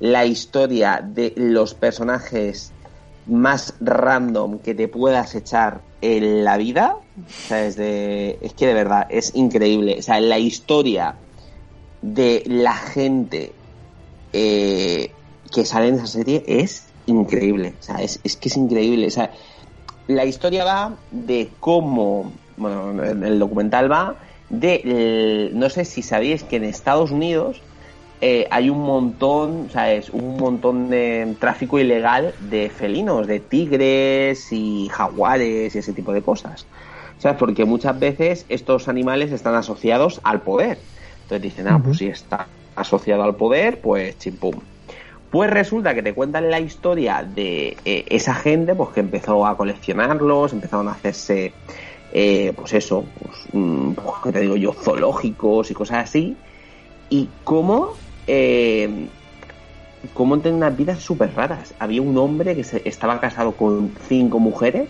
la 0.00 0.26
historia 0.26 1.00
de 1.00 1.32
los 1.36 1.74
personajes 1.74 2.72
más 3.26 3.74
random 3.80 4.58
que 4.58 4.74
te 4.74 4.88
puedas 4.88 5.34
echar 5.34 5.80
en 6.00 6.44
la 6.44 6.56
vida. 6.56 6.96
O 6.96 7.48
sea, 7.48 7.64
es, 7.64 7.76
de, 7.76 8.38
es 8.42 8.54
que 8.54 8.66
de 8.66 8.74
verdad 8.74 9.06
es 9.08 9.34
increíble. 9.34 9.96
O 9.98 10.02
sea, 10.02 10.20
la 10.20 10.38
historia 10.38 11.14
de 12.02 12.42
la 12.46 12.74
gente 12.74 13.52
eh, 14.32 15.10
que 15.52 15.64
sale 15.64 15.88
en 15.88 15.94
esa 15.94 16.06
serie 16.06 16.44
es 16.46 16.86
increíble. 17.06 17.74
O 17.80 17.82
sea, 17.82 17.96
es, 17.96 18.20
es 18.24 18.36
que 18.36 18.48
es 18.48 18.56
increíble. 18.56 19.06
O 19.06 19.10
sea, 19.10 19.30
la 20.06 20.24
historia 20.24 20.64
va 20.64 20.96
de 21.10 21.50
cómo. 21.60 22.32
Bueno, 22.56 23.02
el, 23.02 23.38
documental 23.38 23.90
va 23.90 24.16
de. 24.50 25.50
no 25.54 25.70
sé 25.70 25.84
si 25.84 26.02
sabéis 26.02 26.42
que 26.44 26.56
en 26.56 26.64
Estados 26.64 27.10
Unidos 27.10 27.62
eh, 28.26 28.48
hay 28.50 28.70
un 28.70 28.80
montón, 28.80 29.68
¿sabes? 29.70 30.08
Un 30.08 30.38
montón 30.38 30.88
de 30.88 31.36
tráfico 31.38 31.78
ilegal 31.78 32.32
de 32.40 32.70
felinos, 32.70 33.26
de 33.26 33.38
tigres 33.38 34.50
y 34.50 34.88
jaguares 34.90 35.74
y 35.74 35.78
ese 35.78 35.92
tipo 35.92 36.10
de 36.10 36.22
cosas. 36.22 36.66
¿Sabes? 37.18 37.36
Porque 37.36 37.66
muchas 37.66 38.00
veces 38.00 38.46
estos 38.48 38.88
animales 38.88 39.30
están 39.30 39.54
asociados 39.56 40.22
al 40.24 40.40
poder. 40.40 40.78
Entonces 41.24 41.42
dicen, 41.42 41.68
ah, 41.68 41.78
pues 41.84 41.98
si 41.98 42.06
está 42.06 42.46
asociado 42.76 43.24
al 43.24 43.36
poder, 43.36 43.82
pues 43.82 44.16
chimpum. 44.18 44.54
Pues 45.30 45.50
resulta 45.50 45.94
que 45.94 46.02
te 46.02 46.14
cuentan 46.14 46.50
la 46.50 46.60
historia 46.60 47.22
de 47.22 47.76
eh, 47.84 48.06
esa 48.08 48.32
gente 48.32 48.74
pues 48.74 48.88
que 48.94 49.00
empezó 49.00 49.46
a 49.46 49.54
coleccionarlos, 49.54 50.54
empezaron 50.54 50.88
a 50.88 50.92
hacerse, 50.92 51.52
eh, 52.14 52.54
pues 52.56 52.72
eso, 52.72 53.04
pues, 53.20 53.36
mm, 53.52 53.92
pues, 53.92 54.16
¿qué 54.24 54.32
te 54.32 54.40
digo 54.40 54.56
yo, 54.56 54.72
zoológicos 54.72 55.70
y 55.70 55.74
cosas 55.74 56.04
así. 56.08 56.38
Y 57.10 57.28
cómo, 57.44 57.92
eh, 58.26 59.08
cómo 60.12 60.38
tienen 60.40 60.58
unas 60.58 60.76
vidas 60.76 61.00
súper 61.00 61.34
raras. 61.34 61.74
Había 61.78 62.02
un 62.02 62.16
hombre 62.18 62.54
que 62.54 62.82
estaba 62.84 63.20
casado 63.20 63.56
con 63.56 63.92
cinco 64.08 64.38
mujeres, 64.38 64.88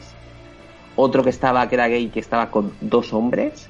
otro 0.97 1.23
que 1.23 1.31
estaba, 1.31 1.69
que 1.69 1.77
era 1.77 1.89
gay, 1.89 2.09
que 2.09 2.21
estaba 2.21 2.51
con 2.51 2.73
dos 2.81 3.13
hombres, 3.13 3.69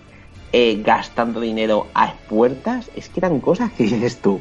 eh, 0.52 0.82
gastando 0.82 1.40
dinero 1.40 1.88
a 1.94 2.14
puertas, 2.28 2.90
es 2.94 3.08
que 3.08 3.20
eran 3.20 3.40
cosas 3.40 3.72
que 3.72 3.84
dices 3.84 4.20
tú. 4.20 4.40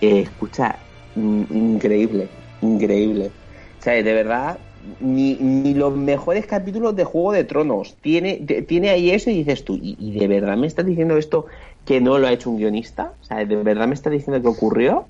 Eh, 0.00 0.20
escucha, 0.20 0.78
mm, 1.14 1.42
increíble, 1.50 2.28
increíble. 2.60 3.30
O 3.78 3.82
sea, 3.82 3.94
de 3.94 4.14
verdad, 4.14 4.58
ni, 5.00 5.34
ni 5.34 5.74
los 5.74 5.96
mejores 5.96 6.46
capítulos 6.46 6.94
de 6.96 7.04
Juego 7.04 7.32
de 7.32 7.44
Tronos. 7.44 7.96
Tiene, 8.00 8.36
tiene 8.66 8.90
ahí 8.90 9.10
eso 9.10 9.30
y 9.30 9.38
dices 9.38 9.64
tú, 9.64 9.76
¿y, 9.76 9.96
y 9.98 10.18
de 10.18 10.28
verdad 10.28 10.56
me 10.56 10.66
estás 10.66 10.86
diciendo 10.86 11.16
esto 11.16 11.46
que 11.84 12.00
no 12.00 12.18
lo 12.18 12.26
ha 12.26 12.32
hecho 12.32 12.50
un 12.50 12.58
guionista? 12.58 13.12
O 13.22 13.24
sea, 13.24 13.44
¿de 13.44 13.56
verdad 13.56 13.86
me 13.86 13.94
estás 13.94 14.12
diciendo 14.12 14.40
que 14.40 14.48
ocurrió? 14.48 15.06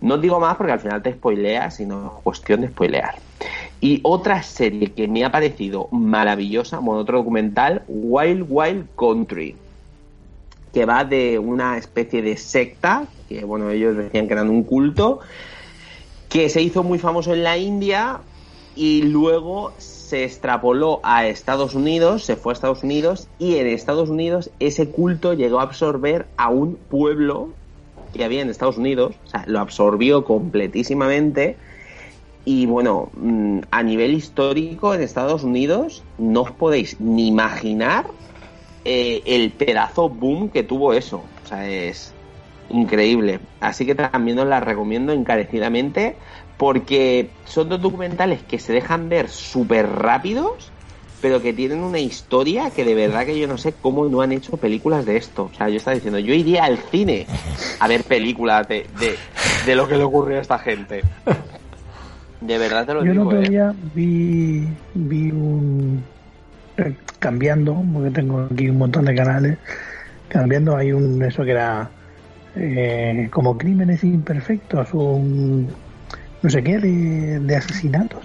No 0.00 0.18
digo 0.18 0.38
más 0.38 0.56
porque 0.56 0.72
al 0.72 0.80
final 0.80 1.02
te 1.02 1.12
spoileas, 1.12 1.76
sino 1.76 2.06
es 2.06 2.22
cuestión 2.22 2.60
de 2.60 2.68
spoilear. 2.68 3.16
Y 3.80 4.00
otra 4.02 4.42
serie 4.42 4.92
que 4.92 5.08
me 5.08 5.24
ha 5.24 5.30
parecido 5.30 5.88
maravillosa, 5.90 6.78
bueno, 6.78 7.00
otro 7.00 7.18
documental, 7.18 7.82
Wild 7.88 8.46
Wild 8.48 8.86
Country, 8.96 9.56
que 10.72 10.84
va 10.84 11.04
de 11.04 11.38
una 11.38 11.78
especie 11.78 12.22
de 12.22 12.36
secta, 12.36 13.06
que 13.28 13.44
bueno, 13.44 13.70
ellos 13.70 13.96
decían 13.96 14.26
que 14.26 14.34
eran 14.34 14.50
un 14.50 14.64
culto, 14.64 15.20
que 16.28 16.48
se 16.48 16.60
hizo 16.60 16.82
muy 16.82 16.98
famoso 16.98 17.32
en 17.32 17.42
la 17.42 17.56
India 17.56 18.20
y 18.76 19.02
luego 19.02 19.72
se 20.08 20.24
extrapoló 20.24 21.00
a 21.02 21.26
Estados 21.26 21.74
Unidos, 21.74 22.24
se 22.24 22.36
fue 22.36 22.52
a 22.52 22.54
Estados 22.54 22.82
Unidos 22.82 23.28
y 23.38 23.56
en 23.56 23.66
Estados 23.66 24.08
Unidos 24.08 24.50
ese 24.58 24.88
culto 24.88 25.34
llegó 25.34 25.60
a 25.60 25.64
absorber 25.64 26.26
a 26.38 26.48
un 26.48 26.76
pueblo 26.76 27.50
que 28.14 28.24
había 28.24 28.40
en 28.40 28.48
Estados 28.48 28.78
Unidos, 28.78 29.16
o 29.26 29.28
sea, 29.28 29.44
lo 29.46 29.60
absorbió 29.60 30.24
completísimamente 30.24 31.56
y 32.46 32.64
bueno, 32.64 33.10
mm, 33.16 33.58
a 33.70 33.82
nivel 33.82 34.14
histórico 34.14 34.94
en 34.94 35.02
Estados 35.02 35.42
Unidos 35.42 36.02
no 36.16 36.40
os 36.42 36.52
podéis 36.52 36.98
ni 36.98 37.28
imaginar 37.28 38.06
eh, 38.86 39.20
el 39.26 39.50
pedazo 39.50 40.08
boom 40.08 40.48
que 40.48 40.62
tuvo 40.62 40.94
eso, 40.94 41.22
o 41.44 41.46
sea, 41.46 41.68
es 41.68 42.14
increíble. 42.70 43.40
Así 43.60 43.84
que 43.84 43.94
también 43.94 44.38
os 44.38 44.46
la 44.46 44.60
recomiendo 44.60 45.12
encarecidamente 45.12 46.16
porque 46.58 47.30
son 47.46 47.68
dos 47.70 47.80
documentales 47.80 48.42
que 48.42 48.58
se 48.58 48.72
dejan 48.74 49.08
ver 49.08 49.28
súper 49.30 49.88
rápidos, 49.88 50.70
pero 51.22 51.40
que 51.42 51.52
tienen 51.52 51.82
una 51.82 51.98
historia 52.00 52.70
que 52.70 52.84
de 52.84 52.94
verdad 52.94 53.26
que 53.26 53.38
yo 53.38 53.48
no 53.48 53.58
sé 53.58 53.72
cómo 53.80 54.06
no 54.08 54.20
han 54.20 54.32
hecho 54.32 54.56
películas 54.56 55.06
de 55.06 55.16
esto. 55.16 55.50
O 55.52 55.56
sea, 55.56 55.68
yo 55.68 55.76
estaba 55.76 55.94
diciendo, 55.94 56.18
yo 56.18 56.34
iría 56.34 56.64
al 56.64 56.78
cine 56.78 57.26
a 57.80 57.88
ver 57.88 58.04
películas 58.04 58.68
de, 58.68 58.86
de, 59.00 59.16
de 59.66 59.74
lo 59.76 59.88
que 59.88 59.96
le 59.96 60.04
ocurrió 60.04 60.38
a 60.38 60.42
esta 60.42 60.58
gente. 60.58 61.02
De 62.40 62.58
verdad 62.58 62.86
te 62.86 62.94
lo 62.94 63.04
Yo 63.04 63.12
el 63.12 63.18
digo, 63.18 63.24
otro 63.24 63.42
eh. 63.42 63.48
día 63.48 63.74
vi, 63.94 64.68
vi 64.94 65.30
un. 65.32 66.04
eh, 66.76 66.94
Cambiando, 67.18 67.82
porque 67.92 68.10
tengo 68.12 68.46
aquí 68.52 68.68
un 68.70 68.78
montón 68.78 69.04
de 69.06 69.14
canales. 69.14 69.58
Cambiando, 70.28 70.76
hay 70.76 70.92
un. 70.92 71.22
Eso 71.22 71.44
que 71.44 71.50
era. 71.50 71.90
eh, 72.54 73.28
como 73.32 73.58
crímenes 73.58 74.04
imperfectos 74.04 74.94
un. 74.94 75.68
No 76.42 76.50
sé 76.50 76.62
qué, 76.62 76.78
de, 76.78 77.56
asesinatos. 77.56 78.24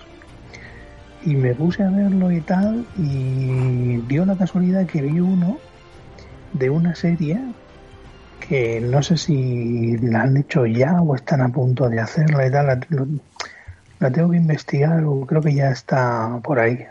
Y 1.24 1.36
me 1.36 1.55
puse 1.55 1.84
a 1.84 1.89
verlo 1.89 2.32
y 2.32 2.41
tal. 2.41 2.86
Y 2.97 3.97
dio 4.07 4.26
la 4.26 4.36
casualidad 4.36 4.86
que 4.86 5.01
vi 5.01 5.20
uno 5.20 5.57
de 6.53 6.70
una 6.70 6.93
serie 6.93 7.39
que 8.47 8.82
no 8.82 9.01
sé 9.01 9.18
si 9.18 9.97
la 9.97 10.24
han 10.24 10.38
hecho 10.38 10.66
ya 10.66 11.01
o 11.01 11.16
están 11.16 11.41
a 11.41 11.49
punto 11.49 11.89
de 11.89 11.99
hacerla 11.99 12.45
y 12.45 12.51
tal. 12.51 13.22
La 13.99 14.11
tengo 14.11 14.32
que 14.32 14.38
investigar 14.38 15.03
o 15.05 15.26
creo 15.26 15.41
que 15.41 15.53
ya 15.53 15.72
está 15.72 16.39
por 16.43 16.59
ahí. 16.59 16.86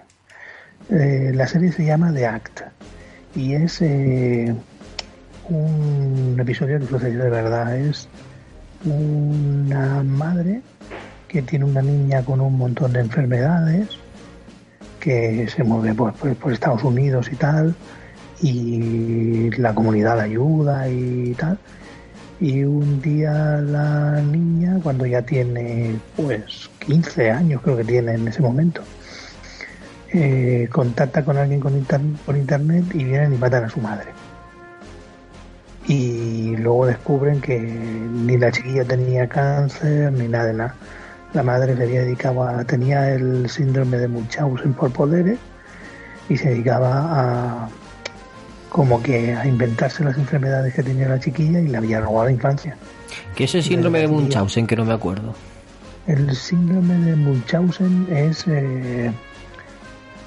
Eh, 0.90 1.30
la 1.34 1.46
serie 1.46 1.70
se 1.70 1.84
llama 1.84 2.12
The 2.12 2.26
Act 2.26 2.62
y 3.36 3.54
es 3.54 3.80
eh, 3.82 4.54
un 5.48 6.36
episodio 6.40 6.80
que 6.80 6.86
sucedió 6.86 7.22
de 7.22 7.30
verdad. 7.30 7.76
Es 7.76 8.08
una 8.84 10.02
madre 10.02 10.62
que 11.32 11.42
tiene 11.42 11.64
una 11.64 11.82
niña 11.82 12.22
con 12.22 12.40
un 12.40 12.56
montón 12.56 12.92
de 12.92 13.00
enfermedades 13.00 13.88
que 15.00 15.48
se 15.48 15.64
mueve 15.64 15.94
por, 15.94 16.12
por 16.12 16.52
Estados 16.52 16.84
Unidos 16.84 17.28
y 17.32 17.36
tal 17.36 17.74
y 18.40 19.50
la 19.56 19.74
comunidad 19.74 20.20
ayuda 20.20 20.88
y 20.88 21.34
tal 21.34 21.58
y 22.42 22.64
un 22.64 23.00
día 23.00 23.60
la 23.60 24.20
niña, 24.20 24.80
cuando 24.82 25.06
ya 25.06 25.22
tiene 25.22 25.94
pues 26.16 26.68
15 26.80 27.30
años 27.30 27.62
creo 27.62 27.76
que 27.76 27.84
tiene 27.84 28.14
en 28.14 28.26
ese 28.26 28.42
momento, 28.42 28.82
eh, 30.12 30.68
contacta 30.72 31.24
con 31.24 31.36
alguien 31.36 31.60
por 31.60 32.36
internet 32.36 32.84
y 32.94 33.04
vienen 33.04 33.34
y 33.34 33.36
matan 33.36 33.64
a 33.64 33.68
su 33.68 33.80
madre. 33.80 34.08
Y 35.86 36.56
luego 36.56 36.86
descubren 36.86 37.40
que 37.40 37.60
ni 37.60 38.36
la 38.36 38.50
chiquilla 38.50 38.84
tenía 38.84 39.28
cáncer 39.28 40.12
ni 40.12 40.26
nada 40.26 40.46
de 40.46 40.54
nada. 40.54 40.74
La 41.34 41.42
madre 41.42 41.76
se 41.76 41.82
había 41.82 42.02
dedicado 42.02 42.42
a, 42.42 42.64
tenía 42.64 43.14
el 43.14 43.48
síndrome 43.48 43.96
de 43.96 44.08
Munchausen 44.08 44.74
por 44.74 44.92
poderes 44.92 45.38
y 46.28 46.36
se 46.36 46.50
dedicaba 46.50 46.90
a 47.10 47.68
como 48.68 49.02
que 49.02 49.34
a 49.34 49.46
inventarse 49.46 50.02
las 50.02 50.16
enfermedades 50.16 50.74
que 50.74 50.82
tenía 50.82 51.06
la 51.06 51.20
chiquilla 51.20 51.60
y 51.60 51.68
le 51.68 51.76
había 51.76 52.00
robado 52.00 52.24
la 52.24 52.32
infancia. 52.32 52.76
¿Qué 53.34 53.44
es 53.44 53.54
el 53.54 53.62
síndrome 53.62 54.00
de 54.00 54.08
Munchausen? 54.08 54.66
Que 54.66 54.76
no 54.76 54.84
me 54.86 54.94
acuerdo. 54.94 55.34
El 56.06 56.34
síndrome 56.34 56.94
de 56.94 57.14
Munchausen 57.16 58.06
es... 58.10 58.44
Eh, 58.48 59.12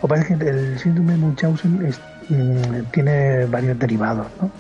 o 0.02 0.08
parece 0.08 0.38
que 0.38 0.48
el 0.48 0.78
síndrome 0.78 1.14
de 1.14 1.18
Munchausen 1.18 1.86
es, 1.88 2.00
mm, 2.30 2.92
tiene 2.92 3.46
varios 3.46 3.80
derivados, 3.80 4.28
¿no? 4.40 4.52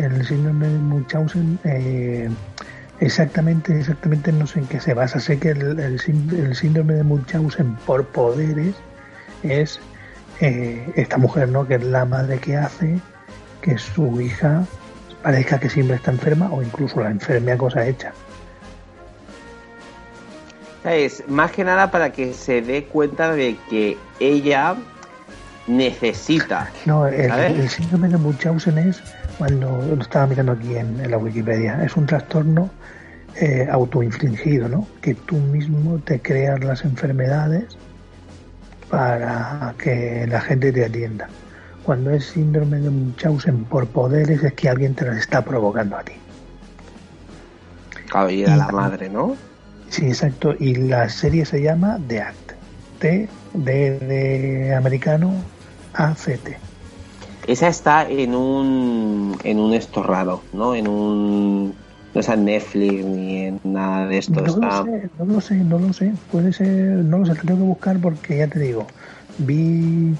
El 0.00 0.24
síndrome 0.24 0.68
de 0.68 0.78
Munchausen 0.78 1.58
eh, 1.64 2.28
exactamente, 3.00 3.78
exactamente 3.78 4.32
no 4.32 4.46
sé 4.46 4.60
en 4.60 4.66
qué 4.66 4.80
se 4.80 4.94
basa. 4.94 5.20
Sé 5.20 5.38
que 5.38 5.50
el, 5.50 5.78
el 5.78 6.00
sínd- 6.00 6.32
el 6.32 6.54
síndrome 6.54 6.94
de 6.94 7.02
Munchausen 7.04 7.74
por 7.86 8.04
poderes 8.06 8.74
es 9.42 9.80
eh, 10.40 10.90
esta 10.96 11.16
mujer, 11.18 11.48
¿no? 11.48 11.66
Que 11.66 11.74
es 11.76 11.84
la 11.84 12.04
madre 12.04 12.38
que 12.38 12.56
hace 12.56 12.98
que 13.62 13.76
su 13.78 14.20
hija 14.20 14.64
parezca 15.22 15.58
que 15.58 15.68
siempre 15.68 15.96
está 15.96 16.10
enferma 16.12 16.50
o 16.52 16.62
incluso 16.62 17.00
la 17.00 17.10
enferme 17.10 17.52
a 17.52 17.58
cosa 17.58 17.86
hecha. 17.86 18.12
Es 20.84 21.24
más 21.28 21.50
que 21.50 21.64
nada 21.64 21.90
para 21.90 22.12
que 22.12 22.32
se 22.32 22.62
dé 22.62 22.84
cuenta 22.84 23.32
de 23.32 23.58
que 23.68 23.98
ella 24.20 24.76
necesita. 25.66 26.70
No, 26.86 27.06
el, 27.06 27.30
el 27.30 27.68
síndrome 27.68 28.08
de 28.08 28.16
Munchausen 28.16 28.78
es, 28.78 29.02
cuando 29.38 29.80
lo 29.80 30.02
estaba 30.02 30.26
mirando 30.26 30.52
aquí 30.52 30.76
en, 30.76 31.00
en 31.00 31.10
la 31.10 31.16
Wikipedia, 31.16 31.82
es 31.84 31.96
un 31.96 32.06
trastorno 32.06 32.68
eh, 33.36 33.68
autoinfligido, 33.70 34.68
¿no? 34.68 34.86
Que 35.00 35.14
tú 35.14 35.36
mismo 35.36 36.00
te 36.00 36.20
creas 36.20 36.62
las 36.64 36.84
enfermedades 36.84 37.78
para 38.90 39.74
que 39.78 40.26
la 40.28 40.40
gente 40.40 40.72
te 40.72 40.84
atienda. 40.84 41.28
Cuando 41.84 42.10
es 42.10 42.24
síndrome 42.24 42.80
de 42.80 42.90
Munchausen 42.90 43.64
por 43.64 43.86
poderes 43.86 44.42
es 44.42 44.52
que 44.54 44.68
alguien 44.68 44.94
te 44.94 45.06
las 45.06 45.18
está 45.18 45.42
provocando 45.42 45.96
a 45.96 46.02
ti. 46.02 46.14
Claro, 48.10 48.30
y 48.30 48.44
la 48.44 48.68
madre, 48.68 49.08
¿no? 49.08 49.36
Sí, 49.88 50.06
exacto. 50.06 50.54
Y 50.58 50.74
la 50.74 51.08
serie 51.08 51.44
se 51.44 51.62
llama 51.62 51.98
The 52.08 52.20
Act. 52.20 52.52
T 52.98 53.28
de, 53.54 53.98
de 54.00 54.74
americano 54.74 55.32
ACT. 55.94 56.67
Esa 57.48 57.68
está 57.68 58.08
en 58.08 58.34
un 58.34 59.36
en 59.42 59.58
un 59.58 59.72
esto 59.72 60.02
raro, 60.02 60.42
¿no? 60.52 60.74
En 60.74 60.86
un 60.86 61.74
no 62.14 62.20
está 62.20 62.34
en 62.34 62.44
Netflix 62.44 63.04
ni 63.04 63.44
en 63.46 63.60
nada 63.64 64.06
de 64.06 64.18
esto. 64.18 64.40
No 64.40 64.46
está 64.46 64.84
lo 64.84 64.84
sé, 64.84 65.10
no 65.18 65.24
lo 65.24 65.40
sé, 65.40 65.54
no 65.54 65.78
lo 65.78 65.92
sé. 65.92 66.12
Puede 66.30 66.52
ser, 66.52 66.68
no 66.68 67.18
lo 67.18 67.26
sé, 67.26 67.34
tengo 67.34 67.60
que 67.60 67.66
buscar 67.66 67.98
porque 67.98 68.38
ya 68.38 68.48
te 68.48 68.60
digo, 68.60 68.86
vi 69.38 70.14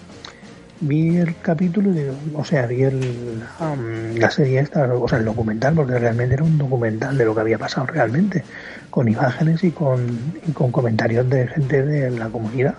vi 0.81 1.17
el 1.17 1.35
capítulo, 1.43 1.91
y 1.91 1.95
digo, 1.95 2.15
o 2.35 2.45
sea, 2.45 2.67
vi 2.67 2.83
el, 2.83 3.43
um, 3.61 4.17
la 4.17 4.31
serie 4.31 4.61
esta, 4.61 4.93
o 4.95 5.09
sea, 5.09 5.19
el 5.19 5.25
documental, 5.25 5.75
porque 5.75 5.99
realmente 5.99 6.35
era 6.35 6.45
un 6.45 6.57
documental 6.57 7.19
de 7.19 7.25
lo 7.25 7.35
que 7.35 7.41
había 7.41 7.59
pasado 7.59 7.87
realmente, 7.87 8.45
con 8.91 9.09
imágenes 9.09 9.65
y 9.65 9.71
con, 9.71 10.01
y 10.47 10.53
con 10.53 10.71
comentarios 10.71 11.29
de 11.29 11.49
gente 11.49 11.85
de 11.85 12.11
la 12.11 12.29
comunidad. 12.29 12.77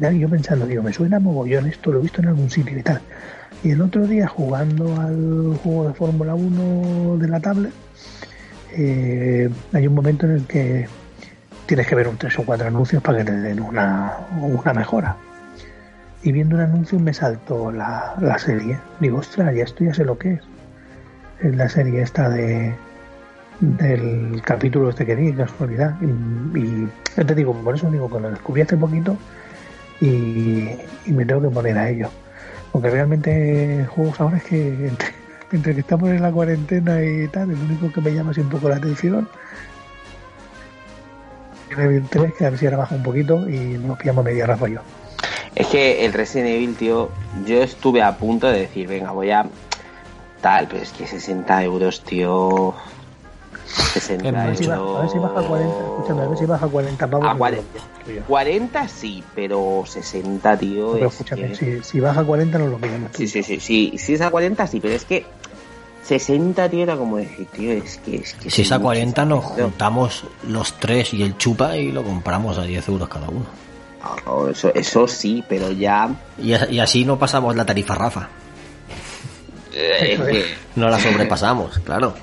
Y 0.00 0.18
yo 0.18 0.30
pensando, 0.30 0.66
digo, 0.66 0.82
me 0.82 0.94
suena 0.94 1.20
mogollón 1.20 1.66
esto, 1.66 1.92
lo 1.92 1.98
he 1.98 2.02
visto 2.02 2.22
en 2.22 2.28
algún 2.28 2.48
sitio 2.48 2.78
y 2.78 2.82
tal. 2.82 3.02
Y 3.62 3.72
el 3.72 3.82
otro 3.82 4.06
día 4.06 4.26
jugando 4.26 4.98
al 4.98 5.58
juego 5.62 5.88
de 5.88 5.94
Fórmula 5.94 6.34
1 6.34 7.18
de 7.18 7.28
la 7.28 7.40
tablet, 7.40 7.72
eh, 8.72 9.50
hay 9.72 9.86
un 9.86 9.94
momento 9.94 10.26
en 10.26 10.32
el 10.32 10.46
que 10.46 10.88
tienes 11.66 11.86
que 11.86 11.94
ver 11.94 12.08
un 12.08 12.16
tres 12.16 12.38
o 12.38 12.44
cuatro 12.44 12.68
anuncios 12.68 13.02
para 13.02 13.18
que 13.18 13.24
te 13.24 13.32
den 13.32 13.60
una, 13.60 14.16
una 14.40 14.72
mejora. 14.72 15.16
Y 16.22 16.32
viendo 16.32 16.56
un 16.56 16.62
anuncio 16.62 16.98
me 16.98 17.12
saltó 17.12 17.70
la, 17.70 18.14
la 18.18 18.38
serie. 18.38 18.78
Digo, 18.98 19.18
ostras, 19.18 19.54
ya 19.54 19.64
esto 19.64 19.84
ya 19.84 19.92
sé 19.92 20.04
lo 20.04 20.18
que 20.18 20.34
es. 20.34 20.40
Es 21.40 21.54
la 21.54 21.68
serie 21.68 22.02
esta 22.02 22.28
de 22.28 22.74
del 23.60 24.40
capítulo 24.42 24.88
este 24.88 25.04
que 25.04 25.14
vi, 25.14 25.34
casualidad. 25.34 25.96
Y, 26.00 26.88
y 27.20 27.24
te 27.24 27.34
digo, 27.34 27.52
por 27.54 27.74
eso 27.74 27.90
digo 27.90 28.08
que 28.08 28.20
lo 28.20 28.30
descubrí 28.30 28.62
hace 28.62 28.78
poquito 28.78 29.18
y 30.00 30.78
me 31.06 31.26
tengo 31.26 31.42
que 31.42 31.50
poner 31.50 31.76
a 31.76 31.90
ello. 31.90 32.08
Porque 32.72 32.90
realmente 32.90 33.86
juegos 33.90 34.20
ahora 34.20 34.38
es 34.38 34.44
que 34.44 34.92
entre, 35.52 35.74
que 35.74 35.80
estamos 35.80 36.10
en 36.10 36.22
la 36.22 36.30
cuarentena 36.30 37.02
y 37.02 37.28
tal, 37.28 37.50
el 37.50 37.58
único 37.58 37.92
que 37.92 38.00
me 38.00 38.14
llama 38.14 38.30
así 38.30 38.40
un 38.40 38.48
poco 38.48 38.68
la 38.68 38.76
atención 38.76 39.28
Resident 41.70 41.90
Evil 41.90 42.08
3, 42.10 42.34
que 42.34 42.46
a 42.46 42.50
ver 42.50 42.58
si 42.58 42.66
ahora 42.66 42.78
baja 42.78 42.94
un 42.94 43.02
poquito 43.02 43.48
y 43.48 43.78
nos 43.78 43.98
pillamos 43.98 44.24
media 44.24 44.46
Rafa 44.46 44.68
yo. 44.68 44.80
Es 45.54 45.66
que 45.66 46.04
el 46.04 46.12
Resident 46.12 46.48
Evil, 46.48 46.76
tío, 46.76 47.10
yo 47.46 47.62
estuve 47.62 48.02
a 48.02 48.16
punto 48.16 48.48
de 48.48 48.60
decir, 48.60 48.88
venga, 48.88 49.12
voy 49.12 49.30
a 49.30 49.46
tal, 50.40 50.68
pero 50.68 50.82
es 50.82 50.92
que 50.92 51.06
60 51.06 51.64
euros, 51.64 52.02
tío. 52.02 52.74
60 53.92 54.28
A 54.42 54.46
ver 54.46 54.56
si 54.56 54.66
baja, 54.66 54.80
a 54.80 55.00
ver 55.00 55.10
si 55.10 55.18
baja 55.18 55.40
a 55.40 55.42
40, 55.42 55.74
escúchame, 55.84 56.22
a 56.22 56.26
ver 56.28 56.38
si 56.38 56.46
baja 56.46 56.66
a 56.66 56.68
40 56.68 57.06
pavos. 57.10 57.26
A 57.28 57.32
me 57.34 57.38
40, 57.38 57.62
lo 57.98 58.04
pillo. 58.04 58.22
40 58.26 58.88
sí, 58.88 59.24
pero 59.34 59.84
60, 59.86 60.56
tío. 60.58 60.92
Pero 60.92 61.06
es 61.06 61.12
escúchame, 61.12 61.48
que- 61.48 61.54
si, 61.56 61.82
si 61.82 62.00
baja 62.00 62.20
a 62.20 62.24
40 62.24 62.58
no 62.58 62.66
lo 62.68 62.76
pillamos. 62.78 63.10
Sí, 63.14 63.26
sí, 63.28 63.42
sí, 63.42 63.60
sí, 63.60 63.94
si 63.98 64.14
es 64.14 64.20
a 64.20 64.30
40 64.30 64.66
sí, 64.66 64.80
pero 64.80 64.94
es 64.94 65.04
que 65.04 65.26
60, 66.04 66.68
tío, 66.68 66.82
era 66.82 66.96
como 66.96 67.18
decir, 67.18 67.46
tío, 67.52 67.72
es 67.72 67.98
que 67.98 68.16
es 68.16 68.34
que 68.34 68.50
Si 68.50 68.62
es 68.62 68.72
a 68.72 68.76
son 68.76 68.82
40 68.82 69.24
nos 69.24 69.44
juntamos 69.44 70.24
los 70.48 70.72
tres 70.74 71.14
y 71.14 71.22
el 71.22 71.36
chupa 71.38 71.76
y 71.76 71.92
lo 71.92 72.02
compramos 72.02 72.58
a 72.58 72.62
10 72.64 72.88
euros 72.88 73.08
cada 73.08 73.28
uno. 73.28 73.46
No, 74.26 74.48
eso, 74.48 74.72
eso 74.74 75.06
sí, 75.06 75.44
pero 75.48 75.70
ya 75.70 76.08
Y, 76.38 76.54
y 76.74 76.80
así 76.80 77.04
no 77.04 77.18
pasamos 77.18 77.54
la 77.54 77.66
tarifa 77.66 77.94
Rafa. 77.94 78.28
eh, 79.74 80.14
es 80.18 80.20
que, 80.20 80.44
No 80.76 80.88
la 80.88 80.98
sobrepasamos, 80.98 81.78
claro. 81.80 82.14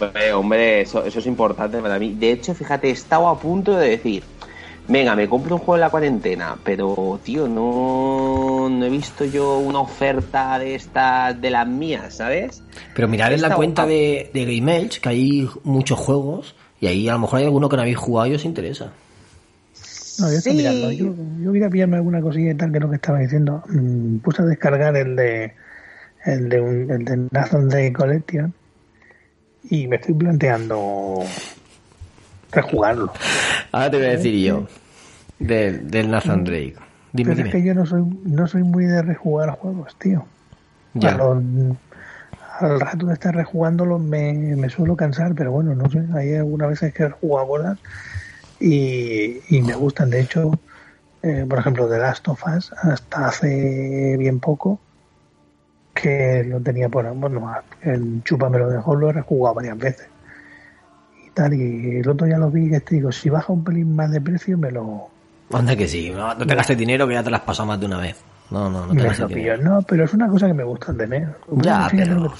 Hombre, 0.00 0.32
hombre, 0.32 0.80
eso, 0.82 1.04
eso 1.04 1.18
es 1.18 1.26
importante 1.26 1.78
para 1.78 1.98
mí. 1.98 2.14
De 2.18 2.32
hecho, 2.32 2.54
fíjate, 2.54 2.88
he 2.88 2.92
estado 2.92 3.28
a 3.28 3.38
punto 3.38 3.76
de 3.76 3.90
decir, 3.90 4.22
venga, 4.88 5.14
me 5.14 5.28
compro 5.28 5.56
un 5.56 5.60
juego 5.60 5.76
en 5.76 5.80
la 5.80 5.90
cuarentena, 5.90 6.56
pero, 6.64 7.20
tío, 7.22 7.48
no, 7.48 8.68
no 8.68 8.84
he 8.84 8.90
visto 8.90 9.24
yo 9.24 9.58
una 9.58 9.80
oferta 9.80 10.58
de 10.58 10.74
estas, 10.74 11.40
de 11.40 11.50
las 11.50 11.66
mías, 11.66 12.14
¿sabes? 12.14 12.62
Pero 12.94 13.08
mirad 13.08 13.32
en 13.32 13.42
la 13.42 13.54
cuenta 13.54 13.86
de, 13.86 14.30
de 14.32 14.44
Game 14.56 14.76
Edge, 14.76 15.00
que 15.00 15.08
hay 15.08 15.48
muchos 15.64 15.98
juegos 15.98 16.54
y 16.80 16.86
ahí 16.86 17.08
a 17.08 17.12
lo 17.12 17.20
mejor 17.20 17.38
hay 17.38 17.44
alguno 17.44 17.68
que 17.68 17.76
no 17.76 17.82
habéis 17.82 17.96
jugado 17.98 18.28
y 18.28 18.34
os 18.34 18.44
interesa. 18.44 18.92
No, 20.18 20.30
yo 20.30 20.36
estoy 20.38 20.52
Sí. 20.52 20.58
mirando. 20.58 20.92
Yo, 20.92 21.14
yo 21.42 21.52
quería 21.52 21.70
pillarme 21.70 21.96
alguna 21.96 22.20
cosilla 22.20 22.50
y 22.50 22.54
tal 22.54 22.70
que 22.70 22.80
lo 22.80 22.90
que 22.90 22.96
estaba 22.96 23.18
diciendo. 23.18 23.62
Mm, 23.68 24.18
puse 24.18 24.42
a 24.42 24.44
descargar 24.44 24.96
el 24.96 25.16
de 25.16 25.52
el 26.24 26.48
de, 26.48 26.60
un, 26.60 26.90
el 26.90 27.04
de 27.04 27.28
Nathan 27.32 27.68
Drake 27.68 27.92
Collection 27.94 28.54
y 29.64 29.86
me 29.88 29.96
estoy 29.96 30.14
planteando 30.14 31.20
rejugarlo. 32.50 33.12
Ahora 33.72 33.90
te 33.90 33.96
voy 33.96 34.06
a 34.06 34.10
decir 34.10 34.34
yo 34.44 34.66
del, 35.38 35.90
del 35.90 36.10
Nathan 36.10 36.44
Drake. 36.44 36.76
Dime, 37.12 37.34
Pero 37.34 37.46
es 37.46 37.52
que 37.52 37.58
dime. 37.58 37.68
yo 37.68 37.74
no 37.74 37.86
soy 37.86 38.02
no 38.24 38.46
soy 38.46 38.62
muy 38.62 38.84
de 38.86 39.02
rejugar 39.02 39.50
juegos, 39.50 39.96
tío. 39.98 40.26
A 40.94 40.98
Ya. 40.98 41.16
los- 41.16 41.42
al 42.60 42.78
rato 42.80 43.06
de 43.06 43.14
estar 43.14 43.34
rejugándolo 43.34 43.98
me, 43.98 44.32
me 44.56 44.68
suelo 44.68 44.94
cansar, 44.94 45.34
pero 45.34 45.50
bueno, 45.52 45.74
no 45.74 45.88
sé. 45.90 46.00
Hay 46.14 46.34
algunas 46.34 46.68
veces 46.68 46.92
que 46.92 47.04
he 47.04 47.10
jugado 47.10 47.48
cosas 47.48 47.78
y, 48.60 49.40
y 49.56 49.62
me 49.62 49.74
gustan. 49.74 50.10
De 50.10 50.20
hecho, 50.20 50.50
eh, 51.22 51.46
por 51.48 51.58
ejemplo, 51.58 51.88
The 51.88 51.98
Last 51.98 52.28
of 52.28 52.42
Us, 52.46 52.72
hasta 52.82 53.26
hace 53.28 54.16
bien 54.18 54.38
poco, 54.38 54.80
que 55.94 56.44
lo 56.44 56.60
tenía 56.60 56.88
por. 56.88 57.12
Bueno, 57.14 57.52
el 57.82 58.22
Chupa 58.24 58.48
me 58.48 58.58
lo 58.58 58.70
dejó, 58.70 58.94
lo 58.94 59.10
he 59.10 59.12
rejugado 59.12 59.56
varias 59.56 59.78
veces. 59.78 60.08
Y 61.26 61.30
tal, 61.30 61.54
y 61.54 61.98
el 61.98 62.08
otro 62.08 62.26
ya 62.26 62.38
lo 62.38 62.50
vi, 62.50 62.70
que 62.70 62.80
te 62.80 62.96
digo, 62.96 63.12
si 63.12 63.30
baja 63.30 63.52
un 63.52 63.64
pelín 63.64 63.94
más 63.94 64.10
de 64.10 64.20
precio, 64.20 64.58
me 64.58 64.70
lo, 64.70 65.10
Anda 65.52 65.76
que 65.76 65.86
sí, 65.86 66.10
no, 66.10 66.34
no 66.34 66.46
te 66.46 66.54
gastes 66.54 66.78
dinero 66.78 67.06
que 67.06 67.14
ya 67.14 67.22
te 67.22 67.30
lo 67.30 67.36
has 67.36 67.42
pasado 67.42 67.66
más 67.66 67.80
de 67.80 67.86
una 67.86 67.98
vez. 67.98 68.16
No, 68.50 68.70
no, 68.70 68.86
no 68.86 68.94
te 68.94 69.02
gastes 69.02 69.28
dinero. 69.28 69.62
No, 69.62 69.82
pero 69.82 70.04
es 70.04 70.14
una 70.14 70.28
cosa 70.28 70.46
que 70.46 70.54
me 70.54 70.64
gusta 70.64 70.94
tener. 70.94 71.28
Ya, 71.50 71.88
pero-. 71.90 72.32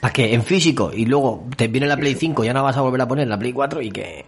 ¿Para 0.00 0.12
qué? 0.12 0.34
En 0.34 0.42
físico 0.42 0.90
y 0.92 1.06
luego 1.06 1.46
te 1.56 1.68
viene 1.68 1.86
la 1.86 1.96
Play 1.96 2.14
5, 2.14 2.44
ya 2.44 2.52
no 2.52 2.62
vas 2.62 2.76
a 2.76 2.82
volver 2.82 3.00
a 3.00 3.08
poner 3.08 3.26
la 3.26 3.38
Play 3.38 3.52
4 3.52 3.80
y 3.80 3.90
que... 3.90 4.24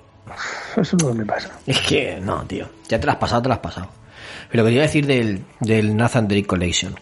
Eso 0.77 0.97
es 0.97 1.03
lo 1.03 1.11
que 1.11 1.19
me 1.19 1.27
pasa. 1.27 1.51
Es 1.67 1.81
que, 1.81 2.19
no, 2.21 2.45
tío. 2.45 2.67
Ya 2.89 2.99
te 2.99 3.07
lo 3.07 3.13
has 3.13 3.19
pasado, 3.19 3.43
te 3.43 3.49
lo 3.49 3.55
has 3.55 3.61
pasado. 3.61 3.89
Pero 4.51 4.65
quería 4.65 4.83
decir 4.83 5.07
del, 5.07 5.45
del 5.61 5.97
Nathan 5.97 6.29
Drake 6.29 6.47
Collection. 6.47 6.95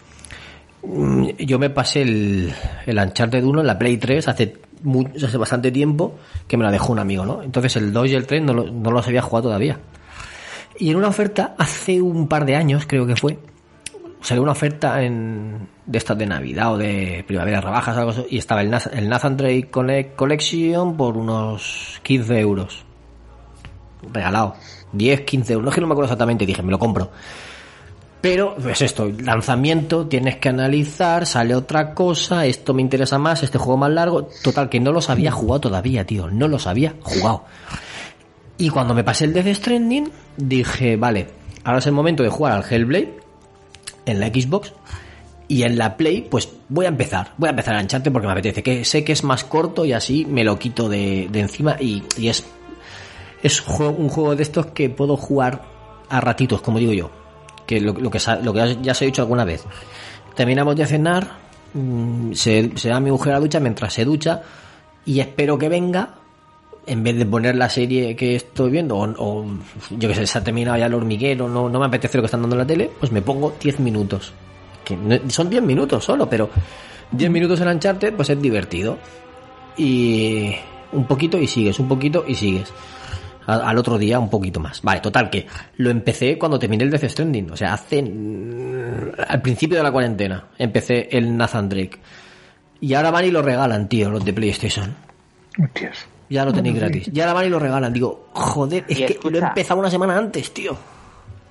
Mm, 0.87 1.28
Yo 1.39 1.59
me 1.59 1.70
pasé 1.70 2.03
el, 2.03 2.53
el 2.87 2.99
Uncharted 2.99 3.43
1 3.43 3.61
en 3.61 3.66
la 3.66 3.78
Play 3.78 3.97
3 3.97 4.28
hace, 4.28 4.57
mu- 4.82 5.09
hace 5.22 5.37
bastante 5.39 5.70
tiempo 5.70 6.16
que 6.47 6.57
me 6.57 6.64
la 6.64 6.70
dejó 6.70 6.93
un 6.93 6.99
amigo, 6.99 7.24
¿no? 7.24 7.43
Entonces 7.43 7.76
el 7.76 7.93
2 7.93 8.09
y 8.11 8.14
el 8.14 8.26
3 8.26 8.43
no, 8.43 8.53
no 8.55 8.91
los 8.91 9.07
había 9.07 9.22
jugado 9.22 9.49
todavía. 9.49 9.78
Y 10.78 10.91
en 10.91 10.97
una 10.97 11.09
oferta, 11.09 11.55
hace 11.59 12.03
un 12.03 12.28
par 12.28 12.45
de 12.45 12.57
años 12.57 12.85
creo 12.87 13.07
que 13.07 13.16
fue, 13.16 13.39
salió 14.20 14.43
una 14.43 14.53
oferta 14.53 15.03
en, 15.03 15.68
de 15.87 15.99
estas 15.99 16.18
de 16.18 16.26
Navidad 16.26 16.72
o 16.74 16.78
de 16.78 17.24
primavera, 17.26 17.61
rebajas, 17.61 17.97
algo 17.97 18.11
así, 18.11 18.26
y 18.30 18.39
estaba 18.39 18.61
el, 18.61 18.70
Nathan- 18.70 18.93
el 18.99 19.09
Nathan 19.09 19.37
Drake 19.37 19.70
Collection 20.16 20.97
por 20.97 21.16
unos 21.16 22.01
15 22.03 22.41
euros 22.41 22.85
regalado. 24.12 24.55
10, 24.93 25.22
15 25.22 25.53
euros. 25.55 25.64
No 25.64 25.70
es 25.70 25.74
que 25.74 25.80
no 25.80 25.87
me 25.87 25.93
acuerdo 25.95 26.07
exactamente. 26.07 26.45
Dije, 26.47 26.62
me 26.62 26.70
lo 26.70 26.78
compro. 26.78 27.11
Pero, 28.25 28.57
pues 28.57 28.81
esto, 28.81 29.12
lanzamiento, 29.22 30.07
tienes 30.07 30.39
que 30.39 30.49
analizar, 30.49 31.27
sale 31.27 31.55
otra 31.55 31.93
cosa, 31.93 32.47
esto 32.47 32.72
me 32.72 32.81
interesa 32.81 33.18
más, 33.18 33.43
este 33.43 33.59
juego 33.59 33.77
más 33.77 33.91
largo. 33.91 34.31
Total, 34.43 34.70
que 34.70 34.81
no 34.81 34.93
los 34.93 35.11
había 35.11 35.31
jugado 35.31 35.61
todavía, 35.61 36.07
tío. 36.07 36.31
No 36.31 36.49
los 36.49 36.66
había 36.66 36.95
jugado. 37.03 37.45
Y 38.57 38.70
cuando 38.70 38.95
me 38.95 39.05
pasé 39.05 39.27
el 39.27 39.35
Death 39.35 39.55
Stranding, 39.57 40.11
dije, 40.39 40.97
vale, 40.97 41.27
ahora 41.64 41.81
es 41.81 41.87
el 41.87 41.93
momento 41.93 42.22
de 42.22 42.31
jugar 42.31 42.53
al 42.53 42.64
Hellblade 42.64 43.14
en 44.07 44.20
la 44.20 44.29
Xbox. 44.29 44.72
Y 45.47 45.64
en 45.64 45.77
la 45.77 45.99
Play, 45.99 46.27
pues 46.31 46.49
voy 46.70 46.87
a 46.87 46.89
empezar. 46.89 47.35
Voy 47.37 47.49
a 47.49 47.51
empezar 47.51 47.77
a 47.77 47.81
encharte 47.83 48.11
porque 48.11 48.27
me 48.27 48.33
apetece. 48.33 48.62
Que 48.62 48.87
sé 48.87 49.05
que 49.05 49.12
es 49.12 49.22
más 49.22 49.45
corto 49.45 49.85
y 49.85 49.93
así 49.93 50.25
me 50.25 50.45
lo 50.45 50.59
quito 50.59 50.89
de, 50.89 51.29
de 51.31 51.41
encima. 51.41 51.77
Y, 51.79 52.03
y 52.16 52.29
es 52.29 52.43
es 53.43 53.62
un 53.68 54.09
juego 54.09 54.35
de 54.35 54.43
estos 54.43 54.64
que 54.68 54.89
puedo 54.89 55.18
jugar 55.18 55.61
a 56.09 56.22
ratitos, 56.22 56.62
como 56.62 56.79
digo 56.79 56.95
yo. 56.95 57.24
Que 57.67 57.81
lo, 57.81 57.93
lo 57.93 58.11
que, 58.11 58.19
lo 58.43 58.53
que 58.53 58.79
ya, 58.83 58.95
se 58.95 59.05
ha 59.05 59.07
dicho 59.07 59.23
alguna 59.23 59.45
vez. 59.45 59.65
Terminamos 60.35 60.77
de 60.77 60.87
cenar, 60.87 61.29
mm, 61.73 62.33
se, 62.33 62.73
se 62.77 62.89
da 62.89 63.01
mi 63.01 63.11
mujer 63.11 63.35
a 63.35 63.41
ducha 63.41 63.61
mientras 63.61 63.95
se 63.95 64.05
ducha 64.05 64.43
y 65.05 65.21
espero 65.21 65.59
que 65.59 65.69
venga. 65.69 66.17
En 66.87 67.03
vez 67.03 67.17
de 67.17 67.25
poner 67.25 67.57
la 67.57 67.71
serie 67.71 68.15
que 68.15 68.37
estoy 68.37 68.71
viendo, 68.71 68.99
o, 68.99 69.47
yo 69.89 70.07
que 70.07 70.15
sé, 70.15 70.27
se 70.27 70.37
ha 70.37 70.45
terminado 70.45 70.77
ya 70.77 70.85
el 70.85 70.93
hormiguero, 70.93 71.49
no, 71.49 71.67
no 71.71 71.81
me 71.81 71.87
apetece 71.87 72.19
lo 72.19 72.23
que 72.23 72.27
están 72.27 72.43
dando 72.43 72.57
en 72.57 72.59
la 72.61 72.67
tele, 72.67 72.91
pues 73.01 73.11
me 73.11 73.23
pongo 73.23 73.55
10 73.59 73.81
minutos. 73.81 74.35
Que 74.85 74.99
son 75.29 75.49
10 75.49 75.62
minutos 75.62 76.05
solo, 76.05 76.29
pero 76.29 76.51
10 77.11 77.31
minutos 77.31 77.59
en 77.62 77.69
Uncharted, 77.69 78.12
pues 78.12 78.29
es 78.29 78.39
divertido. 78.39 78.99
Y 79.79 80.55
un 80.93 81.07
poquito 81.07 81.39
y 81.39 81.47
sigues, 81.47 81.79
un 81.79 81.89
poquito 81.89 82.23
y 82.29 82.35
sigues 82.35 82.71
al, 83.47 83.62
al 83.62 83.78
otro 83.78 83.99
día 83.99 84.18
un 84.18 84.30
poquito 84.30 84.61
más. 84.61 84.82
Vale, 84.82 85.01
total, 85.01 85.30
que 85.30 85.47
lo 85.76 85.90
empecé 85.90 86.38
cuando 86.38 86.59
terminé 86.59 86.84
el 86.84 86.90
Death 86.90 87.05
Stranding. 87.11 87.51
O 87.51 87.57
sea, 87.57 87.74
hace. 87.74 88.03
mm, 88.03 89.12
al 89.28 89.42
principio 89.42 89.76
de 89.78 89.82
la 89.82 89.92
cuarentena 89.92 90.45
empecé 90.59 91.09
el 91.11 91.36
Nathan 91.36 91.68
Drake. 91.68 91.99
Y 92.80 92.95
ahora 92.95 93.11
van 93.11 93.24
y 93.24 93.30
lo 93.30 93.40
regalan, 93.42 93.88
tío, 93.88 94.11
los 94.11 94.24
de 94.24 94.32
PlayStation. 94.32 94.95
Hostias. 95.62 96.07
Ya 96.28 96.45
lo 96.45 96.53
tenéis 96.53 96.74
gratis. 96.76 97.11
Y 97.12 97.20
ahora 97.20 97.32
van 97.34 97.47
y 97.47 97.49
lo 97.51 97.59
regalan. 97.59 97.92
Digo, 97.92 98.28
joder, 98.32 98.84
es 98.88 98.99
Y 98.99 99.07
que 99.07 99.12
escucha. 99.14 99.30
lo 99.38 99.45
he 99.45 99.49
empezado 99.49 99.80
una 99.80 99.90
semana 99.90 100.16
antes, 100.18 100.53
tío. 100.53 100.76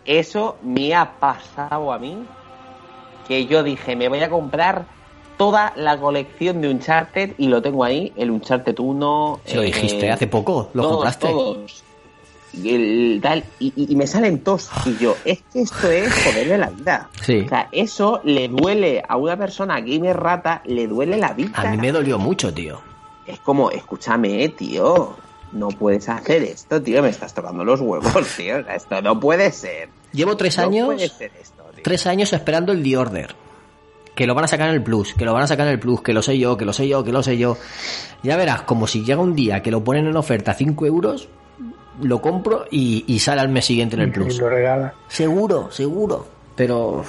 Eso 0.06 0.58
me 0.64 0.94
ha 0.94 1.10
pasado 1.20 1.94
a 1.94 1.98
mí, 2.00 2.18
que 3.28 3.46
yo 3.46 3.64
dije, 3.64 3.96
me 3.96 4.10
voy 4.10 4.20
a 4.20 4.30
comprar 4.30 4.86
toda 5.38 5.72
la 5.78 5.98
colección 5.98 6.60
de 6.62 6.70
Uncharted 6.70 7.32
y 7.38 7.48
lo 7.48 7.62
tengo 7.62 7.84
ahí, 7.84 8.12
el 8.18 8.30
Uncharted 8.32 8.76
1. 8.78 9.40
Si 9.46 9.56
lo 9.56 9.62
eh, 9.64 9.66
dijiste 9.68 10.12
hace 10.12 10.28
poco, 10.28 10.70
lo 10.74 10.82
todos, 10.84 10.94
compraste. 10.96 11.28
todos. 11.28 11.83
Y, 12.54 12.70
el, 12.76 13.20
tal, 13.22 13.44
y, 13.60 13.74
y- 13.76 13.96
me 13.96 14.06
salen 14.06 14.40
tos. 14.44 14.70
Y 14.86 14.96
yo, 14.98 15.16
es 15.26 15.42
que 15.52 15.62
esto 15.62 15.90
es 15.90 16.14
joderle 16.24 16.58
la 16.58 16.70
vida. 16.70 17.10
Sí. 17.22 17.40
O 17.46 17.50
sea, 17.50 17.68
eso 17.72 18.22
le 18.24 18.48
duele 18.48 19.02
a 19.08 19.18
una 19.18 19.36
persona 19.38 19.80
gamer 19.82 20.16
rata, 20.18 20.62
le 20.66 20.88
duele 20.88 21.18
la 21.18 21.34
vida. 21.34 21.52
A 21.56 21.72
mí 21.72 21.78
me 21.78 21.92
dolió 21.92 22.20
mucho, 22.20 22.54
tío. 22.54 22.80
Es 23.26 23.40
como, 23.40 23.72
escúchame, 23.72 24.50
tío. 24.50 25.16
No 25.52 25.70
puedes 25.70 26.08
hacer 26.10 26.44
esto, 26.44 26.82
tío. 26.82 27.02
Me 27.02 27.10
estás 27.10 27.34
tocando 27.34 27.64
los 27.64 27.80
huevos, 27.82 28.28
tío. 28.38 28.60
Esto 28.70 29.02
no 29.02 29.20
puede 29.20 29.52
ser. 29.52 29.90
Llevo 30.12 30.38
tres 30.38 30.58
No 30.58 30.64
años. 30.66 30.86
puede 30.88 31.10
ser 31.10 31.32
esto, 31.42 31.64
tío. 31.74 31.84
tres 31.84 32.06
años 32.08 32.34
esperando 32.34 32.72
el 32.72 32.84
The 32.84 32.98
Order. 32.98 33.36
Que 34.16 34.28
lo 34.28 34.36
van 34.36 34.44
a 34.46 34.48
sacar 34.48 34.70
en 34.70 34.76
el 34.76 34.84
Plus, 34.84 35.16
que 35.16 35.26
lo 35.26 35.34
van 35.34 35.42
a 35.42 35.48
sacar 35.48 35.66
en 35.66 35.74
el 35.74 35.80
Plus, 35.80 36.02
que 36.04 36.14
lo 36.14 36.22
sé 36.22 36.38
yo, 36.38 36.56
que 36.56 36.66
lo 36.66 36.74
sé 36.74 36.88
yo, 36.88 37.04
que 37.04 37.12
lo 37.12 37.24
sé 37.24 37.36
yo. 37.40 37.58
Ya 38.22 38.38
verás, 38.38 38.62
como 38.62 38.86
si 38.86 39.04
llega 39.04 39.20
un 39.22 39.34
día 39.34 39.64
que 39.64 39.72
lo 39.72 39.84
ponen 39.84 40.06
en 40.06 40.16
oferta 40.16 40.52
a 40.52 40.54
5 40.54 40.86
euros, 40.86 41.30
lo 42.02 42.22
compro 42.22 42.66
y, 42.72 43.04
y 43.08 43.20
sale 43.20 43.42
al 43.42 43.50
mes 43.50 43.66
siguiente 43.66 43.96
en 43.96 44.02
el 44.04 44.12
Plus. 44.12 44.40
lo 44.40 44.50
regala. 44.50 44.94
Seguro, 45.08 45.72
seguro. 45.72 46.26
Pero 46.56 47.04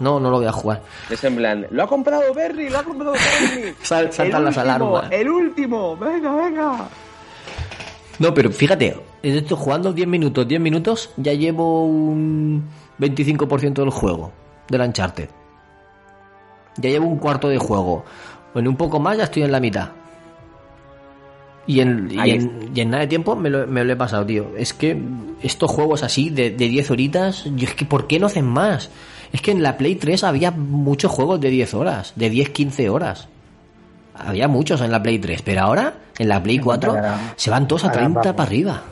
no, 0.00 0.20
no 0.20 0.30
lo 0.30 0.38
voy 0.38 0.46
a 0.46 0.52
jugar. 0.52 0.82
Es 1.10 1.22
en 1.24 1.36
plan, 1.36 1.66
lo 1.70 1.82
ha 1.82 1.86
comprado 1.86 2.32
Berry, 2.34 2.68
lo 2.68 2.78
ha 2.78 2.82
comprado 2.82 3.12
Berry. 3.12 3.74
Sal- 3.82 4.12
saltan 4.12 4.40
El 4.40 4.44
las 4.46 4.56
último, 4.56 4.60
alarmas. 4.96 5.12
El 5.12 5.28
último, 5.30 5.96
venga, 5.96 6.34
venga. 6.34 6.88
No, 8.18 8.32
pero 8.32 8.50
fíjate, 8.50 8.96
estoy 9.22 9.56
jugando 9.58 9.92
10 9.92 10.08
minutos, 10.08 10.48
10 10.48 10.60
minutos, 10.60 11.10
ya 11.18 11.32
llevo 11.34 11.84
un 11.84 12.64
25% 12.98 13.74
del 13.74 13.90
juego, 13.90 14.32
del 14.68 14.80
Uncharted. 14.80 15.28
Ya 16.78 16.90
llevo 16.90 17.06
un 17.06 17.18
cuarto 17.18 17.48
de 17.48 17.58
juego. 17.58 18.04
En 18.54 18.68
un 18.68 18.76
poco 18.76 18.98
más 19.00 19.18
ya 19.18 19.24
estoy 19.24 19.42
en 19.42 19.52
la 19.52 19.60
mitad. 19.60 19.88
Y 21.66 21.80
en, 21.80 22.08
y 22.12 22.30
en, 22.30 22.70
y 22.74 22.80
en 22.80 22.90
nada 22.90 23.00
de 23.02 23.08
tiempo 23.08 23.34
me 23.34 23.50
lo, 23.50 23.66
me 23.66 23.84
lo 23.84 23.92
he 23.92 23.96
pasado, 23.96 24.24
tío. 24.24 24.52
Es 24.56 24.72
que 24.72 24.96
estos 25.42 25.70
juegos 25.70 26.02
así 26.04 26.30
de, 26.30 26.50
de 26.50 26.68
10 26.68 26.90
horitas, 26.92 27.44
yo 27.56 27.66
es 27.66 27.74
que 27.74 27.84
¿por 27.84 28.06
qué 28.06 28.20
no 28.20 28.26
hacen 28.26 28.44
más? 28.46 28.90
Es 29.32 29.40
que 29.42 29.50
en 29.50 29.62
la 29.62 29.76
Play 29.76 29.96
3 29.96 30.22
había 30.24 30.52
muchos 30.52 31.10
juegos 31.10 31.40
de 31.40 31.50
10 31.50 31.74
horas, 31.74 32.12
de 32.14 32.30
10, 32.30 32.50
15 32.50 32.88
horas. 32.88 33.28
Había 34.14 34.46
muchos 34.48 34.80
en 34.80 34.90
la 34.92 35.02
Play 35.02 35.18
3, 35.18 35.42
pero 35.42 35.62
ahora 35.62 35.94
en 36.18 36.28
la 36.28 36.42
Play 36.42 36.58
4 36.60 36.90
Ahora- 36.92 37.32
se 37.36 37.50
van 37.50 37.66
todos 37.66 37.82
a 37.84 37.88
ahora 37.88 37.98
30 38.00 38.20
vamos. 38.20 38.36
para 38.36 38.46
arriba. 38.46 38.82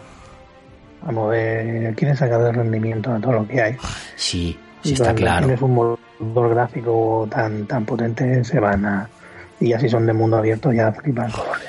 Vamos 1.07 1.27
a 1.27 1.31
ver, 1.31 1.95
quieren 1.95 2.16
sacar 2.16 2.43
de 2.43 2.53
rendimiento 2.53 3.12
a 3.12 3.20
todo 3.20 3.33
lo 3.33 3.47
que 3.49 3.61
hay. 3.62 3.77
Sí, 4.16 4.59
sí 4.83 4.93
está 4.95 5.05
cuando 5.14 5.20
claro. 5.20 5.47
tienes 5.47 5.62
un 5.62 5.75
motor 5.75 6.51
gráfico 6.51 7.29
tan 7.31 7.66
tan 7.66 7.85
potente, 7.85 8.43
se 8.45 8.59
van 8.59 8.85
a. 8.85 9.09
Y 9.61 9.72
así 9.72 9.89
son 9.89 10.07
de 10.07 10.12
mundo 10.12 10.37
abierto, 10.39 10.72
ya 10.72 10.93
flipan 10.93 11.31
colores. 11.31 11.68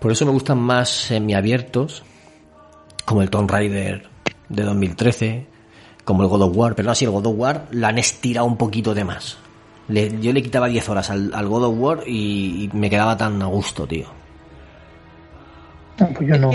Por 0.00 0.12
eso 0.12 0.24
me 0.26 0.32
gustan 0.32 0.58
más 0.58 0.88
semiabiertos, 0.88 2.02
como 3.04 3.22
el 3.22 3.30
Tomb 3.30 3.50
Raider 3.50 4.06
de 4.48 4.62
2013, 4.62 5.46
como 6.04 6.22
el 6.22 6.28
God 6.28 6.42
of 6.42 6.56
War. 6.56 6.74
Pero 6.74 6.86
no 6.86 6.92
así, 6.92 7.04
el 7.04 7.10
God 7.10 7.26
of 7.26 7.34
War 7.36 7.66
la 7.70 7.88
han 7.88 7.98
estirado 7.98 8.46
un 8.46 8.56
poquito 8.56 8.94
de 8.94 9.04
más. 9.04 9.38
Le- 9.88 10.20
yo 10.20 10.32
le 10.32 10.42
quitaba 10.42 10.68
10 10.68 10.88
horas 10.88 11.10
al, 11.10 11.32
al 11.34 11.48
God 11.48 11.64
of 11.64 11.74
War 11.78 12.02
y, 12.06 12.64
y 12.72 12.76
me 12.76 12.90
quedaba 12.90 13.16
tan 13.16 13.40
a 13.42 13.46
gusto, 13.46 13.86
tío. 13.86 14.06
No, 15.98 16.08
pues 16.08 16.28
yo 16.28 16.38
no. 16.38 16.50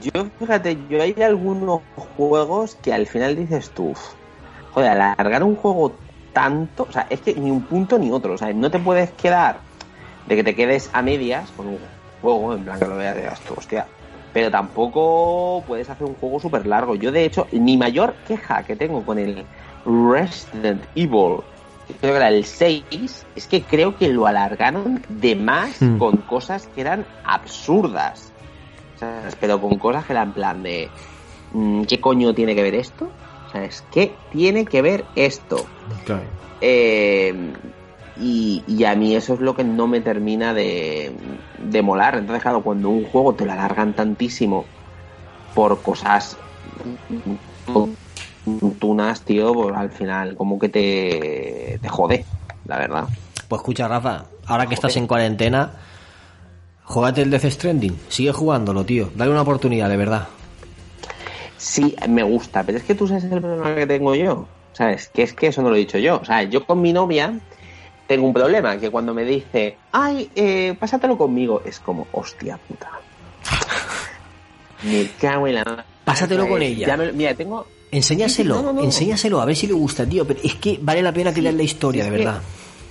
Yo, 0.00 0.26
fíjate, 0.40 0.76
yo 0.90 1.00
hay 1.00 1.14
algunos 1.22 1.80
juegos 2.16 2.76
que 2.82 2.92
al 2.92 3.06
final 3.06 3.36
dices 3.36 3.70
tú, 3.70 3.94
joder, 4.72 4.90
alargar 4.90 5.44
un 5.44 5.54
juego 5.54 5.94
tanto, 6.32 6.86
o 6.88 6.92
sea, 6.92 7.06
es 7.08 7.20
que 7.20 7.34
ni 7.34 7.52
un 7.52 7.62
punto 7.62 7.96
ni 7.96 8.10
otro, 8.10 8.34
o 8.34 8.38
sea, 8.38 8.52
no 8.52 8.68
te 8.68 8.80
puedes 8.80 9.12
quedar 9.12 9.60
de 10.26 10.34
que 10.34 10.42
te 10.42 10.56
quedes 10.56 10.90
a 10.92 11.02
medias 11.02 11.48
con 11.56 11.68
un 11.68 11.78
juego, 12.20 12.54
en 12.54 12.64
plan 12.64 12.78
que 12.78 12.86
lo 12.86 12.96
veas 12.96 13.40
tú, 13.40 13.54
hostia, 13.56 13.86
pero 14.32 14.50
tampoco 14.50 15.64
puedes 15.66 15.88
hacer 15.88 16.06
un 16.06 16.14
juego 16.14 16.38
súper 16.40 16.66
largo. 16.66 16.94
Yo, 16.94 17.10
de 17.12 17.24
hecho, 17.24 17.46
mi 17.52 17.76
mayor 17.76 18.14
queja 18.26 18.62
que 18.64 18.76
tengo 18.76 19.04
con 19.04 19.18
el 19.18 19.46
Resident 19.84 20.82
Evil, 20.94 21.38
creo 22.00 22.12
que 22.12 22.16
era 22.16 22.28
el 22.28 22.44
6, 22.44 23.26
es 23.34 23.46
que 23.46 23.62
creo 23.62 23.96
que 23.96 24.08
lo 24.08 24.26
alargaron 24.26 25.02
de 25.08 25.36
más 25.36 25.80
Hmm. 25.80 25.98
con 25.98 26.16
cosas 26.18 26.66
que 26.74 26.80
eran 26.82 27.06
absurdas. 27.24 28.32
Pero 29.40 29.60
con 29.60 29.78
cosas 29.78 30.04
que 30.06 30.12
eran 30.12 30.28
en 30.28 30.34
plan 30.34 30.62
de. 30.62 30.88
mm, 31.52 31.84
¿Qué 31.84 32.00
coño 32.00 32.34
tiene 32.34 32.54
que 32.54 32.62
ver 32.62 32.74
esto? 32.74 33.08
¿Sabes? 33.52 33.84
¿Qué 33.92 34.14
tiene 34.32 34.64
que 34.64 34.82
ver 34.82 35.04
esto? 35.14 35.66
Eh, 36.60 37.52
y, 38.20 38.62
y 38.66 38.84
a 38.84 38.94
mí 38.94 39.14
eso 39.14 39.34
es 39.34 39.40
lo 39.40 39.54
que 39.54 39.64
no 39.64 39.86
me 39.86 40.00
termina 40.00 40.54
de, 40.54 41.12
de 41.62 41.82
molar. 41.82 42.16
Entonces, 42.16 42.42
claro, 42.42 42.62
cuando 42.62 42.90
un 42.90 43.04
juego 43.04 43.34
te 43.34 43.44
lo 43.44 43.52
alargan 43.52 43.94
tantísimo 43.94 44.64
por 45.54 45.80
cosas 45.82 46.36
tunas, 48.78 49.22
tío, 49.22 49.52
pues 49.52 49.76
al 49.76 49.90
final 49.90 50.36
como 50.36 50.58
que 50.58 50.68
te, 50.68 51.78
te 51.80 51.88
jode, 51.88 52.24
la 52.66 52.78
verdad. 52.78 53.04
Pues 53.48 53.60
escucha, 53.60 53.88
Rafa, 53.88 54.26
ahora 54.46 54.66
que 54.66 54.74
estás 54.74 54.96
en 54.96 55.06
cuarentena, 55.06 55.72
jugate 56.84 57.22
el 57.22 57.30
Death 57.30 57.46
Stranding. 57.46 57.98
Sigue 58.08 58.32
jugándolo, 58.32 58.84
tío. 58.84 59.10
Dale 59.14 59.30
una 59.30 59.42
oportunidad, 59.42 59.88
de 59.88 59.96
verdad. 59.96 60.28
Sí, 61.56 61.96
me 62.08 62.22
gusta, 62.22 62.62
pero 62.64 62.78
es 62.78 62.84
que 62.84 62.94
tú 62.94 63.08
sabes 63.08 63.24
el 63.24 63.40
problema 63.40 63.74
que 63.74 63.86
tengo 63.86 64.14
yo. 64.14 64.46
¿Sabes? 64.72 65.08
Que 65.08 65.22
es 65.22 65.32
que 65.32 65.46
eso 65.46 65.62
no 65.62 65.70
lo 65.70 65.76
he 65.76 65.78
dicho 65.78 65.96
yo. 65.96 66.20
O 66.20 66.24
sea, 66.24 66.42
yo 66.42 66.66
con 66.66 66.82
mi 66.82 66.92
novia 66.92 67.40
tengo 68.06 68.26
un 68.26 68.32
problema, 68.34 68.76
que 68.78 68.90
cuando 68.90 69.12
me 69.14 69.24
dice, 69.24 69.78
ay, 69.92 70.30
eh, 70.34 70.76
pásatelo 70.78 71.16
conmigo, 71.18 71.62
es 71.64 71.80
como, 71.80 72.06
hostia 72.12 72.58
puta. 72.58 72.90
Me 74.82 75.08
cago 75.20 75.46
en 75.46 75.54
la... 75.56 75.84
Pásatelo 76.04 76.46
con 76.48 76.62
ella. 76.62 76.86
ya 76.86 76.96
me- 76.96 77.12
mira, 77.12 77.34
tengo... 77.34 77.66
Enséñaselo, 77.90 78.56
No, 78.56 78.62
no, 78.62 78.72
no. 78.72 78.82
enséñaselo, 78.82 79.40
a 79.40 79.44
ver 79.44 79.56
si 79.56 79.66
le 79.66 79.72
gusta, 79.72 80.04
tío. 80.06 80.26
Pero 80.26 80.40
es 80.42 80.54
que 80.56 80.78
vale 80.82 81.02
la 81.02 81.12
pena 81.12 81.30
que 81.30 81.36
Sí, 81.36 81.42
leas 81.42 81.54
la 81.54 81.62
historia, 81.62 82.04
de 82.04 82.10
verdad. 82.10 82.40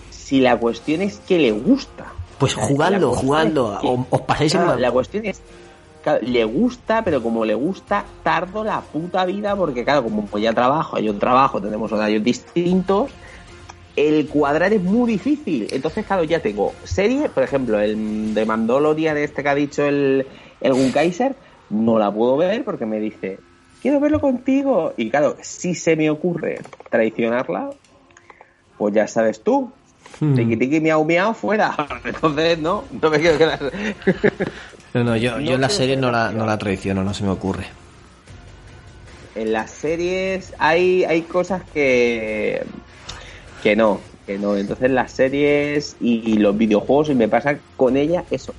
Si 0.10 0.40
la 0.40 0.58
cuestión 0.58 1.02
es 1.02 1.18
que 1.20 1.38
le 1.38 1.52
gusta. 1.52 2.06
Pues 2.40 2.54
O 2.54 2.56
sea, 2.58 2.66
jugadlo, 2.68 2.98
la 3.00 3.06
cuestión 3.08 3.26
jugadlo. 3.28 3.74
es 3.76 3.80
que- 3.82 3.88
o- 3.88 4.08
Os 4.10 4.22
pasáis 4.22 4.54
en 4.56 4.60
Claro, 4.62 4.74
una... 4.74 4.82
La 4.82 4.92
cuestión 4.92 5.26
es, 5.26 5.42
claro, 6.04 6.20
le 6.24 6.44
gusta, 6.46 7.04
pero 7.04 7.22
como 7.22 7.46
le 7.46 7.54
gusta, 7.56 8.04
tardo 8.24 8.64
la 8.64 8.82
puta 8.82 9.24
vida 9.26 9.56
porque, 9.56 9.84
claro, 9.84 10.04
como 10.04 10.26
pues 10.26 10.44
ya 10.44 10.54
trabajo, 10.54 10.98
yo 11.00 11.14
trabajo, 11.16 11.62
tenemos 11.62 11.92
horarios 11.92 12.24
distintos, 12.24 13.12
el 13.96 14.28
cuadrar 14.28 14.74
es 14.74 14.82
muy 14.82 15.12
difícil. 15.12 15.68
Entonces, 15.72 16.06
claro, 16.06 16.24
ya 16.24 16.40
tengo 16.40 16.74
serie, 16.84 17.30
por 17.30 17.44
ejemplo, 17.44 17.80
el 17.80 18.34
de 18.34 18.46
Mandalorian 18.46 19.18
este 19.18 19.44
que 19.44 19.50
ha 19.50 19.56
dicho 19.56 19.86
el, 19.86 20.26
el 20.62 20.74
Gunkaiser, 20.74 21.36
no 21.70 21.98
la 21.98 22.12
puedo 22.12 22.38
ver 22.38 22.64
porque 22.64 22.86
me 22.86 23.00
dice, 23.00 23.40
quiero 23.82 24.00
verlo 24.00 24.20
contigo. 24.20 24.94
Y 24.98 25.10
claro, 25.10 25.38
si 25.42 25.76
se 25.76 25.96
me 25.96 26.10
ocurre 26.10 26.60
traicionarla, 26.90 27.70
pues 28.78 28.94
ya 28.94 29.08
sabes 29.08 29.42
tú, 29.42 29.72
Hmm. 30.20 30.34
Tiki 30.36 30.56
tiki 30.56 30.80
miau 30.80 31.04
miau 31.04 31.34
fuera. 31.34 31.76
Entonces, 32.06 32.60
no, 32.60 32.86
no 33.02 33.10
me 33.10 33.20
quiero 33.20 33.38
quedar. 33.38 33.60
No, 34.94 35.04
no, 35.04 35.18
yo, 35.18 35.32
No 35.32 35.42
yo 35.42 35.56
en 35.56 35.62
la 35.62 35.68
serie 35.68 35.98
no 35.98 36.10
la, 36.10 36.32
no 36.32 36.46
la 36.46 36.58
traiciono, 36.58 37.04
no 37.04 37.14
se 37.14 37.26
me 37.26 37.30
ocurre. 37.32 37.66
en 39.36 39.52
las 39.52 39.72
series 39.72 40.54
hay, 40.58 41.04
hay 41.04 41.24
cosas 41.24 41.64
que 41.74 42.64
que 43.66 43.76
no, 43.76 44.00
que 44.28 44.38
no. 44.38 44.56
Entonces 44.56 44.92
las 44.92 45.12
series 45.12 45.96
y 46.00 46.38
los 46.38 46.56
videojuegos 46.56 47.10
y 47.10 47.16
me 47.16 47.28
pasa 47.28 47.60
con 47.76 47.98
ella 47.98 48.24
eso. 48.30 48.54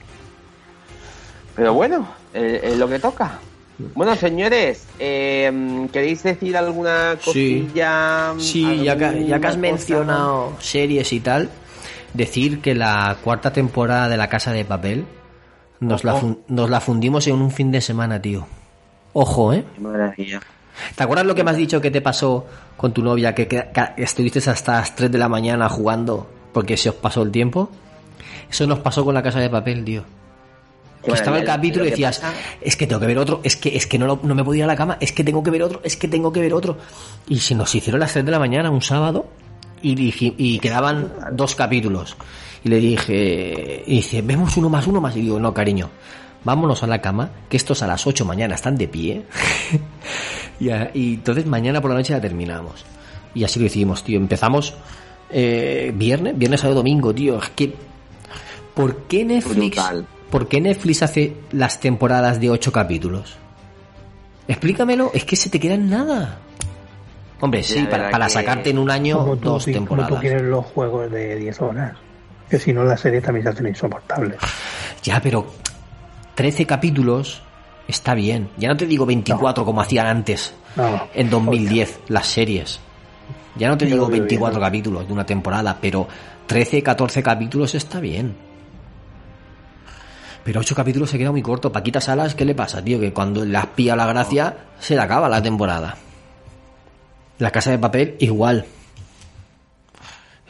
Pero 1.54 1.74
bueno, 1.74 2.08
eh, 2.32 2.58
es 2.64 2.76
lo 2.76 2.88
que 2.88 2.98
toca. 2.98 3.40
Bueno, 3.78 4.16
señores, 4.16 4.88
eh, 4.98 5.86
¿queréis 5.92 6.24
decir 6.24 6.56
alguna 6.56 7.12
Sí. 7.20 7.22
cosilla? 7.24 8.34
Sí, 8.36 8.82
ya 8.82 8.94
que, 8.96 8.98
ya 8.98 8.98
que 8.98 9.06
alguna 9.06 9.36
has 9.36 9.42
cosa? 9.42 9.58
mencionado 9.58 10.56
series 10.58 11.12
y 11.12 11.20
tal, 11.20 11.50
decir 12.12 12.60
que 12.60 12.74
la 12.74 13.16
cuarta 13.22 13.52
temporada 13.52 14.08
de 14.08 14.16
La 14.16 14.28
Casa 14.28 14.50
de 14.50 14.64
Papel 14.64 15.04
nos, 15.78 16.02
la, 16.02 16.14
fun- 16.14 16.40
nos 16.48 16.68
la 16.68 16.80
fundimos 16.80 17.28
en 17.28 17.34
un 17.40 17.52
fin 17.52 17.70
de 17.70 17.80
semana, 17.80 18.20
tío. 18.20 18.44
Ojo, 19.12 19.52
¿eh? 19.52 19.64
Qué 19.72 19.80
maravilla. 19.80 20.40
¿Te 20.94 21.02
acuerdas 21.02 21.26
lo 21.26 21.34
que 21.34 21.44
me 21.44 21.50
has 21.50 21.56
dicho 21.56 21.80
que 21.80 21.90
te 21.90 22.00
pasó 22.00 22.46
con 22.76 22.92
tu 22.92 23.02
novia? 23.02 23.34
Que, 23.34 23.46
que- 23.48 23.66
que 23.72 24.02
estuviste 24.02 24.38
hasta 24.50 24.72
las 24.80 24.94
3 24.94 25.10
de 25.10 25.18
la 25.18 25.28
mañana 25.28 25.68
jugando 25.68 26.28
porque 26.52 26.76
se 26.76 26.88
os 26.90 26.94
pasó 26.96 27.22
el 27.22 27.30
tiempo. 27.30 27.70
Eso 28.50 28.66
nos 28.66 28.78
pasó 28.80 29.04
con 29.04 29.14
La 29.14 29.22
Casa 29.22 29.40
de 29.40 29.50
Papel, 29.50 29.84
tío. 29.84 30.04
Que 31.02 31.12
estaba 31.12 31.38
el 31.38 31.44
capítulo 31.44 31.84
y 31.84 31.90
decías, 31.90 32.18
pasa- 32.18 32.34
es 32.60 32.76
que 32.76 32.86
tengo 32.86 33.00
que 33.00 33.06
ver 33.06 33.18
otro, 33.18 33.40
es 33.44 33.54
que, 33.56 33.76
es 33.76 33.86
que 33.86 33.98
no, 33.98 34.06
lo- 34.06 34.20
no 34.22 34.34
me 34.34 34.42
puedo 34.42 34.56
ir 34.56 34.64
a 34.64 34.66
la 34.66 34.74
cama, 34.76 34.96
es 35.00 35.12
que 35.12 35.22
tengo 35.22 35.42
que 35.42 35.50
ver 35.50 35.62
otro, 35.62 35.80
es 35.84 35.96
que 35.96 36.08
tengo 36.08 36.32
que 36.32 36.40
ver 36.40 36.52
otro. 36.52 36.78
Y 37.28 37.38
se 37.38 37.54
nos 37.54 37.72
hicieron 37.74 38.00
las 38.00 38.12
3 38.12 38.24
de 38.24 38.30
la 38.32 38.38
mañana 38.40 38.70
un 38.70 38.82
sábado 38.82 39.26
y, 39.82 39.94
dije- 39.94 40.34
y 40.36 40.58
quedaban 40.58 41.12
dos 41.32 41.54
capítulos. 41.54 42.16
Y 42.64 42.68
le 42.70 42.78
dije, 42.80 43.84
y 43.86 43.96
dice, 43.96 44.22
vemos 44.22 44.56
uno 44.56 44.68
más, 44.68 44.86
uno 44.88 45.00
más. 45.00 45.14
Y 45.16 45.20
digo, 45.20 45.38
no, 45.38 45.54
cariño, 45.54 45.90
vámonos 46.46 46.82
a 46.82 46.86
la 46.86 47.02
cama, 47.02 47.30
que 47.50 47.56
estos 47.58 47.82
a 47.82 47.86
las 47.86 48.06
8 48.06 48.24
mañana 48.24 48.54
están 48.54 48.78
de 48.78 48.88
pie. 48.88 49.24
y, 50.60 50.70
a- 50.70 50.90
y 50.94 51.14
entonces 51.14 51.44
mañana 51.44 51.80
por 51.82 51.90
la 51.90 51.96
noche 51.98 52.12
la 52.14 52.20
terminamos. 52.20 52.84
Y 53.34 53.44
así 53.44 53.60
lo 53.60 53.66
hicimos, 53.66 54.02
tío. 54.04 54.16
Empezamos 54.16 54.72
eh, 55.28 55.92
viernes, 55.94 56.38
viernes, 56.38 56.60
sábado, 56.60 56.76
domingo, 56.80 57.12
tío. 57.14 57.38
Es 57.42 57.50
que, 57.50 57.74
¿por 58.74 59.02
qué 59.08 59.24
Netflix, 59.24 59.74
Brutal. 59.76 60.06
¿por 60.30 60.48
qué 60.48 60.60
Netflix 60.60 61.02
hace 61.02 61.36
las 61.52 61.80
temporadas 61.80 62.40
de 62.40 62.48
8 62.48 62.72
capítulos? 62.72 63.36
Explícamelo, 64.48 65.10
es 65.12 65.24
que 65.24 65.36
se 65.36 65.50
te 65.50 65.58
queda 65.58 65.74
en 65.74 65.90
nada. 65.90 66.38
Hombre, 67.40 67.62
sí, 67.62 67.80
La 67.82 67.90
para, 67.90 67.96
verdad 68.04 68.10
para 68.12 68.26
que- 68.26 68.32
sacarte 68.32 68.70
en 68.70 68.78
un 68.78 68.90
año 68.90 69.18
Como 69.18 69.36
tú, 69.36 69.48
dos 69.50 69.64
sí, 69.64 69.72
como 69.74 69.86
temporadas. 69.88 70.14
tú 70.14 70.20
quieres 70.20 70.42
los 70.42 70.64
juegos 70.66 71.10
de 71.10 71.36
10 71.36 71.60
horas. 71.60 71.96
Que 72.48 72.58
si 72.60 72.72
no, 72.72 72.84
las 72.84 73.00
series 73.00 73.24
también 73.24 73.42
se 73.44 73.50
hacen 73.50 73.66
insoportables. 73.66 74.36
Ya, 75.02 75.20
pero 75.20 75.44
13 76.36 76.64
capítulos 76.66 77.42
está 77.88 78.14
bien. 78.14 78.48
Ya 78.56 78.68
no 78.68 78.76
te 78.76 78.86
digo 78.86 79.04
24 79.06 79.64
como 79.64 79.80
hacían 79.80 80.06
antes, 80.06 80.54
No. 80.76 81.08
en 81.14 81.28
2010, 81.30 82.00
las 82.08 82.26
series. 82.28 82.78
Ya 83.56 83.68
no 83.68 83.76
te 83.78 83.86
Yo 83.86 83.94
digo 83.94 84.04
lo 84.04 84.10
veo 84.10 84.20
24 84.20 84.58
bien. 84.60 84.66
capítulos 84.68 85.06
de 85.06 85.12
una 85.12 85.26
temporada, 85.26 85.78
pero 85.80 86.06
13, 86.46 86.82
14 86.82 87.22
capítulos 87.22 87.74
está 87.74 87.98
bien. 88.00 88.36
Pero 90.44 90.60
8 90.60 90.74
capítulos 90.76 91.10
se 91.10 91.18
queda 91.18 91.32
muy 91.32 91.42
corto. 91.42 91.72
Paquita 91.72 92.00
Salas, 92.00 92.34
¿qué 92.36 92.44
le 92.44 92.54
pasa, 92.54 92.80
tío? 92.84 93.00
Que 93.00 93.12
cuando 93.12 93.44
le 93.44 93.56
has 93.58 93.66
pillado 93.66 93.96
la 93.96 94.06
gracia, 94.06 94.56
se 94.78 94.94
le 94.94 95.00
acaba 95.00 95.28
la 95.28 95.42
temporada. 95.42 95.96
La 97.38 97.50
casa 97.50 97.70
de 97.72 97.78
papel, 97.78 98.14
igual. 98.20 98.64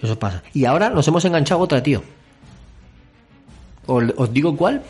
Eso 0.03 0.19
pasa. 0.19 0.43
Y 0.53 0.67
ahora 0.67 0.91
nos 0.91 1.09
hemos 1.09 1.25
enganchado 1.25 1.61
otra, 1.61 1.83
tío. 1.83 2.03
¿Os, 3.87 4.05
os 4.17 4.33
digo 4.33 4.55
cuál? 4.57 4.83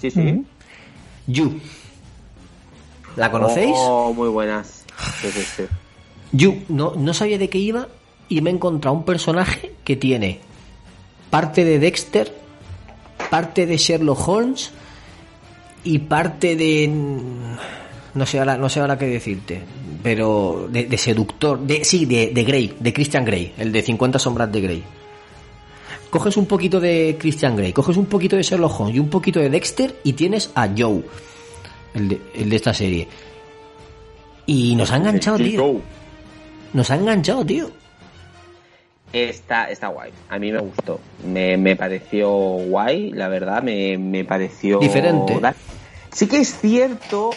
Sí, 0.00 0.10
sí. 0.10 0.44
You. 1.26 1.60
¿La 3.16 3.30
conocéis? 3.30 3.74
Oh, 3.76 4.12
muy 4.12 4.28
buenas. 4.28 4.84
Sí, 5.20 5.30
sí, 5.30 5.42
sí. 5.42 5.62
You. 6.32 6.62
No, 6.68 6.94
no 6.96 7.14
sabía 7.14 7.38
de 7.38 7.48
qué 7.48 7.58
iba 7.58 7.88
y 8.28 8.40
me 8.40 8.50
he 8.50 8.52
encontrado 8.52 8.96
un 8.96 9.04
personaje 9.04 9.72
que 9.84 9.96
tiene 9.96 10.40
parte 11.30 11.64
de 11.64 11.78
Dexter, 11.78 12.32
parte 13.30 13.66
de 13.66 13.76
Sherlock 13.76 14.28
Holmes 14.28 14.72
y 15.84 15.98
parte 16.00 16.56
de 16.56 16.90
no 18.16 18.26
sé 18.26 18.38
ahora, 18.38 18.56
no 18.56 18.68
sé 18.68 18.80
ahora 18.80 18.98
qué 18.98 19.06
decirte, 19.06 19.62
pero 20.02 20.68
de, 20.70 20.84
de 20.84 20.98
seductor, 20.98 21.60
de 21.60 21.84
sí, 21.84 22.06
de, 22.06 22.30
de 22.32 22.44
Grey, 22.44 22.74
de 22.80 22.92
Christian 22.92 23.24
Grey, 23.24 23.52
el 23.58 23.72
de 23.72 23.82
50 23.82 24.18
sombras 24.18 24.50
de 24.50 24.60
Grey. 24.60 24.82
Coges 26.16 26.38
un 26.38 26.46
poquito 26.46 26.80
de 26.80 27.14
Christian 27.18 27.54
Grey, 27.54 27.74
coges 27.74 27.98
un 27.98 28.06
poquito 28.06 28.36
de 28.36 28.42
Sherlock 28.42 28.80
Holmes 28.80 28.96
y 28.96 28.98
un 28.98 29.10
poquito 29.10 29.38
de 29.38 29.50
Dexter 29.50 30.00
y 30.02 30.14
tienes 30.14 30.50
a 30.54 30.66
Joe, 30.74 31.02
el 31.92 32.08
de, 32.08 32.20
el 32.34 32.48
de 32.48 32.56
esta 32.56 32.72
serie. 32.72 33.06
Y 34.46 34.74
nos 34.76 34.90
ha 34.92 34.96
enganchado, 34.96 35.36
tío. 35.36 35.78
Nos 36.72 36.90
ha 36.90 36.94
enganchado, 36.96 37.44
tío. 37.44 37.70
Está, 39.12 39.68
está 39.70 39.88
guay. 39.88 40.10
A 40.30 40.38
mí 40.38 40.50
me 40.50 40.60
gustó. 40.60 41.00
Me, 41.22 41.58
me 41.58 41.76
pareció 41.76 42.30
guay, 42.30 43.10
la 43.12 43.28
verdad. 43.28 43.62
Me, 43.62 43.98
me 43.98 44.24
pareció. 44.24 44.78
Diferente. 44.78 45.38
Sí 46.12 46.26
que 46.26 46.38
es 46.38 46.58
cierto 46.58 47.32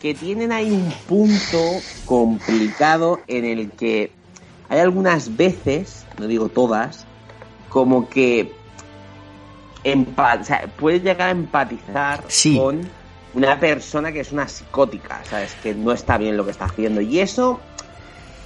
que 0.00 0.14
tienen 0.14 0.52
ahí 0.52 0.70
un 0.70 0.92
punto 1.08 1.58
complicado 2.04 3.18
en 3.26 3.44
el 3.44 3.72
que 3.72 4.12
hay 4.68 4.78
algunas 4.78 5.36
veces, 5.36 6.06
no 6.20 6.28
digo 6.28 6.48
todas, 6.48 7.04
como 7.74 8.08
que 8.08 8.52
empa- 9.82 10.40
o 10.40 10.44
sea, 10.44 10.68
puedes 10.78 11.02
llegar 11.02 11.28
a 11.28 11.32
empatizar 11.32 12.22
Sí. 12.28 12.56
con 12.56 12.82
una 13.34 13.58
persona 13.58 14.12
que 14.12 14.20
es 14.20 14.30
una 14.30 14.46
psicótica, 14.46 15.20
¿sabes? 15.28 15.56
Que 15.60 15.74
no 15.74 15.90
está 15.90 16.16
bien 16.16 16.36
lo 16.36 16.44
que 16.44 16.52
está 16.52 16.66
haciendo. 16.66 17.00
Y 17.00 17.18
eso 17.18 17.58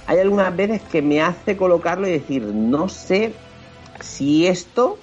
hay 0.07 0.17
algunas 0.17 0.55
veces 0.55 0.81
que 0.91 1.03
me 1.03 1.21
hace 1.21 1.55
colocarlo 1.55 2.07
y 2.07 2.11
decir, 2.13 2.41
no 2.41 2.89
sé 2.89 3.33
si 4.01 4.47
esto 4.47 4.97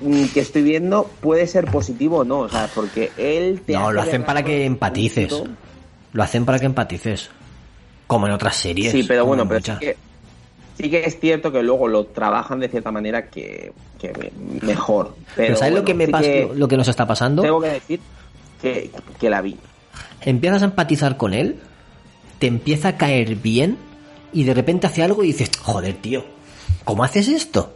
mm, 0.00 0.28
que 0.32 0.40
estoy 0.40 0.62
viendo 0.62 1.10
puede 1.20 1.46
ser 1.46 1.66
positivo 1.66 2.20
o 2.20 2.24
no, 2.24 2.38
o 2.38 2.48
sea, 2.48 2.70
porque 2.74 3.12
él 3.18 3.60
te 3.66 3.74
No, 3.74 3.92
lo 3.92 4.00
hacen 4.00 4.24
para 4.24 4.42
que 4.42 4.64
empatices. 4.64 5.42
Lo 6.14 6.22
hacen 6.22 6.46
para 6.46 6.58
que 6.58 6.64
empatices. 6.64 7.28
Como 8.06 8.26
en 8.26 8.32
otras 8.32 8.56
series. 8.56 8.92
Sí, 8.92 9.02
pero 9.06 9.26
bueno, 9.26 9.42
en 9.42 9.48
pero 9.50 9.78
que, 9.78 9.96
sí 10.82 10.90
que 10.90 11.04
es 11.04 11.18
cierto 11.20 11.50
que 11.52 11.62
luego 11.62 11.88
lo 11.88 12.04
trabajan 12.06 12.60
de 12.60 12.68
cierta 12.68 12.90
manera 12.90 13.28
que, 13.28 13.72
que 13.98 14.12
me- 14.12 14.32
mejor. 14.66 15.14
Pero, 15.36 15.46
Pero 15.48 15.56
¿sabes 15.56 15.74
lo 15.74 15.84
que 15.84 15.94
me 15.94 16.06
sí 16.06 16.12
pasa, 16.12 16.24
que 16.24 16.50
lo 16.54 16.68
que 16.68 16.76
nos 16.76 16.88
está 16.88 17.06
pasando? 17.06 17.42
Tengo 17.42 17.60
que 17.60 17.68
decir 17.68 18.00
que, 18.60 18.90
que 19.18 19.30
la 19.30 19.40
vi. 19.40 19.56
Empiezas 20.22 20.62
a 20.62 20.66
empatizar 20.66 21.16
con 21.16 21.34
él, 21.34 21.56
te 22.38 22.46
empieza 22.46 22.88
a 22.88 22.96
caer 22.96 23.36
bien 23.36 23.76
y 24.32 24.44
de 24.44 24.54
repente 24.54 24.86
hace 24.86 25.02
algo 25.02 25.24
y 25.24 25.28
dices, 25.28 25.50
joder, 25.62 25.94
tío, 25.94 26.24
¿cómo 26.84 27.04
haces 27.04 27.28
esto? 27.28 27.74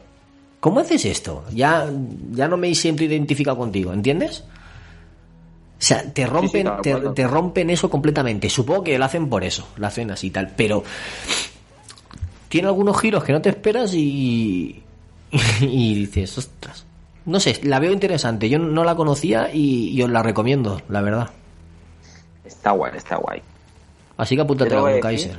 ¿Cómo 0.61 0.81
haces 0.81 1.05
esto? 1.05 1.45
Ya, 1.53 1.91
ya 2.33 2.49
no 2.49 2.57
me 2.57 2.75
siento 2.75 3.05
identificado 3.05 3.57
contigo, 3.59 3.93
¿entiendes? 3.93 4.45
O 5.79 5.87
sea, 5.87 6.03
te 6.11 6.27
rompen, 6.27 6.71
te, 6.83 6.95
te 6.95 7.27
rompen 7.27 7.69
eso 7.69 7.91
completamente. 7.91 8.49
Supongo 8.49 8.85
que 8.85 8.99
lo 8.99 9.05
hacen 9.05 9.29
por 9.29 9.45
eso, 9.45 9.69
lo 9.77 9.87
hacen 9.87 10.11
así 10.11 10.29
y 10.29 10.31
tal, 10.31 10.53
pero 10.57 10.83
tiene 12.55 12.69
algunos 12.69 13.01
giros 13.01 13.25
que 13.25 13.33
no 13.33 13.43
te 13.43 13.49
esperas 13.49 13.93
y, 13.95 14.81
y 15.61 15.95
dices, 15.97 16.39
ostras. 16.39 16.87
No 17.27 17.41
sé, 17.41 17.59
la 17.65 17.81
veo 17.81 17.91
interesante. 17.91 18.49
Yo 18.49 18.61
no 18.61 18.85
la 18.85 18.95
conocía 18.95 19.51
y, 19.53 19.89
y 19.89 20.01
os 20.03 20.09
la 20.09 20.23
recomiendo, 20.23 20.81
la 20.89 21.01
verdad. 21.01 21.31
Está 22.45 22.71
guay, 22.71 22.93
está 22.97 23.17
guay. 23.17 23.43
Así 24.17 24.37
que 24.37 24.43
apúntate 24.43 24.73
a 24.77 24.81
voy 24.81 24.93
un 25.01 25.05
a 25.05 25.11
decir- 25.11 25.33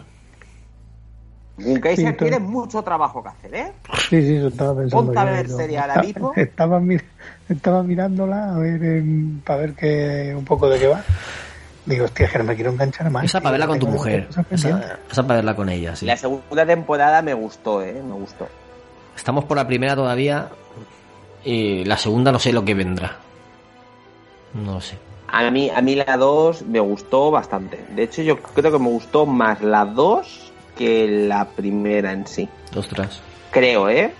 Kaiser. 1.81 1.95
Sí, 2.05 2.11
tú- 2.17 2.25
tiene 2.25 2.39
mucho 2.39 2.81
trabajo 2.81 3.23
que 3.23 3.29
hacer, 3.29 3.55
¿eh? 3.55 3.71
Sí, 4.09 4.21
sí, 4.21 4.35
eso 4.35 4.47
estaba 4.49 4.75
pensando. 4.75 5.05
Ponte 5.05 5.17
a 5.19 5.25
yo, 5.25 5.31
ver 5.31 5.47
yo. 5.47 5.55
serie 5.57 5.77
ahora 5.77 6.01
mismo. 6.01 6.33
Estaba, 6.35 6.79
mir- 6.81 7.05
estaba 7.47 7.81
mirándola 7.81 8.55
a 8.55 8.57
ver, 8.57 8.83
em, 8.83 9.39
para 9.39 9.61
ver 9.61 9.73
qué, 9.73 10.35
un 10.37 10.43
poco 10.43 10.67
de 10.67 10.79
qué 10.79 10.87
va. 10.87 11.01
Digo, 11.85 12.05
hostia, 12.05 12.27
que 12.27 12.37
no 12.39 12.43
me 12.45 12.55
quiero 12.55 12.71
enganchar 12.71 13.09
más. 13.11 13.25
Esa 13.25 13.39
para 13.39 13.51
verla 13.51 13.67
con 13.67 13.79
tu 13.79 13.87
mujer. 13.87 14.27
Esa, 14.49 14.97
esa 15.11 15.23
para 15.23 15.35
verla 15.35 15.55
con 15.55 15.69
ella, 15.69 15.95
sí. 15.95 16.05
La 16.05 16.17
segunda 16.17 16.65
temporada 16.65 17.21
me 17.21 17.33
gustó, 17.33 17.83
¿eh? 17.83 17.93
Me 17.93 18.13
gustó. 18.13 18.47
Estamos 19.15 19.45
por 19.45 19.57
la 19.57 19.67
primera 19.67 19.95
todavía. 19.95 20.49
Y 21.43 21.85
la 21.85 21.97
segunda 21.97 22.31
no 22.31 22.39
sé 22.39 22.51
lo 22.51 22.65
que 22.65 22.73
vendrá. 22.73 23.17
No 24.53 24.81
sé. 24.81 24.97
A 25.27 25.51
mí, 25.51 25.69
a 25.69 25.81
mí 25.81 25.95
la 25.95 26.17
2 26.17 26.63
me 26.63 26.79
gustó 26.79 27.29
bastante. 27.29 27.79
De 27.89 28.03
hecho, 28.03 28.21
yo 28.21 28.41
creo 28.41 28.71
que 28.71 28.79
me 28.79 28.89
gustó 28.89 29.25
más 29.25 29.61
la 29.61 29.85
2 29.85 30.53
que 30.75 31.07
la 31.07 31.45
primera 31.45 32.11
en 32.11 32.25
sí. 32.25 32.49
Ostras. 32.75 33.21
Creo, 33.51 33.89
¿eh? 33.89 34.13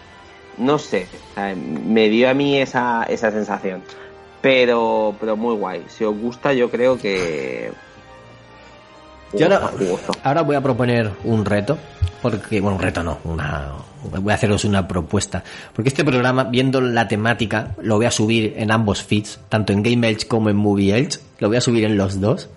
No 0.57 0.78
sé. 0.78 1.07
O 1.32 1.34
sea, 1.36 1.55
me 1.55 2.09
dio 2.09 2.30
a 2.30 2.34
mí 2.34 2.57
esa, 2.57 3.03
esa 3.03 3.32
sensación. 3.32 3.82
Pero, 4.45 5.15
pero 5.19 5.35
muy 5.35 5.55
guay. 5.55 5.85
Si 5.87 6.03
os 6.03 6.15
gusta, 6.15 6.53
yo 6.53 6.69
creo 6.69 6.99
que. 6.99 7.71
Y 9.33 9.41
ahora, 9.41 9.71
ahora 10.21 10.43
voy 10.43 10.55
a 10.55 10.61
proponer 10.61 11.13
un 11.23 11.43
reto. 11.43 11.79
Porque, 12.21 12.61
bueno, 12.61 12.75
un 12.75 12.83
reto 12.83 13.01
no. 13.01 13.17
Una, 13.23 13.71
voy 14.03 14.31
a 14.31 14.35
haceros 14.35 14.63
una 14.63 14.87
propuesta. 14.87 15.43
Porque 15.73 15.89
este 15.89 16.05
programa, 16.05 16.43
viendo 16.43 16.79
la 16.79 17.07
temática, 17.07 17.73
lo 17.81 17.95
voy 17.95 18.05
a 18.05 18.11
subir 18.11 18.53
en 18.57 18.69
ambos 18.69 19.01
feeds. 19.01 19.39
Tanto 19.49 19.73
en 19.73 19.81
Game 19.81 20.07
Elch 20.07 20.27
como 20.27 20.51
en 20.51 20.57
Movie 20.57 20.95
Elch. 20.95 21.19
Lo 21.39 21.47
voy 21.47 21.57
a 21.57 21.61
subir 21.61 21.83
en 21.83 21.97
los 21.97 22.21
dos. 22.21 22.47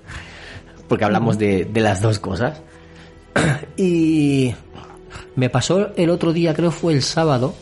Porque 0.88 1.06
hablamos 1.06 1.38
de, 1.38 1.64
de 1.64 1.80
las 1.80 2.02
dos 2.02 2.18
cosas. 2.18 2.60
Y 3.78 4.54
me 5.36 5.48
pasó 5.48 5.88
el 5.96 6.10
otro 6.10 6.34
día, 6.34 6.52
creo 6.52 6.70
fue 6.70 6.92
el 6.92 7.02
sábado, 7.02 7.54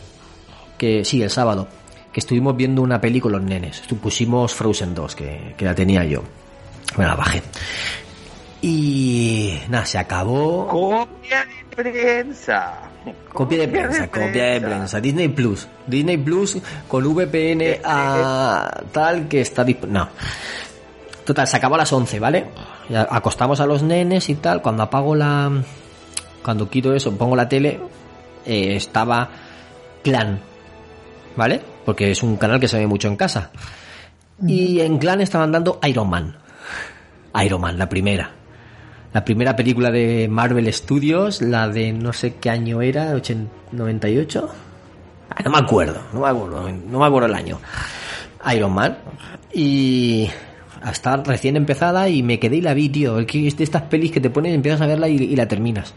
que 0.79 1.05
sí, 1.05 1.23
el 1.23 1.31
sábado, 1.31 1.69
que 2.17 2.21
estuvimos 2.21 2.57
viendo 2.57 2.81
una 2.81 2.99
peli 2.99 3.21
con 3.21 3.31
los 3.33 3.43
nenes. 3.43 3.83
Pusimos 4.01 4.55
Frozen 4.55 4.95
2, 4.95 5.15
que, 5.15 5.55
que 5.55 5.67
la 5.67 5.75
tenía 5.75 6.03
yo. 6.03 6.23
Me 6.97 7.05
la 7.05 7.15
bajé. 7.15 7.43
Y 8.63 9.59
nada, 9.69 9.85
se 9.85 9.99
acabó. 9.99 10.67
Copia 10.67 11.45
de 11.45 11.77
prensa. 11.77 12.89
Copia 13.35 13.59
de 13.59 13.69
prensa, 13.69 14.09
copia 14.09 14.45
de 14.45 14.61
prensa. 14.63 14.99
Disney 14.99 15.29
Plus. 15.29 15.69
Disney 15.87 16.17
Plus 16.17 16.57
con 16.89 17.05
VPN 17.05 17.81
a 17.85 18.83
tal 18.93 19.29
que 19.29 19.43
está 19.43 19.63
disponible. 19.63 20.01
No. 20.01 20.09
Total, 21.23 21.47
se 21.47 21.59
acabó 21.59 21.75
a 21.75 21.79
las 21.79 21.93
11, 21.93 22.19
¿vale? 22.19 22.47
Ya 22.89 23.07
acostamos 23.11 23.61
a 23.61 23.67
los 23.67 23.83
nenes 23.83 24.31
y 24.31 24.37
tal. 24.37 24.63
Cuando 24.63 24.85
apago 24.85 25.15
la. 25.15 25.53
Cuando 26.43 26.71
quito 26.71 26.95
eso, 26.95 27.15
pongo 27.15 27.37
la 27.37 27.47
tele. 27.47 27.79
eh, 28.47 28.75
estaba 28.75 29.29
Clan. 30.03 30.41
¿Vale? 31.37 31.76
Porque 31.87 32.11
es 32.11 32.23
un 32.23 32.37
canal 32.37 32.61
que 32.61 32.69
se 32.69 32.79
ve 32.79 32.87
mucho 32.87 33.09
en 33.09 33.17
casa. 33.17 33.51
Y 34.47 34.81
en 34.81 34.99
Clan 34.99 35.23
estaban 35.23 35.51
dando 35.51 35.81
Iron 35.85 36.11
Man. 36.11 36.37
Iron 37.43 37.61
Man, 37.63 37.79
la 37.79 37.89
primera. 37.89 38.33
La 39.15 39.25
primera 39.25 39.57
película 39.57 39.91
de 39.91 40.29
Marvel 40.29 40.71
Studios, 40.75 41.41
la 41.41 41.69
de 41.69 41.93
no 41.93 42.13
sé 42.13 42.35
qué 42.35 42.51
año 42.51 42.83
era, 42.83 43.13
80, 43.13 43.51
98. 43.73 44.51
Ah, 45.31 45.43
no 45.43 45.51
me 45.51 45.59
acuerdo, 45.59 46.03
no 46.13 46.21
me 46.21 46.29
acuerdo, 46.29 46.71
no 46.71 46.99
me 46.99 47.07
acuerdo 47.07 47.27
el 47.27 47.35
año. 47.35 47.59
Iron 48.53 48.75
Man. 48.75 48.99
Y 49.55 50.29
hasta 50.83 51.17
recién 51.17 51.57
empezada 51.57 52.11
y 52.11 52.23
me 52.23 52.39
quedé 52.39 52.57
y 52.57 52.61
la 52.61 52.75
vi, 52.75 52.91
tío. 52.91 53.19
Es 53.21 53.27
que 53.27 53.51
de 53.51 53.65
estas 53.65 53.83
pelis 53.83 54.13
que 54.13 54.21
te 54.21 54.29
pones, 54.29 54.55
empiezas 54.55 54.83
a 54.83 54.87
verla 54.87 55.09
y 55.09 55.35
la 55.35 55.49
terminas. 55.49 55.95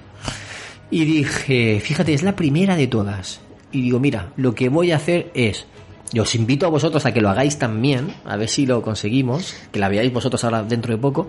Y 0.92 1.06
dije, 1.06 1.80
fíjate, 1.82 2.14
es 2.14 2.24
la 2.24 2.36
primera 2.36 2.76
de 2.76 2.88
todas. 2.88 3.42
Y 3.72 3.82
digo, 3.82 4.00
mira, 4.00 4.32
lo 4.38 4.56
que 4.56 4.70
voy 4.70 4.92
a 4.92 4.96
hacer 4.96 5.32
es, 5.36 5.68
y 6.12 6.20
os 6.20 6.34
invito 6.36 6.66
a 6.66 6.70
vosotros 6.70 7.06
a 7.06 7.12
que 7.14 7.22
lo 7.22 7.30
hagáis 7.30 7.58
también, 7.60 8.14
a 8.26 8.36
ver 8.38 8.50
si 8.50 8.66
lo 8.66 8.82
conseguimos, 8.82 9.54
que 9.72 9.80
la 9.80 9.90
veáis 9.90 10.12
vosotros 10.14 10.44
ahora 10.44 10.64
dentro 10.64 10.94
de 10.94 10.98
poco, 11.02 11.28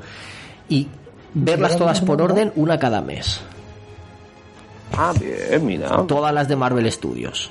y 0.69 0.87
verlas 1.35 1.77
todas 1.77 2.01
por 2.01 2.21
orden, 2.23 2.53
una 2.57 2.79
cada 2.79 3.01
mes. 3.03 3.41
Ah, 4.97 5.13
bien, 5.19 5.65
mira. 5.65 6.05
Todas 6.07 6.35
las 6.35 6.49
de 6.49 6.57
Marvel 6.57 6.91
Studios. 6.91 7.51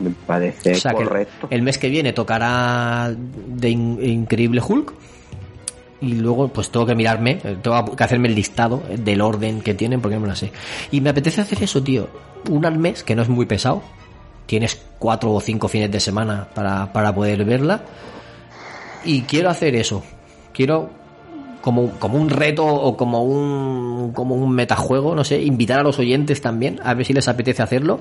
Me 0.00 0.10
parece 0.26 0.72
O 0.72 0.74
sea 0.74 0.92
que 0.92 1.04
correcto. 1.04 1.46
el 1.50 1.62
mes 1.62 1.78
que 1.78 1.88
viene 1.88 2.12
tocará 2.12 3.14
de 3.14 3.70
In- 3.70 3.98
Increíble 4.02 4.60
Hulk. 4.66 4.92
Y 6.00 6.14
luego, 6.14 6.48
pues 6.48 6.68
tengo 6.70 6.84
que 6.84 6.94
mirarme, 6.94 7.38
eh, 7.42 7.56
tengo 7.62 7.96
que 7.96 8.04
hacerme 8.04 8.28
el 8.28 8.34
listado 8.34 8.82
del 8.98 9.22
orden 9.22 9.62
que 9.62 9.72
tienen, 9.72 10.02
porque 10.02 10.16
no 10.16 10.22
me 10.22 10.28
lo 10.28 10.34
sé. 10.36 10.52
Y 10.90 11.00
me 11.00 11.08
apetece 11.10 11.40
hacer 11.40 11.62
eso, 11.62 11.82
tío. 11.82 12.08
Una 12.50 12.68
al 12.68 12.78
mes, 12.78 13.02
que 13.04 13.14
no 13.14 13.22
es 13.22 13.28
muy 13.30 13.46
pesado. 13.46 13.82
Tienes 14.46 14.80
cuatro 14.98 15.32
o 15.32 15.40
cinco 15.40 15.68
fines 15.68 15.90
de 15.90 16.00
semana 16.00 16.48
para, 16.54 16.92
para 16.92 17.14
poder 17.14 17.44
verla. 17.44 17.82
Y 19.04 19.22
quiero 19.22 19.50
hacer 19.50 19.74
eso. 19.74 20.02
Quiero, 20.52 20.90
como, 21.60 21.90
como 21.98 22.18
un 22.18 22.30
reto 22.30 22.66
o 22.66 22.96
como 22.96 23.22
un, 23.22 24.12
como 24.12 24.34
un 24.34 24.50
metajuego, 24.52 25.14
no 25.14 25.24
sé, 25.24 25.42
invitar 25.42 25.80
a 25.80 25.82
los 25.82 25.98
oyentes 25.98 26.40
también, 26.40 26.80
a 26.82 26.94
ver 26.94 27.06
si 27.06 27.12
les 27.12 27.28
apetece 27.28 27.62
hacerlo. 27.62 28.00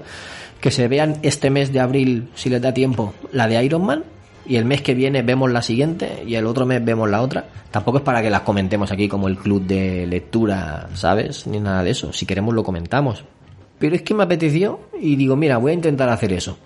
Que 0.60 0.72
se 0.72 0.88
vean 0.88 1.18
este 1.24 1.50
mes 1.50 1.74
de 1.74 1.80
abril, 1.80 2.30
si 2.36 2.50
les 2.50 2.62
da 2.62 2.74
tiempo, 2.74 3.14
la 3.32 3.48
de 3.48 3.64
Iron 3.64 3.86
Man 3.86 4.04
y 4.46 4.58
el 4.58 4.66
mes 4.66 4.82
que 4.82 4.94
viene 4.94 5.22
vemos 5.22 5.52
la 5.52 5.62
siguiente 5.62 6.24
y 6.28 6.36
el 6.36 6.46
otro 6.46 6.66
mes 6.66 6.84
vemos 6.84 7.10
la 7.10 7.22
otra. 7.22 7.46
Tampoco 7.72 8.00
es 8.00 8.04
para 8.04 8.22
que 8.22 8.30
las 8.30 8.41
comentemos 8.41 8.91
aquí 8.91 9.08
como 9.08 9.28
el 9.28 9.38
club 9.38 9.66
de 9.66 10.06
lectura, 10.06 10.89
¿sabes? 10.94 11.48
Ni 11.48 11.60
nada 11.60 11.84
de 11.84 11.91
eso. 11.91 12.12
Si 12.14 12.26
queremos 12.26 12.54
lo 12.54 12.64
comentamos. 12.64 13.24
Pero 13.80 13.95
es 13.95 14.01
que 14.01 14.13
me 14.13 14.24
apeteció 14.24 14.80
y 14.99 15.15
digo, 15.15 15.36
mira, 15.36 15.57
voy 15.57 15.71
a 15.71 15.76
intentar 15.76 16.09
hacer 16.09 16.32
eso. 16.34 16.57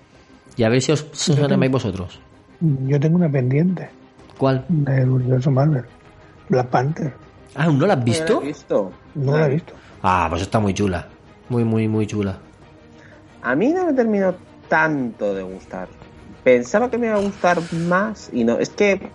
Y 0.56 0.64
a 0.64 0.70
ver 0.70 0.82
si 0.82 0.92
os, 0.92 1.30
animáis 1.42 1.72
vosotros. 1.72 2.20
Yo 2.60 3.00
tengo 3.00 3.18
una 3.18 3.30
pendiente 3.30 3.90
¿Cuál? 4.38 4.66
del 4.70 5.10
universo 5.10 5.52
Marvel. 5.52 5.84
Black 6.50 6.68
Panther. 6.68 7.14
Ah, 7.56 7.68
¿no 7.68 7.86
la 7.86 7.94
has 7.94 8.00
¿No 8.00 8.06
visto? 8.06 8.34
lo 8.34 8.42
he 8.42 8.46
visto? 8.48 8.92
No 9.16 9.38
la 9.38 9.46
he 9.48 9.50
visto. 9.50 9.74
Ah, 10.04 10.28
pues 10.30 10.42
está 10.44 10.60
muy 10.60 10.74
chula. 10.74 11.08
Muy, 11.50 11.64
muy, 11.64 11.88
muy 11.88 12.06
chula. 12.08 12.38
A 13.42 13.56
mí 13.56 13.70
no 13.74 13.86
me 13.86 13.94
terminó 13.94 14.36
tanto 14.68 15.34
de 15.34 15.44
gustar. 15.44 15.88
Pensaba 16.44 16.90
que 16.90 16.98
me 16.98 17.08
iba 17.08 17.16
a 17.16 17.20
gustar 17.22 17.58
más 17.74 18.30
y 18.34 18.44
no. 18.44 18.58
Es 18.60 18.70
que 18.70 19.10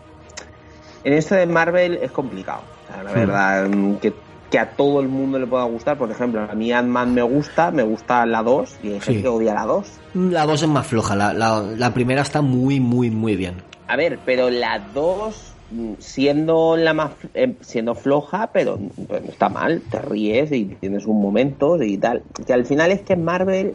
en 1.04 1.12
esto 1.12 1.34
de 1.34 1.46
Marvel 1.46 1.98
es 2.02 2.10
complicado. 2.10 2.62
O 2.84 2.92
sea, 2.92 3.02
la 3.02 3.10
Hmm. 3.10 3.14
verdad, 3.14 3.68
mm, 3.68 3.94
que, 3.96 4.12
que 4.52 4.58
a 4.58 4.70
todo 4.76 5.00
el 5.00 5.08
mundo 5.08 5.38
le 5.38 5.46
pueda 5.46 5.64
gustar. 5.64 5.96
Por 5.96 6.10
ejemplo, 6.10 6.42
a 6.48 6.54
mí 6.54 6.70
Ant-Man 6.72 7.14
me 7.14 7.22
gusta, 7.22 7.70
me 7.70 7.82
gusta 7.82 8.24
la 8.26 8.42
2 8.42 8.76
y 8.82 8.88
hay 8.88 9.00
gente 9.00 9.12
Sí. 9.14 9.22
que 9.22 9.28
odia 9.28 9.54
la 9.54 9.64
2. 9.64 9.86
La 10.14 10.44
dos 10.46 10.62
es 10.62 10.68
más 10.68 10.86
floja. 10.86 11.16
La, 11.16 11.32
la, 11.32 11.62
la 11.62 11.94
primera 11.94 12.20
está 12.20 12.42
muy, 12.42 12.78
muy, 12.78 13.10
muy 13.10 13.34
bien. 13.34 13.54
A 13.88 13.96
ver, 13.96 14.18
pero 14.26 14.50
la 14.50 14.78
2 14.92 15.54
mm, 15.70 15.92
siendo 15.98 16.76
la 16.76 16.92
más 16.92 17.12
eh, 17.32 17.56
siendo 17.62 17.94
floja, 17.94 18.50
pero 18.52 18.78
pues, 19.08 19.22
no 19.24 19.30
está 19.30 19.48
mal, 19.48 19.80
te 19.90 19.98
ríes 20.00 20.52
y 20.52 20.66
tienes 20.66 21.06
un 21.06 21.22
momento 21.22 21.82
y 21.82 21.96
tal. 21.96 22.22
Que 22.46 22.52
al 22.52 22.66
final 22.66 22.92
es 22.92 23.00
que 23.00 23.14
en 23.14 23.24
Marvel 23.24 23.74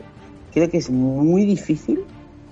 creo 0.53 0.69
que 0.69 0.77
es 0.77 0.91
muy 0.91 1.43
difícil 1.45 2.01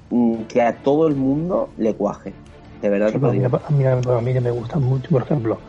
mm, 0.09 0.35
que 0.49 0.63
a 0.63 0.77
todo 0.77 1.07
el 1.07 1.15
mundo 1.15 1.69
le 1.77 1.93
cuaje. 1.93 2.33
De 2.81 2.89
verdad 2.89 3.09
Sí, 3.11 3.19
te 3.19 3.25
a, 3.27 3.29
mí, 3.29 3.43
a, 3.85 3.95
mí, 3.95 4.03
a 4.07 4.21
mí 4.21 4.33
que 4.33 4.41
me 4.41 4.49
gustan 4.51 4.81
mucho, 4.83 5.09
por 5.11 5.21
ejemplo, 5.21 5.59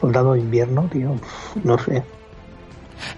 Soldado 0.00 0.34
de 0.34 0.40
Invierno, 0.40 0.88
tío. 0.92 1.14
No 1.64 1.78
sé. 1.78 2.02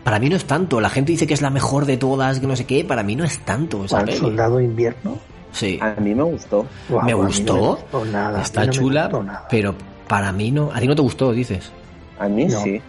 Para 0.05 0.19
mí 0.19 0.29
no 0.29 0.37
es 0.37 0.45
tanto. 0.45 0.81
La 0.81 0.91
gente 0.91 1.13
dice 1.13 1.27
que 1.27 1.35
es 1.35 1.43
la 1.43 1.51
mejor 1.51 1.87
de 1.87 1.97
todas, 1.97 2.41
que 2.41 2.47
no 2.47 2.57
sé 2.57 2.67
qué. 2.67 2.85
Para 2.85 3.03
mí 3.03 3.17
no 3.17 3.25
es 3.25 3.39
tanto 3.45 3.85
esa 3.85 3.97
¿Cuál 3.97 4.07
peli. 4.07 4.19
Soldado 4.19 4.57
de 4.59 4.65
Invierno. 4.65 5.19
Sí. 5.53 5.79
A 5.81 5.95
mí 6.01 6.15
me 6.15 6.23
gustó. 6.23 6.67
Me 6.89 6.99
a 6.99 7.05
mí 7.05 7.11
no 7.13 7.17
gustó. 7.19 7.57
gustó 7.77 8.05
nada, 8.05 8.43
Está 8.43 8.67
no 8.67 8.73
chula, 8.73 9.03
gustó 9.05 9.23
nada. 9.23 9.47
pero 9.51 9.75
para 10.07 10.31
mí 10.33 10.51
no. 10.51 10.71
A 10.73 10.81
ti 10.81 10.87
no 10.87 10.95
te 10.95 11.03
gustó, 11.03 11.33
dices. 11.33 11.71
A 12.19 12.29
mí 12.29 12.45
No. 12.47 12.61
sí. 12.61 12.81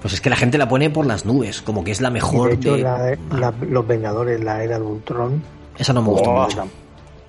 Pues 0.00 0.14
es 0.14 0.20
que 0.20 0.30
la 0.30 0.36
gente 0.36 0.56
la 0.58 0.68
pone 0.68 0.88
por 0.90 1.04
las 1.06 1.24
nubes, 1.26 1.62
como 1.62 1.82
que 1.82 1.90
es 1.90 2.00
la 2.00 2.08
Y 2.08 2.12
mejor 2.12 2.48
de 2.50 2.54
hecho, 2.54 2.76
de- 2.76 2.82
la- 2.82 3.16
la- 3.38 3.54
los 3.68 3.86
Vengadores, 3.86 4.42
la 4.42 4.62
era 4.62 4.78
de 4.78 4.84
Ultron, 4.84 5.42
Esa 5.78 5.92
no 5.92 6.00
me 6.02 6.08
gustó 6.08 6.30
Oh. 6.30 6.42
mucho. 6.42 6.64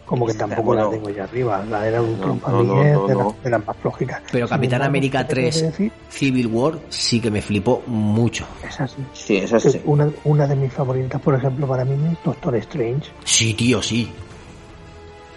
Como 0.08 0.26
que 0.26 0.34
tampoco 0.34 0.64
bueno. 0.64 0.86
la 0.86 0.90
tengo 0.90 1.10
ya 1.10 1.24
arriba. 1.26 1.64
La 1.70 1.88
era 1.88 2.02
de 2.02 2.08
Ultron 2.10 2.36
No, 2.38 2.42
para 2.42 2.58
no, 2.58 3.08
de, 3.08 3.16
las- 3.16 3.44
de 3.44 3.50
las 3.52 3.68
más 3.68 3.78
flojitas. 3.78 4.22
Pero 4.32 4.48
Capitán 4.48 4.82
América 4.82 5.28
¿qué 5.28 5.36
te 5.36 5.36
tengo 5.36 5.50
3 5.52 5.62
que 5.62 5.68
decir? 5.68 5.92
Civil 6.10 6.48
War 6.48 6.80
sí 6.90 7.20
que 7.20 7.30
me 7.30 7.42
flipó 7.42 7.84
mucho. 7.88 8.48
Es 8.68 8.80
así. 8.80 8.96
Sí, 9.14 9.38
Es 9.38 9.52
sí. 9.62 9.82
Una, 9.86 10.10
una 10.24 10.48
de 10.48 10.56
mis 10.56 10.72
favoritas, 10.74 11.22
por 11.22 11.36
ejemplo, 11.36 11.68
para 11.68 11.86
mí 11.86 11.92
es 12.12 12.18
Doctor 12.24 12.56
Strange. 12.56 13.12
Sí, 13.26 13.54
tío, 13.54 13.82
sí. 13.82 14.10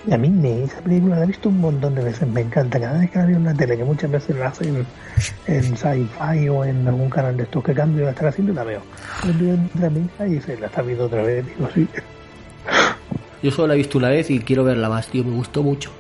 Y 0.07 0.15
a 0.15 0.17
mí 0.17 0.31
me, 0.31 0.65
esa 0.65 0.81
película 0.81 1.17
la 1.19 1.25
he 1.25 1.27
visto 1.27 1.51
un 1.51 1.61
montón 1.61 1.95
de 1.95 2.03
veces, 2.03 2.27
me 2.27 2.41
encanta. 2.41 2.81
Cada 2.81 2.99
vez 3.01 3.11
que 3.11 3.19
la 3.19 3.27
veo 3.27 3.37
en 3.37 3.45
la 3.45 3.53
tele, 3.53 3.77
que 3.77 3.85
muchas 3.85 4.11
veces 4.11 4.35
la 4.35 4.47
hacen 4.49 4.87
en 5.47 5.77
Sci-Fi 5.77 6.49
o 6.49 6.65
en 6.65 6.89
algún 6.89 7.11
canal 7.11 7.37
de 7.37 7.43
estos 7.43 7.63
que 7.63 7.75
cambio 7.75 8.05
la 8.07 8.13
estar 8.13 8.29
haciendo, 8.29 8.55
la 8.55 8.65
veo. 8.65 8.81
Veo 9.39 9.55
entre 9.55 9.91
mi 9.91 10.07
hija 10.07 10.27
y 10.27 10.31
dice, 10.37 10.57
la 10.59 10.69
está 10.69 10.81
viendo 10.81 11.05
otra 11.05 11.23
vez. 11.23 11.45
Digo, 11.45 11.69
sí. 11.75 11.87
Yo 13.43 13.51
solo 13.51 13.69
la 13.69 13.75
he 13.75 13.79
visto 13.79 13.99
una 13.99 14.09
vez 14.09 14.31
y 14.31 14.41
quiero 14.41 14.65
verla 14.65 14.89
más, 14.89 15.09
tío. 15.09 15.25
Me 15.25 15.35
gustó 15.35 15.63
mucho. 15.63 15.91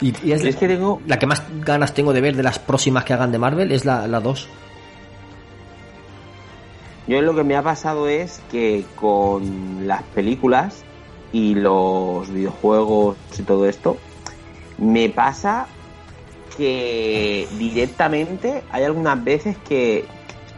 Y, 0.00 0.14
y 0.24 0.32
es, 0.32 0.44
Es 0.44 0.56
que 0.56 0.68
tengo 0.68 1.00
la 1.06 1.18
que 1.18 1.26
más 1.26 1.42
ganas 1.64 1.92
tengo 1.92 2.12
de 2.12 2.20
ver 2.20 2.36
de 2.36 2.42
las 2.42 2.58
próximas 2.58 3.04
que 3.04 3.12
hagan 3.12 3.32
de 3.32 3.38
Marvel 3.38 3.72
es 3.72 3.84
la 3.84 4.06
2. 4.06 4.48
Yo 7.06 7.20
lo 7.22 7.34
que 7.34 7.42
me 7.42 7.56
ha 7.56 7.62
pasado 7.62 8.08
es 8.08 8.40
que 8.50 8.84
con 8.94 9.86
las 9.86 10.02
películas 10.14 10.84
y 11.32 11.54
los 11.54 12.28
videojuegos 12.32 13.16
y 13.36 13.42
todo 13.42 13.66
esto, 13.66 13.96
me 14.78 15.08
pasa 15.08 15.66
que 16.56 17.48
directamente 17.58 18.62
hay 18.70 18.84
algunas 18.84 19.22
veces 19.24 19.56
que, 19.68 20.04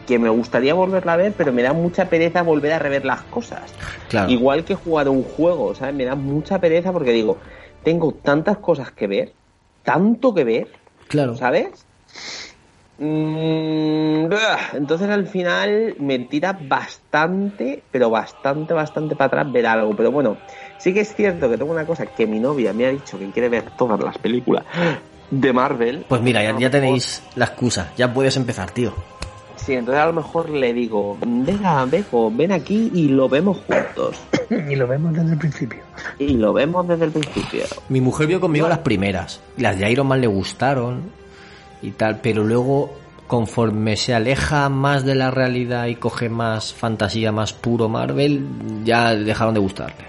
que 0.05 0.19
me 0.19 0.29
gustaría 0.29 0.73
volverla 0.73 1.13
a 1.13 1.17
ver, 1.17 1.33
pero 1.33 1.53
me 1.53 1.63
da 1.63 1.73
mucha 1.73 2.09
pereza 2.09 2.41
volver 2.41 2.73
a 2.73 2.79
rever 2.79 3.05
las 3.05 3.21
cosas. 3.23 3.73
Claro. 4.09 4.29
Igual 4.31 4.63
que 4.63 4.75
jugar 4.75 5.09
un 5.09 5.23
juego, 5.23 5.73
¿sabes? 5.75 5.95
Me 5.95 6.05
da 6.05 6.15
mucha 6.15 6.59
pereza 6.59 6.91
porque 6.91 7.11
digo, 7.11 7.37
tengo 7.83 8.13
tantas 8.13 8.57
cosas 8.57 8.91
que 8.91 9.07
ver, 9.07 9.33
tanto 9.83 10.33
que 10.33 10.43
ver, 10.43 10.67
Claro. 11.07 11.35
¿sabes? 11.35 11.85
Mm, 12.97 14.27
entonces 14.73 15.09
al 15.09 15.27
final 15.27 15.95
me 15.99 16.19
tira 16.19 16.57
bastante, 16.61 17.83
pero 17.91 18.09
bastante, 18.09 18.73
bastante 18.73 19.15
para 19.15 19.27
atrás 19.27 19.51
ver 19.51 19.65
algo. 19.65 19.95
Pero 19.95 20.11
bueno, 20.11 20.37
sí 20.77 20.93
que 20.93 21.01
es 21.01 21.15
cierto 21.15 21.49
que 21.49 21.57
tengo 21.57 21.71
una 21.71 21.85
cosa 21.85 22.05
que 22.05 22.27
mi 22.27 22.39
novia 22.39 22.71
me 22.73 22.85
ha 22.85 22.89
dicho 22.89 23.17
que 23.17 23.29
quiere 23.31 23.49
ver 23.49 23.71
todas 23.77 23.99
las 23.99 24.17
películas 24.17 24.65
de 25.31 25.53
Marvel. 25.53 26.05
Pues 26.07 26.21
mira, 26.21 26.57
ya, 26.57 26.69
tenéis 26.69 27.23
la 27.35 27.45
excusa. 27.45 27.91
Ya 27.97 28.13
puedes 28.13 28.37
empezar, 28.37 28.71
tío. 28.71 28.93
Sí, 29.65 29.73
entonces 29.73 30.03
a 30.03 30.07
lo 30.07 30.13
mejor 30.13 30.49
le 30.49 30.73
digo, 30.73 31.17
venga, 31.21 31.85
Beco, 31.85 32.29
ven 32.29 32.51
aquí 32.51 32.91
y 32.93 33.07
lo 33.07 33.29
vemos 33.29 33.57
juntos. 33.65 34.19
Y 34.69 34.75
lo 34.75 34.87
vemos 34.87 35.13
desde 35.13 35.31
el 35.31 35.37
principio. 35.39 35.79
Y 36.19 36.33
lo 36.33 36.53
vemos 36.53 36.87
desde 36.87 37.05
el 37.05 37.11
principio. 37.11 37.63
Mi 37.89 38.01
mujer 38.01 38.27
vio 38.27 38.39
conmigo 38.39 38.67
las 38.67 38.79
primeras. 38.79 39.41
Las 39.57 39.79
de 39.79 39.89
Iron 39.89 40.05
Man 40.05 40.21
le 40.21 40.27
gustaron 40.27 41.03
y 41.81 41.91
tal, 41.91 42.19
pero 42.21 42.43
luego 42.43 42.93
conforme 43.27 43.95
se 43.95 44.13
aleja 44.13 44.69
más 44.69 45.05
de 45.05 45.15
la 45.15 45.31
realidad 45.31 45.87
y 45.87 45.95
coge 45.95 46.29
más 46.29 46.73
fantasía, 46.73 47.31
más 47.31 47.53
puro 47.53 47.89
Marvel, 47.89 48.45
ya 48.83 49.15
dejaron 49.15 49.53
de 49.55 49.59
gustarle. 49.59 50.05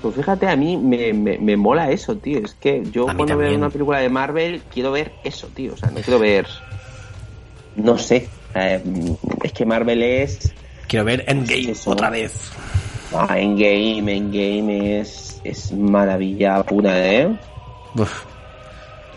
Pues 0.00 0.14
fíjate, 0.14 0.48
a 0.48 0.56
mí 0.56 0.76
me, 0.76 1.12
me, 1.12 1.38
me 1.38 1.56
mola 1.56 1.90
eso, 1.90 2.16
tío. 2.16 2.38
Es 2.38 2.54
que 2.54 2.82
yo 2.90 3.04
cuando 3.04 3.36
veo 3.36 3.54
una 3.54 3.68
película 3.68 3.98
de 3.98 4.08
Marvel 4.08 4.62
quiero 4.72 4.92
ver 4.92 5.12
eso, 5.22 5.48
tío. 5.48 5.74
O 5.74 5.76
sea, 5.76 5.90
no 5.90 6.00
quiero 6.00 6.18
ver... 6.18 6.46
No 7.76 7.98
sé. 7.98 8.28
eh, 8.54 8.82
es 9.42 9.52
que 9.52 9.64
Marvel 9.66 10.02
es... 10.02 10.52
Quiero 10.88 11.04
ver 11.06 11.24
Endgame 11.26 11.70
Eso. 11.70 11.90
otra 11.92 12.10
vez. 12.10 12.50
Ah, 13.14 13.38
Endgame, 13.38 14.16
Endgame 14.16 15.00
es, 15.00 15.40
es 15.44 15.72
maravilla 15.72 16.62
pura, 16.62 16.98
¿eh? 17.12 17.28
Uf, 17.94 18.24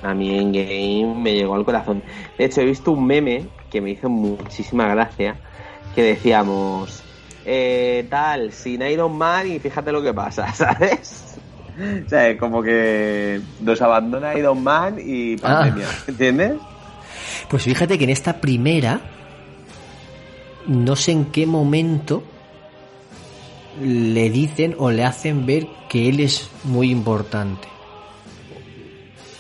A 0.04 0.14
mí 0.14 0.38
Endgame 0.38 1.16
me 1.22 1.34
llegó 1.34 1.56
al 1.56 1.66
corazón. 1.66 2.02
De 2.38 2.46
hecho, 2.46 2.62
he 2.62 2.66
visto 2.66 2.92
un 2.92 3.06
meme 3.06 3.46
que 3.70 3.82
me 3.82 3.92
hizo 3.92 4.10
muchísima 4.10 4.88
gracia, 4.88 5.36
que 5.96 6.04
decíamos, 6.04 7.04
eh, 7.46 8.06
tal, 8.10 8.52
sin 8.54 8.82
Iron 8.82 9.18
Man 9.18 9.52
y 9.52 9.60
fíjate 9.60 9.92
lo 9.92 10.02
que 10.02 10.14
pasa, 10.14 10.52
¿sabes? 10.54 11.38
O 12.06 12.10
sea, 12.10 12.38
como 12.38 12.64
que 12.64 13.42
nos 13.60 13.82
abandona 13.82 14.34
Iron 14.38 14.64
Man 14.64 14.96
y 15.04 15.36
pandemia, 15.38 15.88
¿entiendes? 16.08 16.54
Pues 17.50 17.64
fíjate 17.64 17.98
que 17.98 18.04
en 18.06 18.10
esta 18.10 18.40
primera, 18.42 19.02
no 20.68 20.96
sé 20.96 21.12
en 21.12 21.26
qué 21.26 21.46
momento 21.46 22.24
le 23.84 24.30
dicen 24.30 24.76
o 24.78 24.90
le 24.92 25.04
hacen 25.04 25.46
ver 25.46 25.68
que 25.90 26.08
él 26.10 26.20
es 26.20 26.50
muy 26.64 26.90
importante. 26.92 27.68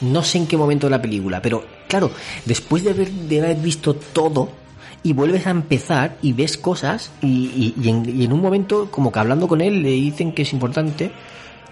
No 0.01 0.23
sé 0.23 0.39
en 0.39 0.47
qué 0.47 0.57
momento 0.57 0.87
de 0.87 0.91
la 0.91 1.01
película, 1.01 1.41
pero 1.41 1.63
claro, 1.87 2.11
después 2.45 2.83
de 2.83 2.91
haber, 2.91 3.09
de 3.09 3.41
haber 3.41 3.57
visto 3.57 3.95
todo 3.95 4.49
y 5.03 5.13
vuelves 5.13 5.47
a 5.47 5.51
empezar 5.51 6.17
y 6.21 6.33
ves 6.33 6.57
cosas 6.57 7.11
y, 7.21 7.73
y- 7.81 7.89
en 8.23 8.33
un 8.33 8.41
momento 8.41 8.89
como 8.91 9.11
que 9.11 9.19
hablando 9.19 9.47
con 9.47 9.61
él 9.61 9.81
le 9.83 9.91
dicen 9.91 10.33
que 10.33 10.41
es 10.41 10.51
importante 10.51 11.11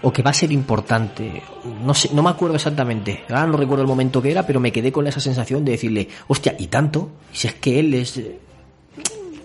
o 0.04 0.12
que 0.12 0.22
va 0.22 0.30
a 0.30 0.34
ser 0.34 0.52
importante. 0.52 1.42
No 1.82 1.94
sé, 1.94 2.10
no 2.12 2.22
me 2.22 2.30
acuerdo 2.30 2.56
exactamente. 2.56 3.24
Ahora 3.30 3.46
no 3.46 3.56
recuerdo 3.56 3.82
el 3.82 3.88
momento 3.88 4.20
que 4.20 4.30
era, 4.30 4.46
pero 4.46 4.60
me 4.60 4.70
quedé 4.70 4.92
con 4.92 5.06
esa 5.06 5.18
sensación 5.18 5.64
de 5.64 5.72
decirle, 5.72 6.08
hostia, 6.28 6.54
¿y 6.58 6.66
tanto? 6.66 7.10
Si 7.32 7.48
es 7.48 7.54
que 7.54 7.80
él 7.80 7.94
es, 7.94 8.20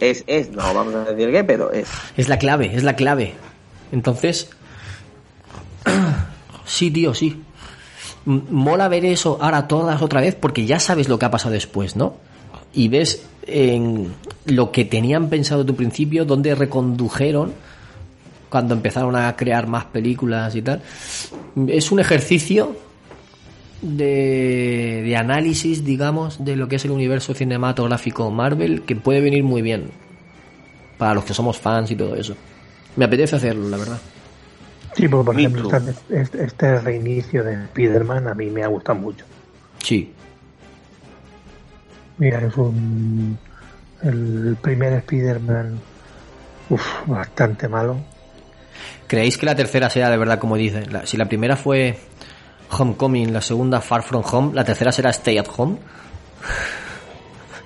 Es, 0.02 0.24
es, 0.28 0.52
no 0.52 0.74
vamos 0.74 0.94
a 0.94 1.06
decir 1.06 1.32
qué, 1.32 1.44
pero 1.46 1.72
es. 1.72 1.88
es 2.18 2.28
la 2.28 2.38
clave, 2.38 2.76
es 2.76 2.84
la 2.84 2.96
clave. 2.96 3.36
Entonces, 3.94 4.50
sí, 6.66 6.92
tío, 6.92 7.14
sí. 7.14 7.42
Mola 8.26 8.90
ver 8.90 9.06
eso 9.06 9.40
ahora 9.42 9.68
todas 9.68 10.02
otra 10.02 10.20
vez 10.20 10.36
porque 10.36 10.66
ya 10.66 10.80
sabes 10.80 11.08
lo 11.08 11.18
que 11.18 11.26
ha 11.26 11.32
pasado 11.32 11.54
después, 11.54 11.96
¿no? 11.96 12.16
Y 12.74 12.90
ves 12.90 13.26
en 13.48 14.14
lo 14.46 14.72
que 14.72 14.84
tenían 14.84 15.30
pensado 15.30 15.66
tu 15.66 15.76
principio, 15.76 16.26
donde 16.26 16.54
recondujeron 16.54 17.54
cuando 18.50 18.74
empezaron 18.74 19.16
a 19.16 19.36
crear 19.36 19.68
más 19.68 19.86
películas 19.86 20.56
y 20.56 20.62
tal. 20.62 20.82
Es 21.68 21.92
un 21.92 22.00
ejercicio 22.00 22.76
de, 23.82 25.02
de 25.06 25.16
análisis, 25.16 25.86
digamos, 25.86 26.44
de 26.44 26.56
lo 26.56 26.68
que 26.68 26.78
es 26.78 26.86
el 26.86 26.92
universo 26.92 27.34
cinematográfico 27.34 28.30
Marvel 28.32 28.82
que 28.82 28.96
puede 28.96 29.22
venir 29.22 29.44
muy 29.44 29.62
bien 29.62 29.92
para 30.98 31.14
los 31.14 31.24
que 31.24 31.34
somos 31.34 31.58
fans 31.58 31.92
y 31.92 31.96
todo 31.96 32.16
eso. 32.16 32.36
Me 32.96 33.06
apetece 33.06 33.36
hacerlo, 33.36 33.70
la 33.70 33.78
verdad. 33.78 34.00
Sí, 34.94 35.08
pues, 35.08 35.26
por 35.26 35.40
ejemplo, 35.40 35.70
este, 36.10 36.44
este 36.44 36.82
reinicio 36.82 37.44
de 37.44 37.54
Spider-Man 37.66 38.28
a 38.28 38.34
mí 38.34 38.48
me 38.48 38.64
ha 38.64 38.68
gustado 38.68 39.00
mucho. 39.00 39.26
Sí. 39.82 40.12
Mira, 42.18 42.46
es 42.46 42.56
un. 42.58 43.38
El 44.04 44.58
primer 44.62 44.94
Spider-Man. 44.94 45.80
Uf, 46.70 46.84
bastante 47.08 47.68
malo. 47.68 47.98
¿Creéis 49.08 49.38
que 49.38 49.46
la 49.46 49.56
tercera 49.56 49.90
sea 49.90 50.10
de 50.10 50.18
verdad 50.18 50.40
como 50.40 50.56
dice? 50.56 50.86
La- 50.88 51.06
si 51.06 51.18
la 51.18 51.26
primera 51.26 51.56
fue 51.56 51.98
Homecoming, 52.72 53.34
la 53.34 53.42
segunda 53.42 53.82
Far 53.82 54.04
From 54.04 54.24
Home, 54.32 54.52
la 54.54 54.64
tercera 54.64 54.92
será 54.92 55.10
Stay 55.12 55.38
at 55.38 55.48
Home. 55.58 55.78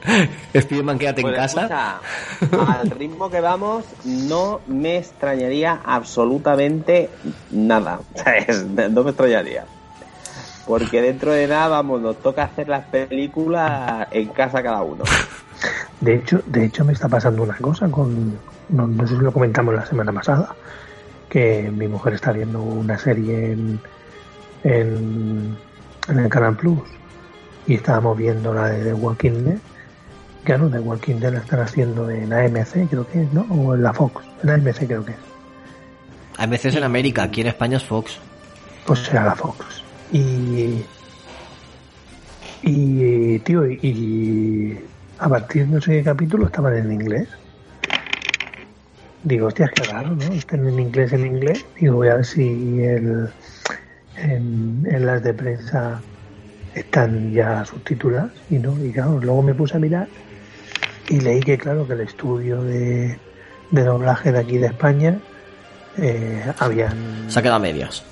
Spiderman, 0.60 1.00
quédate 1.00 1.22
en 1.22 1.28
Pues, 1.28 1.38
casa. 1.38 2.00
escucha, 2.42 2.72
al 2.82 2.90
ritmo 2.92 3.30
que 3.30 3.40
vamos, 3.40 3.86
no 4.04 4.60
me 4.68 4.98
extrañaría 4.98 5.80
absolutamente 5.86 7.10
nada. 7.52 8.00
¿Sabes? 8.16 8.66
No 8.66 9.04
me 9.04 9.12
extrañaría. 9.12 9.66
Porque 10.68 11.02
dentro 11.02 11.32
de 11.32 11.48
nada, 11.48 11.68
vamos, 11.68 12.02
nos 12.02 12.18
toca 12.22 12.44
hacer 12.44 12.70
las 12.70 12.86
películas 12.86 14.08
en 14.12 14.30
casa 14.30 14.64
cada 14.64 14.82
uno. 14.82 15.04
De 16.00 16.16
hecho, 16.16 16.42
de 16.46 16.66
hecho 16.66 16.86
me 16.86 16.94
está 16.94 17.10
pasando 17.10 17.44
una 17.44 17.58
cosa 17.58 17.90
con. 17.90 18.38
No, 18.70 18.88
no 18.88 19.06
sé 19.08 19.16
si 19.16 19.22
lo 19.22 19.32
comentamos 19.34 19.76
la 19.76 19.86
semana 19.86 20.14
pasada. 20.14 20.56
Que 21.34 21.70
mi 21.70 21.88
mujer 21.88 22.14
está 22.14 22.32
viendo 22.32 22.62
una 22.62 22.98
serie 22.98 23.52
en. 23.52 23.80
en, 24.64 25.58
en 26.08 26.20
el 26.20 26.30
Canal 26.30 26.56
Plus. 26.56 26.84
Y 27.68 27.76
estábamos 27.76 28.18
viendo 28.18 28.54
la 28.54 28.70
de 28.70 28.84
The 28.84 28.94
Walking 28.94 29.44
Dead. 29.44 29.58
Claro, 30.44 30.70
The 30.70 30.80
Walking 30.80 31.16
Dead 31.16 31.34
la 31.34 31.40
están 31.40 31.62
haciendo 31.62 32.10
en 32.10 32.32
AMC, 32.32 32.90
creo 32.90 33.08
que 33.08 33.24
es, 33.24 33.34
¿no? 33.34 33.42
O 33.50 33.74
en 33.74 33.82
la 33.82 33.94
Fox. 33.94 34.24
En 34.44 34.50
AMC 34.52 34.86
creo 34.86 35.04
que 35.04 35.14
es. 35.14 35.18
A 36.38 36.46
veces 36.46 36.76
en 36.76 36.84
América, 36.84 37.24
aquí 37.24 37.42
en 37.42 37.48
España 37.48 37.78
es 37.78 37.84
Fox. 37.84 38.20
Pues 38.86 39.00
será 39.00 39.26
la 39.26 39.36
Fox. 39.36 39.84
Y. 40.12 40.84
Y, 42.62 43.40
tío, 43.40 43.66
y 43.68 44.80
a 45.20 45.28
partir 45.28 45.68
de 45.68 45.74
no 45.76 45.82
sé 45.82 45.92
qué 45.92 46.04
capítulo 46.04 46.46
estaban 46.46 46.76
en 46.76 46.92
inglés. 46.92 47.28
Digo, 49.24 49.48
hostia, 49.48 49.72
qué 49.74 49.84
raro, 49.84 50.10
¿no? 50.16 50.34
Están 50.34 50.68
en 50.68 50.80
inglés, 50.80 51.14
en 51.14 51.26
inglés. 51.26 51.66
Digo, 51.80 51.96
voy 51.96 52.10
a 52.10 52.16
ver 52.16 52.26
si 52.26 52.84
el, 52.84 53.30
en, 54.18 54.86
en 54.90 55.06
las 55.06 55.24
de 55.24 55.34
prensa 55.34 56.02
están 56.76 57.32
ya 57.32 57.64
subtituladas. 57.66 58.32
Y 58.50 58.60
no, 58.60 58.78
y 58.84 58.92
claro, 58.92 59.20
luego 59.20 59.42
me 59.42 59.54
puse 59.54 59.78
a 59.78 59.80
mirar 59.80 60.08
y 61.10 61.20
leí 61.20 61.42
que, 61.42 61.58
claro, 61.58 61.88
que 61.88 61.94
el 61.94 62.02
estudio 62.02 62.62
de, 62.64 63.18
de 63.72 63.84
doblaje 63.84 64.32
de 64.32 64.40
aquí 64.40 64.58
de 64.58 64.68
España 64.68 65.20
eh, 65.98 66.44
habían 66.60 67.26
Se 67.30 67.40
ha 67.40 67.42
quedado 67.42 67.60
medias. 67.60 68.04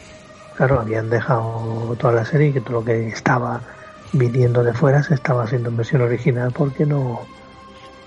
Claro, 0.55 0.79
habían 0.79 1.09
dejado 1.09 1.95
toda 1.99 2.13
la 2.13 2.25
serie 2.25 2.49
y 2.49 2.53
que 2.53 2.61
todo 2.61 2.73
lo 2.73 2.85
que 2.85 3.07
estaba 3.07 3.61
viniendo 4.13 4.63
de 4.63 4.73
fuera 4.73 5.01
se 5.01 5.13
estaba 5.13 5.43
haciendo 5.43 5.69
en 5.69 5.77
versión 5.77 6.01
original 6.01 6.51
porque 6.51 6.85
no, 6.85 7.21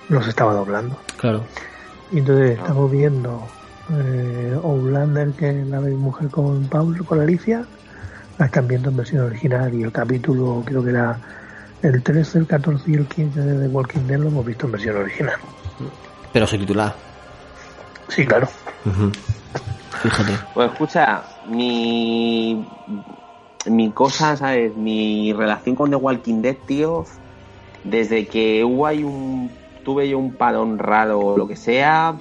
no 0.08 0.22
se 0.22 0.30
estaba 0.30 0.52
doblando. 0.52 0.96
Claro. 1.16 1.42
Y 2.12 2.18
entonces 2.18 2.58
estamos 2.58 2.90
viendo 2.90 3.46
eh, 3.90 4.58
Outlander, 4.62 5.30
que 5.32 5.52
la 5.64 5.80
ve 5.80 5.92
mujer 5.92 6.28
con 6.28 6.64
Paul, 6.68 7.04
con 7.04 7.20
Alicia, 7.20 7.64
la 8.38 8.46
están 8.46 8.68
viendo 8.68 8.90
en 8.90 8.96
versión 8.96 9.26
original 9.26 9.74
y 9.74 9.82
el 9.82 9.92
capítulo, 9.92 10.62
creo 10.64 10.82
que 10.82 10.90
era 10.90 11.18
el 11.82 12.02
13, 12.02 12.38
el 12.38 12.46
14 12.46 12.90
y 12.90 12.94
el 12.94 13.06
15 13.06 13.40
de 13.40 13.66
The 13.66 13.74
Walking 13.74 14.06
Dead 14.06 14.18
lo 14.18 14.28
hemos 14.28 14.46
visto 14.46 14.66
en 14.66 14.72
versión 14.72 14.96
original. 14.96 15.36
Pero 16.32 16.46
subtitulada. 16.46 16.94
Sí, 18.08 18.26
claro. 18.26 18.48
Fíjate. 20.02 20.32
Pues 20.52 20.72
escucha, 20.72 21.22
mi. 21.48 22.66
Mi 23.66 23.90
cosa, 23.92 24.36
¿sabes? 24.36 24.76
Mi 24.76 25.32
relación 25.32 25.74
con 25.74 25.90
The 25.90 25.96
Walking 25.96 26.42
Dead, 26.42 26.56
tío. 26.66 27.06
Desde 27.82 28.26
que 28.26 28.64
hubo 28.64 28.86
ahí 28.86 29.04
un. 29.04 29.50
Tuve 29.84 30.08
yo 30.08 30.18
un 30.18 30.32
parón 30.32 30.78
raro 30.78 31.20
o 31.20 31.38
lo 31.38 31.46
que 31.46 31.56
sea. 31.56 32.14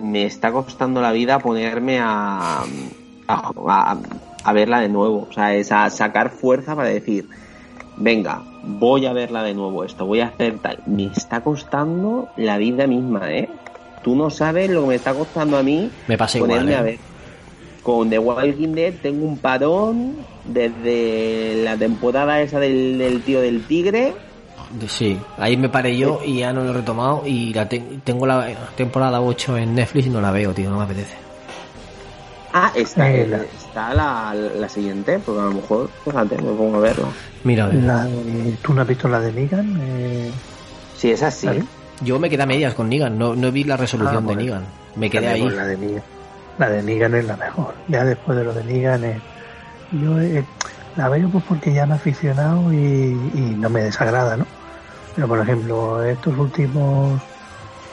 Me 0.00 0.24
está 0.24 0.52
costando 0.52 1.00
la 1.00 1.12
vida 1.12 1.38
ponerme 1.38 1.98
a. 2.00 2.62
a, 3.28 3.52
a- 3.68 3.96
a 4.44 4.52
verla 4.52 4.80
de 4.80 4.88
nuevo. 4.88 5.28
O 5.30 5.32
sea, 5.32 5.54
es 5.54 5.70
a 5.70 5.88
sacar 5.90 6.30
fuerza 6.30 6.74
para 6.74 6.88
decir. 6.88 7.28
Venga, 7.96 8.42
voy 8.64 9.06
a 9.06 9.12
verla 9.12 9.42
de 9.44 9.54
nuevo 9.54 9.84
esto, 9.84 10.04
voy 10.06 10.20
a 10.20 10.26
hacer 10.28 10.58
tal. 10.58 10.78
Me 10.86 11.04
está 11.06 11.42
costando 11.42 12.28
la 12.36 12.56
vida 12.56 12.86
misma, 12.88 13.30
¿eh? 13.32 13.48
Tú 14.02 14.16
no 14.16 14.30
sabes 14.30 14.68
lo 14.70 14.80
que 14.82 14.88
me 14.88 14.94
está 14.96 15.14
costando 15.14 15.56
a 15.58 15.62
mí 15.62 15.90
Me 16.08 16.18
pasa 16.18 16.38
igual. 16.38 16.50
ponerme 16.50 16.72
¿eh? 16.72 16.76
a 16.76 16.82
ver. 16.82 16.98
Con 17.84 18.10
The 18.10 18.18
Walking 18.18 18.72
Dead 18.74 18.94
tengo 19.02 19.26
un 19.26 19.38
parón 19.38 20.16
desde 20.44 21.62
la 21.62 21.76
temporada 21.76 22.40
esa 22.40 22.58
del, 22.58 22.98
del 22.98 23.22
tío 23.22 23.40
del 23.40 23.64
tigre. 23.66 24.14
Sí, 24.88 25.18
ahí 25.38 25.56
me 25.56 25.68
paré 25.68 25.96
yo 25.96 26.20
y 26.24 26.38
ya 26.38 26.52
no 26.52 26.64
lo 26.64 26.70
he 26.70 26.72
retomado 26.74 27.22
y 27.26 27.52
la 27.52 27.68
te- 27.68 27.84
tengo 28.04 28.26
la 28.26 28.48
temporada 28.76 29.20
8 29.20 29.56
en 29.58 29.74
Netflix 29.74 30.06
y 30.06 30.10
no 30.10 30.20
la 30.20 30.30
veo, 30.30 30.52
tío, 30.54 30.70
no 30.70 30.78
me 30.78 30.84
apetece. 30.84 31.14
Ah, 32.54 32.70
está, 32.74 33.10
Eh, 33.10 33.26
la- 33.26 33.38
está 33.42 33.94
la, 33.94 34.34
la 34.34 34.68
siguiente, 34.68 35.18
porque 35.24 35.40
a 35.40 35.44
lo 35.44 35.52
mejor, 35.52 35.90
fíjate, 36.04 36.36
me 36.36 36.52
pongo 36.52 36.76
a 36.76 36.80
verlo. 36.80 37.08
Mira, 37.44 37.64
a 37.64 37.68
ver. 37.68 37.76
La 37.82 38.04
de- 38.04 38.56
¿Tú 38.62 38.74
no 38.74 38.82
has 38.82 38.88
visto 38.88 39.08
la 39.08 39.20
de 39.20 39.32
Negan? 39.32 39.78
Eh, 39.80 40.30
Sí, 40.96 41.10
es 41.10 41.22
así. 41.22 41.46
¿Vale? 41.48 41.64
yo 42.02 42.18
me 42.18 42.28
quedé 42.30 42.42
a 42.42 42.46
medias 42.46 42.74
con 42.74 42.88
Negan, 42.88 43.16
no, 43.18 43.34
no 43.36 43.50
vi 43.52 43.64
la 43.64 43.76
resolución 43.76 44.24
Ah, 44.24 44.28
de. 44.28 44.36
Negan. 44.36 44.64
Me 44.96 45.08
quedé 45.10 45.28
ahí. 45.28 45.42
pues, 45.42 45.54
La 45.54 45.66
de, 45.66 45.76
Negan, 45.76 46.02
la 46.58 46.68
de 46.68 46.82
Negan 46.82 47.14
es 47.14 47.24
la 47.24 47.36
mejor. 47.36 47.74
Ya 47.88 48.04
después 48.04 48.36
de 48.38 48.44
lo 48.44 48.52
de 48.52 48.64
Negan, 48.64 49.04
eh, 49.04 49.20
yo 49.92 50.20
eh, 50.20 50.44
la 50.96 51.08
veo 51.08 51.28
pues 51.30 51.44
porque 51.48 51.72
ya 51.72 51.86
me 51.86 51.94
he 51.94 51.96
aficionado 51.96 52.72
y, 52.72 52.76
y 52.76 53.56
no 53.58 53.68
me 53.70 53.82
desagrada, 53.82 54.36
¿no? 54.36 54.46
Pero 55.14 55.28
por 55.28 55.38
ejemplo, 55.40 56.02
estos 56.02 56.36
últimos, 56.38 57.20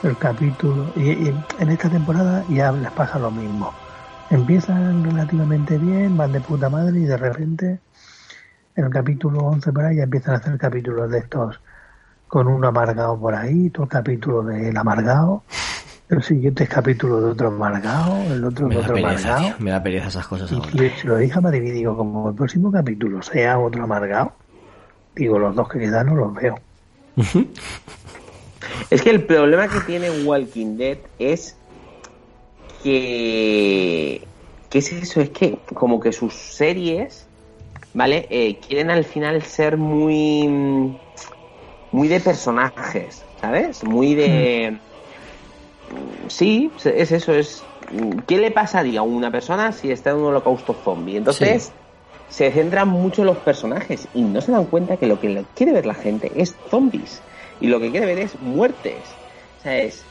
el 0.02 0.16
capítulo, 0.16 0.86
y, 0.96 1.10
y 1.28 1.34
en 1.58 1.70
esta 1.70 1.88
temporada 1.90 2.44
ya 2.48 2.72
les 2.72 2.90
pasa 2.92 3.18
lo 3.18 3.30
mismo. 3.30 3.72
Empiezan 4.30 5.04
relativamente 5.04 5.76
bien, 5.78 6.16
van 6.16 6.32
de 6.32 6.40
puta 6.40 6.70
madre 6.70 6.98
y 7.00 7.04
de 7.04 7.16
repente 7.16 7.78
en 8.76 8.84
el 8.84 8.90
capítulo 8.90 9.40
11 9.40 9.72
por 9.72 9.84
ahí 9.84 9.96
ya 9.96 10.04
empiezan 10.04 10.34
a 10.34 10.38
hacer 10.38 10.56
capítulos 10.56 11.10
de 11.10 11.18
estos 11.18 11.60
con 12.28 12.46
un 12.46 12.64
amargado 12.64 13.18
por 13.18 13.34
ahí, 13.34 13.70
todo 13.70 13.82
el 13.84 13.88
capítulo 13.90 14.42
del 14.44 14.76
amargado, 14.76 15.42
el 16.08 16.22
siguiente 16.22 16.62
es 16.64 16.70
capítulo 16.70 17.20
de 17.20 17.30
otro 17.32 17.48
amargado, 17.48 18.32
el 18.32 18.44
otro 18.44 18.68
Me 18.68 18.76
de 18.76 18.80
otro 18.80 18.94
pereza, 18.94 19.34
amargado. 19.34 19.56
tío, 19.56 19.64
me 19.64 19.70
da 19.72 19.82
pereza 19.82 20.08
esas 20.08 20.26
cosas 20.28 20.50
Y 20.52 20.54
ahora. 20.54 20.70
si 20.70 21.06
lo 21.08 21.16
dije 21.16 21.36
a 21.36 21.40
Madrid 21.40 21.62
y 21.64 21.70
digo, 21.72 21.96
como 21.96 22.28
el 22.30 22.34
próximo 22.36 22.70
capítulo 22.70 23.20
sea 23.20 23.58
otro 23.58 23.82
amargado, 23.82 24.32
digo, 25.16 25.38
los 25.40 25.56
dos 25.56 25.68
que 25.68 25.80
quedan 25.80 26.06
no 26.06 26.14
los 26.14 26.32
veo. 26.34 26.54
Es 28.90 29.02
que 29.02 29.10
el 29.10 29.24
problema 29.24 29.68
que 29.68 29.80
tiene 29.80 30.10
Walking 30.10 30.76
Dead 30.76 30.98
es 31.18 31.56
que... 32.82 34.22
¿Qué 34.68 34.78
es 34.78 34.92
eso? 34.92 35.20
Es 35.20 35.30
que 35.30 35.58
como 35.74 36.00
que 36.00 36.12
sus 36.12 36.34
series, 36.34 37.26
¿vale? 37.92 38.26
Eh, 38.30 38.58
quieren 38.66 38.90
al 38.90 39.04
final 39.04 39.42
ser 39.42 39.76
muy... 39.76 40.96
Muy 41.92 42.06
de 42.06 42.20
personajes, 42.20 43.22
¿sabes? 43.40 43.82
Muy 43.82 44.14
de... 44.14 44.78
Sí, 46.28 46.70
es 46.84 47.10
eso, 47.12 47.32
es... 47.32 47.64
¿Qué 48.28 48.38
le 48.38 48.52
pasaría 48.52 49.00
a 49.00 49.02
una 49.02 49.32
persona 49.32 49.72
si 49.72 49.90
está 49.90 50.10
en 50.10 50.16
un 50.16 50.26
holocausto 50.26 50.76
zombie? 50.84 51.16
Entonces... 51.16 51.72
Se 52.30 52.50
centran 52.52 52.88
mucho 52.88 53.22
en 53.22 53.26
los 53.26 53.36
personajes 53.38 54.06
y 54.14 54.22
no 54.22 54.40
se 54.40 54.52
dan 54.52 54.64
cuenta 54.66 54.96
que 54.96 55.06
lo 55.06 55.20
que 55.20 55.44
quiere 55.54 55.72
ver 55.72 55.84
la 55.86 55.94
gente 55.94 56.30
es 56.36 56.54
zombies 56.70 57.20
y 57.60 57.66
lo 57.66 57.80
que 57.80 57.90
quiere 57.90 58.06
ver 58.06 58.18
es 58.20 58.40
muertes. 58.40 58.94
O 59.58 59.62
sea, 59.62 59.76
es 59.78 60.02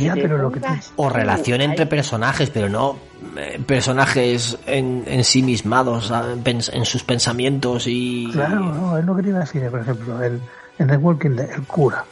Ya, 0.00 0.14
te 0.14 0.22
pero 0.22 0.38
lo 0.38 0.50
que 0.50 0.60
pongas 0.60 0.92
O 0.96 1.08
relación 1.10 1.60
entre 1.60 1.86
personajes, 1.86 2.50
pero 2.50 2.68
no 2.68 2.96
eh, 3.36 3.60
personajes 3.64 4.58
en, 4.66 5.04
en 5.06 5.22
sí 5.24 5.42
mismados, 5.42 6.10
ah, 6.10 6.34
en 6.44 6.84
sus 6.84 7.04
pensamientos 7.04 7.84
y... 7.86 8.28
Claro, 8.32 8.60
no, 8.60 8.98
es 8.98 9.04
lo 9.04 9.14
que 9.16 9.22
te 9.22 9.28
iba 9.28 9.38
a 9.38 9.42
decir, 9.42 9.68
por 9.70 9.80
ejemplo, 9.80 10.22
el, 10.22 10.40
en 10.78 10.86
The 10.88 10.96
Walking 10.96 11.30
Dead, 11.36 11.50
el 11.50 11.62
cura, 11.64 12.04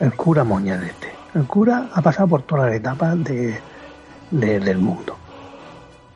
el 0.00 0.12
cura 0.14 0.44
moñadete. 0.44 1.08
El 1.34 1.44
cura 1.44 1.88
ha 1.92 2.02
pasado 2.02 2.28
por 2.28 2.42
todas 2.42 2.66
las 2.66 2.74
etapas 2.76 3.22
de, 3.24 3.58
de- 4.30 4.60
del 4.60 4.78
mundo. 4.78 5.16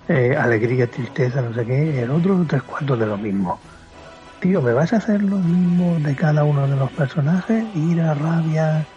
Eh, 0.09 0.35
alegría, 0.37 0.91
tristeza, 0.91 1.41
no 1.43 1.55
sé 1.55 1.65
qué, 1.65 2.03
el 2.03 2.11
otro 2.11 2.45
tres 2.47 2.63
cuartos 2.65 2.99
de 2.99 3.07
lo 3.07 3.19
mismo. 3.19 3.63
Tío, 4.41 4.63
¿me 4.63 4.73
vas 4.75 4.93
a 4.93 4.99
hacer 4.99 5.23
lo 5.23 5.39
mismo 5.41 6.01
de 6.01 6.17
cada 6.17 6.45
uno 6.45 6.69
de 6.69 6.77
los 6.77 6.93
personajes? 6.93 7.67
Ira, 7.75 8.15
rabia. 8.15 8.89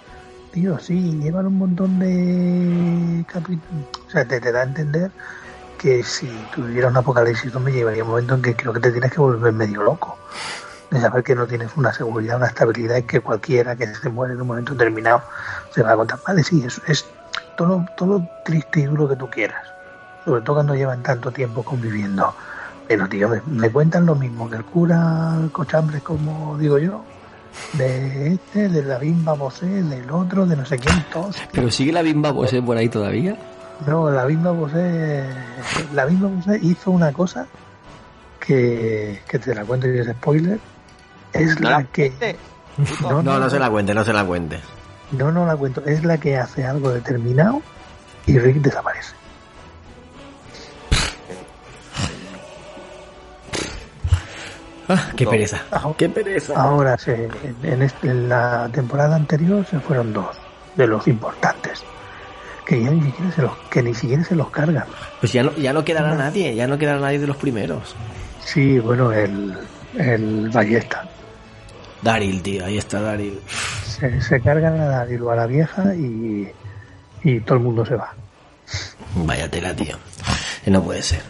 Tío, 0.51 0.79
sí, 0.79 1.19
llevan 1.21 1.47
un 1.47 1.57
montón 1.57 1.99
de 1.99 3.25
capítulos. 3.27 3.87
O 4.07 4.11
sea, 4.11 4.27
te, 4.27 4.41
te 4.41 4.51
da 4.51 4.61
a 4.61 4.63
entender 4.65 5.13
que 5.77 6.03
si 6.03 6.47
tuviera 6.47 6.89
un 6.89 6.97
apocalipsis 6.97 7.53
me 7.59 7.71
llevaría 7.73 8.03
un 8.03 8.11
momento 8.11 8.35
en 8.35 8.43
que 8.43 8.55
creo 8.55 8.73
que 8.73 8.81
te 8.81 8.91
tienes 8.91 9.11
que 9.13 9.21
volver 9.21 9.53
medio 9.53 9.83
loco 9.83 10.19
de 10.91 11.01
saber 11.01 11.23
que 11.23 11.35
no 11.35 11.47
tienes 11.47 11.75
una 11.77 11.93
seguridad, 11.93 12.37
una 12.37 12.47
estabilidad 12.47 12.97
y 12.97 13.03
que 13.05 13.21
cualquiera 13.21 13.75
que 13.77 13.87
se 13.95 14.09
muere 14.09 14.35
en 14.35 14.41
un 14.41 14.47
momento 14.47 14.73
determinado 14.75 15.23
se 15.71 15.83
va 15.83 15.93
a 15.93 15.97
contar. 15.97 16.19
Vale, 16.27 16.43
sí, 16.43 16.63
es, 16.65 16.81
es 16.87 17.17
todo, 17.57 17.85
todo 17.97 18.29
triste 18.45 18.81
y 18.81 18.85
duro 18.85 19.09
que 19.09 19.17
tú 19.17 19.29
quieras. 19.29 19.74
Sobre 20.25 20.41
todo 20.41 20.55
cuando 20.57 20.75
llevan 20.75 21.03
tanto 21.03 21.31
tiempo 21.31 21.63
conviviendo. 21.63 22.33
Pero, 22.87 23.07
tío, 23.07 23.29
me, 23.29 23.41
me 23.47 23.69
cuentan 23.71 24.05
lo 24.05 24.15
mismo 24.15 24.49
que 24.49 24.57
el 24.57 24.65
cura 24.65 25.37
Cochambres, 25.51 26.01
como 26.03 26.57
digo 26.57 26.77
yo, 26.77 27.03
de 27.73 28.33
este, 28.33 28.69
de 28.69 28.83
la 28.83 28.97
bimba 28.97 29.33
Bosé, 29.33 29.65
del 29.65 30.09
otro, 30.11 30.45
de 30.45 30.55
no 30.55 30.65
sé 30.65 30.77
quién, 30.77 31.03
todos. 31.11 31.35
Pero 31.51 31.71
sigue 31.71 31.91
la 31.91 32.01
bimba 32.01 32.31
Bosé 32.31 32.61
por 32.61 32.77
ahí 32.77 32.89
todavía. 32.89 33.37
No, 33.87 34.09
la 34.09 34.25
bimba 34.25 34.51
Bosé, 34.51 35.23
la 35.93 36.05
bimba 36.05 36.27
Bosé 36.29 36.59
hizo 36.61 36.91
una 36.91 37.11
cosa 37.11 37.47
que, 38.39 39.21
que 39.27 39.39
te 39.39 39.53
la 39.55 39.65
cuento 39.65 39.87
y 39.87 39.97
es 39.97 40.07
spoiler. 40.07 40.59
Es 41.33 41.59
No 41.59 41.69
la 41.69 41.77
la 41.79 41.83
que. 41.85 42.37
No, 43.01 43.23
No, 43.23 43.39
no 43.39 43.49
se 43.49 43.59
la 43.59 43.69
cuente, 43.69 43.93
no 43.93 44.03
se 44.03 44.13
la 44.13 44.23
cuente. 44.23 44.59
No, 45.11 45.31
no 45.31 45.45
la 45.45 45.55
cuento. 45.55 45.83
Es 45.85 46.03
la 46.03 46.17
que 46.17 46.37
hace 46.37 46.65
algo 46.65 46.91
determinado 46.91 47.61
y 48.25 48.37
Rick 48.39 48.57
desaparece. 48.57 49.13
Ah, 54.87 55.09
qué 55.15 55.25
pereza. 55.25 55.61
Qué 55.97 56.09
pereza. 56.09 56.53
Ahora, 56.61 56.97
se, 56.97 57.25
en, 57.25 57.55
en 57.63 57.81
este- 57.81 58.09
en 58.09 58.29
la 58.29 58.69
temporada 58.71 59.15
anterior 59.15 59.65
se 59.65 59.79
fueron 59.79 60.13
dos 60.13 60.35
de 60.75 60.87
los 60.87 61.07
importantes. 61.07 61.83
Que 62.65 62.83
ya 62.83 62.89
ni 62.89 63.01
siquiera 63.03 63.31
se 63.31 63.41
los, 63.43 63.51
que 63.69 63.83
ni 63.83 63.93
siquiera 63.93 64.23
se 64.23 64.35
los 64.35 64.49
cargan. 64.49 64.85
Pues 65.19 65.31
ya 65.33 65.43
no, 65.43 65.51
ya 65.55 65.71
no 65.71 65.83
quedará 65.85 66.15
nadie, 66.15 66.55
ya 66.55 66.67
no 66.67 66.77
quedará 66.77 66.99
nadie 66.99 67.19
de 67.19 67.27
los 67.27 67.37
primeros. 67.37 67.95
Sí, 68.43 68.79
bueno, 68.79 69.11
el, 69.11 69.55
el 69.97 70.49
ballesta. 70.49 71.07
Daryl, 72.01 72.41
tío, 72.41 72.65
ahí 72.65 72.77
está 72.77 73.01
Daryl. 73.01 73.39
Se, 73.87 74.21
se 74.21 74.41
cargan 74.41 74.79
a 74.79 74.85
Daryl 74.85 75.21
o 75.21 75.31
a 75.31 75.35
la 75.35 75.45
vieja 75.47 75.93
y, 75.95 76.51
y 77.23 77.39
todo 77.41 77.57
el 77.57 77.63
mundo 77.63 77.85
se 77.85 77.95
va. 77.95 78.13
Vaya 79.15 79.49
tela, 79.49 79.75
tío. 79.75 79.95
No 80.65 80.81
puede 80.83 81.01
ser. 81.03 81.21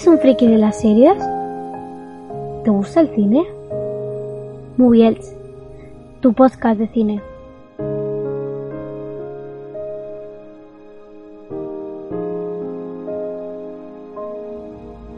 ¿Eres 0.00 0.06
un 0.06 0.18
friki 0.18 0.46
de 0.46 0.56
las 0.56 0.80
series? 0.80 1.18
¿Te 2.64 2.70
gusta 2.70 3.00
el 3.00 3.14
cine? 3.14 3.46
Moviels, 4.78 5.36
tu 6.22 6.32
podcast 6.32 6.80
de 6.80 6.88
cine. 6.88 7.20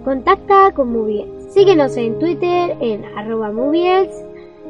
Contacta 0.04 0.72
con 0.74 0.92
Moviels. 0.92 1.52
Síguenos 1.54 1.96
en 1.96 2.18
Twitter 2.18 2.76
en 2.80 3.04
arroba 3.16 3.52
Moviels 3.52 4.10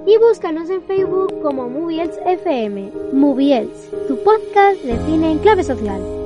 y 0.06 0.18
búscanos 0.18 0.68
en 0.68 0.82
Facebook 0.82 1.40
como 1.40 1.70
Moviels 1.70 2.18
FM. 2.26 2.90
Moviels, 3.14 3.90
tu 4.08 4.16
podcast 4.18 4.82
de 4.82 4.98
cine 5.06 5.32
en 5.32 5.38
clave 5.38 5.62
social. 5.62 6.21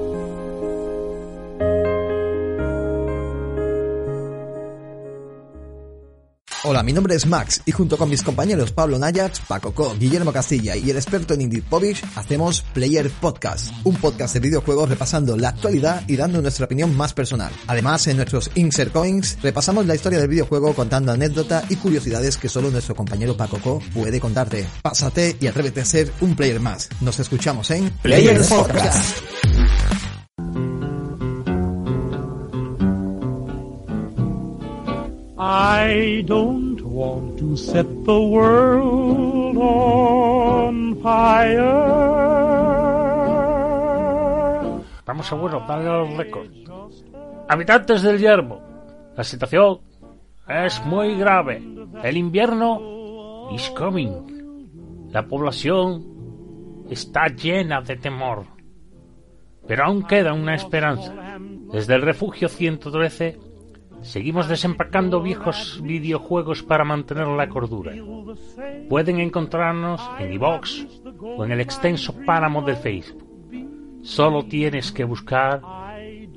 Hola, 6.68 6.82
mi 6.82 6.92
nombre 6.92 7.14
es 7.14 7.26
Max 7.26 7.62
y 7.64 7.70
junto 7.70 7.96
con 7.96 8.10
mis 8.10 8.24
compañeros 8.24 8.72
Pablo 8.72 8.98
Nayats, 8.98 9.38
Paco 9.38 9.72
Co, 9.72 9.94
Guillermo 9.96 10.32
Castilla 10.32 10.74
y 10.74 10.90
el 10.90 10.96
experto 10.96 11.34
en 11.34 11.42
Indie 11.42 11.62
Povich 11.62 12.02
hacemos 12.16 12.62
Player 12.74 13.08
Podcast, 13.08 13.72
un 13.84 13.94
podcast 13.94 14.34
de 14.34 14.40
videojuegos 14.40 14.88
repasando 14.88 15.36
la 15.36 15.50
actualidad 15.50 16.02
y 16.08 16.16
dando 16.16 16.42
nuestra 16.42 16.64
opinión 16.64 16.96
más 16.96 17.14
personal. 17.14 17.52
Además, 17.68 18.08
en 18.08 18.16
nuestros 18.16 18.50
Insert 18.56 18.92
Coins 18.92 19.38
repasamos 19.44 19.86
la 19.86 19.94
historia 19.94 20.18
del 20.18 20.26
videojuego 20.26 20.74
contando 20.74 21.12
anécdotas 21.12 21.70
y 21.70 21.76
curiosidades 21.76 22.36
que 22.36 22.48
solo 22.48 22.68
nuestro 22.72 22.96
compañero 22.96 23.36
Paco 23.36 23.60
Co 23.62 23.80
puede 23.94 24.18
contarte. 24.18 24.66
Pásate 24.82 25.36
y 25.38 25.46
atrévete 25.46 25.82
a 25.82 25.84
ser 25.84 26.10
un 26.20 26.34
player 26.34 26.58
más. 26.58 26.88
Nos 27.00 27.20
escuchamos 27.20 27.70
en 27.70 27.90
Player 28.02 28.40
Podcast. 28.40 29.18
I 35.58 36.22
don't 36.26 36.82
want 36.82 37.38
to 37.38 37.56
set 37.56 37.86
the 38.04 38.20
world 38.20 39.56
on 39.56 41.00
fire. 41.00 41.62
Vamos 45.06 45.32
a 45.32 45.34
bueno, 45.34 45.64
darle 45.66 45.88
a 45.88 45.96
los 46.00 46.14
récords. 46.14 46.50
Habitantes 47.48 48.02
del 48.02 48.18
yermo, 48.18 48.60
la 49.16 49.24
situación 49.24 49.78
es 50.46 50.84
muy 50.84 51.16
grave. 51.16 51.62
El 52.02 52.18
invierno 52.18 53.48
is 53.50 53.70
coming. 53.70 55.08
La 55.10 55.26
población 55.26 56.84
está 56.90 57.28
llena 57.28 57.80
de 57.80 57.96
temor. 57.96 58.44
Pero 59.66 59.84
aún 59.84 60.02
queda 60.02 60.34
una 60.34 60.54
esperanza. 60.54 61.14
Desde 61.72 61.94
el 61.94 62.02
refugio 62.02 62.50
113 62.50 63.55
seguimos 64.06 64.48
desempacando 64.48 65.20
viejos 65.20 65.80
videojuegos 65.82 66.62
para 66.62 66.84
mantener 66.84 67.26
la 67.26 67.48
cordura. 67.48 67.92
Pueden 68.88 69.20
encontrarnos 69.20 70.00
en 70.18 70.32
iVox 70.32 70.86
o 71.20 71.44
en 71.44 71.52
el 71.52 71.60
extenso 71.60 72.14
páramo 72.24 72.62
de 72.62 72.76
Facebook. 72.76 73.26
Solo 74.02 74.44
tienes 74.44 74.92
que 74.92 75.04
buscar 75.04 75.60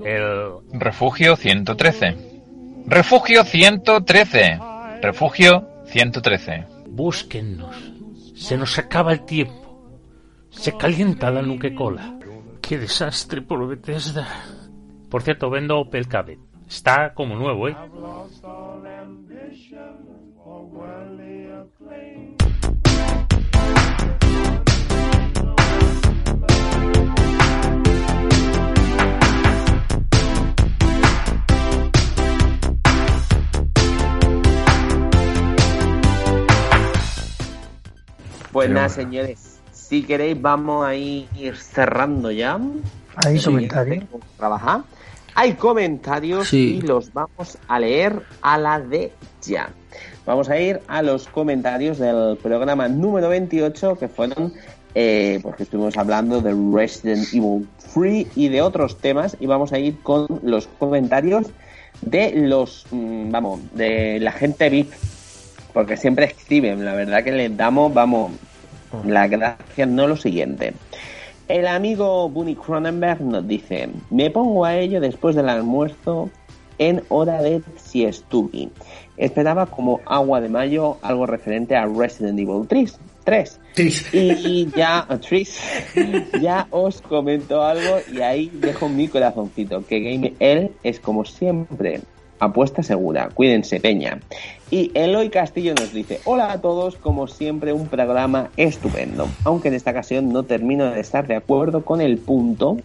el 0.04 0.52
Refugio 0.74 1.36
113. 1.36 2.18
Refugio 2.88 3.44
113. 3.44 4.60
Refugio 5.02 5.68
113. 5.86 6.66
Búsquennos. 6.88 7.76
Se 8.36 8.58
nos 8.58 8.78
acaba 8.80 9.14
el 9.14 9.26
tiempo. 9.26 9.92
Se 10.50 10.76
calienta 10.76 11.30
la 11.30 11.42
nuque-cola. 11.42 12.18
¡Qué 12.62 12.78
desastre 12.78 13.42
por 13.42 13.68
Bethesda! 13.68 14.28
Por 15.10 15.22
cierto, 15.22 15.50
vendo 15.50 15.80
Opel 15.80 16.08
Cabet. 16.08 16.49
Está 16.70 17.16
como 17.16 17.36
nuevo, 17.36 17.68
¿eh? 17.68 17.76
Pues 38.52 38.68
Pero 38.68 38.74
nada, 38.76 38.88
bueno. 38.88 38.90
señores, 38.90 39.60
si 39.72 40.04
queréis 40.04 40.40
vamos 40.40 40.86
a 40.86 40.94
ir 40.94 41.56
cerrando 41.56 42.30
ya. 42.30 42.60
Tengo 43.24 43.58
que 43.58 44.08
Trabajar. 44.38 44.82
Hay 45.42 45.54
comentarios 45.54 46.50
Sí. 46.50 46.82
y 46.84 46.86
los 46.86 47.14
vamos 47.14 47.58
a 47.70 47.80
leer 47.80 48.24
a 48.42 48.58
la 48.58 48.78
de 48.82 49.14
ya. 49.42 49.70
Vamos 50.26 50.50
a 50.50 50.60
ir 50.60 50.82
a 50.90 51.02
los 51.02 51.28
comentarios 51.28 51.98
del 51.98 52.36
programa 52.44 52.90
número 52.90 53.30
28 53.30 53.96
que 53.96 54.10
fueron 54.10 54.52
eh, 54.96 55.40
porque 55.42 55.64
estuvimos 55.64 55.96
hablando 55.96 56.42
de 56.42 56.54
Resident 56.74 57.26
Evil 57.34 57.70
3 57.94 58.28
y 58.36 58.50
de 58.50 58.62
otros 58.62 58.98
temas 58.98 59.38
y 59.40 59.46
vamos 59.46 59.72
a 59.72 59.80
ir 59.80 60.00
con 60.04 60.28
los 60.44 60.68
comentarios 60.68 61.48
de 62.02 62.34
los 62.36 62.86
mm, 62.92 63.32
vamos 63.32 63.62
de 63.76 64.20
la 64.20 64.34
gente 64.34 64.70
VIP 64.70 64.92
porque 65.74 65.96
siempre 65.96 66.26
escriben 66.26 66.84
la 66.84 66.96
verdad 66.96 67.24
que 67.24 67.32
les 67.32 67.56
damos 67.56 67.94
vamos 67.94 68.34
la 69.06 69.30
gracia 69.30 69.86
no 69.86 70.06
lo 70.06 70.18
siguiente 70.18 70.74
el 71.50 71.68
amigo 71.68 72.30
Bunny 72.30 72.56
Cronenberg 72.56 73.22
nos 73.22 73.48
dice 73.48 73.90
me 74.10 74.30
pongo 74.30 74.64
a 74.64 74.78
ello 74.78 75.02
después 75.02 75.36
del 75.36 75.50
almuerzo 75.50 76.30
en 76.78 77.04
hora 77.10 77.42
de 77.42 77.62
siestugi 77.76 78.70
esperaba 79.18 79.66
como 79.66 80.00
agua 80.06 80.40
de 80.40 80.48
mayo 80.48 80.98
algo 81.02 81.26
referente 81.26 81.76
a 81.76 81.86
Resident 81.86 82.40
Evil 82.40 82.68
3 82.68 83.00
3 83.26 83.60
y 84.14 84.70
ya 84.76 85.08
Tris, 85.28 85.60
ya 86.42 86.68
os 86.72 87.02
comento 87.02 87.64
algo 87.64 87.98
y 88.12 88.22
ahí 88.22 88.50
dejo 88.54 88.90
mi 88.90 89.08
corazoncito 89.08 89.86
que 89.86 90.00
Game 90.00 90.34
L 90.40 90.72
es 90.84 91.00
como 91.00 91.26
siempre 91.26 92.02
apuesta 92.40 92.82
segura. 92.84 93.30
Cuídense 93.34 93.80
peña 93.80 94.20
y 94.72 94.92
Eloy 94.94 95.30
Castillo 95.30 95.74
nos 95.76 95.94
dice 95.94 96.20
hola 96.26 96.52
a 96.52 96.62
todos 96.62 96.96
como 96.96 97.28
siempre 97.28 97.74
un 97.74 97.88
programa 97.88 98.50
estupendo 98.58 99.28
aunque 99.44 99.70
en 99.70 99.74
esta 99.74 99.92
ocasión 99.92 100.30
no 100.30 100.44
termino 100.44 100.92
de 100.92 101.00
estar 101.00 101.28
de 101.28 101.36
acuerdo 101.36 101.84
con 101.84 102.02
el 102.02 102.18
punto 102.18 102.78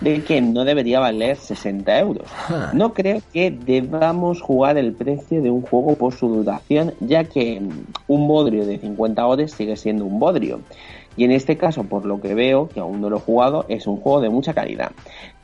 de 0.00 0.22
que 0.22 0.40
no 0.40 0.64
debería 0.64 1.00
valer 1.00 1.36
60 1.36 1.98
euros 1.98 2.26
no 2.72 2.94
creo 2.94 3.20
que 3.32 3.50
debamos 3.50 4.40
jugar 4.40 4.76
el 4.76 4.92
precio 4.92 5.42
de 5.42 5.50
un 5.50 5.62
juego 5.62 5.94
por 5.94 6.14
su 6.14 6.28
duración, 6.28 6.94
ya 7.00 7.24
que 7.24 7.62
un 8.06 8.28
bodrio 8.28 8.66
de 8.66 8.78
50 8.78 9.26
horas 9.26 9.52
sigue 9.52 9.76
siendo 9.76 10.04
un 10.04 10.18
bodrio. 10.18 10.60
Y 11.16 11.24
en 11.24 11.32
este 11.32 11.56
caso, 11.56 11.84
por 11.84 12.04
lo 12.04 12.20
que 12.20 12.34
veo, 12.34 12.68
que 12.68 12.80
aún 12.80 13.00
no 13.00 13.08
lo 13.08 13.16
he 13.16 13.20
jugado, 13.20 13.64
es 13.68 13.86
un 13.86 13.96
juego 13.96 14.20
de 14.20 14.28
mucha 14.28 14.52
calidad. 14.52 14.92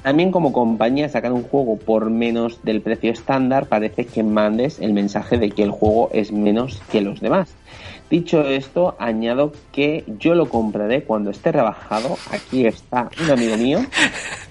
También 0.02 0.32
como 0.32 0.52
compañía 0.52 1.08
sacar 1.08 1.32
un 1.32 1.44
juego 1.44 1.76
por 1.76 2.10
menos 2.10 2.60
del 2.62 2.80
precio 2.80 3.12
estándar 3.12 3.66
parece 3.66 4.04
que 4.04 4.22
mandes 4.22 4.80
el 4.80 4.92
mensaje 4.92 5.38
de 5.38 5.50
que 5.50 5.62
el 5.62 5.70
juego 5.70 6.10
es 6.12 6.32
menos 6.32 6.82
que 6.90 7.00
los 7.00 7.20
demás. 7.20 7.54
Dicho 8.10 8.46
esto, 8.46 8.94
añado 8.98 9.52
que 9.72 10.04
yo 10.18 10.34
lo 10.34 10.50
compraré 10.50 11.04
cuando 11.04 11.30
esté 11.30 11.50
rebajado. 11.50 12.18
Aquí 12.30 12.66
está 12.66 13.08
un 13.22 13.30
amigo 13.30 13.56
mío. 13.56 13.78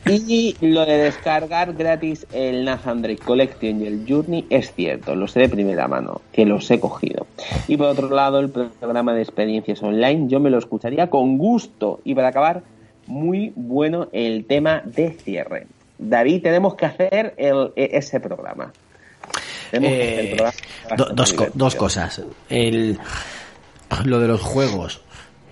Y 0.08 0.56
lo 0.62 0.84
de 0.84 0.98
descargar 0.98 1.74
gratis 1.74 2.26
el 2.34 2.66
Nathan 2.66 3.04
Drake 3.04 3.22
Collection 3.24 3.82
y 3.82 3.86
el 3.86 4.06
Journey 4.10 4.48
es 4.50 4.74
cierto, 4.74 5.16
lo 5.16 5.28
sé 5.28 5.42
de 5.42 5.50
primera 5.50 5.88
mano, 5.88 6.22
que 6.32 6.44
los 6.44 6.72
he 6.72 6.80
cogido. 6.80 7.28
Y 7.68 7.78
por 7.78 7.88
otro 7.88 8.10
lado, 8.10 8.40
el 8.40 8.50
programa 8.50 9.14
de 9.14 9.22
experiencias 9.22 9.84
online 9.84 10.28
yo 10.28 10.40
me 10.40 10.50
lo 10.50 10.58
escucharía 10.58 11.12
con 11.12 11.38
gusto. 11.38 12.00
Y 12.04 12.16
para 12.16 12.30
acabar, 12.30 12.64
muy 13.12 13.52
bueno 13.56 14.08
el 14.14 14.46
tema 14.46 14.82
de 14.86 15.12
cierre. 15.12 15.68
David, 15.98 16.42
tenemos 16.44 16.76
que 16.76 16.86
hacer 16.86 17.34
el, 17.38 17.72
e- 17.76 17.90
ese 17.94 18.20
programa. 18.20 18.72
Tenemos 19.70 19.92
que 19.98 20.04
hacer 20.04 20.20
el 20.20 20.26
Eh, 20.26 20.30
programa 20.36 20.54
do- 20.98 21.06
dos, 21.14 21.34
co- 21.34 21.38
divertido. 21.44 21.66
dos 21.66 21.76
cosas. 21.76 22.22
El, 22.50 23.00
lo 24.06 24.20
de 24.20 24.28
los 24.28 24.42
juegos 24.42 25.02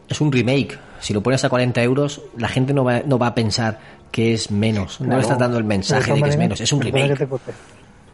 es 0.08 0.22
un 0.22 0.32
remake. 0.32 0.78
Si 1.02 1.14
lo 1.14 1.22
pones 1.22 1.44
a 1.46 1.50
40 1.50 1.82
euros, 1.84 2.22
la 2.38 2.48
gente 2.48 2.74
no 2.74 2.84
va, 2.84 3.02
no 3.06 3.20
va 3.20 3.28
a 3.28 3.36
pensar 3.36 3.80
que 4.12 4.34
es 4.34 4.50
menos. 4.52 5.00
No 5.02 5.16
le 5.16 5.22
estás 5.22 5.38
dando 5.38 5.58
el 5.58 5.64
mensaje 5.64 6.14
de 6.14 6.22
que 6.22 6.30
es 6.30 6.38
menos. 6.38 6.60
Es 6.62 6.74
un 6.74 6.82
remake. 6.82 7.28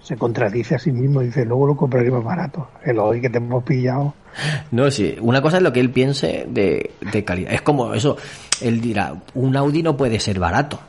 Se 0.04 0.18
contradice 0.18 0.76
a 0.76 0.80
sí 0.80 0.92
mismo, 0.92 1.22
dice, 1.22 1.46
luego 1.46 1.66
lo 1.66 1.76
compraré 1.76 2.12
más 2.12 2.24
barato. 2.24 2.68
El 2.84 3.00
hoy 3.00 3.22
que 3.22 3.30
te 3.30 3.38
hemos 3.40 3.64
pillado. 3.64 4.14
No, 4.70 4.92
sí. 4.92 5.16
Una 5.20 5.42
cosa 5.42 5.58
es 5.58 5.64
lo 5.64 5.74
que 5.74 5.80
él 5.80 5.90
piense 5.90 6.46
de, 6.48 6.92
de 7.12 7.24
calidad. 7.24 7.54
Es 7.54 7.62
como 7.64 7.92
eso. 7.96 8.16
Él 8.61 8.82
dirá, 8.82 9.15
un 9.34 9.56
Audi 9.56 9.84
no 9.84 9.98
puede 9.98 10.19
ser 10.19 10.40
barato. 10.40 10.80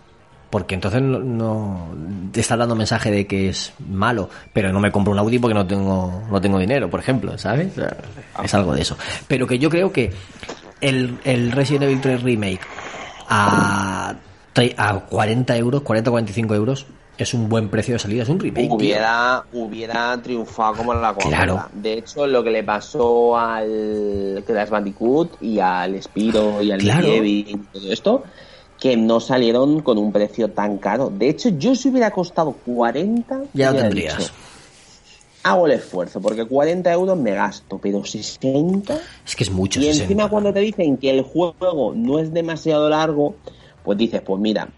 Porque 0.51 0.77
entonces 0.77 1.03
no, 1.03 1.89
te 2.33 2.41
está 2.41 2.57
dando 2.57 2.77
mensaje 2.77 3.11
de 3.11 3.27
que 3.27 3.49
es 3.49 3.73
malo. 3.89 4.31
Pero 4.53 4.73
no 4.73 4.81
me 4.81 4.93
compro 4.93 5.13
un 5.13 5.19
Audi 5.19 5.39
porque 5.39 5.55
no 5.55 5.67
tengo, 5.67 6.23
no 6.31 6.41
tengo 6.41 6.59
dinero, 6.59 6.89
por 6.89 7.01
ejemplo, 7.01 7.37
¿sabes? 7.37 7.73
Es 8.43 8.55
algo 8.55 8.75
de 8.75 8.83
eso. 8.83 8.97
Pero 9.27 9.47
que 9.47 9.59
yo 9.59 9.69
creo 9.69 9.93
que 9.93 10.13
el, 10.81 11.19
el 11.25 11.51
Resident 11.53 11.85
Evil 11.85 12.01
3 12.01 12.23
Remake 12.23 12.61
a 13.29 14.15
a 14.77 15.01
40 15.01 15.57
euros, 15.57 15.83
40-45 15.83 16.55
euros, 16.55 16.87
es 17.25 17.35
un 17.35 17.49
buen 17.49 17.69
precio 17.69 17.95
de 17.95 17.99
salida, 17.99 18.23
es 18.23 18.29
un 18.29 18.39
remake. 18.39 18.67
tío. 18.67 18.77
hubiera, 18.77 19.45
hubiera 19.53 20.21
triunfado 20.23 20.75
como 20.77 20.95
la 20.95 21.15
Coca-Cola. 21.15 21.37
Claro. 21.37 21.65
De 21.73 21.95
hecho, 21.95 22.27
lo 22.27 22.43
que 22.45 22.51
le 22.51 22.63
pasó 22.63 23.37
al 23.37 24.43
Crash 24.47 24.69
Bandicoot 24.69 25.43
y 25.43 25.59
al 25.59 26.01
Spiro 26.03 26.63
y 26.63 26.71
al 26.73 26.81
Claro. 26.81 27.25
Y 27.25 27.59
todo 27.73 27.93
esto, 27.93 28.25
que 28.79 28.97
no 28.97 29.21
salieron 29.21 29.81
con 29.81 29.99
un 29.99 30.13
precio 30.13 30.51
tan 30.51 30.79
caro. 30.79 31.11
De 31.11 31.29
hecho, 31.29 31.49
yo 31.51 31.75
si 31.75 31.89
hubiera 31.89 32.11
costado 32.11 32.53
40, 32.53 33.43
Ya 33.55 33.73
lo 33.73 33.79
tendrías. 33.79 34.19
dicho, 34.19 34.33
hago 35.43 35.67
el 35.67 35.73
esfuerzo, 35.73 36.21
porque 36.21 36.45
40 36.45 36.93
euros 36.93 37.17
me 37.17 37.33
gasto, 37.33 37.79
pero 37.79 38.05
60... 38.05 38.99
Es 39.25 39.37
que 39.37 39.45
es 39.45 39.51
mucho. 39.51 39.81
Y 39.81 39.85
60. 39.85 40.03
encima 40.05 40.29
cuando 40.29 40.53
te 40.53 40.61
dicen 40.61 40.97
que 40.97 41.11
el 41.11 41.23
juego 41.23 41.95
no 41.95 42.19
es 42.19 42.33
demasiado 42.33 42.91
largo, 42.91 43.37
pues 43.85 43.97
dices, 43.97 44.21
pues 44.23 44.41
mira, 44.41 44.69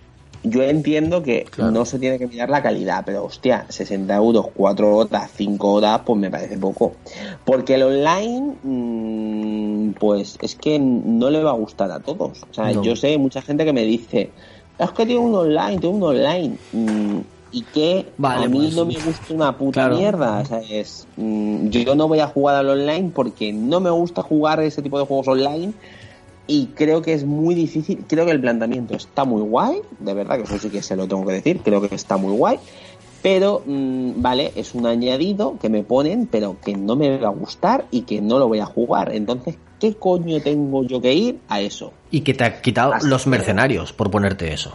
yo 0.42 0.62
entiendo 0.62 1.22
que 1.22 1.46
no 1.58 1.84
se 1.84 1.98
tiene 1.98 2.18
que 2.18 2.26
mirar 2.26 2.48
la 2.50 2.62
calidad, 2.62 3.02
pero 3.04 3.24
hostia, 3.24 3.66
60 3.68 4.14
euros, 4.14 4.46
4 4.54 4.96
horas, 4.96 5.30
5 5.34 5.72
horas, 5.72 6.00
pues 6.04 6.18
me 6.18 6.30
parece 6.30 6.56
poco. 6.56 6.92
Porque 7.44 7.74
el 7.74 7.82
online, 7.82 8.54
mm, 8.62 9.90
pues 9.98 10.38
es 10.40 10.54
que 10.54 10.78
no 10.78 11.30
le 11.30 11.42
va 11.42 11.50
a 11.50 11.54
gustar 11.54 11.90
a 11.90 12.00
todos. 12.00 12.42
O 12.50 12.54
sea, 12.54 12.72
No. 12.72 12.82
yo 12.82 12.96
sé 12.96 13.16
mucha 13.18 13.42
gente 13.42 13.64
que 13.64 13.72
me 13.72 13.82
dice, 13.82 14.30
es 14.78 14.90
que 14.92 15.06
tiene 15.06 15.20
un 15.20 15.34
online, 15.34 15.78
tiene 15.78 15.96
un 15.96 16.02
online. 16.02 16.56
Mm, 16.72 17.18
y 17.50 17.62
que 17.62 18.06
Vale, 18.18 18.44
a 18.44 18.48
mí 18.48 18.58
pues, 18.58 18.76
no 18.76 18.84
me 18.84 18.94
gusta 18.94 19.32
una 19.32 19.56
puta 19.56 19.80
claro. 19.80 19.96
mierda. 19.96 20.40
O 20.40 20.44
sea, 20.44 20.60
es, 20.60 21.06
mm, 21.16 21.68
yo 21.70 21.94
no 21.94 22.06
voy 22.06 22.20
a 22.20 22.26
jugar 22.26 22.56
al 22.56 22.68
online 22.68 23.10
porque 23.14 23.52
no 23.54 23.80
me 23.80 23.88
gusta 23.90 24.22
jugar 24.22 24.60
ese 24.60 24.82
tipo 24.82 24.98
de 24.98 25.06
juegos 25.06 25.28
online 25.28 25.72
y 26.48 26.68
creo 26.74 27.02
que 27.02 27.12
es 27.12 27.24
muy 27.24 27.54
difícil. 27.54 28.04
Creo 28.08 28.24
que 28.24 28.32
el 28.32 28.40
planteamiento 28.40 28.96
está 28.96 29.24
muy 29.24 29.42
guay, 29.42 29.82
de 30.00 30.14
verdad 30.14 30.38
que 30.38 30.44
eso 30.44 30.58
sí 30.58 30.70
que 30.70 30.82
se 30.82 30.96
lo 30.96 31.06
tengo 31.06 31.24
que 31.24 31.34
decir, 31.34 31.60
creo 31.62 31.80
que 31.80 31.94
está 31.94 32.16
muy 32.16 32.32
guay. 32.32 32.58
Pero, 33.22 33.62
mm, 33.66 34.12
vale, 34.16 34.52
es 34.56 34.74
un 34.74 34.86
añadido 34.86 35.58
que 35.60 35.68
me 35.68 35.82
ponen, 35.82 36.26
pero 36.26 36.56
que 36.64 36.74
no 36.74 36.96
me 36.96 37.18
va 37.18 37.28
a 37.28 37.32
gustar 37.32 37.86
y 37.90 38.02
que 38.02 38.20
no 38.20 38.38
lo 38.38 38.48
voy 38.48 38.60
a 38.60 38.66
jugar. 38.66 39.12
Entonces, 39.12 39.56
¿qué 39.78 39.94
coño 39.94 40.40
tengo 40.40 40.84
yo 40.84 41.00
que 41.00 41.12
ir 41.12 41.38
a 41.48 41.60
eso? 41.60 41.92
Y 42.10 42.22
que 42.22 42.32
te 42.32 42.44
ha 42.44 42.60
quitado 42.60 42.94
Así 42.94 43.06
los 43.06 43.26
mercenarios 43.26 43.92
por 43.92 44.10
ponerte 44.10 44.52
eso. 44.52 44.72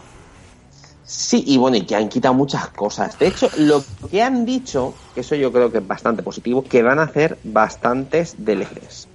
Sí, 1.05 1.43
y 1.47 1.57
bueno, 1.57 1.77
y 1.77 1.81
que 1.81 1.95
han 1.95 2.09
quitado 2.09 2.33
muchas 2.33 2.67
cosas. 2.69 3.17
De 3.17 3.27
hecho, 3.27 3.49
lo 3.57 3.83
que 4.09 4.21
han 4.21 4.45
dicho, 4.45 4.93
que 5.15 5.21
eso 5.21 5.35
yo 5.35 5.51
creo 5.51 5.71
que 5.71 5.79
es 5.79 5.87
bastante 5.87 6.21
positivo, 6.21 6.63
que 6.63 6.83
van 6.83 6.99
a 6.99 7.03
hacer 7.03 7.37
bastantes 7.43 8.35
DLCs. 8.37 9.07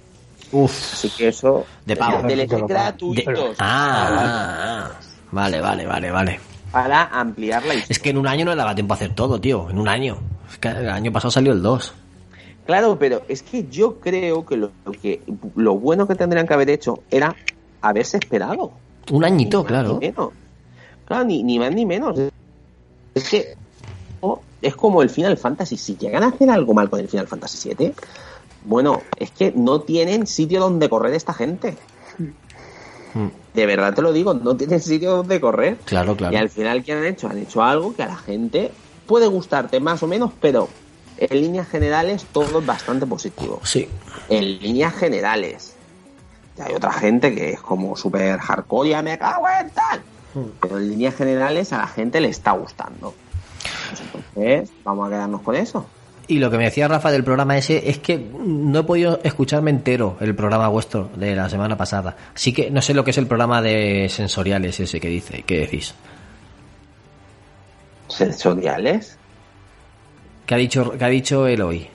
Uf. 0.51 0.93
Así 0.93 1.09
que 1.09 1.27
eso... 1.29 1.65
De 1.85 1.95
pago. 1.95 2.27
DLCs 2.27 2.49
De- 2.49 2.61
gratuitos. 2.67 3.55
Ah, 3.59 4.07
ah, 4.09 4.89
ah. 4.91 4.99
vale, 5.31 5.61
vale, 5.61 5.85
vale, 5.85 6.11
vale. 6.11 6.39
Para 6.71 7.03
ampliar 7.05 7.63
la 7.63 7.73
historia. 7.75 7.87
Es 7.89 7.99
que 7.99 8.09
en 8.09 8.17
un 8.17 8.27
año 8.27 8.45
no 8.45 8.51
le 8.51 8.57
daba 8.57 8.75
tiempo 8.75 8.93
a 8.93 8.97
hacer 8.97 9.13
todo, 9.15 9.39
tío. 9.39 9.69
En 9.69 9.79
un 9.79 9.87
año. 9.87 10.17
Es 10.51 10.57
que 10.57 10.67
el 10.69 10.89
año 10.89 11.11
pasado 11.11 11.31
salió 11.31 11.51
el 11.53 11.61
2. 11.61 11.93
Claro, 12.65 12.97
pero 12.99 13.23
es 13.27 13.41
que 13.41 13.67
yo 13.67 13.99
creo 13.99 14.45
que 14.45 14.55
lo, 14.57 14.71
que 15.01 15.21
lo 15.55 15.75
bueno 15.79 16.07
que 16.07 16.13
tendrían 16.15 16.45
que 16.45 16.53
haber 16.53 16.69
hecho 16.69 17.01
era 17.09 17.35
haberse 17.81 18.17
esperado. 18.17 18.71
Un 19.11 19.23
añito, 19.23 19.63
claro. 19.65 19.93
Ni 19.93 20.07
menos. 20.07 20.29
Claro, 21.05 21.23
ni, 21.23 21.41
ni 21.41 21.57
más 21.57 21.73
ni 21.73 21.85
menos. 21.85 22.19
Es 23.15 23.27
que 23.27 23.55
oh, 24.21 24.39
es 24.61 24.75
como 24.75 25.01
el 25.01 25.09
Final 25.09 25.37
Fantasy. 25.37 25.77
Si 25.77 25.97
llegan 25.97 26.21
a 26.21 26.27
hacer 26.27 26.49
algo 26.51 26.75
mal 26.75 26.89
con 26.89 26.99
el 26.99 27.07
Final 27.07 27.27
Fantasy 27.27 27.73
VII, 27.73 27.93
bueno, 28.63 29.01
es 29.17 29.31
que 29.31 29.51
no 29.55 29.81
tienen 29.81 30.27
sitio 30.27 30.59
donde 30.59 30.89
correr 30.89 31.13
esta 31.13 31.33
gente. 31.33 31.77
De 33.53 33.65
verdad 33.65 33.93
te 33.93 34.01
lo 34.01 34.13
digo, 34.13 34.33
no 34.33 34.55
tienen 34.55 34.79
sitio 34.79 35.17
donde 35.17 35.41
correr. 35.41 35.77
Claro, 35.85 36.15
claro. 36.15 36.33
Y 36.33 36.37
al 36.37 36.49
final, 36.49 36.83
¿qué 36.83 36.93
han 36.93 37.05
hecho? 37.05 37.27
Han 37.27 37.39
hecho 37.39 37.63
algo 37.63 37.95
que 37.95 38.03
a 38.03 38.07
la 38.07 38.15
gente 38.15 38.71
puede 39.07 39.27
gustarte 39.27 39.79
más 39.79 40.03
o 40.03 40.07
menos, 40.07 40.31
pero 40.39 40.69
en 41.17 41.41
líneas 41.41 41.67
generales 41.67 42.25
todo 42.31 42.59
es 42.59 42.65
bastante 42.65 43.05
positivo. 43.05 43.59
Sí. 43.63 43.89
En 44.29 44.59
líneas 44.59 44.93
generales. 44.93 45.75
Y 46.57 46.61
hay 46.61 46.75
otra 46.75 46.93
gente 46.93 47.33
que 47.33 47.53
es 47.53 47.61
como 47.61 47.95
súper 47.95 48.37
hardcore, 48.37 48.89
ya 48.89 49.01
me 49.01 49.17
cago 49.17 49.47
en 49.49 49.69
tal. 49.71 50.01
Pero 50.61 50.77
en 50.77 50.89
líneas 50.89 51.15
generales 51.15 51.73
a 51.73 51.79
la 51.79 51.87
gente 51.87 52.21
le 52.21 52.29
está 52.29 52.51
gustando. 52.51 53.15
Pues 53.89 54.01
entonces, 54.01 54.69
vamos 54.83 55.07
a 55.07 55.09
quedarnos 55.09 55.41
con 55.41 55.55
eso. 55.55 55.85
Y 56.29 56.37
lo 56.37 56.51
que 56.51 56.59
me 56.59 56.65
decía 56.65 56.87
Rafa 56.87 57.09
del 57.09 57.23
programa 57.23 57.57
ese 57.57 57.89
es 57.89 57.97
que 57.97 58.19
no 58.19 58.81
he 58.81 58.83
podido 58.83 59.19
escucharme 59.23 59.71
entero 59.71 60.15
el 60.19 60.35
programa 60.35 60.67
vuestro 60.67 61.09
de 61.15 61.35
la 61.35 61.49
semana 61.49 61.75
pasada. 61.75 62.15
Así 62.35 62.53
que 62.53 62.69
no 62.69 62.83
sé 62.83 62.93
lo 62.93 63.03
que 63.03 63.09
es 63.09 63.17
el 63.17 63.25
programa 63.25 63.63
de 63.63 64.07
sensoriales 64.09 64.79
ese 64.79 64.99
que 64.99 65.07
dice, 65.09 65.41
¿qué 65.41 65.61
decís? 65.61 65.95
¿Sensoriales? 68.09 69.17
¿Qué 70.45 70.53
ha 70.53 70.57
dicho, 70.57 70.91
qué 70.99 71.03
ha 71.03 71.07
dicho 71.07 71.47
él 71.47 71.63
hoy? 71.63 71.87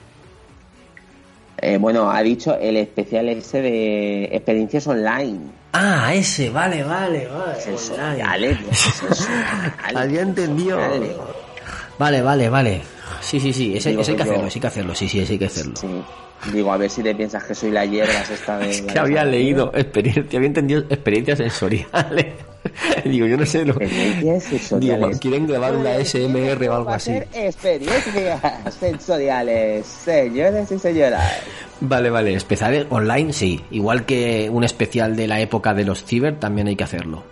Eh, 1.61 1.77
bueno, 1.77 2.11
ha 2.11 2.21
dicho 2.21 2.57
el 2.59 2.75
especial 2.75 3.29
ese 3.29 3.61
de 3.61 4.25
experiencias 4.33 4.85
online. 4.85 5.39
Ah, 5.71 6.13
ese, 6.13 6.49
vale, 6.49 6.83
vale, 6.83 7.25
vale. 7.25 7.61
Sensoriales. 7.61 8.57
Había 9.95 10.23
entendido. 10.23 10.77
Vale, 11.97 12.21
vale, 12.21 12.49
vale. 12.49 12.94
Sí, 13.21 13.39
sí, 13.39 13.53
sí, 13.53 13.75
ese, 13.75 13.91
ese 13.99 14.11
hay 14.11 14.17
que 14.17 14.23
que 14.23 14.27
yo- 14.27 14.31
hacerlo, 14.33 14.49
sí 14.49 14.57
hay 14.57 14.61
que 14.61 14.67
hacerlo, 14.67 14.95
sí, 14.95 15.09
sí, 15.09 15.19
ese 15.19 15.33
hay 15.33 15.39
que 15.39 15.45
hacerlo. 15.45 15.73
Digo, 16.51 16.71
a 16.73 16.77
ver 16.77 16.89
si 16.89 17.01
te 17.01 17.15
piensas 17.15 17.43
que 17.43 17.55
soy 17.55 17.71
la 17.71 17.85
hierbas 17.85 18.29
esta 18.31 18.57
de... 18.59 18.85
que 18.85 18.99
había 18.99 19.23
leído 19.25 19.71
experiencia, 19.75 20.37
había 20.37 20.47
entendido 20.47 20.81
experiencias 20.89 21.37
sensoriales. 21.39 22.25
Digo, 23.05 23.27
yo 23.27 23.37
no 23.37 23.45
sé 23.45 23.63
lo 23.65 23.73
sensoriales. 23.79 24.79
Digo, 24.79 25.19
quieren 25.19 25.47
grabar 25.47 25.75
una 25.75 26.03
SMR 26.03 26.67
o 26.69 26.75
algo 26.75 26.89
así. 26.89 27.11
Experiencias 27.33 28.41
sensoriales, 28.79 29.85
señores 29.85 30.71
y 30.71 30.79
señoras. 30.79 31.23
Vale, 31.81 32.09
vale, 32.09 32.33
especiales 32.33 32.87
online 32.89 33.33
sí, 33.33 33.61
igual 33.71 34.05
que 34.05 34.49
un 34.51 34.63
especial 34.63 35.15
de 35.15 35.27
la 35.27 35.39
época 35.39 35.73
de 35.73 35.83
los 35.85 36.03
ciber 36.03 36.39
también 36.39 36.67
hay 36.67 36.75
que 36.75 36.83
hacerlo. 36.85 37.23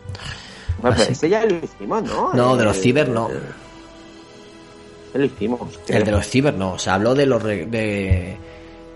Bueno, 0.81 0.97
pero 0.99 1.11
ese 1.11 1.29
ya 1.29 1.45
lo 1.45 1.55
hicimos, 1.63 2.03
¿no? 2.03 2.33
No, 2.33 2.55
de 2.57 2.65
los 2.65 2.77
El- 2.77 2.83
ciber 2.83 3.09
no. 3.09 3.29
Hicimos. 5.15 5.60
El 5.88 6.03
de 6.03 6.11
los 6.11 6.27
ciber 6.27 6.53
no, 6.56 6.77
se 6.80 6.90
habló 6.90 7.14
de 7.15 7.26
los 7.26 7.41
re- 7.41 7.65
de 7.65 8.38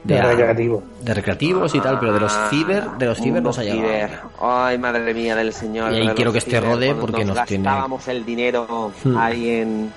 De 0.03 0.22
recreativos. 0.22 0.84
de 1.02 1.14
recreativos 1.14 1.76
y 1.76 1.80
tal, 1.80 1.99
pero 1.99 2.14
de 2.14 2.19
los 2.22 2.34
ciber, 2.49 2.84
de 2.98 3.06
los 3.06 3.18
ciber 3.19 3.41
no 3.44 3.49
Los 3.49 3.56
se 3.57 3.61
ha 3.61 3.76
llegado. 3.76 4.30
Ay, 4.41 4.77
madre 4.77 5.14
mía 5.14 5.35
del 5.35 5.53
señor. 5.53 5.91
Y 5.94 5.98
ahí 5.98 6.10
quiero 6.15 6.31
que 6.31 6.38
este 6.39 6.52
ciber, 6.52 6.64
rode 6.64 6.95
porque 6.95 7.23
nos 7.26 7.44
tiene- 7.45 7.65
gastábamos 7.65 8.07
el 8.07 8.26
dinero 8.26 8.91
Hmm. 9.03 9.18
ahí 9.18 9.49
en... 9.49 9.94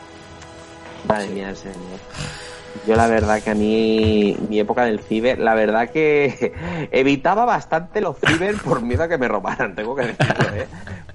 Madre 1.09 1.29
mía 1.29 1.47
del 1.47 1.57
señor. 1.57 1.77
Yo 2.87 2.97
la 2.97 3.07
verdad 3.09 3.43
que 3.43 3.51
a 3.51 3.55
mí, 3.55 4.37
mi 4.49 4.59
época 4.59 4.85
del 4.85 5.01
ciber, 5.01 5.39
la 5.39 5.55
verdad 5.55 5.91
que 5.91 6.53
evitaba 6.93 7.45
bastante 7.45 8.01
los 8.01 8.17
ciber 8.19 8.57
por 8.57 8.81
miedo 8.83 9.03
a 9.03 9.09
que 9.09 9.19
me 9.19 9.29
robaran, 9.29 9.75
tengo 9.75 9.95
que 9.95 10.07
decirlo, 10.07 10.57
¿eh? 10.57 10.67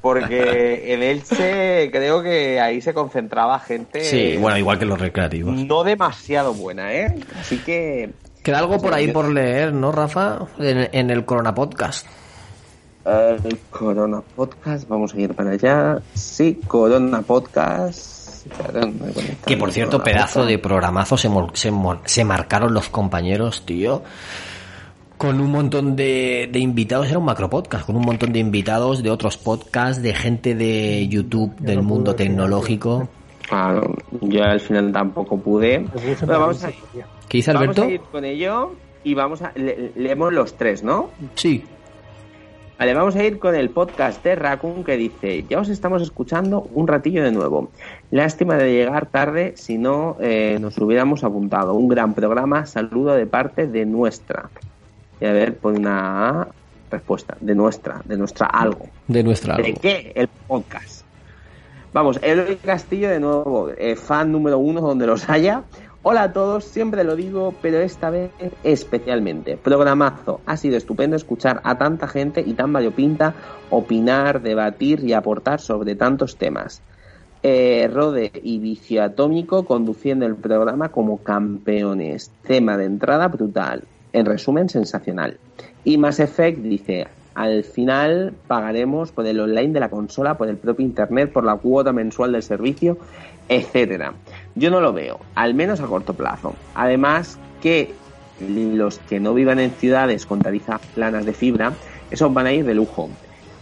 Porque 0.02 0.94
en 0.94 1.02
Elche 1.02 1.90
creo 1.92 2.22
que 2.22 2.60
ahí 2.60 2.80
se 2.82 2.94
concentraba 2.94 3.60
gente 3.60 4.04
Sí, 4.04 4.38
bueno, 4.38 4.58
igual 4.58 4.78
que 4.78 4.86
los 4.86 5.00
recreativos. 5.00 5.56
no 5.56 5.84
demasiado 5.84 6.54
buena, 6.54 6.94
¿eh? 6.94 7.16
Así 7.40 7.58
que... 7.58 8.12
Queda 8.44 8.60
algo 8.60 8.80
por 8.80 8.94
ahí 8.94 9.12
por 9.12 9.28
leer, 9.28 9.74
¿no, 9.74 9.92
Rafa? 9.92 10.46
En, 10.60 10.88
en 10.92 11.10
el 11.10 11.26
Corona 11.26 11.56
Podcast. 11.56 12.06
El 13.06 13.58
Corona 13.72 14.22
Podcast, 14.36 14.88
vamos 14.88 15.14
a 15.16 15.20
ir 15.20 15.34
para 15.34 15.52
allá. 15.52 16.00
Sí, 16.14 16.60
Corona 16.68 17.22
Podcast. 17.24 18.15
Que 19.46 19.58
por 19.58 19.72
cierto, 19.72 20.04
pedazo 20.04 20.46
de 20.46 20.58
programazo 20.60 21.18
se, 21.18 21.30
se, 22.06 22.24
marcaron 22.26 22.74
los 22.74 22.90
compañeros, 22.90 23.66
tío. 23.66 24.04
Con 25.18 25.40
un 25.40 25.50
montón 25.50 25.96
de, 25.96 26.50
de 26.52 26.60
invitados, 26.60 27.08
era 27.08 27.18
un 27.20 27.26
macro 27.26 27.50
podcast, 27.50 27.86
con 27.86 27.96
un 27.96 28.04
montón 28.06 28.34
de 28.34 28.40
invitados 28.40 29.02
de 29.02 29.10
otros 29.10 29.38
podcasts, 29.38 30.02
de 30.04 30.14
gente 30.14 30.56
de 30.56 31.08
YouTube, 31.08 31.56
del 31.58 31.82
mundo 31.82 32.16
tecnológico. 32.16 33.08
Claro, 33.48 33.96
yo 34.22 34.44
al 34.44 34.60
final 34.60 34.92
tampoco 34.92 35.38
pude. 35.38 35.80
Bueno, 35.80 36.40
vamos 36.40 36.64
a, 36.64 36.72
¿Qué 37.30 37.38
dice 37.38 37.54
vamos 37.54 37.70
Alberto? 37.70 37.84
a 37.84 37.90
ir 37.92 38.02
con 38.12 38.26
ello 38.26 38.74
y 39.04 39.14
vamos 39.14 39.42
a... 39.42 39.52
le- 39.56 39.92
leemos 39.96 40.34
los 40.34 40.56
tres, 40.56 40.84
¿no? 40.84 41.12
Sí. 41.36 41.64
Vale, 42.78 42.94
vamos 42.94 43.16
a 43.16 43.24
ir 43.24 43.40
con 43.40 43.56
el 43.56 43.70
podcast 43.70 44.22
de 44.24 44.36
Raccoon 44.36 44.84
que 44.84 44.98
dice, 44.98 45.46
ya 45.50 45.60
os 45.60 45.70
estamos 45.70 46.02
escuchando 46.02 46.68
un 46.74 46.88
ratillo 46.88 47.24
de 47.24 47.32
nuevo. 47.32 47.70
Lástima 48.16 48.56
de 48.56 48.72
llegar 48.72 49.08
tarde, 49.08 49.56
si 49.58 49.78
no 49.78 50.16
eh, 50.22 50.58
nos 50.62 50.78
hubiéramos 50.78 51.26
apuntado. 51.26 51.74
Un 51.74 51.90
gran 51.90 52.14
programa, 52.14 52.66
saludo 52.66 53.14
de 53.14 53.26
parte 53.26 53.68
de 53.68 53.86
nuestra. 53.86 54.50
Y 55.20 55.26
a 55.26 55.34
ver, 55.34 55.58
pon 55.58 55.76
una 55.76 56.48
respuesta, 56.90 57.36
de 57.42 57.54
nuestra, 57.56 58.02
de 58.06 58.16
nuestra 58.16 58.48
algo. 58.48 58.88
De 59.10 59.22
nuestra 59.22 59.58
¿De 59.58 59.66
algo. 59.66 59.82
qué? 59.82 60.14
El 60.16 60.30
podcast. 60.30 61.04
Vamos, 61.92 62.18
Eloy 62.22 62.56
Castillo 62.56 63.10
de 63.10 63.20
nuevo, 63.20 63.72
eh, 63.78 63.98
fan 63.98 64.32
número 64.32 64.60
uno 64.60 64.80
donde 64.80 65.08
los 65.08 65.30
haya. 65.30 65.64
Hola 66.02 66.24
a 66.24 66.32
todos, 66.32 66.64
siempre 66.64 67.04
lo 67.04 67.18
digo, 67.18 67.54
pero 67.62 67.82
esta 67.82 68.12
vez 68.12 68.32
especialmente. 68.64 69.58
Programazo, 69.58 70.40
ha 70.46 70.56
sido 70.56 70.78
estupendo 70.78 71.18
escuchar 71.18 71.60
a 71.66 71.78
tanta 71.78 72.08
gente 72.08 72.40
y 72.40 72.54
tan 72.54 72.72
variopinta 72.72 73.34
opinar, 73.70 74.42
debatir 74.42 75.04
y 75.04 75.12
aportar 75.12 75.60
sobre 75.60 75.96
tantos 75.96 76.38
temas. 76.38 76.82
Rode 77.92 78.32
y 78.44 78.58
Vicio 78.58 79.04
Atómico 79.04 79.66
conduciendo 79.66 80.26
el 80.26 80.36
programa 80.36 80.90
como 80.90 81.18
campeones. 81.18 82.32
Tema 82.48 82.76
de 82.76 82.86
entrada 82.86 83.28
brutal. 83.28 83.84
En 84.14 84.26
resumen, 84.26 84.68
sensacional. 84.70 85.38
Y 85.84 85.98
Mass 85.98 86.20
Effect 86.20 86.60
dice, 86.60 87.08
al 87.36 87.64
final 87.64 88.34
pagaremos 88.48 89.12
por 89.12 89.28
el 89.28 89.40
online 89.40 89.74
de 89.74 89.80
la 89.80 89.90
consola, 89.90 90.38
por 90.38 90.48
el 90.48 90.58
propio 90.58 90.86
internet, 90.86 91.32
por 91.32 91.44
la 91.44 91.58
cuota 91.58 91.94
mensual 91.94 92.32
del 92.32 92.42
servicio, 92.42 92.98
etcétera. 93.48 94.14
Yo 94.56 94.72
no 94.72 94.82
lo 94.82 94.94
veo, 94.94 95.20
al 95.36 95.54
menos 95.54 95.82
a 95.82 95.86
corto 95.86 96.14
plazo. 96.14 96.56
Además 96.74 97.38
que 97.62 97.94
los 98.40 99.00
que 99.00 99.20
no 99.20 99.34
vivan 99.34 99.60
en 99.60 99.72
ciudades 99.72 100.26
con 100.26 100.40
tarifas 100.40 100.82
planas 100.96 101.26
de 101.26 101.34
fibra, 101.34 101.74
esos 102.10 102.34
van 102.34 102.48
a 102.48 102.54
ir 102.54 102.66
de 102.66 102.74
lujo. 102.74 103.10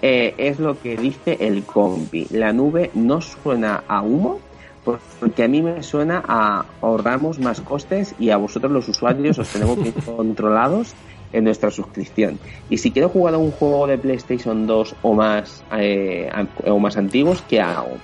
Eh, 0.05 0.35
es 0.37 0.59
lo 0.59 0.77
que 0.81 0.97
dice 0.97 1.37
el 1.39 1.63
compi. 1.63 2.27
La 2.31 2.51
nube 2.51 2.91
no 2.93 3.21
suena 3.21 3.83
a 3.87 4.01
humo, 4.01 4.39
porque 4.83 5.45
a 5.45 5.47
mí 5.47 5.61
me 5.61 5.81
suena 5.81 6.21
a 6.27 6.65
ahorramos 6.81 7.39
más 7.39 7.61
costes 7.61 8.13
y 8.19 8.29
a 8.29 8.35
vosotros 8.35 8.69
los 8.69 8.89
usuarios 8.89 9.39
os 9.39 9.47
tenemos 9.47 9.81
bien 9.81 9.93
controlados 10.05 10.93
en 11.31 11.45
nuestra 11.45 11.71
suscripción. 11.71 12.37
Y 12.69 12.79
si 12.79 12.91
quiero 12.91 13.07
jugar 13.07 13.35
a 13.35 13.37
un 13.37 13.51
juego 13.51 13.87
de 13.87 13.97
PlayStation 13.97 14.67
2 14.67 14.95
o 15.03 15.13
más, 15.13 15.63
eh, 15.71 16.29
o 16.65 16.79
más 16.79 16.97
antiguos, 16.97 17.41
¿qué 17.47 17.61
hago? 17.61 17.95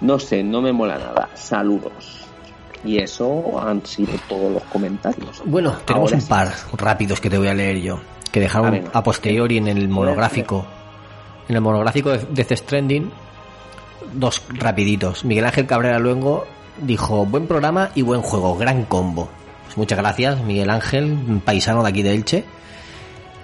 No 0.00 0.20
sé, 0.20 0.44
no 0.44 0.62
me 0.62 0.72
mola 0.72 0.98
nada. 0.98 1.30
Saludos. 1.34 2.18
Y 2.84 2.98
eso 2.98 3.60
han 3.60 3.84
sido 3.84 4.12
todos 4.28 4.52
los 4.52 4.62
comentarios. 4.64 5.42
Bueno, 5.44 5.72
tenemos 5.84 6.12
Ahora 6.12 6.14
un 6.16 6.22
sí. 6.22 6.28
par 6.28 6.48
rápidos 6.78 7.20
que 7.20 7.28
te 7.28 7.36
voy 7.38 7.48
a 7.48 7.54
leer 7.54 7.80
yo. 7.80 7.98
Que 8.30 8.38
dejaron 8.38 8.74
Ah, 8.94 8.98
a 9.00 9.02
posteriori 9.02 9.56
en 9.58 9.66
el 9.66 9.88
monográfico. 9.88 10.64
En 11.50 11.56
el 11.56 11.62
monográfico 11.62 12.10
de 12.10 12.18
Death 12.30 12.58
Stranding. 12.58 13.10
Dos 14.14 14.40
rapiditos. 14.50 15.24
Miguel 15.24 15.46
Ángel 15.46 15.66
Cabrera 15.66 15.98
Luengo 15.98 16.46
dijo, 16.80 17.26
buen 17.26 17.48
programa 17.48 17.90
y 17.96 18.02
buen 18.02 18.22
juego, 18.22 18.56
gran 18.56 18.84
combo. 18.84 19.28
Pues 19.64 19.76
muchas 19.76 19.98
gracias, 19.98 20.40
Miguel 20.44 20.70
Ángel, 20.70 21.42
paisano 21.44 21.82
de 21.82 21.88
aquí 21.88 22.04
de 22.04 22.14
Elche. 22.14 22.44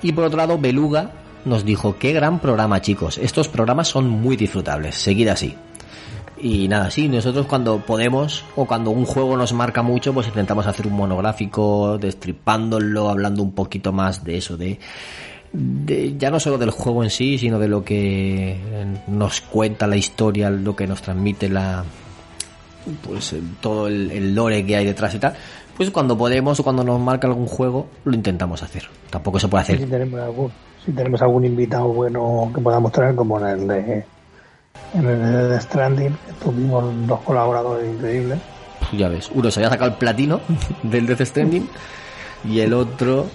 Y 0.02 0.12
por 0.12 0.22
otro 0.22 0.36
lado, 0.36 0.56
Beluga 0.56 1.10
nos 1.44 1.64
dijo, 1.64 1.98
qué 1.98 2.12
gran 2.12 2.38
programa 2.38 2.80
chicos. 2.80 3.18
Estos 3.18 3.48
programas 3.48 3.88
son 3.88 4.08
muy 4.08 4.36
disfrutables. 4.36 4.94
Seguid 4.94 5.26
así. 5.26 5.56
Y 6.38 6.68
nada, 6.68 6.92
sí, 6.92 7.08
nosotros 7.08 7.46
cuando 7.46 7.80
podemos 7.80 8.44
o 8.54 8.66
cuando 8.66 8.92
un 8.92 9.04
juego 9.04 9.36
nos 9.36 9.52
marca 9.52 9.82
mucho, 9.82 10.14
pues 10.14 10.28
intentamos 10.28 10.68
hacer 10.68 10.86
un 10.86 10.92
monográfico, 10.92 11.98
destripándolo, 11.98 13.08
hablando 13.08 13.42
un 13.42 13.52
poquito 13.52 13.92
más 13.92 14.22
de 14.22 14.36
eso, 14.36 14.56
de, 14.56 14.78
de 15.52 16.16
ya 16.18 16.30
no 16.30 16.40
solo 16.40 16.58
del 16.58 16.70
juego 16.70 17.02
en 17.04 17.10
sí, 17.10 17.38
sino 17.38 17.58
de 17.58 17.68
lo 17.68 17.84
que 17.84 18.56
nos 19.08 19.40
cuenta 19.40 19.86
la 19.86 19.96
historia, 19.96 20.50
lo 20.50 20.74
que 20.76 20.86
nos 20.86 21.02
transmite 21.02 21.48
la 21.48 21.84
pues 23.02 23.32
eh, 23.32 23.40
todo 23.60 23.88
el, 23.88 24.10
el 24.10 24.34
lore 24.34 24.64
que 24.64 24.76
hay 24.76 24.84
detrás 24.84 25.14
y 25.14 25.18
tal. 25.18 25.34
Pues 25.76 25.90
cuando 25.90 26.16
podemos 26.16 26.58
o 26.60 26.62
cuando 26.64 26.84
nos 26.84 26.98
marca 27.00 27.26
algún 27.26 27.46
juego, 27.46 27.88
lo 28.04 28.14
intentamos 28.14 28.62
hacer. 28.62 28.84
Tampoco 29.10 29.38
se 29.38 29.48
puede 29.48 29.64
Si 29.64 29.72
hacer. 29.74 29.88
tenemos 29.90 30.20
algún, 30.20 30.50
si 30.84 30.92
tenemos 30.92 31.20
algún 31.20 31.44
invitado 31.44 31.88
bueno 31.88 32.50
que 32.54 32.60
podamos 32.60 32.92
traer, 32.92 33.14
como 33.14 33.38
en 33.40 33.46
el 33.46 33.68
de, 33.68 34.04
en 34.94 35.06
el 35.06 35.50
de 35.50 35.60
Stranding, 35.60 36.16
tuvimos 36.42 36.84
dos 37.06 37.20
colaboradores 37.20 37.92
increíbles. 37.92 38.38
Ya 38.96 39.08
ves, 39.08 39.30
uno 39.34 39.50
se 39.50 39.60
había 39.60 39.70
sacado 39.70 39.90
el 39.90 39.96
platino 39.96 40.40
del 40.82 41.06
Death 41.06 41.22
Stranding 41.26 41.68
y 42.48 42.60
el 42.60 42.72
otro, 42.72 43.26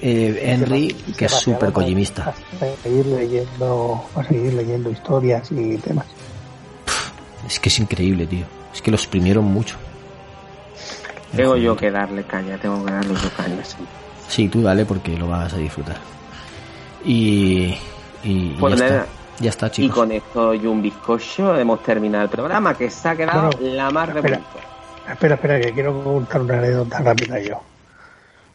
eh, 0.00 0.40
Henry, 0.42 0.88
que 1.16 1.26
es 1.26 1.32
súper 1.32 1.72
kojimista. 1.72 2.34
A 2.60 2.82
seguir 2.82 3.06
leyendo, 3.06 4.04
a 4.14 4.24
seguir 4.24 4.54
leyendo 4.54 4.90
historias 4.90 5.50
y 5.52 5.76
temas. 5.78 6.06
Es 7.46 7.60
que 7.60 7.68
es 7.68 7.78
increíble, 7.78 8.26
tío. 8.26 8.44
Es 8.74 8.82
que 8.82 8.90
lo 8.90 8.96
exprimieron 8.96 9.44
mucho. 9.44 9.76
Tengo 11.34 11.56
yo 11.56 11.76
que 11.76 11.90
darle 11.90 12.24
caña, 12.24 12.56
tengo 12.58 12.84
que 12.84 12.92
darle 12.92 13.14
yo 13.14 13.30
caña, 13.36 13.64
sí. 13.64 13.76
Sí, 14.28 14.48
tú 14.48 14.62
dale 14.62 14.84
porque 14.84 15.16
lo 15.16 15.28
vas 15.28 15.52
a 15.52 15.56
disfrutar. 15.58 15.96
Y, 17.04 17.76
y, 18.24 18.50
Pues 18.58 18.76
ya, 18.78 18.84
nada. 18.88 19.00
está. 19.02 19.12
ya 19.40 19.50
está, 19.50 19.66
Y 19.66 19.70
chicos. 19.70 19.96
con 19.96 20.12
esto 20.12 20.54
y 20.54 20.66
un 20.66 20.82
bizcocho 20.82 21.56
hemos 21.56 21.82
terminado 21.82 22.24
el 22.24 22.30
programa 22.30 22.74
que 22.76 22.90
se 22.90 23.08
ha 23.08 23.16
quedado 23.16 23.50
Bueno, 23.60 23.74
la 23.74 23.90
más 23.90 24.08
espera. 24.08 24.40
Espera, 25.08 25.34
espera, 25.36 25.60
que 25.60 25.72
quiero 25.72 26.02
contar 26.02 26.40
una 26.40 26.58
anécdota 26.58 26.98
rápida 26.98 27.38
yo. 27.40 27.60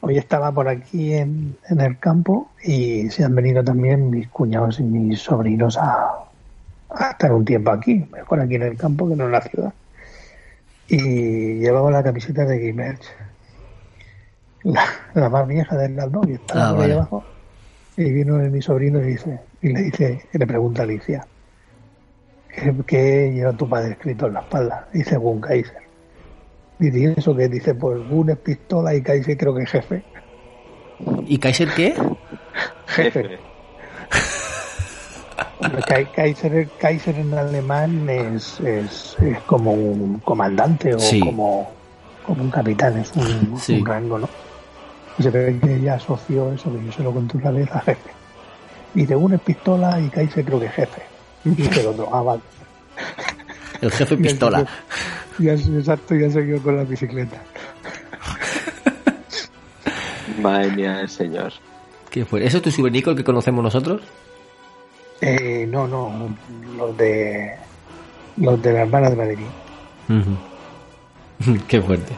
Hoy 0.01 0.17
estaba 0.17 0.51
por 0.51 0.67
aquí 0.67 1.13
en, 1.13 1.55
en 1.69 1.79
el 1.81 1.99
campo 1.99 2.49
y 2.63 3.09
se 3.11 3.23
han 3.23 3.35
venido 3.35 3.63
también 3.63 4.09
mis 4.09 4.27
cuñados 4.29 4.79
y 4.79 4.83
mis 4.83 5.19
sobrinos 5.21 5.77
a, 5.77 6.25
a 6.89 7.09
estar 7.11 7.31
un 7.31 7.45
tiempo 7.45 7.71
aquí, 7.71 8.05
mejor 8.11 8.39
aquí 8.39 8.55
en 8.55 8.63
el 8.63 8.77
campo 8.77 9.07
que 9.07 9.15
no 9.15 9.25
en 9.25 9.31
la 9.31 9.41
ciudad. 9.41 9.73
Y 10.87 11.59
llevaba 11.59 11.91
la 11.91 12.03
camiseta 12.03 12.45
de 12.45 12.59
Gimerch. 12.59 13.03
La, 14.63 14.83
la 15.13 15.29
más 15.29 15.47
vieja 15.47 15.75
del 15.77 15.95
Laldón 15.95 16.29
y 16.29 16.33
estaba 16.33 16.69
Ah, 16.69 16.71
por 16.73 16.81
ahí 16.81 16.89
vale. 16.89 16.93
abajo. 16.93 17.23
Y 17.97 18.11
vino 18.11 18.35
mi 18.37 18.61
sobrino 18.61 18.99
y 19.01 19.05
dice, 19.07 19.39
y 19.61 19.69
le 19.73 19.81
dice, 19.83 20.21
y 20.33 20.37
le 20.37 20.47
pregunta 20.47 20.81
a 20.81 20.85
Alicia, 20.85 21.25
¿qué, 22.55 22.73
qué 22.87 23.31
lleva 23.33 23.53
tu 23.53 23.67
padre 23.69 23.91
escrito 23.91 24.27
en 24.27 24.33
la 24.33 24.39
espalda? 24.41 24.87
Dice 24.93 25.17
Gun 25.17 25.41
Kaiser. 25.41 25.77
Dice, 26.81 26.97
¿y 26.99 27.05
eso 27.19 27.35
que 27.35 27.47
dice? 27.47 27.75
Pues 27.75 27.99
Gun 28.09 28.31
es 28.31 28.37
pistola 28.39 28.95
y 28.95 29.01
Kaiser 29.03 29.37
creo 29.37 29.53
que 29.53 29.61
es 29.63 29.69
jefe. 29.69 30.01
¿Y 31.27 31.37
Kaiser 31.37 31.69
qué? 31.75 31.93
Jefe. 32.87 33.37
Kaiser, 36.15 36.67
Kaiser 36.79 37.15
en 37.19 37.33
alemán 37.35 38.09
es, 38.09 38.59
es, 38.61 39.15
es 39.21 39.37
como 39.41 39.73
un 39.73 40.19
comandante 40.19 40.95
o 40.95 40.99
Sí. 40.99 41.19
como, 41.19 41.69
como 42.25 42.43
un 42.43 42.49
capitán, 42.49 42.97
es 42.97 43.11
un, 43.15 43.59
Sí. 43.59 43.79
un 43.79 43.85
rango, 43.85 44.17
¿no? 44.17 44.29
Y 45.19 45.23
se 45.23 45.29
ve 45.29 45.59
que 45.63 45.75
ella 45.75 45.95
asoció 45.95 46.51
eso, 46.51 46.73
que 46.73 46.83
yo 46.83 46.91
se 46.91 47.03
lo 47.03 47.11
conté 47.13 47.37
una 47.37 47.51
vez 47.51 47.71
a 47.71 47.79
jefe. 47.81 48.09
Dice, 48.95 49.13
Gun 49.13 49.33
es 49.35 49.41
pistola 49.41 49.99
y 49.99 50.09
Kaiser 50.09 50.43
creo 50.43 50.59
que 50.59 50.65
es 50.65 50.73
jefe. 50.73 51.01
Y 51.45 51.49
dice 51.51 51.81
el 51.81 51.87
otro, 51.87 52.09
ah, 52.11 52.23
vale. 52.23 52.41
El 53.81 53.91
jefe 53.91 54.15
pistola. 54.17 54.65
Ya, 55.39 55.53
exacto, 55.53 56.15
ya 56.15 56.29
siguió 56.29 56.61
con 56.61 56.77
la 56.77 56.83
bicicleta. 56.83 57.37
Madre 60.41 60.71
mía 60.71 60.97
del 60.97 61.09
señor. 61.09 61.51
¿Qué 62.09 62.25
fue? 62.25 62.45
¿Eso 62.45 62.57
es 62.57 62.63
tu 62.63 62.71
subernico 62.71 63.11
el 63.11 63.17
que 63.17 63.23
conocemos 63.23 63.63
nosotros? 63.63 64.01
Eh, 65.21 65.67
no, 65.69 65.87
no, 65.87 66.35
los 66.77 66.97
de 66.97 67.55
los 68.37 68.61
de 68.61 68.73
la 68.73 68.81
hermana 68.81 69.09
de 69.09 69.15
Madrid. 69.15 69.45
Qué 71.67 71.81
fuerte. 71.81 72.13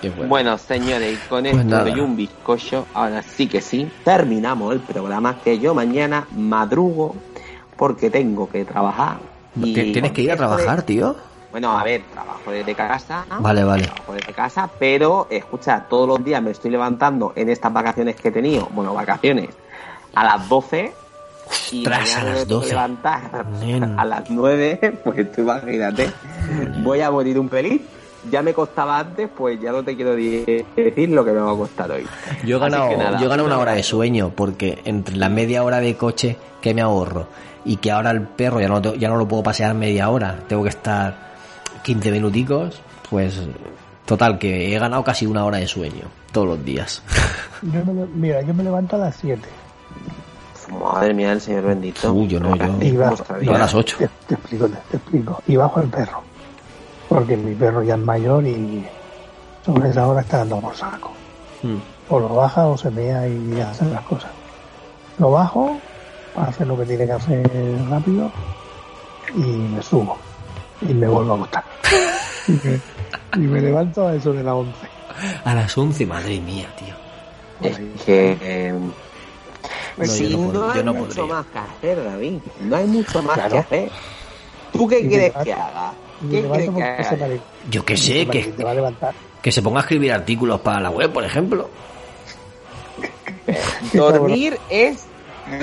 Qué 0.00 0.10
fuerte. 0.10 0.28
Bueno, 0.28 0.58
señores, 0.58 1.14
y 1.14 1.28
con 1.28 1.42
Pues 1.42 1.54
esto 1.56 1.64
nada. 1.64 1.88
y 1.90 2.00
un 2.00 2.16
bizcocho, 2.16 2.86
ahora 2.94 3.22
sí 3.22 3.46
que 3.46 3.60
sí, 3.60 3.88
terminamos 4.04 4.72
el 4.72 4.80
programa 4.80 5.38
que 5.42 5.58
yo 5.58 5.74
mañana 5.74 6.26
madrugo 6.36 7.14
porque 7.76 8.10
tengo 8.10 8.48
que 8.50 8.64
trabajar. 8.64 9.18
Y 9.56 9.72
Tienes 9.92 10.12
que 10.12 10.22
ir 10.22 10.30
a 10.30 10.34
de- 10.34 10.38
trabajar, 10.38 10.82
tío. 10.82 11.16
Bueno, 11.50 11.76
a 11.76 11.82
ver, 11.82 12.02
trabajo 12.12 12.50
desde 12.52 12.74
casa. 12.76 13.24
¿no? 13.28 13.40
Vale, 13.40 13.64
vale. 13.64 13.84
Trabajo 13.84 14.12
desde 14.12 14.32
casa, 14.32 14.70
pero 14.78 15.26
escucha, 15.30 15.84
todos 15.88 16.06
los 16.06 16.24
días 16.24 16.40
me 16.42 16.52
estoy 16.52 16.70
levantando 16.70 17.32
en 17.34 17.48
estas 17.50 17.72
vacaciones 17.72 18.14
que 18.16 18.28
he 18.28 18.32
tenido, 18.32 18.68
bueno, 18.72 18.94
vacaciones, 18.94 19.48
a 20.14 20.24
las 20.24 20.48
12. 20.48 20.92
Y 21.72 21.78
Ostras, 21.80 22.00
mañana 22.00 22.20
a 22.20 22.24
las 22.34 22.46
tengo 22.46 22.46
que 22.46 22.54
12. 22.54 22.68
levantar 22.68 23.46
Nen. 23.60 23.98
a 23.98 24.04
las 24.04 24.30
9, 24.30 25.00
pues 25.04 25.32
tú 25.32 25.40
imagínate. 25.40 26.10
Voy 26.84 27.00
a 27.00 27.10
morir 27.10 27.38
un 27.40 27.48
pelín. 27.48 27.82
Ya 28.30 28.42
me 28.42 28.52
costaba 28.54 28.98
antes, 28.98 29.28
pues 29.36 29.58
ya 29.60 29.72
no 29.72 29.82
te 29.82 29.96
quiero 29.96 30.14
decir 30.14 31.08
lo 31.08 31.24
que 31.24 31.32
me 31.32 31.40
va 31.40 31.52
a 31.52 31.56
costar 31.56 31.90
hoy. 31.90 32.06
Yo 32.44 32.58
he 32.58 32.60
ganado, 32.60 32.96
nada, 32.96 33.18
yo 33.18 33.24
he 33.24 33.28
ganado 33.28 33.46
un 33.46 33.52
una 33.52 33.58
hora 33.58 33.72
de 33.72 33.82
sueño 33.82 34.30
porque 34.36 34.78
entre 34.84 35.16
la 35.16 35.28
media 35.30 35.64
hora 35.64 35.80
de 35.80 35.96
coche 35.96 36.36
que 36.60 36.74
me 36.74 36.82
ahorro 36.82 37.26
y 37.64 37.76
que 37.76 37.90
ahora 37.90 38.10
el 38.10 38.22
perro 38.22 38.60
ya 38.60 38.68
no, 38.68 38.80
ya 38.80 39.08
no 39.08 39.16
lo 39.16 39.26
puedo 39.28 39.42
pasear 39.42 39.74
media 39.74 40.08
hora, 40.10 40.38
tengo 40.48 40.62
que 40.62 40.68
estar 40.70 41.14
15 41.82 42.10
minuticos, 42.10 42.80
pues 43.08 43.40
total 44.06 44.38
que 44.38 44.74
he 44.74 44.78
ganado 44.78 45.04
casi 45.04 45.26
una 45.26 45.44
hora 45.44 45.58
de 45.58 45.66
sueño 45.68 46.04
todos 46.32 46.46
los 46.48 46.64
días. 46.64 47.02
Yo 47.62 47.84
me, 47.84 47.92
le- 47.94 48.06
mira, 48.06 48.42
yo 48.42 48.54
me 48.54 48.62
levanto 48.64 48.96
a 48.96 49.00
las 49.00 49.16
7 49.16 49.42
Madre 50.80 51.12
mía 51.14 51.30
del 51.30 51.40
señor 51.40 51.64
bendito. 51.64 52.12
Uy, 52.12 52.28
yo 52.28 52.38
no, 52.38 52.54
yo- 52.54 52.76
y 52.80 52.96
bajo, 52.96 53.24
Yo 53.40 53.54
a 53.54 53.58
las 53.58 53.74
8. 53.74 53.96
Te, 53.98 54.08
te 54.28 54.34
explico, 54.34 54.68
te, 54.68 54.76
te 54.90 54.96
explico. 54.98 55.42
Y 55.48 55.56
bajo 55.56 55.80
el 55.80 55.88
perro. 55.88 56.22
Porque 57.08 57.36
mi 57.36 57.54
perro 57.56 57.82
ya 57.82 57.94
es 57.94 58.00
mayor 58.00 58.46
y 58.46 58.86
sobre 59.66 59.90
esa 59.90 60.06
hora 60.06 60.20
está 60.20 60.38
dando 60.38 60.60
por 60.60 60.76
saco. 60.76 61.10
O 62.08 62.20
lo 62.20 62.28
baja 62.36 62.68
o 62.68 62.78
se 62.78 62.88
mea 62.90 63.26
y 63.26 63.60
hace 63.60 63.84
las 63.86 64.02
cosas. 64.02 64.30
Lo 65.18 65.32
bajo, 65.32 65.76
hace 66.36 66.64
lo 66.64 66.76
que 66.78 66.84
tiene 66.86 67.06
que 67.06 67.12
hacer 67.12 67.48
rápido 67.88 68.30
y 69.34 69.40
me 69.40 69.82
subo. 69.82 70.16
y 70.82 70.92
me 70.94 71.06
vuelvo 71.08 71.32
a 71.32 71.36
acostar. 71.36 71.64
y, 72.48 72.52
me, 72.52 72.80
y 73.36 73.48
me 73.48 73.60
levanto 73.60 74.06
a 74.08 74.14
eso 74.14 74.32
de 74.32 74.42
las 74.42 74.54
11. 74.54 74.72
A 75.44 75.54
las 75.54 75.76
11, 75.76 76.06
madre 76.06 76.40
mía, 76.40 76.66
tío. 76.78 76.94
Es 77.68 77.78
que. 78.04 78.36
eh, 78.40 78.74
No, 79.98 80.06
si 80.06 80.28
yo 80.30 80.38
no 80.38 80.70
hay 80.70 80.78
yo 80.78 80.82
no 80.84 80.94
mucho 80.94 81.06
podría. 81.16 81.34
más 81.34 81.46
que 81.46 81.58
hacer, 81.58 82.04
David. 82.04 82.38
No 82.60 82.76
hay 82.76 82.86
mucho 82.86 83.22
más 83.22 83.34
Claro. 83.34 83.50
que 83.52 83.58
hacer. 83.58 83.90
¿Tú 84.72 84.88
qué 84.88 85.06
quieres 85.08 85.32
que 85.44 85.52
haga? 85.52 85.92
¿Qué 86.30 86.40
quieres 86.42 86.70
que 86.70 86.82
haga? 86.82 87.28
Yo 87.70 87.84
qué 87.84 87.96
sé, 87.96 88.26
que, 88.28 88.44
te 88.44 88.64
va 88.64 88.70
a 88.70 88.74
levantar. 88.74 89.14
que 89.42 89.52
se 89.52 89.60
ponga 89.62 89.80
a 89.80 89.82
escribir 89.82 90.12
artículos 90.12 90.60
para 90.60 90.80
la 90.80 90.90
web, 90.90 91.12
por 91.12 91.24
ejemplo. 91.24 91.68
Dormir 93.92 94.58
es 94.70 95.04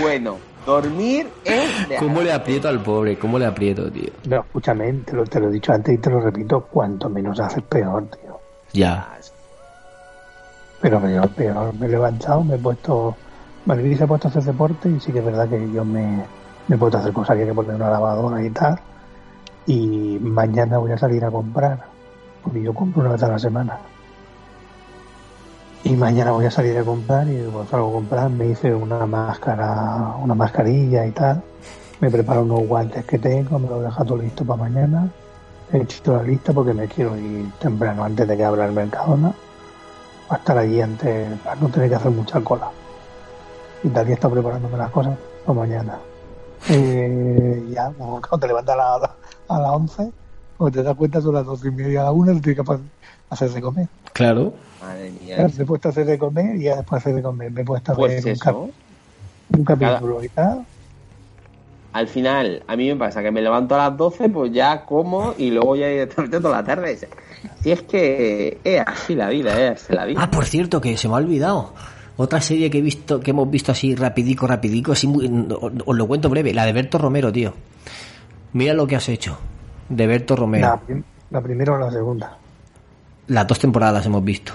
bueno. 0.01 0.37
Dormir 0.67 1.29
es 1.45 1.87
de 1.87 1.95
¿Cómo 1.95 2.21
le 2.21 2.33
aprieto 2.33 2.67
al 2.67 2.83
pobre? 2.83 3.17
¿Cómo 3.17 3.39
le 3.39 3.45
aprieto, 3.45 3.89
tío? 3.89 4.09
No, 4.27 4.41
escúchame, 4.41 4.91
te 5.05 5.15
lo, 5.15 5.23
te 5.23 5.39
lo 5.39 5.47
he 5.47 5.51
dicho 5.53 5.71
antes 5.71 5.95
y 5.95 5.97
te 5.97 6.09
lo 6.09 6.19
repito, 6.19 6.59
cuanto 6.59 7.07
menos 7.09 7.39
haces 7.39 7.63
peor, 7.63 8.05
tío. 8.07 8.37
Ya. 8.73 9.07
Pero 10.81 10.99
peor, 10.99 11.29
peor. 11.29 11.73
Me 11.75 11.85
he 11.85 11.89
levantado, 11.89 12.43
me 12.43 12.55
he 12.55 12.57
puesto... 12.57 13.15
Malvin 13.65 13.97
se 13.97 14.03
ha 14.03 14.07
puesto 14.07 14.27
a 14.27 14.31
hacer 14.31 14.43
deporte 14.43 14.89
y 14.89 14.99
sí 14.99 15.13
que 15.13 15.19
es 15.19 15.25
verdad 15.25 15.47
que 15.47 15.71
yo 15.71 15.85
me, 15.85 16.25
me 16.67 16.75
he 16.75 16.77
puesto 16.77 16.97
a 16.97 16.99
hacer 16.99 17.13
cosas 17.13 17.37
que 17.37 17.43
hay 17.43 17.47
que 17.47 17.55
poner 17.55 17.75
una 17.75 17.89
lavadora 17.89 18.43
y 18.43 18.49
tal. 18.49 18.77
Y 19.67 20.17
mañana 20.19 20.79
voy 20.79 20.91
a 20.91 20.97
salir 20.97 21.23
a 21.23 21.31
comprar, 21.31 21.79
porque 22.43 22.61
yo 22.61 22.73
compro 22.73 23.03
una 23.03 23.13
vez 23.13 23.23
a 23.23 23.29
la 23.29 23.39
semana. 23.39 23.79
Y 25.87 25.95
mañana 25.95 26.31
voy 26.31 26.45
a 26.45 26.51
salir 26.51 26.77
a 26.77 26.83
comprar 26.83 27.27
y 27.29 27.37
cuando 27.43 27.65
salgo 27.69 27.89
a 27.89 27.93
comprar 27.93 28.29
me 28.29 28.47
hice 28.47 28.73
una 28.73 29.05
máscara, 29.05 30.15
una 30.21 30.35
mascarilla 30.35 31.05
y 31.05 31.11
tal. 31.11 31.41
Me 32.01 32.11
preparo 32.11 32.41
unos 32.43 32.67
guantes 32.67 33.05
que 33.05 33.17
tengo, 33.17 33.57
me 33.57 33.69
lo 33.69 33.79
dejo 33.81 34.03
todo 34.03 34.17
listo 34.17 34.43
para 34.43 34.63
mañana. 34.63 35.09
He 35.71 35.77
hecho 35.77 36.15
la 36.17 36.23
lista 36.23 36.51
porque 36.51 36.73
me 36.73 36.87
quiero 36.87 37.15
ir 37.17 37.49
temprano 37.59 38.03
antes 38.03 38.27
de 38.27 38.35
que 38.35 38.43
abra 38.43 38.65
el 38.65 38.73
Mercadona. 38.73 39.33
Para 40.27 40.39
estar 40.39 40.57
allí 40.57 40.81
antes, 40.81 41.39
para 41.39 41.55
no 41.55 41.69
tener 41.69 41.89
que 41.89 41.95
hacer 41.95 42.11
mucha 42.11 42.41
cola. 42.41 42.69
Y 43.83 43.89
Dalia 43.89 44.15
está 44.15 44.29
preparándome 44.29 44.77
las 44.77 44.91
cosas 44.91 45.17
para 45.45 45.57
mañana. 45.59 45.97
Eh, 46.69 47.65
ya, 47.69 47.91
cuando 47.97 48.37
te 48.39 48.47
levantas 48.47 48.75
a, 48.75 48.77
la- 48.77 49.15
a 49.47 49.59
las 49.61 49.71
11, 49.71 50.11
cuando 50.57 50.77
te 50.77 50.83
das 50.83 50.95
cuenta 50.97 51.21
son 51.21 51.33
las 51.35 51.45
12 51.45 51.69
y 51.69 51.71
media 51.71 52.01
a 52.01 52.05
la 52.05 52.11
1, 52.11 52.41
tienes 52.41 52.55
que 52.57 52.63
pa- 52.63 52.79
hacer 53.29 53.51
de 53.51 53.61
comer. 53.61 53.87
Claro. 54.11 54.51
Madre 54.81 55.11
mía. 55.11 55.35
Claro, 55.35 55.51
me 55.57 55.63
he 55.63 55.65
puesto 55.65 55.87
a 55.87 55.91
hacer 55.91 56.05
de 56.05 56.17
comer 56.17 56.55
y 56.55 56.63
ya 56.63 56.75
después 56.77 57.03
de 57.03 57.09
hacer 57.09 57.15
de 57.15 57.21
comer 57.23 57.51
me 57.51 57.61
he 57.61 57.65
puesto 57.65 57.91
a 57.91 57.95
Pues 57.95 58.23
ver 58.23 58.33
un, 58.33 58.39
cap- 58.39 58.55
eso. 58.55 58.69
un 59.57 59.63
capítulo 59.65 60.23
y 60.23 60.29
tal. 60.29 60.65
Al 61.93 62.07
final, 62.07 62.61
a 62.67 62.75
mí 62.75 62.87
me 62.89 62.95
pasa 62.95 63.23
que 63.23 63.31
me 63.31 63.41
levanto 63.41 63.73
a 63.75 63.89
las 63.89 63.97
12, 63.97 64.29
pues 64.29 64.51
ya 64.51 64.85
como 64.85 65.33
y 65.37 65.49
luego 65.49 65.75
ya 65.75 65.87
directamente 65.87 66.39
toda 66.39 66.57
la 66.57 66.63
tarde. 66.63 66.97
Si 67.61 67.71
es 67.71 67.81
que 67.83 68.59
es 68.63 68.83
así 68.85 69.15
la 69.15 69.29
vida, 69.29 69.59
es 69.59 69.81
así 69.83 69.93
la 69.93 70.05
vida. 70.05 70.19
Ah, 70.21 70.29
por 70.29 70.45
cierto, 70.45 70.79
que 70.79 70.95
se 70.97 71.07
me 71.07 71.15
ha 71.15 71.17
olvidado. 71.17 71.73
Otra 72.17 72.41
serie 72.41 72.69
que 72.69 72.79
he 72.79 72.81
visto, 72.81 73.19
que 73.19 73.31
hemos 73.31 73.49
visto 73.49 73.71
así 73.71 73.95
rapidico, 73.95 74.45
rapidico, 74.47 74.91
así 74.91 75.07
muy, 75.07 75.27
os 75.85 75.95
lo 75.95 76.07
cuento 76.07 76.29
breve, 76.29 76.53
la 76.53 76.65
de 76.65 76.73
Berto 76.73 76.97
Romero, 76.97 77.31
tío. 77.31 77.53
Mira 78.53 78.73
lo 78.73 78.85
que 78.85 78.95
has 78.95 79.07
hecho. 79.09 79.37
De 79.89 80.05
Berto 80.07 80.35
Romero. 80.35 80.67
La, 80.67 80.77
prim- 80.77 81.03
la 81.31 81.41
primera 81.41 81.73
o 81.73 81.77
la 81.77 81.91
segunda. 81.91 82.37
Las 83.27 83.47
dos 83.47 83.59
temporadas 83.59 84.05
hemos 84.05 84.23
visto. 84.23 84.53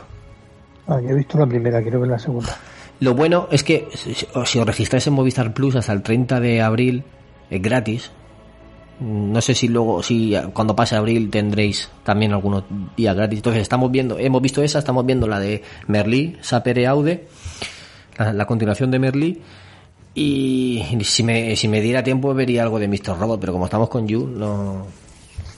Ah, 0.86 1.00
yo 1.00 1.10
he 1.10 1.14
visto 1.14 1.38
la 1.38 1.46
primera, 1.46 1.80
quiero 1.82 2.00
ver 2.00 2.10
la 2.10 2.18
segunda. 2.18 2.56
Lo 3.00 3.14
bueno 3.14 3.48
es 3.50 3.64
que 3.64 3.88
si 3.94 4.58
os 4.58 4.66
registráis 4.66 5.06
en 5.06 5.14
Movistar 5.14 5.52
Plus 5.52 5.76
hasta 5.76 5.92
el 5.92 6.02
30 6.02 6.40
de 6.40 6.62
abril, 6.62 7.04
es 7.50 7.60
gratis. 7.60 8.10
No 9.00 9.40
sé 9.40 9.54
si 9.54 9.66
luego, 9.66 10.02
si 10.02 10.34
cuando 10.52 10.76
pase 10.76 10.94
abril 10.94 11.28
tendréis 11.30 11.90
también 12.04 12.32
algunos 12.32 12.64
días 12.96 13.16
gratis. 13.16 13.38
Entonces 13.38 13.62
estamos 13.62 13.90
viendo, 13.90 14.18
hemos 14.18 14.40
visto 14.40 14.62
esa, 14.62 14.78
estamos 14.78 15.04
viendo 15.04 15.26
la 15.26 15.40
de 15.40 15.62
Merlí, 15.88 16.36
Sapere 16.40 16.86
Aude, 16.86 17.26
la, 18.18 18.32
la 18.32 18.46
continuación 18.46 18.90
de 18.90 18.98
Merlí. 18.98 19.42
Y 20.14 20.84
si 21.02 21.22
me, 21.22 21.56
si 21.56 21.68
me 21.68 21.80
diera 21.80 22.04
tiempo 22.04 22.32
vería 22.34 22.62
algo 22.62 22.78
de 22.78 22.86
Mr. 22.86 23.18
Robot, 23.18 23.40
pero 23.40 23.52
como 23.52 23.64
estamos 23.64 23.88
con 23.88 24.06
You, 24.06 24.26
no, 24.26 24.86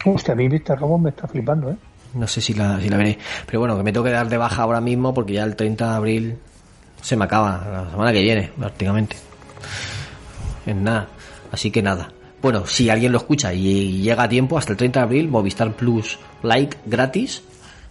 Hostia, 0.05 0.35
a 0.35 0.37
mí 0.37 0.49
Mr. 0.49 0.79
Robot 0.79 1.01
me 1.01 1.11
está 1.11 1.27
flipando, 1.27 1.71
¿eh? 1.71 1.77
No 2.15 2.27
sé 2.27 2.41
si 2.41 2.55
la, 2.55 2.81
si 2.81 2.89
la 2.89 2.97
veré. 2.97 3.19
Pero 3.47 3.61
bueno, 3.61 3.77
que 3.77 3.83
me 3.83 3.93
tengo 3.93 4.05
que 4.05 4.13
dar 4.13 4.29
de 4.29 4.37
baja 4.37 4.63
ahora 4.63 4.81
mismo 4.81 5.13
porque 5.15 5.33
ya 5.35 5.45
el 5.45 5.57
30 5.57 5.89
de 5.91 5.95
abril 5.95 6.39
se 7.03 7.17
me 7.17 7.25
acaba, 7.25 7.63
la 7.85 7.91
semana 7.91 8.13
que 8.13 8.21
viene, 8.23 8.51
prácticamente. 8.59 9.17
En 10.67 10.83
nada. 10.85 11.09
Así 11.53 11.71
que 11.71 11.83
nada. 11.83 12.11
Bueno, 12.41 12.67
si 12.67 12.91
alguien 12.91 13.13
lo 13.13 13.19
escucha 13.19 13.53
y 13.55 14.03
llega 14.03 14.25
a 14.25 14.29
tiempo, 14.29 14.59
hasta 14.59 14.73
el 14.73 14.79
30 14.79 15.01
de 15.01 15.05
abril, 15.05 15.29
Movistar 15.29 15.73
Plus 15.73 16.19
Like 16.43 16.77
gratis. 16.87 17.43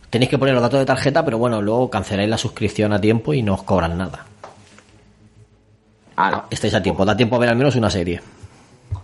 Tenéis 0.09 0.29
que 0.29 0.37
poner 0.37 0.53
los 0.53 0.61
datos 0.61 0.79
de 0.79 0.85
tarjeta, 0.85 1.25
pero 1.25 1.37
bueno, 1.39 1.61
luego 1.61 1.89
canceláis 1.89 2.29
la 2.29 2.37
suscripción 2.37 2.93
a 2.93 3.01
tiempo 3.01 3.33
y 3.33 3.41
no 3.41 3.55
os 3.55 3.63
cobran 3.63 3.97
nada. 3.97 4.25
Ahora, 6.15 6.45
Estáis 6.51 6.73
a 6.75 6.81
tiempo, 6.83 7.03
da 7.05 7.17
tiempo 7.17 7.35
a 7.35 7.39
ver 7.39 7.49
al 7.49 7.55
menos 7.55 7.75
una 7.75 7.89
serie. 7.89 8.21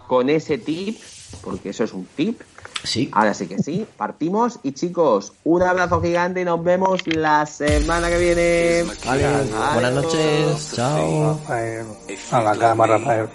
con 0.08 0.30
ese 0.30 0.60
tip, 0.60 0.98
porque 1.44 1.70
eso 1.70 1.84
es 1.84 1.94
un 1.94 2.06
tip, 2.16 2.40
Sí. 2.84 3.10
ahora 3.14 3.34
sí 3.34 3.47
que 3.47 3.60
sí, 3.60 3.85
partimos. 3.97 4.60
Y 4.64 4.72
chicos, 4.73 5.34
un 5.43 5.64
abrazo 5.64 6.01
gigante 6.01 6.41
y 6.41 6.45
nos 6.45 6.64
vemos 6.64 7.06
la 7.07 7.45
semana 7.45 8.10
que 8.10 8.18
viene. 8.18 8.84
Vale, 9.06 9.26
Adiós. 9.26 9.73
buenas 9.73 9.93
noches, 9.93 10.72
chao. 10.76 11.38
Rafael, 11.39 11.85
a 12.31 12.41
la 12.41 12.56
cama, 12.57 12.88
Rafael. 12.88 13.30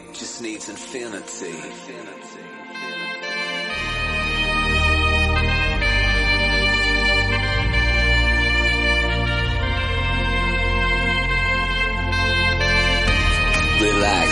Relax. 13.80 14.30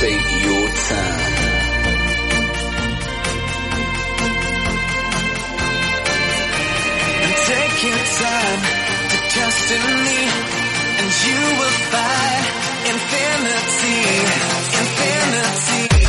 Take 0.00 0.44
your 0.44 0.68
time. 0.88 1.31
Take 7.52 7.82
your 7.84 8.04
time 8.24 8.60
to 9.12 9.16
trust 9.32 9.66
in 9.76 9.84
me, 10.06 10.20
and 11.00 11.08
you 11.24 11.40
will 11.58 11.76
find 11.92 12.44
infinity, 12.92 14.00
infinity. 14.80 16.01